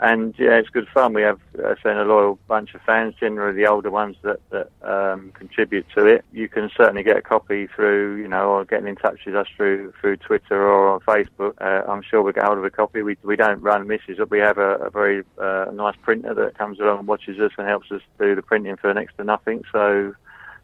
And 0.00 0.32
yeah, 0.38 0.52
it's 0.58 0.68
good 0.68 0.86
fun. 0.94 1.12
We 1.12 1.22
have 1.22 1.40
uh, 1.58 1.74
saying 1.82 1.98
a 1.98 2.04
loyal 2.04 2.38
bunch 2.46 2.72
of 2.74 2.80
fans, 2.82 3.14
generally 3.18 3.56
the 3.56 3.68
older 3.68 3.90
ones 3.90 4.16
that 4.22 4.38
that 4.50 4.70
um, 4.82 5.32
contribute 5.32 5.86
to 5.96 6.06
it. 6.06 6.24
You 6.32 6.48
can 6.48 6.70
certainly 6.76 7.02
get 7.02 7.16
a 7.16 7.22
copy 7.22 7.66
through, 7.66 8.16
you 8.16 8.28
know, 8.28 8.50
or 8.50 8.64
getting 8.64 8.86
in 8.86 8.94
touch 8.94 9.18
with 9.26 9.34
us 9.34 9.48
through 9.56 9.92
through 10.00 10.18
Twitter 10.18 10.62
or 10.62 10.88
on 10.90 11.00
Facebook. 11.00 11.54
Uh, 11.60 11.90
I'm 11.90 12.02
sure 12.02 12.22
we'll 12.22 12.32
get 12.32 12.44
hold 12.44 12.58
of 12.58 12.64
a 12.64 12.70
copy. 12.70 13.02
We 13.02 13.16
we 13.24 13.34
don't 13.34 13.60
run 13.60 13.88
misses, 13.88 14.18
but 14.18 14.30
we 14.30 14.38
have 14.38 14.58
a, 14.58 14.76
a 14.76 14.90
very 14.90 15.24
uh, 15.36 15.66
nice 15.72 15.96
printer 16.00 16.32
that 16.32 16.56
comes 16.56 16.78
along 16.78 17.00
and 17.00 17.08
watches 17.08 17.40
us 17.40 17.50
and 17.58 17.66
helps 17.66 17.90
us 17.90 18.02
do 18.20 18.36
the 18.36 18.42
printing 18.42 18.76
for 18.76 18.94
next 18.94 19.16
to 19.16 19.24
nothing. 19.24 19.64
So 19.72 20.14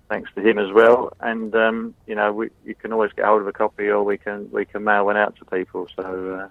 thanks 0.08 0.30
to 0.36 0.48
him 0.48 0.58
as 0.58 0.72
well. 0.72 1.12
And 1.18 1.52
um, 1.56 1.94
you 2.06 2.14
know, 2.14 2.32
we, 2.32 2.50
you 2.64 2.76
can 2.76 2.92
always 2.92 3.10
get 3.16 3.24
hold 3.24 3.40
of 3.42 3.48
a 3.48 3.52
copy, 3.52 3.88
or 3.88 4.04
we 4.04 4.16
can 4.16 4.48
we 4.52 4.64
can 4.64 4.84
mail 4.84 5.06
one 5.06 5.16
out 5.16 5.34
to 5.36 5.44
people. 5.44 5.88
So 5.96 6.34
uh, 6.34 6.48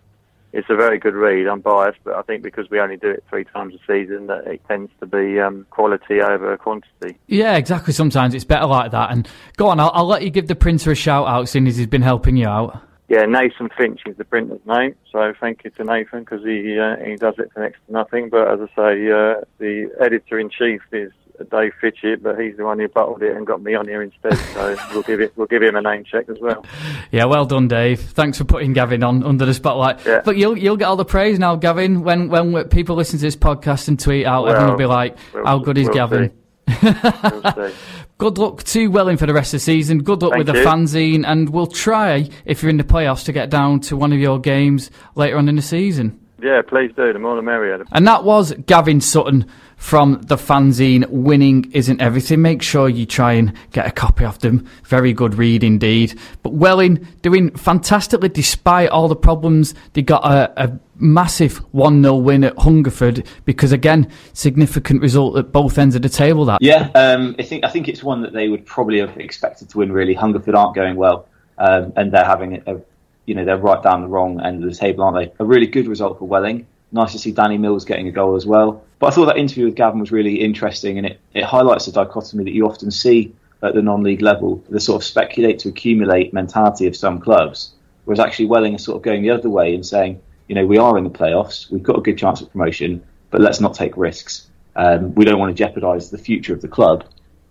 it's 0.53 0.69
a 0.69 0.75
very 0.75 0.99
good 0.99 1.15
read. 1.15 1.47
I'm 1.47 1.61
biased, 1.61 1.97
but 2.03 2.15
I 2.15 2.21
think 2.21 2.43
because 2.43 2.69
we 2.69 2.79
only 2.79 2.95
do 2.95 3.09
it 3.09 3.23
three 3.29 3.43
times 3.43 3.73
a 3.73 3.79
season, 3.91 4.27
that 4.27 4.45
it 4.45 4.61
tends 4.67 4.91
to 4.99 5.07
be 5.07 5.39
um, 5.39 5.65
quality 5.71 6.21
over 6.21 6.55
quantity. 6.57 7.17
Yeah, 7.27 7.57
exactly. 7.57 7.91
Sometimes 7.91 8.35
it's 8.35 8.43
better 8.43 8.67
like 8.67 8.91
that. 8.91 9.11
And 9.11 9.27
go 9.57 9.67
on, 9.67 9.79
I'll, 9.79 9.91
I'll 9.93 10.05
let 10.05 10.21
you 10.21 10.29
give 10.29 10.47
the 10.47 10.55
printer 10.55 10.91
a 10.91 10.95
shout 10.95 11.27
out, 11.27 11.49
seeing 11.49 11.67
as 11.67 11.77
he's 11.77 11.87
been 11.87 12.03
helping 12.03 12.37
you 12.37 12.47
out. 12.47 12.79
Yeah, 13.09 13.25
Nathan 13.25 13.69
Finch 13.77 14.01
is 14.05 14.15
the 14.17 14.23
printer's 14.23 14.65
name, 14.65 14.95
so 15.11 15.33
thank 15.39 15.63
you 15.63 15.71
to 15.71 15.83
Nathan 15.83 16.21
because 16.21 16.43
he 16.43 16.79
uh, 16.79 16.95
he 17.03 17.15
does 17.15 17.35
it 17.37 17.51
for 17.53 17.59
next 17.59 17.79
to 17.85 17.91
nothing. 17.91 18.29
But 18.29 18.47
as 18.47 18.59
I 18.61 18.75
say, 18.75 19.11
uh, 19.11 19.41
the 19.57 19.89
editor 19.99 20.39
in 20.39 20.49
chief 20.49 20.81
is 20.91 21.11
Dave 21.49 21.73
Fitchett, 21.79 22.21
but 22.23 22.39
he's 22.39 22.57
the 22.57 22.65
one 22.65 22.79
who 22.79 22.87
bottled 22.87 23.21
it 23.23 23.35
and 23.35 23.45
got 23.45 23.61
me 23.61 23.75
on 23.75 23.87
here 23.87 24.01
instead. 24.01 24.37
So 24.53 24.75
we'll 24.93 25.03
give 25.03 25.19
it 25.21 25.33
we'll 25.35 25.47
give 25.47 25.61
him 25.63 25.75
a 25.75 25.81
name 25.81 26.03
check 26.03 26.29
as 26.29 26.37
well. 26.39 26.65
Yeah, 27.11 27.25
well 27.25 27.45
done, 27.45 27.67
Dave. 27.67 27.99
Thanks 27.99 28.37
for 28.37 28.43
putting 28.45 28.73
Gavin 28.73 29.03
on 29.03 29.23
under 29.23 29.45
the 29.45 29.53
spotlight. 29.53 30.05
Yeah. 30.05 30.21
But 30.23 30.37
you'll 30.37 30.57
you'll 30.57 30.77
get 30.77 30.85
all 30.85 30.95
the 30.95 31.05
praise 31.05 31.39
now, 31.39 31.55
Gavin. 31.55 32.03
When 32.03 32.29
when 32.29 32.67
people 32.69 32.95
listen 32.95 33.19
to 33.19 33.25
this 33.25 33.35
podcast 33.35 33.87
and 33.87 33.99
tweet 33.99 34.25
out, 34.25 34.45
everyone 34.45 34.71
will 34.71 34.77
be 34.77 34.85
like, 34.85 35.17
we'll- 35.33 35.45
"How 35.45 35.59
good 35.59 35.77
is 35.77 35.87
we'll 35.87 35.95
Gavin?" 35.95 36.31
Good 38.17 38.37
luck 38.37 38.63
to 38.63 38.87
Welling 38.87 39.17
for 39.17 39.25
the 39.25 39.33
rest 39.33 39.53
of 39.53 39.57
the 39.59 39.63
season. 39.63 39.99
Good 40.03 40.21
luck 40.21 40.31
Thank 40.33 40.45
with 40.45 40.55
the 40.55 40.61
you. 40.61 40.65
fanzine, 40.65 41.23
and 41.27 41.49
we'll 41.49 41.67
try 41.67 42.29
if 42.45 42.61
you're 42.61 42.69
in 42.69 42.77
the 42.77 42.83
playoffs 42.83 43.25
to 43.25 43.33
get 43.33 43.49
down 43.49 43.81
to 43.81 43.97
one 43.97 44.13
of 44.13 44.19
your 44.19 44.39
games 44.39 44.91
later 45.15 45.37
on 45.37 45.49
in 45.49 45.55
the 45.55 45.61
season. 45.61 46.19
Yeah, 46.41 46.61
please 46.61 46.91
do. 46.95 47.11
The 47.11 47.19
more 47.19 47.35
the 47.35 47.41
merrier. 47.41 47.83
And 47.91 48.07
that 48.07 48.23
was 48.23 48.53
Gavin 48.65 49.01
Sutton 49.01 49.45
from 49.83 50.13
the 50.27 50.37
fanzine 50.37 51.05
Winning 51.09 51.69
Isn't 51.73 52.01
Everything. 52.01 52.41
Make 52.41 52.61
sure 52.61 52.87
you 52.87 53.05
try 53.05 53.33
and 53.33 53.51
get 53.73 53.85
a 53.85 53.91
copy 53.91 54.23
of 54.23 54.39
them. 54.39 54.65
Very 54.85 55.11
good 55.11 55.35
read 55.35 55.61
indeed. 55.61 56.17
But 56.41 56.53
Welling 56.53 57.05
doing 57.21 57.49
fantastically 57.51 58.29
despite 58.29 58.89
all 58.89 59.09
the 59.09 59.15
problems. 59.17 59.75
They 59.91 60.01
got 60.01 60.25
a, 60.25 60.63
a 60.63 60.79
massive 60.95 61.57
1 61.73 62.01
0 62.01 62.15
win 62.15 62.45
at 62.45 62.57
Hungerford 62.57 63.27
because, 63.43 63.73
again, 63.73 64.09
significant 64.31 65.01
result 65.01 65.37
at 65.37 65.51
both 65.51 65.77
ends 65.77 65.95
of 65.95 66.01
the 66.01 66.09
table. 66.09 66.45
That 66.45 66.61
Yeah, 66.61 66.89
um, 66.95 67.35
I 67.37 67.43
think 67.43 67.65
I 67.65 67.69
think 67.69 67.89
it's 67.89 68.01
one 68.01 68.21
that 68.21 68.31
they 68.31 68.47
would 68.47 68.65
probably 68.65 68.99
have 68.99 69.17
expected 69.17 69.69
to 69.71 69.77
win. 69.77 69.91
Really, 69.91 70.13
Hungerford 70.13 70.55
aren't 70.55 70.75
going 70.75 70.95
well, 70.95 71.27
um, 71.57 71.91
and 71.97 72.09
they're 72.09 72.23
having 72.23 72.63
a, 72.67 72.79
you 73.25 73.35
know, 73.35 73.43
they're 73.43 73.57
right 73.57 73.83
down 73.83 74.01
the 74.01 74.07
wrong 74.07 74.39
end 74.39 74.63
of 74.63 74.69
the 74.69 74.75
table, 74.77 75.03
aren't 75.03 75.17
they? 75.17 75.33
A 75.39 75.45
really 75.45 75.67
good 75.67 75.87
result 75.87 76.19
for 76.19 76.25
Welling. 76.25 76.67
Nice 76.93 77.11
to 77.13 77.19
see 77.19 77.31
Danny 77.31 77.57
Mills 77.57 77.85
getting 77.85 78.07
a 78.07 78.11
goal 78.11 78.35
as 78.35 78.45
well. 78.45 78.83
But 78.99 79.07
I 79.07 79.09
thought 79.09 79.25
that 79.25 79.37
interview 79.37 79.65
with 79.65 79.75
Gavin 79.75 79.99
was 79.99 80.11
really 80.11 80.35
interesting, 80.35 80.97
and 80.97 81.07
it, 81.07 81.19
it 81.33 81.43
highlights 81.43 81.87
the 81.87 81.91
dichotomy 81.91 82.45
that 82.45 82.53
you 82.53 82.67
often 82.67 82.91
see 82.91 83.33
at 83.63 83.73
the 83.73 83.81
non-league 83.81 84.21
level, 84.21 84.63
the 84.69 84.79
sort 84.79 85.01
of 85.01 85.05
speculate 85.05 85.59
to 85.59 85.69
accumulate 85.69 86.33
mentality 86.33 86.85
of 86.85 86.95
some 86.95 87.19
clubs, 87.19 87.73
whereas 88.05 88.19
actually 88.19 88.45
Welling 88.45 88.75
is 88.75 88.83
sort 88.83 88.97
of 88.97 89.01
going 89.01 89.23
the 89.23 89.31
other 89.31 89.49
way 89.49 89.73
and 89.73 89.85
saying, 89.85 90.21
you 90.47 90.55
know, 90.55 90.65
we 90.65 90.77
are 90.77 90.97
in 90.97 91.03
the 91.03 91.09
playoffs, 91.09 91.71
we've 91.71 91.81
got 91.81 91.97
a 91.97 92.01
good 92.01 92.17
chance 92.17 92.41
of 92.41 92.51
promotion, 92.51 93.03
but 93.31 93.41
let's 93.41 93.59
not 93.59 93.73
take 93.73 93.97
risks. 93.97 94.47
Um, 94.75 95.15
we 95.15 95.25
don't 95.25 95.39
want 95.39 95.55
to 95.55 95.55
jeopardise 95.55 96.11
the 96.11 96.17
future 96.17 96.53
of 96.53 96.61
the 96.61 96.67
club 96.67 97.05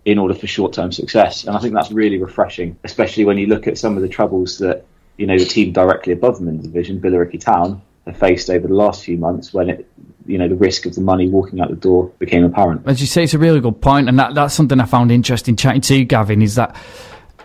in 0.05 0.19
order 0.19 0.35
for 0.35 0.47
short-term 0.47 0.91
success. 0.91 1.45
And 1.45 1.55
I 1.55 1.59
think 1.59 1.73
that's 1.73 1.91
really 1.91 2.17
refreshing, 2.17 2.77
especially 2.83 3.25
when 3.25 3.37
you 3.37 3.47
look 3.47 3.67
at 3.67 3.77
some 3.77 3.95
of 3.95 4.01
the 4.01 4.09
troubles 4.09 4.59
that 4.59 4.85
you 5.17 5.25
know 5.25 5.37
the 5.37 5.45
team 5.45 5.71
directly 5.71 6.13
above 6.13 6.39
them 6.39 6.47
in 6.47 6.57
the 6.57 6.63
division, 6.63 6.99
Billericay 6.99 7.39
Town, 7.39 7.81
faced 8.11 8.49
over 8.49 8.67
the 8.67 8.73
last 8.73 9.05
few 9.05 9.17
months 9.17 9.53
when 9.53 9.69
it, 9.69 9.89
you 10.25 10.37
know, 10.37 10.49
the 10.49 10.55
risk 10.55 10.85
of 10.85 10.95
the 10.95 11.01
money 11.01 11.29
walking 11.29 11.61
out 11.61 11.69
the 11.69 11.75
door 11.75 12.11
became 12.19 12.43
apparent. 12.43 12.81
As 12.85 12.99
you 12.99 13.07
say, 13.07 13.23
it's 13.23 13.33
a 13.33 13.39
really 13.39 13.61
good 13.61 13.79
point, 13.79 14.09
and 14.09 14.19
that, 14.19 14.35
that's 14.35 14.53
something 14.53 14.79
I 14.79 14.85
found 14.85 15.11
interesting 15.11 15.55
chatting 15.55 15.81
to 15.81 15.95
you, 15.95 16.05
Gavin, 16.05 16.41
is 16.41 16.55
that 16.55 16.75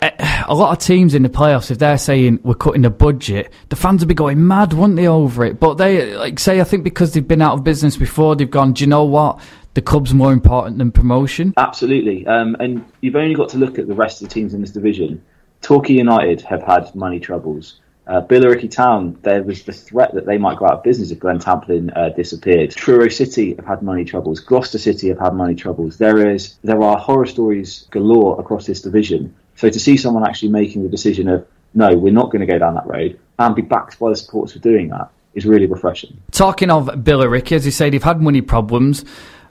eh, 0.02 0.44
a 0.48 0.54
lot 0.54 0.72
of 0.72 0.84
teams 0.84 1.14
in 1.14 1.22
the 1.22 1.28
playoffs, 1.28 1.70
if 1.70 1.78
they're 1.78 1.98
saying 1.98 2.40
we're 2.42 2.54
cutting 2.54 2.82
the 2.82 2.90
budget, 2.90 3.52
the 3.68 3.76
fans 3.76 4.00
would 4.00 4.08
be 4.08 4.14
going 4.14 4.44
mad, 4.44 4.72
wouldn't 4.72 4.96
they, 4.96 5.06
over 5.06 5.44
it? 5.44 5.60
But 5.60 5.74
they, 5.74 6.16
like, 6.16 6.40
say, 6.40 6.60
I 6.60 6.64
think 6.64 6.82
because 6.82 7.12
they've 7.12 7.26
been 7.26 7.42
out 7.42 7.54
of 7.54 7.62
business 7.62 7.96
before, 7.96 8.34
they've 8.34 8.50
gone, 8.50 8.72
do 8.72 8.82
you 8.82 8.88
know 8.88 9.04
what? 9.04 9.40
The 9.74 9.82
club's 9.82 10.12
more 10.12 10.32
important 10.32 10.78
than 10.78 10.90
promotion. 10.90 11.54
Absolutely. 11.56 12.26
Um, 12.26 12.56
and 12.58 12.84
you've 13.00 13.14
only 13.14 13.34
got 13.34 13.48
to 13.50 13.58
look 13.58 13.78
at 13.78 13.86
the 13.86 13.94
rest 13.94 14.20
of 14.20 14.28
the 14.28 14.34
teams 14.34 14.52
in 14.54 14.60
this 14.60 14.72
division. 14.72 15.22
Torquay 15.60 15.94
United 15.94 16.40
have 16.42 16.62
had 16.62 16.92
money 16.96 17.20
troubles. 17.20 17.78
Uh, 18.08 18.22
Billericay 18.22 18.70
Town, 18.70 19.18
there 19.22 19.42
was 19.42 19.64
the 19.64 19.72
threat 19.72 20.14
that 20.14 20.24
they 20.24 20.38
might 20.38 20.58
go 20.58 20.64
out 20.64 20.78
of 20.78 20.82
business 20.82 21.10
if 21.10 21.20
Glen 21.20 21.38
Tamplin 21.38 21.92
uh, 21.94 22.08
disappeared. 22.08 22.70
Truro 22.70 23.08
City 23.10 23.54
have 23.54 23.66
had 23.66 23.82
money 23.82 24.04
troubles. 24.06 24.40
Gloucester 24.40 24.78
City 24.78 25.08
have 25.08 25.18
had 25.18 25.34
money 25.34 25.54
troubles. 25.54 25.98
There 25.98 26.30
is 26.30 26.56
there 26.64 26.82
are 26.82 26.96
horror 26.96 27.26
stories 27.26 27.86
galore 27.90 28.40
across 28.40 28.64
this 28.64 28.80
division. 28.80 29.34
So 29.56 29.68
to 29.68 29.78
see 29.78 29.98
someone 29.98 30.26
actually 30.26 30.48
making 30.50 30.84
the 30.84 30.88
decision 30.88 31.28
of 31.28 31.46
no, 31.74 31.94
we're 31.96 32.12
not 32.12 32.30
going 32.32 32.40
to 32.40 32.46
go 32.46 32.58
down 32.58 32.74
that 32.74 32.86
road 32.86 33.18
and 33.38 33.54
be 33.54 33.62
backed 33.62 33.98
by 33.98 34.08
the 34.08 34.16
supporters 34.16 34.54
for 34.54 34.60
doing 34.60 34.88
that 34.88 35.10
is 35.34 35.44
really 35.44 35.66
refreshing. 35.66 36.18
Talking 36.30 36.70
of 36.70 36.86
Billericay, 36.86 37.52
as 37.52 37.66
you 37.66 37.72
say, 37.72 37.90
they've 37.90 38.02
had 38.02 38.22
money 38.22 38.40
problems 38.40 39.04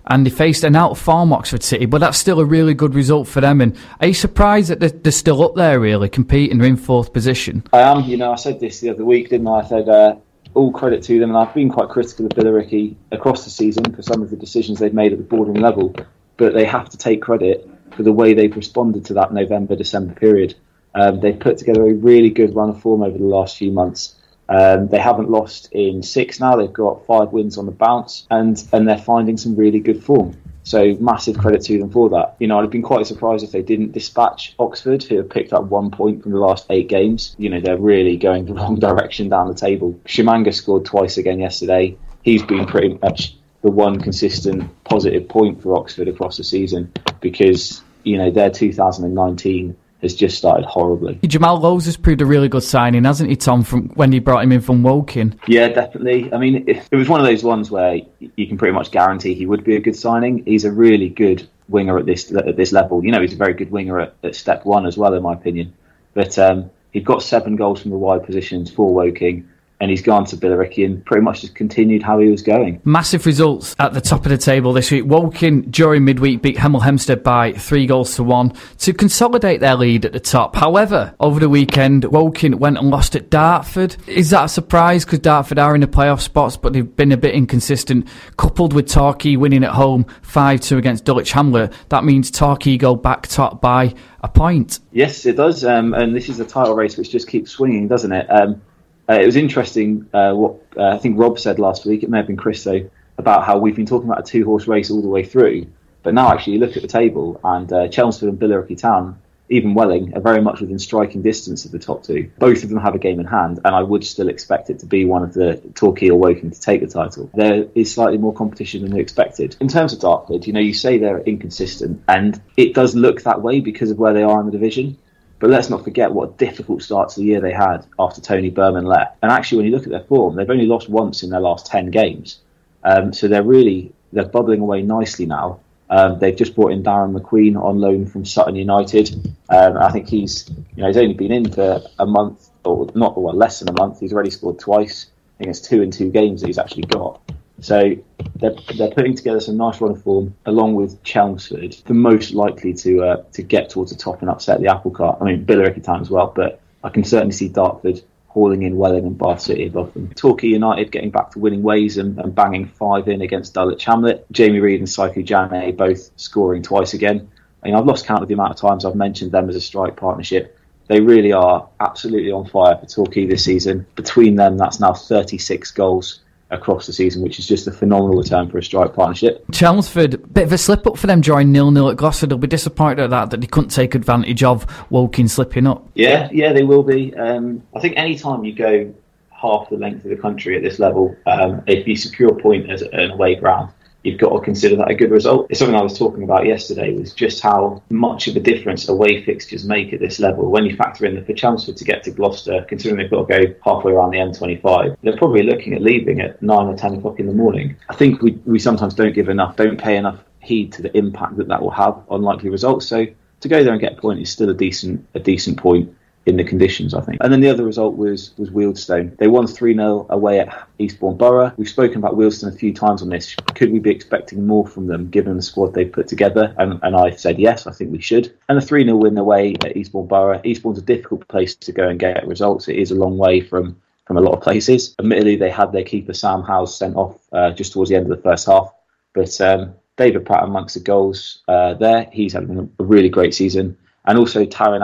and 0.08 0.26
they 0.26 0.30
faced 0.30 0.64
an 0.64 0.76
out 0.76 0.98
form 0.98 1.34
Oxford 1.34 1.64
City, 1.64 1.86
but 1.86 2.00
that's 2.00 2.18
still 2.18 2.40
a 2.40 2.46
really 2.46 2.74
good 2.74 2.96
result 2.96 3.28
for 3.28 3.42
them. 3.42 3.62
And 3.62 3.76
are 4.00 4.08
you 4.08 4.14
surprised 4.14 4.70
that 4.70 4.80
they're, 4.80 4.90
they're 4.90 5.12
still 5.12 5.44
up 5.44 5.56
there, 5.56 5.80
really, 5.80 6.10
competing? 6.10 6.58
They're 6.58 6.68
in 6.68 6.78
fourth 6.78 7.14
position. 7.14 7.64
I 7.74 7.82
am. 7.82 8.04
You 8.04 8.18
know, 8.18 8.32
I 8.32 8.36
said 8.36 8.60
this 8.60 8.80
the 8.80 8.90
other 8.90 9.06
week, 9.06 9.30
didn't 9.30 9.48
I? 9.48 9.60
I 9.60 9.66
said 9.66 9.90
uh, 9.90 10.16
all 10.54 10.72
credit 10.72 11.04
to 11.04 11.20
them, 11.20 11.30
and 11.30 11.38
I've 11.38 11.54
been 11.54 11.70
quite 11.70 11.90
critical 11.90 12.26
of 12.26 12.32
Billericay 12.32 12.96
across 13.12 13.44
the 13.44 13.50
season 13.50 13.94
for 13.94 14.02
some 14.02 14.22
of 14.22 14.30
the 14.30 14.38
decisions 14.38 14.80
they've 14.80 14.94
made 14.94 15.12
at 15.12 15.18
the 15.18 15.24
boardroom 15.24 15.58
level. 15.58 15.96
But 16.38 16.54
they 16.54 16.66
have 16.66 16.90
to 16.90 16.98
take 16.98 17.22
credit 17.22 17.70
for 17.96 18.04
the 18.04 18.12
way 18.12 18.34
they've 18.34 18.56
responded 18.56 19.06
to 19.06 19.14
that 19.16 19.34
November 19.34 19.76
December 19.76 20.14
period. 20.14 20.56
Um, 20.96 21.20
they've 21.20 21.40
put 21.40 21.58
together 21.58 21.88
a 21.88 21.94
really 21.94 22.30
good 22.30 22.56
run 22.56 22.70
of 22.70 22.82
form 22.82 23.04
over 23.04 23.18
the 23.18 23.24
last 23.24 23.58
few 23.58 23.72
months. 23.72 24.16
Um, 24.50 24.88
they 24.88 25.00
haven't 25.00 25.30
lost 25.30 25.70
in 25.72 26.04
six 26.04 26.40
now. 26.40 26.56
They've 26.56 26.72
got 26.72 27.06
five 27.06 27.32
wins 27.32 27.58
on 27.58 27.66
the 27.66 27.72
bounce, 27.72 28.26
and 28.30 28.62
and 28.72 28.88
they're 28.88 28.98
finding 28.98 29.38
some 29.38 29.56
really 29.56 29.80
good 29.80 30.04
form. 30.04 30.38
So 30.64 30.98
massive 31.00 31.38
credit 31.38 31.62
to 31.64 31.80
them 31.80 31.92
for 31.92 32.10
that. 32.10 32.36
You 32.40 32.48
know, 32.48 32.58
I'd 32.58 32.64
have 32.64 32.72
been 32.72 32.82
quite 32.82 33.08
surprised 33.08 33.42
if 33.46 33.54
they 33.54 33.62
didn't 33.62 33.94
dispatch 33.94 34.54
Oxford, 34.60 35.02
who 35.02 35.16
have 35.16 35.30
picked 35.30 35.54
up 35.54 35.64
one 35.64 35.92
point 35.92 36.24
from 36.24 36.34
the 36.34 36.40
last 36.40 36.66
eight 36.70 36.90
games. 36.90 37.36
You 37.38 37.50
know, 37.50 37.62
they're 37.62 37.78
really 37.78 38.18
going 38.18 38.46
the 38.46 38.54
wrong 38.56 38.78
direction 38.78 39.30
down 39.30 39.48
the 39.48 39.54
table. 39.54 39.94
Shimanga 40.06 40.54
scored 40.54 40.84
twice 40.84 41.18
again 41.18 41.40
yesterday. 41.40 41.98
He's 42.22 42.44
been 42.44 42.66
pretty 42.66 43.00
much 43.02 43.38
the 43.62 43.72
one 43.72 44.02
consistent 44.02 44.70
positive 44.84 45.30
point 45.30 45.64
for 45.64 45.78
Oxford 45.78 46.10
across 46.10 46.36
the 46.36 46.44
season 46.44 46.92
because, 47.22 47.82
you 48.04 48.18
know, 48.18 48.30
their 48.30 48.50
2019 48.50 49.76
has 50.02 50.14
just 50.14 50.38
started 50.38 50.66
horribly. 50.66 51.20
Jamal 51.26 51.60
Lowes 51.60 51.86
has 51.86 51.98
proved 51.98 52.22
a 52.22 52.26
really 52.26 52.50
good 52.50 52.64
signing, 52.64 53.04
hasn't 53.04 53.30
he, 53.30 53.36
Tom? 53.36 53.64
From 53.64 53.90
when 53.90 54.12
he 54.12 54.20
brought 54.20 54.44
him 54.44 54.52
in 54.52 54.62
from 54.62 54.84
Woking. 54.84 55.40
Yeah, 55.48 55.70
definitely. 55.70 56.32
I 56.32 56.38
mean, 56.38 56.66
it, 56.68 56.88
it 56.92 56.96
was 56.96 57.10
one 57.10 57.20
of 57.20 57.26
those 57.26 57.44
ones 57.44 57.72
where 57.72 58.00
you 58.20 58.48
can 58.48 58.58
pretty 58.58 58.74
much 58.74 58.92
guarantee 58.92 59.34
he 59.34 59.46
would 59.46 59.64
be 59.64 59.76
a 59.76 59.80
good 59.80 59.96
signing. 59.96 60.44
He's 60.46 60.66
a 60.66 60.72
really 60.72 61.10
good 61.10 61.48
winger 61.70 61.98
at 61.98 62.06
this 62.06 62.32
at 62.32 62.56
this 62.56 62.72
level. 62.72 63.04
You 63.04 63.12
know, 63.12 63.22
he's 63.22 63.34
a 63.34 63.38
very 63.38 63.54
good 63.54 63.72
winger 63.72 64.00
at, 64.00 64.16
at 64.24 64.36
step 64.36 64.66
one 64.66 64.86
as 64.86 64.98
well, 64.98 65.14
in 65.14 65.24
my 65.24 65.34
opinion. 65.34 65.74
But 66.14 66.38
um, 66.38 66.70
he 66.92 67.02
got 67.02 67.24
seven 67.24 67.56
goals 67.56 67.82
from 67.82 67.92
the 67.92 67.98
wide 67.98 68.26
positions 68.26 68.72
for 68.72 68.94
Woking 68.94 69.50
and 69.80 69.92
he's 69.92 70.02
gone 70.02 70.26
to 70.26 70.38
Billericay 70.38 70.86
and 70.86 71.06
pretty 71.06 71.24
much 71.24 71.42
just 71.42 71.56
continued 71.56 72.02
how 72.02 72.20
he 72.20 72.30
was 72.30 72.42
going. 72.42 72.82
Massive 72.84 73.26
results 73.26 73.76
at 73.78 73.94
the 73.94 74.02
top 74.02 74.26
of 74.26 74.32
the 74.32 74.38
table 74.38 74.74
this 74.74 74.90
week. 74.90 75.06
Woking 75.06 75.64
during 75.64 76.04
midweek 76.04 76.42
beat 76.42 76.58
Hemel 76.58 76.82
Hempstead 76.82 77.24
by 77.24 77.54
three 77.54 77.86
goals 77.86 78.16
to 78.16 78.24
one 78.24 78.54
to 78.80 78.94
consolidate 78.94 79.60
their 79.60 79.76
lead 79.76 80.06
at 80.06 80.14
the 80.14 80.20
top. 80.20 80.56
However, 80.56 81.14
over 81.20 81.40
the 81.40 81.50
weekend, 81.50 82.06
Woking 82.06 82.58
went 82.58 82.78
and 82.78 82.90
lost 82.90 83.16
at 83.16 83.30
Dartford. 83.30 83.98
Is 84.08 84.32
that 84.32 84.46
a 84.46 84.50
surprise? 84.50 85.06
Because 85.06 85.20
Dartford 85.20 85.60
are 85.60 85.76
in 85.76 85.82
the 85.82 85.88
playoff 85.88 86.22
spots, 86.22 86.58
but 86.58 86.74
they've 86.74 86.96
been 86.96 87.12
a 87.12 87.18
bit 87.18 87.36
inconsistent. 87.36 88.08
Coupled 88.38 88.74
with 88.74 88.88
Torquay 88.88 89.36
winning 89.36 89.64
at 89.64 89.72
home 89.72 90.06
5 90.24 90.60
2 90.62 90.78
against 90.78 91.06
Dulwich 91.06 91.34
Hamlet, 91.34 91.72
that 91.90 92.04
means 92.04 92.32
Torquay 92.32 92.78
go 92.78 92.96
back 92.96 93.28
top 93.28 93.62
by 93.62 93.94
a 94.22 94.28
point. 94.28 94.80
Yes, 94.92 95.26
it 95.26 95.36
does. 95.36 95.64
Um, 95.64 95.94
and 95.94 96.16
this 96.16 96.30
is 96.30 96.40
a 96.40 96.46
title 96.46 96.76
race 96.76 96.98
which 96.98 97.12
just 97.12 97.28
keeps 97.28 97.52
swinging, 97.52 97.88
doesn't 97.88 98.12
it? 98.12 98.28
Um, 98.30 98.62
uh, 99.10 99.14
it 99.14 99.26
was 99.26 99.36
interesting 99.36 100.10
uh, 100.14 100.34
what 100.34 100.62
uh, 100.76 100.90
I 100.90 100.98
think 100.98 101.20
Rob 101.20 101.40
said 101.40 101.60
last 101.60 101.86
week. 101.86 102.04
It 102.04 102.10
may 102.10 102.18
have 102.18 102.28
been 102.28 102.38
Chris 102.38 102.64
though 102.64 102.90
about 103.18 103.46
how 103.46 103.58
we've 103.58 103.76
been 103.76 103.86
talking 103.86 104.10
about 104.10 104.28
a 104.28 104.32
two 104.32 104.46
horse 104.46 104.68
race 104.68 104.92
all 104.92 105.02
the 105.02 105.08
way 105.08 105.24
through, 105.24 105.68
but 106.04 106.14
now 106.14 106.32
actually 106.32 106.54
you 106.54 106.60
look 106.60 106.76
at 106.76 106.82
the 106.82 106.88
table 106.88 107.40
and 107.44 107.72
uh, 107.72 107.88
Chelmsford 107.88 108.30
and 108.30 108.40
Billericay 108.40 108.78
Town, 108.78 109.20
even 109.50 109.74
Welling, 109.74 110.16
are 110.16 110.22
very 110.22 110.42
much 110.42 110.60
within 110.60 110.78
striking 110.78 111.22
distance 111.22 111.66
of 111.66 111.72
the 111.72 111.80
top 111.80 112.04
two. 112.04 112.30
Both 112.38 112.64
of 112.64 112.70
them 112.70 112.80
have 112.80 112.96
a 112.96 113.00
game 113.00 113.20
in 113.20 113.26
hand, 113.26 113.60
and 113.64 113.74
I 113.74 113.82
would 113.82 114.04
still 114.06 114.28
expect 114.28 114.70
it 114.70 114.80
to 114.80 114.86
be 114.86 115.06
one 115.06 115.24
of 115.24 115.34
the 115.34 115.56
Torquay 115.74 116.10
or 116.10 116.20
Woking 116.20 116.52
to 116.52 116.60
take 116.60 116.82
the 116.82 116.88
title. 116.88 117.30
There 117.34 117.66
is 117.74 117.94
slightly 117.94 118.18
more 118.18 118.34
competition 118.34 118.84
than 118.84 118.94
we 118.94 119.00
expected. 119.00 119.56
In 119.62 119.68
terms 119.68 119.94
of 119.94 120.00
Dartford, 120.00 120.46
you 120.46 120.54
know, 120.54 120.60
you 120.60 120.74
say 120.74 120.98
they're 120.98 121.22
inconsistent, 121.22 122.04
and 122.08 122.40
it 122.58 122.74
does 122.74 122.94
look 122.94 123.24
that 123.24 123.42
way 123.42 123.62
because 123.62 123.90
of 123.90 123.98
where 123.98 124.14
they 124.14 124.24
are 124.24 124.40
in 124.42 124.46
the 124.46 124.52
division. 124.52 124.98
But 125.40 125.52
let's 125.52 125.70
not 125.70 125.84
forget 125.84 126.12
what 126.12 126.30
a 126.30 126.34
difficult 126.34 126.82
start 126.82 127.10
to 127.10 127.20
the 127.20 127.26
year 127.26 127.42
they 127.42 127.54
had 127.54 127.86
after 128.00 128.22
Tony 128.22 128.50
Burman 128.50 128.86
left. 128.86 129.18
And 129.22 129.32
actually, 129.32 129.58
when 129.58 129.66
you 129.68 129.72
look 129.72 129.84
at 129.84 129.90
their 129.90 130.04
form, 130.04 130.36
they've 130.36 130.50
only 130.50 130.66
lost 130.66 130.90
once 130.90 131.24
in 131.24 131.30
their 131.30 131.40
last 131.40 131.68
ten 131.68 131.92
games. 131.92 132.40
Um, 132.84 133.14
so 133.14 133.28
they're 133.28 133.44
really 133.44 133.94
they're 134.14 134.26
bubbling 134.26 134.62
away 134.62 134.82
nicely 134.82 135.26
now. 135.26 135.60
Um, 135.90 136.20
they've 136.20 136.36
just 136.36 136.56
brought 136.56 136.72
in 136.72 136.84
Darren 136.84 137.18
McQueen 137.18 137.62
on 137.62 137.80
loan 137.80 138.06
from 138.06 138.26
Sutton 138.26 138.56
United. 138.56 139.14
Um, 139.50 139.78
I 139.78 139.90
think 139.92 140.10
he's 140.10 140.50
you 140.76 140.82
know 140.82 140.88
he's 140.88 140.98
only 140.98 141.14
been 141.14 141.32
in 141.32 141.52
for 141.52 141.82
a 142.00 142.06
month 142.06 142.50
or 142.64 142.90
not 142.96 143.18
well 143.18 143.36
less 143.36 143.60
than 143.60 143.70
a 143.70 143.74
month. 143.74 144.00
He's 144.00 144.14
already 144.14 144.32
scored 144.32 144.60
twice. 144.60 145.08
I 145.36 145.44
think 145.44 145.52
it's 145.52 145.62
two 145.62 145.82
in 145.82 145.92
two 145.92 146.10
games 146.10 146.42
that 146.42 146.48
he's 146.48 146.58
actually 146.58 146.84
got. 146.84 147.22
So 147.60 147.96
they're, 148.36 148.56
they're 148.78 148.92
putting 148.92 149.16
together 149.16 149.40
some 149.40 149.58
nice 149.58 149.82
run 149.82 149.92
of 149.92 150.04
form 150.04 150.36
along 150.46 150.76
with 150.76 151.02
Chelmsford, 151.04 151.74
the 151.86 151.94
most 151.94 152.34
likely 152.34 152.74
to 152.76 153.04
uh, 153.04 153.24
to 153.34 153.42
get 153.42 153.70
towards 153.70 153.92
the 153.92 153.98
top 153.98 154.22
and 154.22 154.30
upset 154.30 154.62
the 154.62 154.68
apple 154.68 154.92
cart. 154.92 155.18
I 155.22 155.26
mean, 155.26 155.46
Billericay 155.46 155.84
Town 155.84 156.02
as 156.02 156.10
well, 156.10 156.32
but 156.36 156.62
I 156.84 156.90
can 156.90 157.04
certainly 157.04 157.34
see 157.34 157.50
Dartford 157.50 158.02
hauling 158.28 158.62
in 158.62 158.78
Welling 158.78 159.06
and 159.06 159.18
Bath 159.18 159.42
City 159.42 159.68
above 159.68 159.94
them. 159.94 160.14
Torquay 160.14 160.50
United 160.50 160.92
getting 160.92 161.10
back 161.10 161.32
to 161.32 161.40
winning 161.40 161.64
ways 161.64 161.98
and, 161.98 162.20
and 162.20 162.36
banging 162.36 162.68
five 162.68 163.08
in 163.08 163.22
against 163.22 163.56
Dulwich 163.56 163.84
Hamlet. 163.86 164.26
Jamie 164.32 164.60
Reid 164.60 164.80
and 164.80 164.88
Saikou 164.88 165.26
Janneh 165.26 165.76
both 165.76 166.12
scoring 166.18 166.62
twice 166.62 166.94
again. 166.94 167.28
I 167.64 167.68
mean, 167.68 167.76
I've 167.76 167.86
lost 167.86 168.06
count 168.06 168.22
of 168.22 168.28
the 168.28 168.36
amount 168.36 168.52
of 168.52 168.58
times 168.58 168.86
I've 168.86 168.96
mentioned 168.96 169.32
them 169.32 169.50
as 169.50 169.56
a 169.56 169.62
strike 169.62 169.96
partnership. 169.96 170.56
They 170.86 171.02
really 171.02 171.34
are 171.34 171.68
absolutely 171.80 172.32
on 172.32 172.46
fire 172.46 172.78
for 172.78 172.86
Torquay 172.86 173.26
this 173.26 173.44
season. 173.44 173.88
Between 173.96 174.36
them, 174.36 174.58
that's 174.58 174.80
now 174.80 174.94
36 174.94 175.72
goals 175.72 176.20
across 176.50 176.88
the 176.88 176.94
season, 176.94 177.22
which 177.22 177.40
is 177.40 177.48
just 177.48 177.68
a 177.68 177.72
phenomenal 177.72 178.18
return 178.18 178.50
for 178.50 178.58
a 178.58 178.64
strike 178.64 178.94
partnership. 178.94 179.44
Chelmsford, 179.52 180.34
bit 180.34 180.46
of 180.46 180.54
a 180.54 180.58
slip 180.58 180.88
up 180.88 180.98
for 180.98 181.08
them 181.08 181.22
drawing 181.22 181.52
nil 181.52 181.72
nil 181.72 181.90
at 181.90 181.98
Gloucester. 181.98 182.26
They'll 182.26 182.38
be 182.38 182.48
disappointed 182.48 183.00
at 183.00 183.10
that 183.10 183.32
that 183.32 183.42
they 183.42 183.48
couldn't 183.48 183.70
take 183.70 183.96
advantage 183.96 184.44
of 184.44 184.66
Woking 184.90 185.28
slipping 185.28 185.68
up. 185.68 185.88
Yeah, 185.94 186.30
yeah, 186.32 186.54
they 186.54 186.64
will 186.64 186.84
be. 186.84 187.14
Um, 187.16 187.64
I 187.76 187.80
think 187.80 187.96
any 187.98 188.18
time 188.18 188.44
you 188.44 188.54
go 188.54 188.94
half 189.32 189.70
the 189.70 189.78
length 189.78 190.04
of 190.04 190.10
the 190.10 190.18
country 190.18 190.56
at 190.56 190.64
this 190.64 190.80
level, 190.80 191.16
um, 191.26 191.62
if 191.68 191.88
you 191.88 191.96
secure 191.96 192.30
a 192.30 192.42
point 192.42 192.70
as 192.72 192.82
an 192.82 193.12
away 193.12 193.36
ground, 193.36 193.72
you've 194.08 194.20
got 194.20 194.30
to 194.30 194.40
consider 194.40 194.78
that 194.78 194.90
a 194.90 194.96
good 194.96 195.12
result. 195.12 195.48
It's 195.50 195.60
something 195.60 195.76
I 195.76 195.84
was 195.84 195.98
talking 195.98 196.24
about 196.24 196.46
yesterday 196.46 196.94
was 196.94 197.14
just 197.14 197.42
how 197.42 197.84
much 197.90 198.28
of 198.28 198.36
a 198.36 198.40
difference 198.40 198.88
away 198.88 199.24
fixtures 199.24 199.66
make 199.66 199.94
at 199.94 200.00
this 200.00 200.20
level. 200.20 200.50
When 200.50 200.66
you 200.66 200.76
factor 200.76 201.06
in 201.06 201.16
that 201.16 201.26
for 201.26 201.34
Chelmsford 201.34 201.78
to 201.78 201.84
get 201.84 202.04
to 202.04 202.12
Gloucester, 202.12 202.66
considering 202.68 202.98
they've 202.98 203.12
got 203.12 203.28
to 203.28 203.46
go 203.46 203.56
halfway 203.64 203.92
around 203.92 204.12
the 204.12 204.18
M25, 204.18 204.96
they're 205.04 205.18
probably 205.18 205.44
looking 205.44 205.74
at 205.74 205.82
leaving 205.82 206.22
at 206.22 206.42
nine 206.42 206.68
or 206.68 206.78
ten 206.78 206.96
o'clock 206.96 207.20
in 207.20 207.28
the 207.28 207.34
morning. 207.34 207.76
I 207.90 207.96
think 207.96 208.22
we, 208.22 208.32
we 208.46 208.60
sometimes 208.60 208.94
don't 208.94 209.14
give 209.14 209.28
enough, 209.28 209.58
don't 209.58 209.80
pay 209.80 209.98
enough 209.98 210.24
heed 210.40 210.72
to 210.74 210.82
the 210.82 210.98
impact 210.98 211.36
that 211.38 211.50
that 211.50 211.62
will 211.62 211.72
have 211.72 212.02
on 212.08 212.22
likely 212.22 212.50
results. 212.50 212.88
So 212.88 213.06
to 213.42 213.48
go 213.50 213.64
there 213.64 213.74
and 213.74 213.82
get 213.82 213.98
a 213.98 214.02
point 214.02 214.22
is 214.22 214.32
still 214.32 214.50
a 214.50 214.54
decent 214.54 215.06
a 215.14 215.20
decent 215.20 215.58
point 215.58 215.94
in 216.28 216.36
the 216.36 216.44
conditions, 216.44 216.94
I 216.94 217.02
think. 217.02 217.18
And 217.22 217.32
then 217.32 217.40
the 217.40 217.50
other 217.50 217.64
result 217.64 217.96
was 217.96 218.34
was 218.38 218.50
Wealdstone. 218.50 219.18
They 219.18 219.28
won 219.28 219.48
3 219.48 219.74
0 219.74 220.06
away 220.10 220.42
at 220.42 220.68
Eastbourne 220.78 221.18
Borough. 221.18 221.54
We've 221.58 221.70
spoken 221.70 221.98
about 221.98 222.16
Wealdstone 222.16 222.54
a 222.54 222.58
few 222.58 222.74
times 222.74 223.02
on 223.02 223.10
this. 223.10 223.36
Could 223.56 223.72
we 223.72 223.80
be 223.80 223.92
expecting 223.92 224.46
more 224.46 224.68
from 224.68 224.88
them 224.88 225.10
given 225.10 225.38
the 225.38 225.42
squad 225.42 225.74
they've 225.74 225.92
put 225.92 226.08
together? 226.08 226.54
And, 226.58 226.80
and 226.84 226.96
I 226.96 227.12
said 227.12 227.40
yes, 227.40 227.66
I 227.66 227.72
think 227.72 227.92
we 227.92 228.02
should. 228.02 228.34
And 228.50 228.58
a 228.58 228.62
3 228.62 228.84
0 228.84 228.98
win 228.98 229.18
away 229.18 229.56
at 229.64 229.78
Eastbourne 229.78 230.08
Borough. 230.08 230.42
Eastbourne's 230.44 230.80
a 230.80 230.84
difficult 230.84 231.28
place 231.30 231.56
to 231.56 231.72
go 231.72 231.88
and 231.88 232.00
get 232.00 232.28
results. 232.28 232.68
It 232.68 232.76
is 232.76 232.92
a 232.92 232.96
long 232.96 233.18
way 233.18 233.42
from 233.42 233.78
from 234.06 234.18
a 234.18 234.22
lot 234.22 234.34
of 234.34 234.42
places. 234.42 234.96
Admittedly, 235.00 235.36
they 235.36 235.50
had 235.50 235.72
their 235.72 235.84
keeper 235.84 236.14
Sam 236.14 236.42
Howes 236.42 236.78
sent 236.78 236.96
off 236.96 237.20
uh, 237.34 237.52
just 237.52 237.74
towards 237.74 237.90
the 237.90 237.96
end 237.98 238.10
of 238.10 238.16
the 238.16 238.24
first 238.24 238.48
half, 238.48 238.74
but 239.14 239.40
um, 239.42 239.74
David 239.98 240.26
Pratt 240.26 240.44
amongst 240.44 240.76
the 240.76 240.80
goals 240.80 241.44
uh, 241.50 241.74
there. 241.74 242.08
He's 242.12 242.32
had 242.32 242.50
a 242.50 242.84
really 242.84 243.10
great 243.10 243.34
season, 243.34 243.78
and 244.06 244.18
also 244.18 244.46
Tarryn 244.46 244.82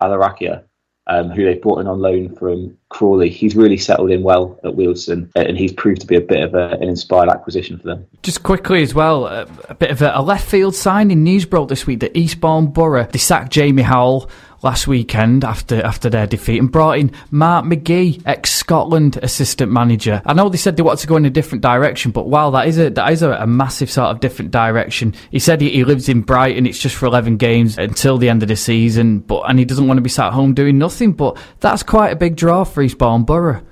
Allarakhia 0.00 0.62
um, 1.06 1.30
who 1.30 1.44
they 1.44 1.54
brought 1.54 1.80
in 1.80 1.86
on 1.86 2.00
loan 2.00 2.34
from 2.34 2.76
Crawley. 2.88 3.28
He's 3.28 3.54
really 3.54 3.76
settled 3.76 4.10
in 4.10 4.22
well 4.22 4.58
at 4.64 4.72
Wealdstone, 4.72 5.30
uh, 5.36 5.40
and 5.40 5.58
he's 5.58 5.72
proved 5.72 6.00
to 6.00 6.06
be 6.06 6.16
a 6.16 6.20
bit 6.20 6.42
of 6.42 6.54
a, 6.54 6.70
an 6.80 6.84
inspired 6.84 7.28
acquisition 7.28 7.78
for 7.78 7.88
them. 7.88 8.06
Just 8.22 8.42
quickly 8.42 8.82
as 8.82 8.94
well, 8.94 9.26
a, 9.26 9.46
a 9.68 9.74
bit 9.74 9.90
of 9.90 10.00
a, 10.00 10.12
a, 10.14 10.22
left 10.22 10.48
field 10.48 10.74
signing 10.74 11.22
news 11.22 11.44
broke 11.44 11.68
this 11.68 11.86
week 11.86 12.00
that 12.00 12.16
Eastbourne 12.16 12.68
Borough 12.68 13.04
they 13.04 13.18
sacked 13.18 13.52
Jamie 13.52 13.82
Howell 13.82 14.30
last 14.64 14.86
weekend 14.86 15.44
after 15.44 15.84
after 15.84 16.08
their 16.08 16.26
defeat 16.26 16.58
and 16.58 16.72
brought 16.72 16.98
in 16.98 17.12
Mark 17.30 17.66
McGhee, 17.66 18.22
ex 18.26 18.52
Scotland 18.52 19.18
assistant 19.22 19.70
manager. 19.70 20.22
I 20.24 20.32
know 20.32 20.48
they 20.48 20.56
said 20.56 20.76
they 20.76 20.82
wanted 20.82 21.02
to 21.02 21.06
go 21.06 21.16
in 21.16 21.26
a 21.26 21.30
different 21.30 21.62
direction, 21.62 22.10
but 22.10 22.26
wow, 22.26 22.50
that 22.50 22.66
is 22.66 22.78
a 22.78 22.90
that 22.90 23.12
is 23.12 23.22
a, 23.22 23.32
a 23.32 23.46
massive 23.46 23.90
sort 23.90 24.08
of 24.08 24.20
different 24.20 24.50
direction. 24.50 25.14
He 25.30 25.38
said 25.38 25.60
he, 25.60 25.70
he, 25.70 25.84
lives 25.84 26.08
in 26.08 26.22
Brighton. 26.22 26.66
It's 26.66 26.78
just 26.78 26.96
for 26.96 27.06
eleven 27.06 27.36
games 27.36 27.76
until 27.78 28.16
the 28.16 28.30
end 28.30 28.42
of 28.42 28.48
the 28.48 28.56
season, 28.56 29.20
but 29.20 29.42
and 29.42 29.58
he 29.58 29.64
doesn't 29.64 29.86
want 29.86 29.98
to 29.98 30.02
be 30.02 30.08
sat 30.08 30.32
home 30.32 30.54
doing 30.54 30.78
nothing. 30.78 31.12
But 31.12 31.36
that's 31.60 31.82
quite 31.82 32.10
a 32.10 32.16
big 32.16 32.36
draw 32.36 32.64
for 32.64 32.82
Eastbourne 32.82 33.24
Borough. 33.24 33.62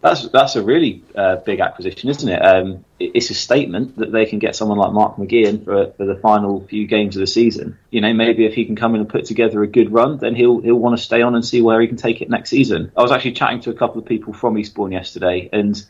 That's 0.00 0.28
that's 0.28 0.56
a 0.56 0.62
really 0.62 1.04
uh, 1.14 1.36
big 1.36 1.60
acquisition, 1.60 2.08
isn't 2.08 2.28
it? 2.28 2.38
Um, 2.38 2.84
it's 2.98 3.28
a 3.30 3.34
statement 3.34 3.98
that 3.98 4.12
they 4.12 4.24
can 4.24 4.38
get 4.38 4.56
someone 4.56 4.78
like 4.78 4.92
Mark 4.92 5.16
McGhee 5.16 5.46
in 5.46 5.64
for, 5.64 5.92
for 5.92 6.06
the 6.06 6.16
final 6.16 6.66
few 6.66 6.86
games 6.86 7.16
of 7.16 7.20
the 7.20 7.26
season. 7.26 7.78
You 7.90 8.00
know, 8.00 8.12
maybe 8.14 8.46
if 8.46 8.54
he 8.54 8.64
can 8.64 8.76
come 8.76 8.94
in 8.94 9.02
and 9.02 9.10
put 9.10 9.26
together 9.26 9.62
a 9.62 9.66
good 9.66 9.92
run, 9.92 10.16
then 10.16 10.34
he'll 10.34 10.60
he'll 10.60 10.76
want 10.76 10.96
to 10.96 11.02
stay 11.02 11.20
on 11.20 11.34
and 11.34 11.44
see 11.44 11.60
where 11.60 11.80
he 11.80 11.86
can 11.86 11.98
take 11.98 12.22
it 12.22 12.30
next 12.30 12.50
season. 12.50 12.92
I 12.96 13.02
was 13.02 13.12
actually 13.12 13.32
chatting 13.32 13.60
to 13.62 13.70
a 13.70 13.74
couple 13.74 14.00
of 14.00 14.06
people 14.06 14.32
from 14.32 14.56
Eastbourne 14.56 14.92
yesterday, 14.92 15.50
and 15.52 15.84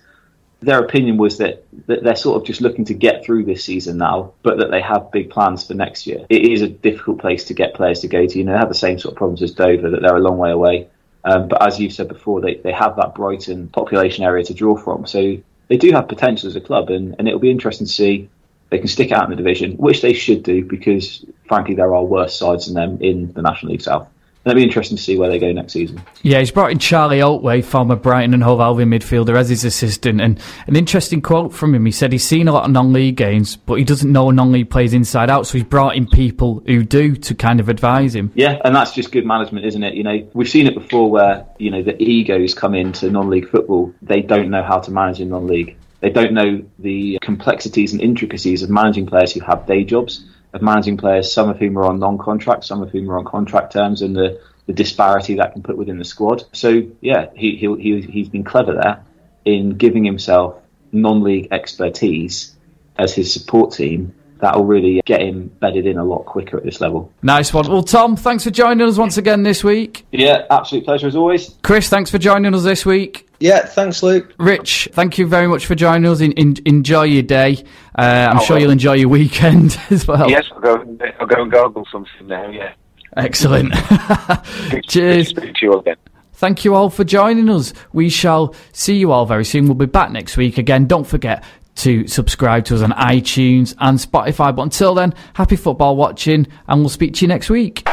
their 0.61 0.81
opinion 0.81 1.17
was 1.17 1.39
that, 1.39 1.65
that 1.87 2.03
they're 2.03 2.17
sort 2.17 2.41
of 2.41 2.47
just 2.47 2.61
looking 2.61 2.85
to 2.87 2.95
get 2.95 3.25
through 3.25 3.45
this 3.45 3.65
season 3.65 3.97
now, 3.97 4.35
but 4.43 4.59
that 4.59 4.71
they 4.71 4.81
have 4.81 5.11
big 5.11 5.31
plans 5.31 5.67
for 5.67 5.75
next 5.75 6.07
year. 6.07 6.27
It 6.29 6.51
is 6.51 6.63
a 6.63 6.69
difficult 6.69 7.19
place 7.19 7.45
to 7.45 7.55
get 7.55 7.75
players 7.75 8.01
to 8.01 8.09
go 8.09 8.27
to. 8.27 8.39
You 8.39 8.45
know, 8.45 8.53
they 8.53 8.59
have 8.59 8.69
the 8.69 8.75
same 8.75 8.99
sort 8.99 9.13
of 9.13 9.19
problems 9.19 9.43
as 9.43 9.53
Dover, 9.53 9.91
that 9.91 10.03
they're 10.03 10.17
a 10.17 10.21
long 10.21 10.37
way 10.37 10.51
away. 10.51 10.89
Um, 11.25 11.49
but 11.49 11.63
as 11.63 11.79
you've 11.79 11.93
said 11.93 12.09
before, 12.09 12.41
they, 12.41 12.55
they 12.55 12.73
have 12.73 12.97
that 12.97 13.15
Brighton 13.15 13.69
population 13.69 14.25
area 14.25 14.45
to 14.45 14.55
draw 14.55 14.77
from. 14.77 15.07
So 15.07 15.37
they 15.69 15.77
do 15.77 15.93
have 15.93 16.09
potential 16.09 16.49
as 16.49 16.57
a 16.57 16.61
club, 16.61 16.91
and, 16.91 17.15
and 17.19 17.29
it'll 17.29 17.41
be 17.41 17.51
interesting 17.51 17.87
to 17.87 17.93
see 17.93 18.29
they 18.71 18.79
can 18.79 18.89
stick 18.89 19.13
out 19.13 19.25
in 19.25 19.31
the 19.31 19.37
division, 19.37 19.73
which 19.73 20.01
they 20.01 20.13
should 20.13 20.43
do 20.43 20.65
because, 20.65 21.25
frankly, 21.47 21.75
there 21.75 21.95
are 21.95 22.05
worse 22.05 22.39
sides 22.39 22.67
than 22.67 22.75
them 22.75 23.03
in 23.03 23.33
the 23.33 23.43
National 23.43 23.73
League 23.73 23.83
South 23.83 24.09
it'll 24.45 24.57
be 24.57 24.63
interesting 24.63 24.97
to 24.97 25.03
see 25.03 25.19
where 25.19 25.29
they 25.29 25.39
go 25.39 25.53
next 25.53 25.73
season. 25.73 26.03
Yeah, 26.23 26.39
he's 26.39 26.51
brought 26.51 26.71
in 26.71 26.79
Charlie 26.79 27.19
Oatway, 27.19 27.63
former 27.63 27.97
Brighton 27.97 28.35
and 28.35 28.43
Hove 28.43 28.61
Albion 28.61 28.91
midfielder, 28.91 29.37
as 29.37 29.49
his 29.49 29.65
assistant. 29.65 30.21
And 30.21 30.41
an 30.67 30.77
interesting 30.77 31.21
quote 31.21 31.53
from 31.53 31.75
him: 31.75 31.85
he 31.85 31.93
said 31.93 32.13
he's 32.13 32.25
seen 32.25 32.49
a 32.49 32.53
lot 32.53 32.65
of 32.65 32.71
non-league 32.71 33.17
games, 33.17 33.57
but 33.57 33.75
he 33.75 33.85
doesn't 33.85 34.11
know 34.11 34.31
non-league 34.31 34.71
plays 34.71 34.95
inside 34.95 35.31
out. 35.31 35.47
So 35.47 35.59
he's 35.59 35.65
brought 35.65 35.97
in 35.97 36.07
people 36.07 36.63
who 36.67 36.83
do 36.83 37.17
to 37.17 37.35
kind 37.35 37.61
of 37.61 37.69
advise 37.69 38.15
him. 38.15 38.33
Yeah, 38.35 38.61
and 38.65 38.75
that's 38.75 38.93
just 38.93 39.13
good 39.13 39.27
management, 39.27 39.67
isn't 39.67 39.83
it? 39.83 39.95
You 39.95 40.05
know, 40.05 40.29
we've 40.33 40.49
seen 40.49 40.67
it 40.67 40.75
before 40.75 41.11
where 41.11 41.47
you 41.59 41.71
know 41.71 41.83
the 41.83 42.01
egos 42.03 42.55
come 42.55 42.75
into 42.75 43.11
non-league 43.11 43.49
football. 43.49 43.95
They 44.03 44.23
don't 44.23 44.51
know 44.51 44.63
how 44.63 44.79
to 44.81 44.91
manage 44.91 45.21
in 45.21 45.29
non-league. 45.29 45.77
They 46.01 46.11
don't 46.11 46.33
know 46.33 46.65
the 46.79 47.19
complexities 47.21 47.93
and 47.93 48.01
intricacies 48.01 48.63
of 48.63 48.71
managing 48.71 49.05
players 49.05 49.33
who 49.33 49.41
have 49.41 49.67
day 49.67 49.85
jobs 49.85 50.25
of 50.53 50.63
managing 50.63 50.97
players, 50.97 51.33
some 51.33 51.49
of 51.49 51.59
whom 51.59 51.79
are 51.79 51.85
on 51.85 51.99
non-contract, 51.99 52.65
some 52.65 52.83
of 52.83 52.91
whom 52.91 53.11
are 53.11 53.19
on 53.19 53.25
contract 53.25 53.73
terms, 53.73 54.03
and 54.03 54.17
the, 54.17 54.41
the 54.67 54.73
disparity 54.73 55.37
that 55.37 55.53
can 55.53 55.63
put 55.63 55.77
within 55.77 55.99
the 55.99 56.05
squad. 56.05 56.45
So 56.53 56.83
yeah, 57.01 57.27
he, 57.35 57.57
he, 57.57 57.75
he 57.77 58.01
he's 58.03 58.29
been 58.29 58.45
clever 58.45 58.75
there 58.75 59.05
in 59.45 59.77
giving 59.77 60.05
himself 60.05 60.57
non-league 60.93 61.49
expertise 61.53 62.55
as 62.99 63.15
his 63.15 63.33
support 63.33 63.73
team 63.73 64.15
that 64.41 64.57
will 64.57 64.65
really 64.65 65.03
get 65.05 65.21
him 65.21 65.49
bedded 65.61 65.87
in 65.87 65.99
a 65.99 66.05
lot 66.05 66.25
quicker 66.25 66.57
at 66.57 66.65
this 66.65 66.81
level. 66.81 67.13
Nice 67.23 67.53
one. 67.53 67.69
Well, 67.69 67.83
Tom, 67.83 68.17
thanks 68.17 68.45
for 68.45 68.51
joining 68.51 68.87
us 68.87 68.97
once 68.97 69.19
again 69.19 69.43
this 69.43 69.63
week. 69.63 70.07
Yeah, 70.13 70.47
absolute 70.51 70.85
pleasure 70.85 71.07
as 71.07 71.17
always. 71.17 71.55
Chris, 71.63 71.89
thanks 71.89 72.11
for 72.11 72.19
joining 72.19 72.55
us 72.55 72.65
this 72.65 72.87
week. 72.87 73.30
Yeah, 73.41 73.65
thanks, 73.65 74.03
Luke. 74.03 74.35
Rich, 74.39 74.91
thank 74.93 75.17
you 75.17 75.27
very 75.27 75.47
much 75.49 75.65
for 75.67 75.75
joining 75.75 76.11
us. 76.11 76.21
In, 76.21 76.33
in, 76.33 76.57
enjoy 76.67 77.05
your 77.05 77.23
day. 77.23 77.65
Uh, 77.99 78.29
I'm 78.31 78.37
Oh, 78.37 78.41
sure 78.45 78.55
well. 78.57 78.63
you'll 78.63 78.71
enjoy 78.73 78.93
your 78.95 79.09
weekend 79.09 79.79
as 79.91 80.07
well. 80.07 80.31
Yes, 80.31 80.45
I'll 80.53 80.61
go. 80.61 80.97
I'll 81.19 81.27
go 81.27 81.43
and 81.43 81.51
gargle 81.51 81.87
something 81.91 82.27
now. 82.27 82.49
Yeah. 82.51 82.73
Excellent. 83.17 83.73
Cheers. 84.89 85.31
Speak 85.31 85.55
to 85.55 85.67
you 85.67 85.73
again. 85.79 85.97
Thank 86.35 86.65
you 86.65 86.75
all 86.75 86.91
for 86.91 87.03
joining 87.05 87.49
us. 87.51 87.73
We 87.93 88.09
shall 88.09 88.55
see 88.73 88.97
you 88.97 89.11
all 89.13 89.27
very 89.27 89.45
soon. 89.45 89.65
We'll 89.67 89.75
be 89.75 89.87
back 89.87 90.11
next 90.11 90.37
week 90.37 90.59
again. 90.59 90.87
Don't 90.87 91.05
forget 91.07 91.43
to 91.77 92.07
subscribe 92.07 92.65
to 92.67 92.75
us 92.75 92.83
on 92.83 92.91
iTunes 92.93 93.75
and 93.79 93.99
Spotify. 93.99 94.55
But 94.55 94.63
until 94.63 94.95
then, 94.95 95.15
happy 95.35 95.57
football 95.57 95.97
watching, 95.97 96.47
and 96.69 96.81
we'll 96.81 96.89
speak 96.89 97.15
to 97.15 97.23
you 97.23 97.29
next 97.29 97.49
week. 97.51 97.87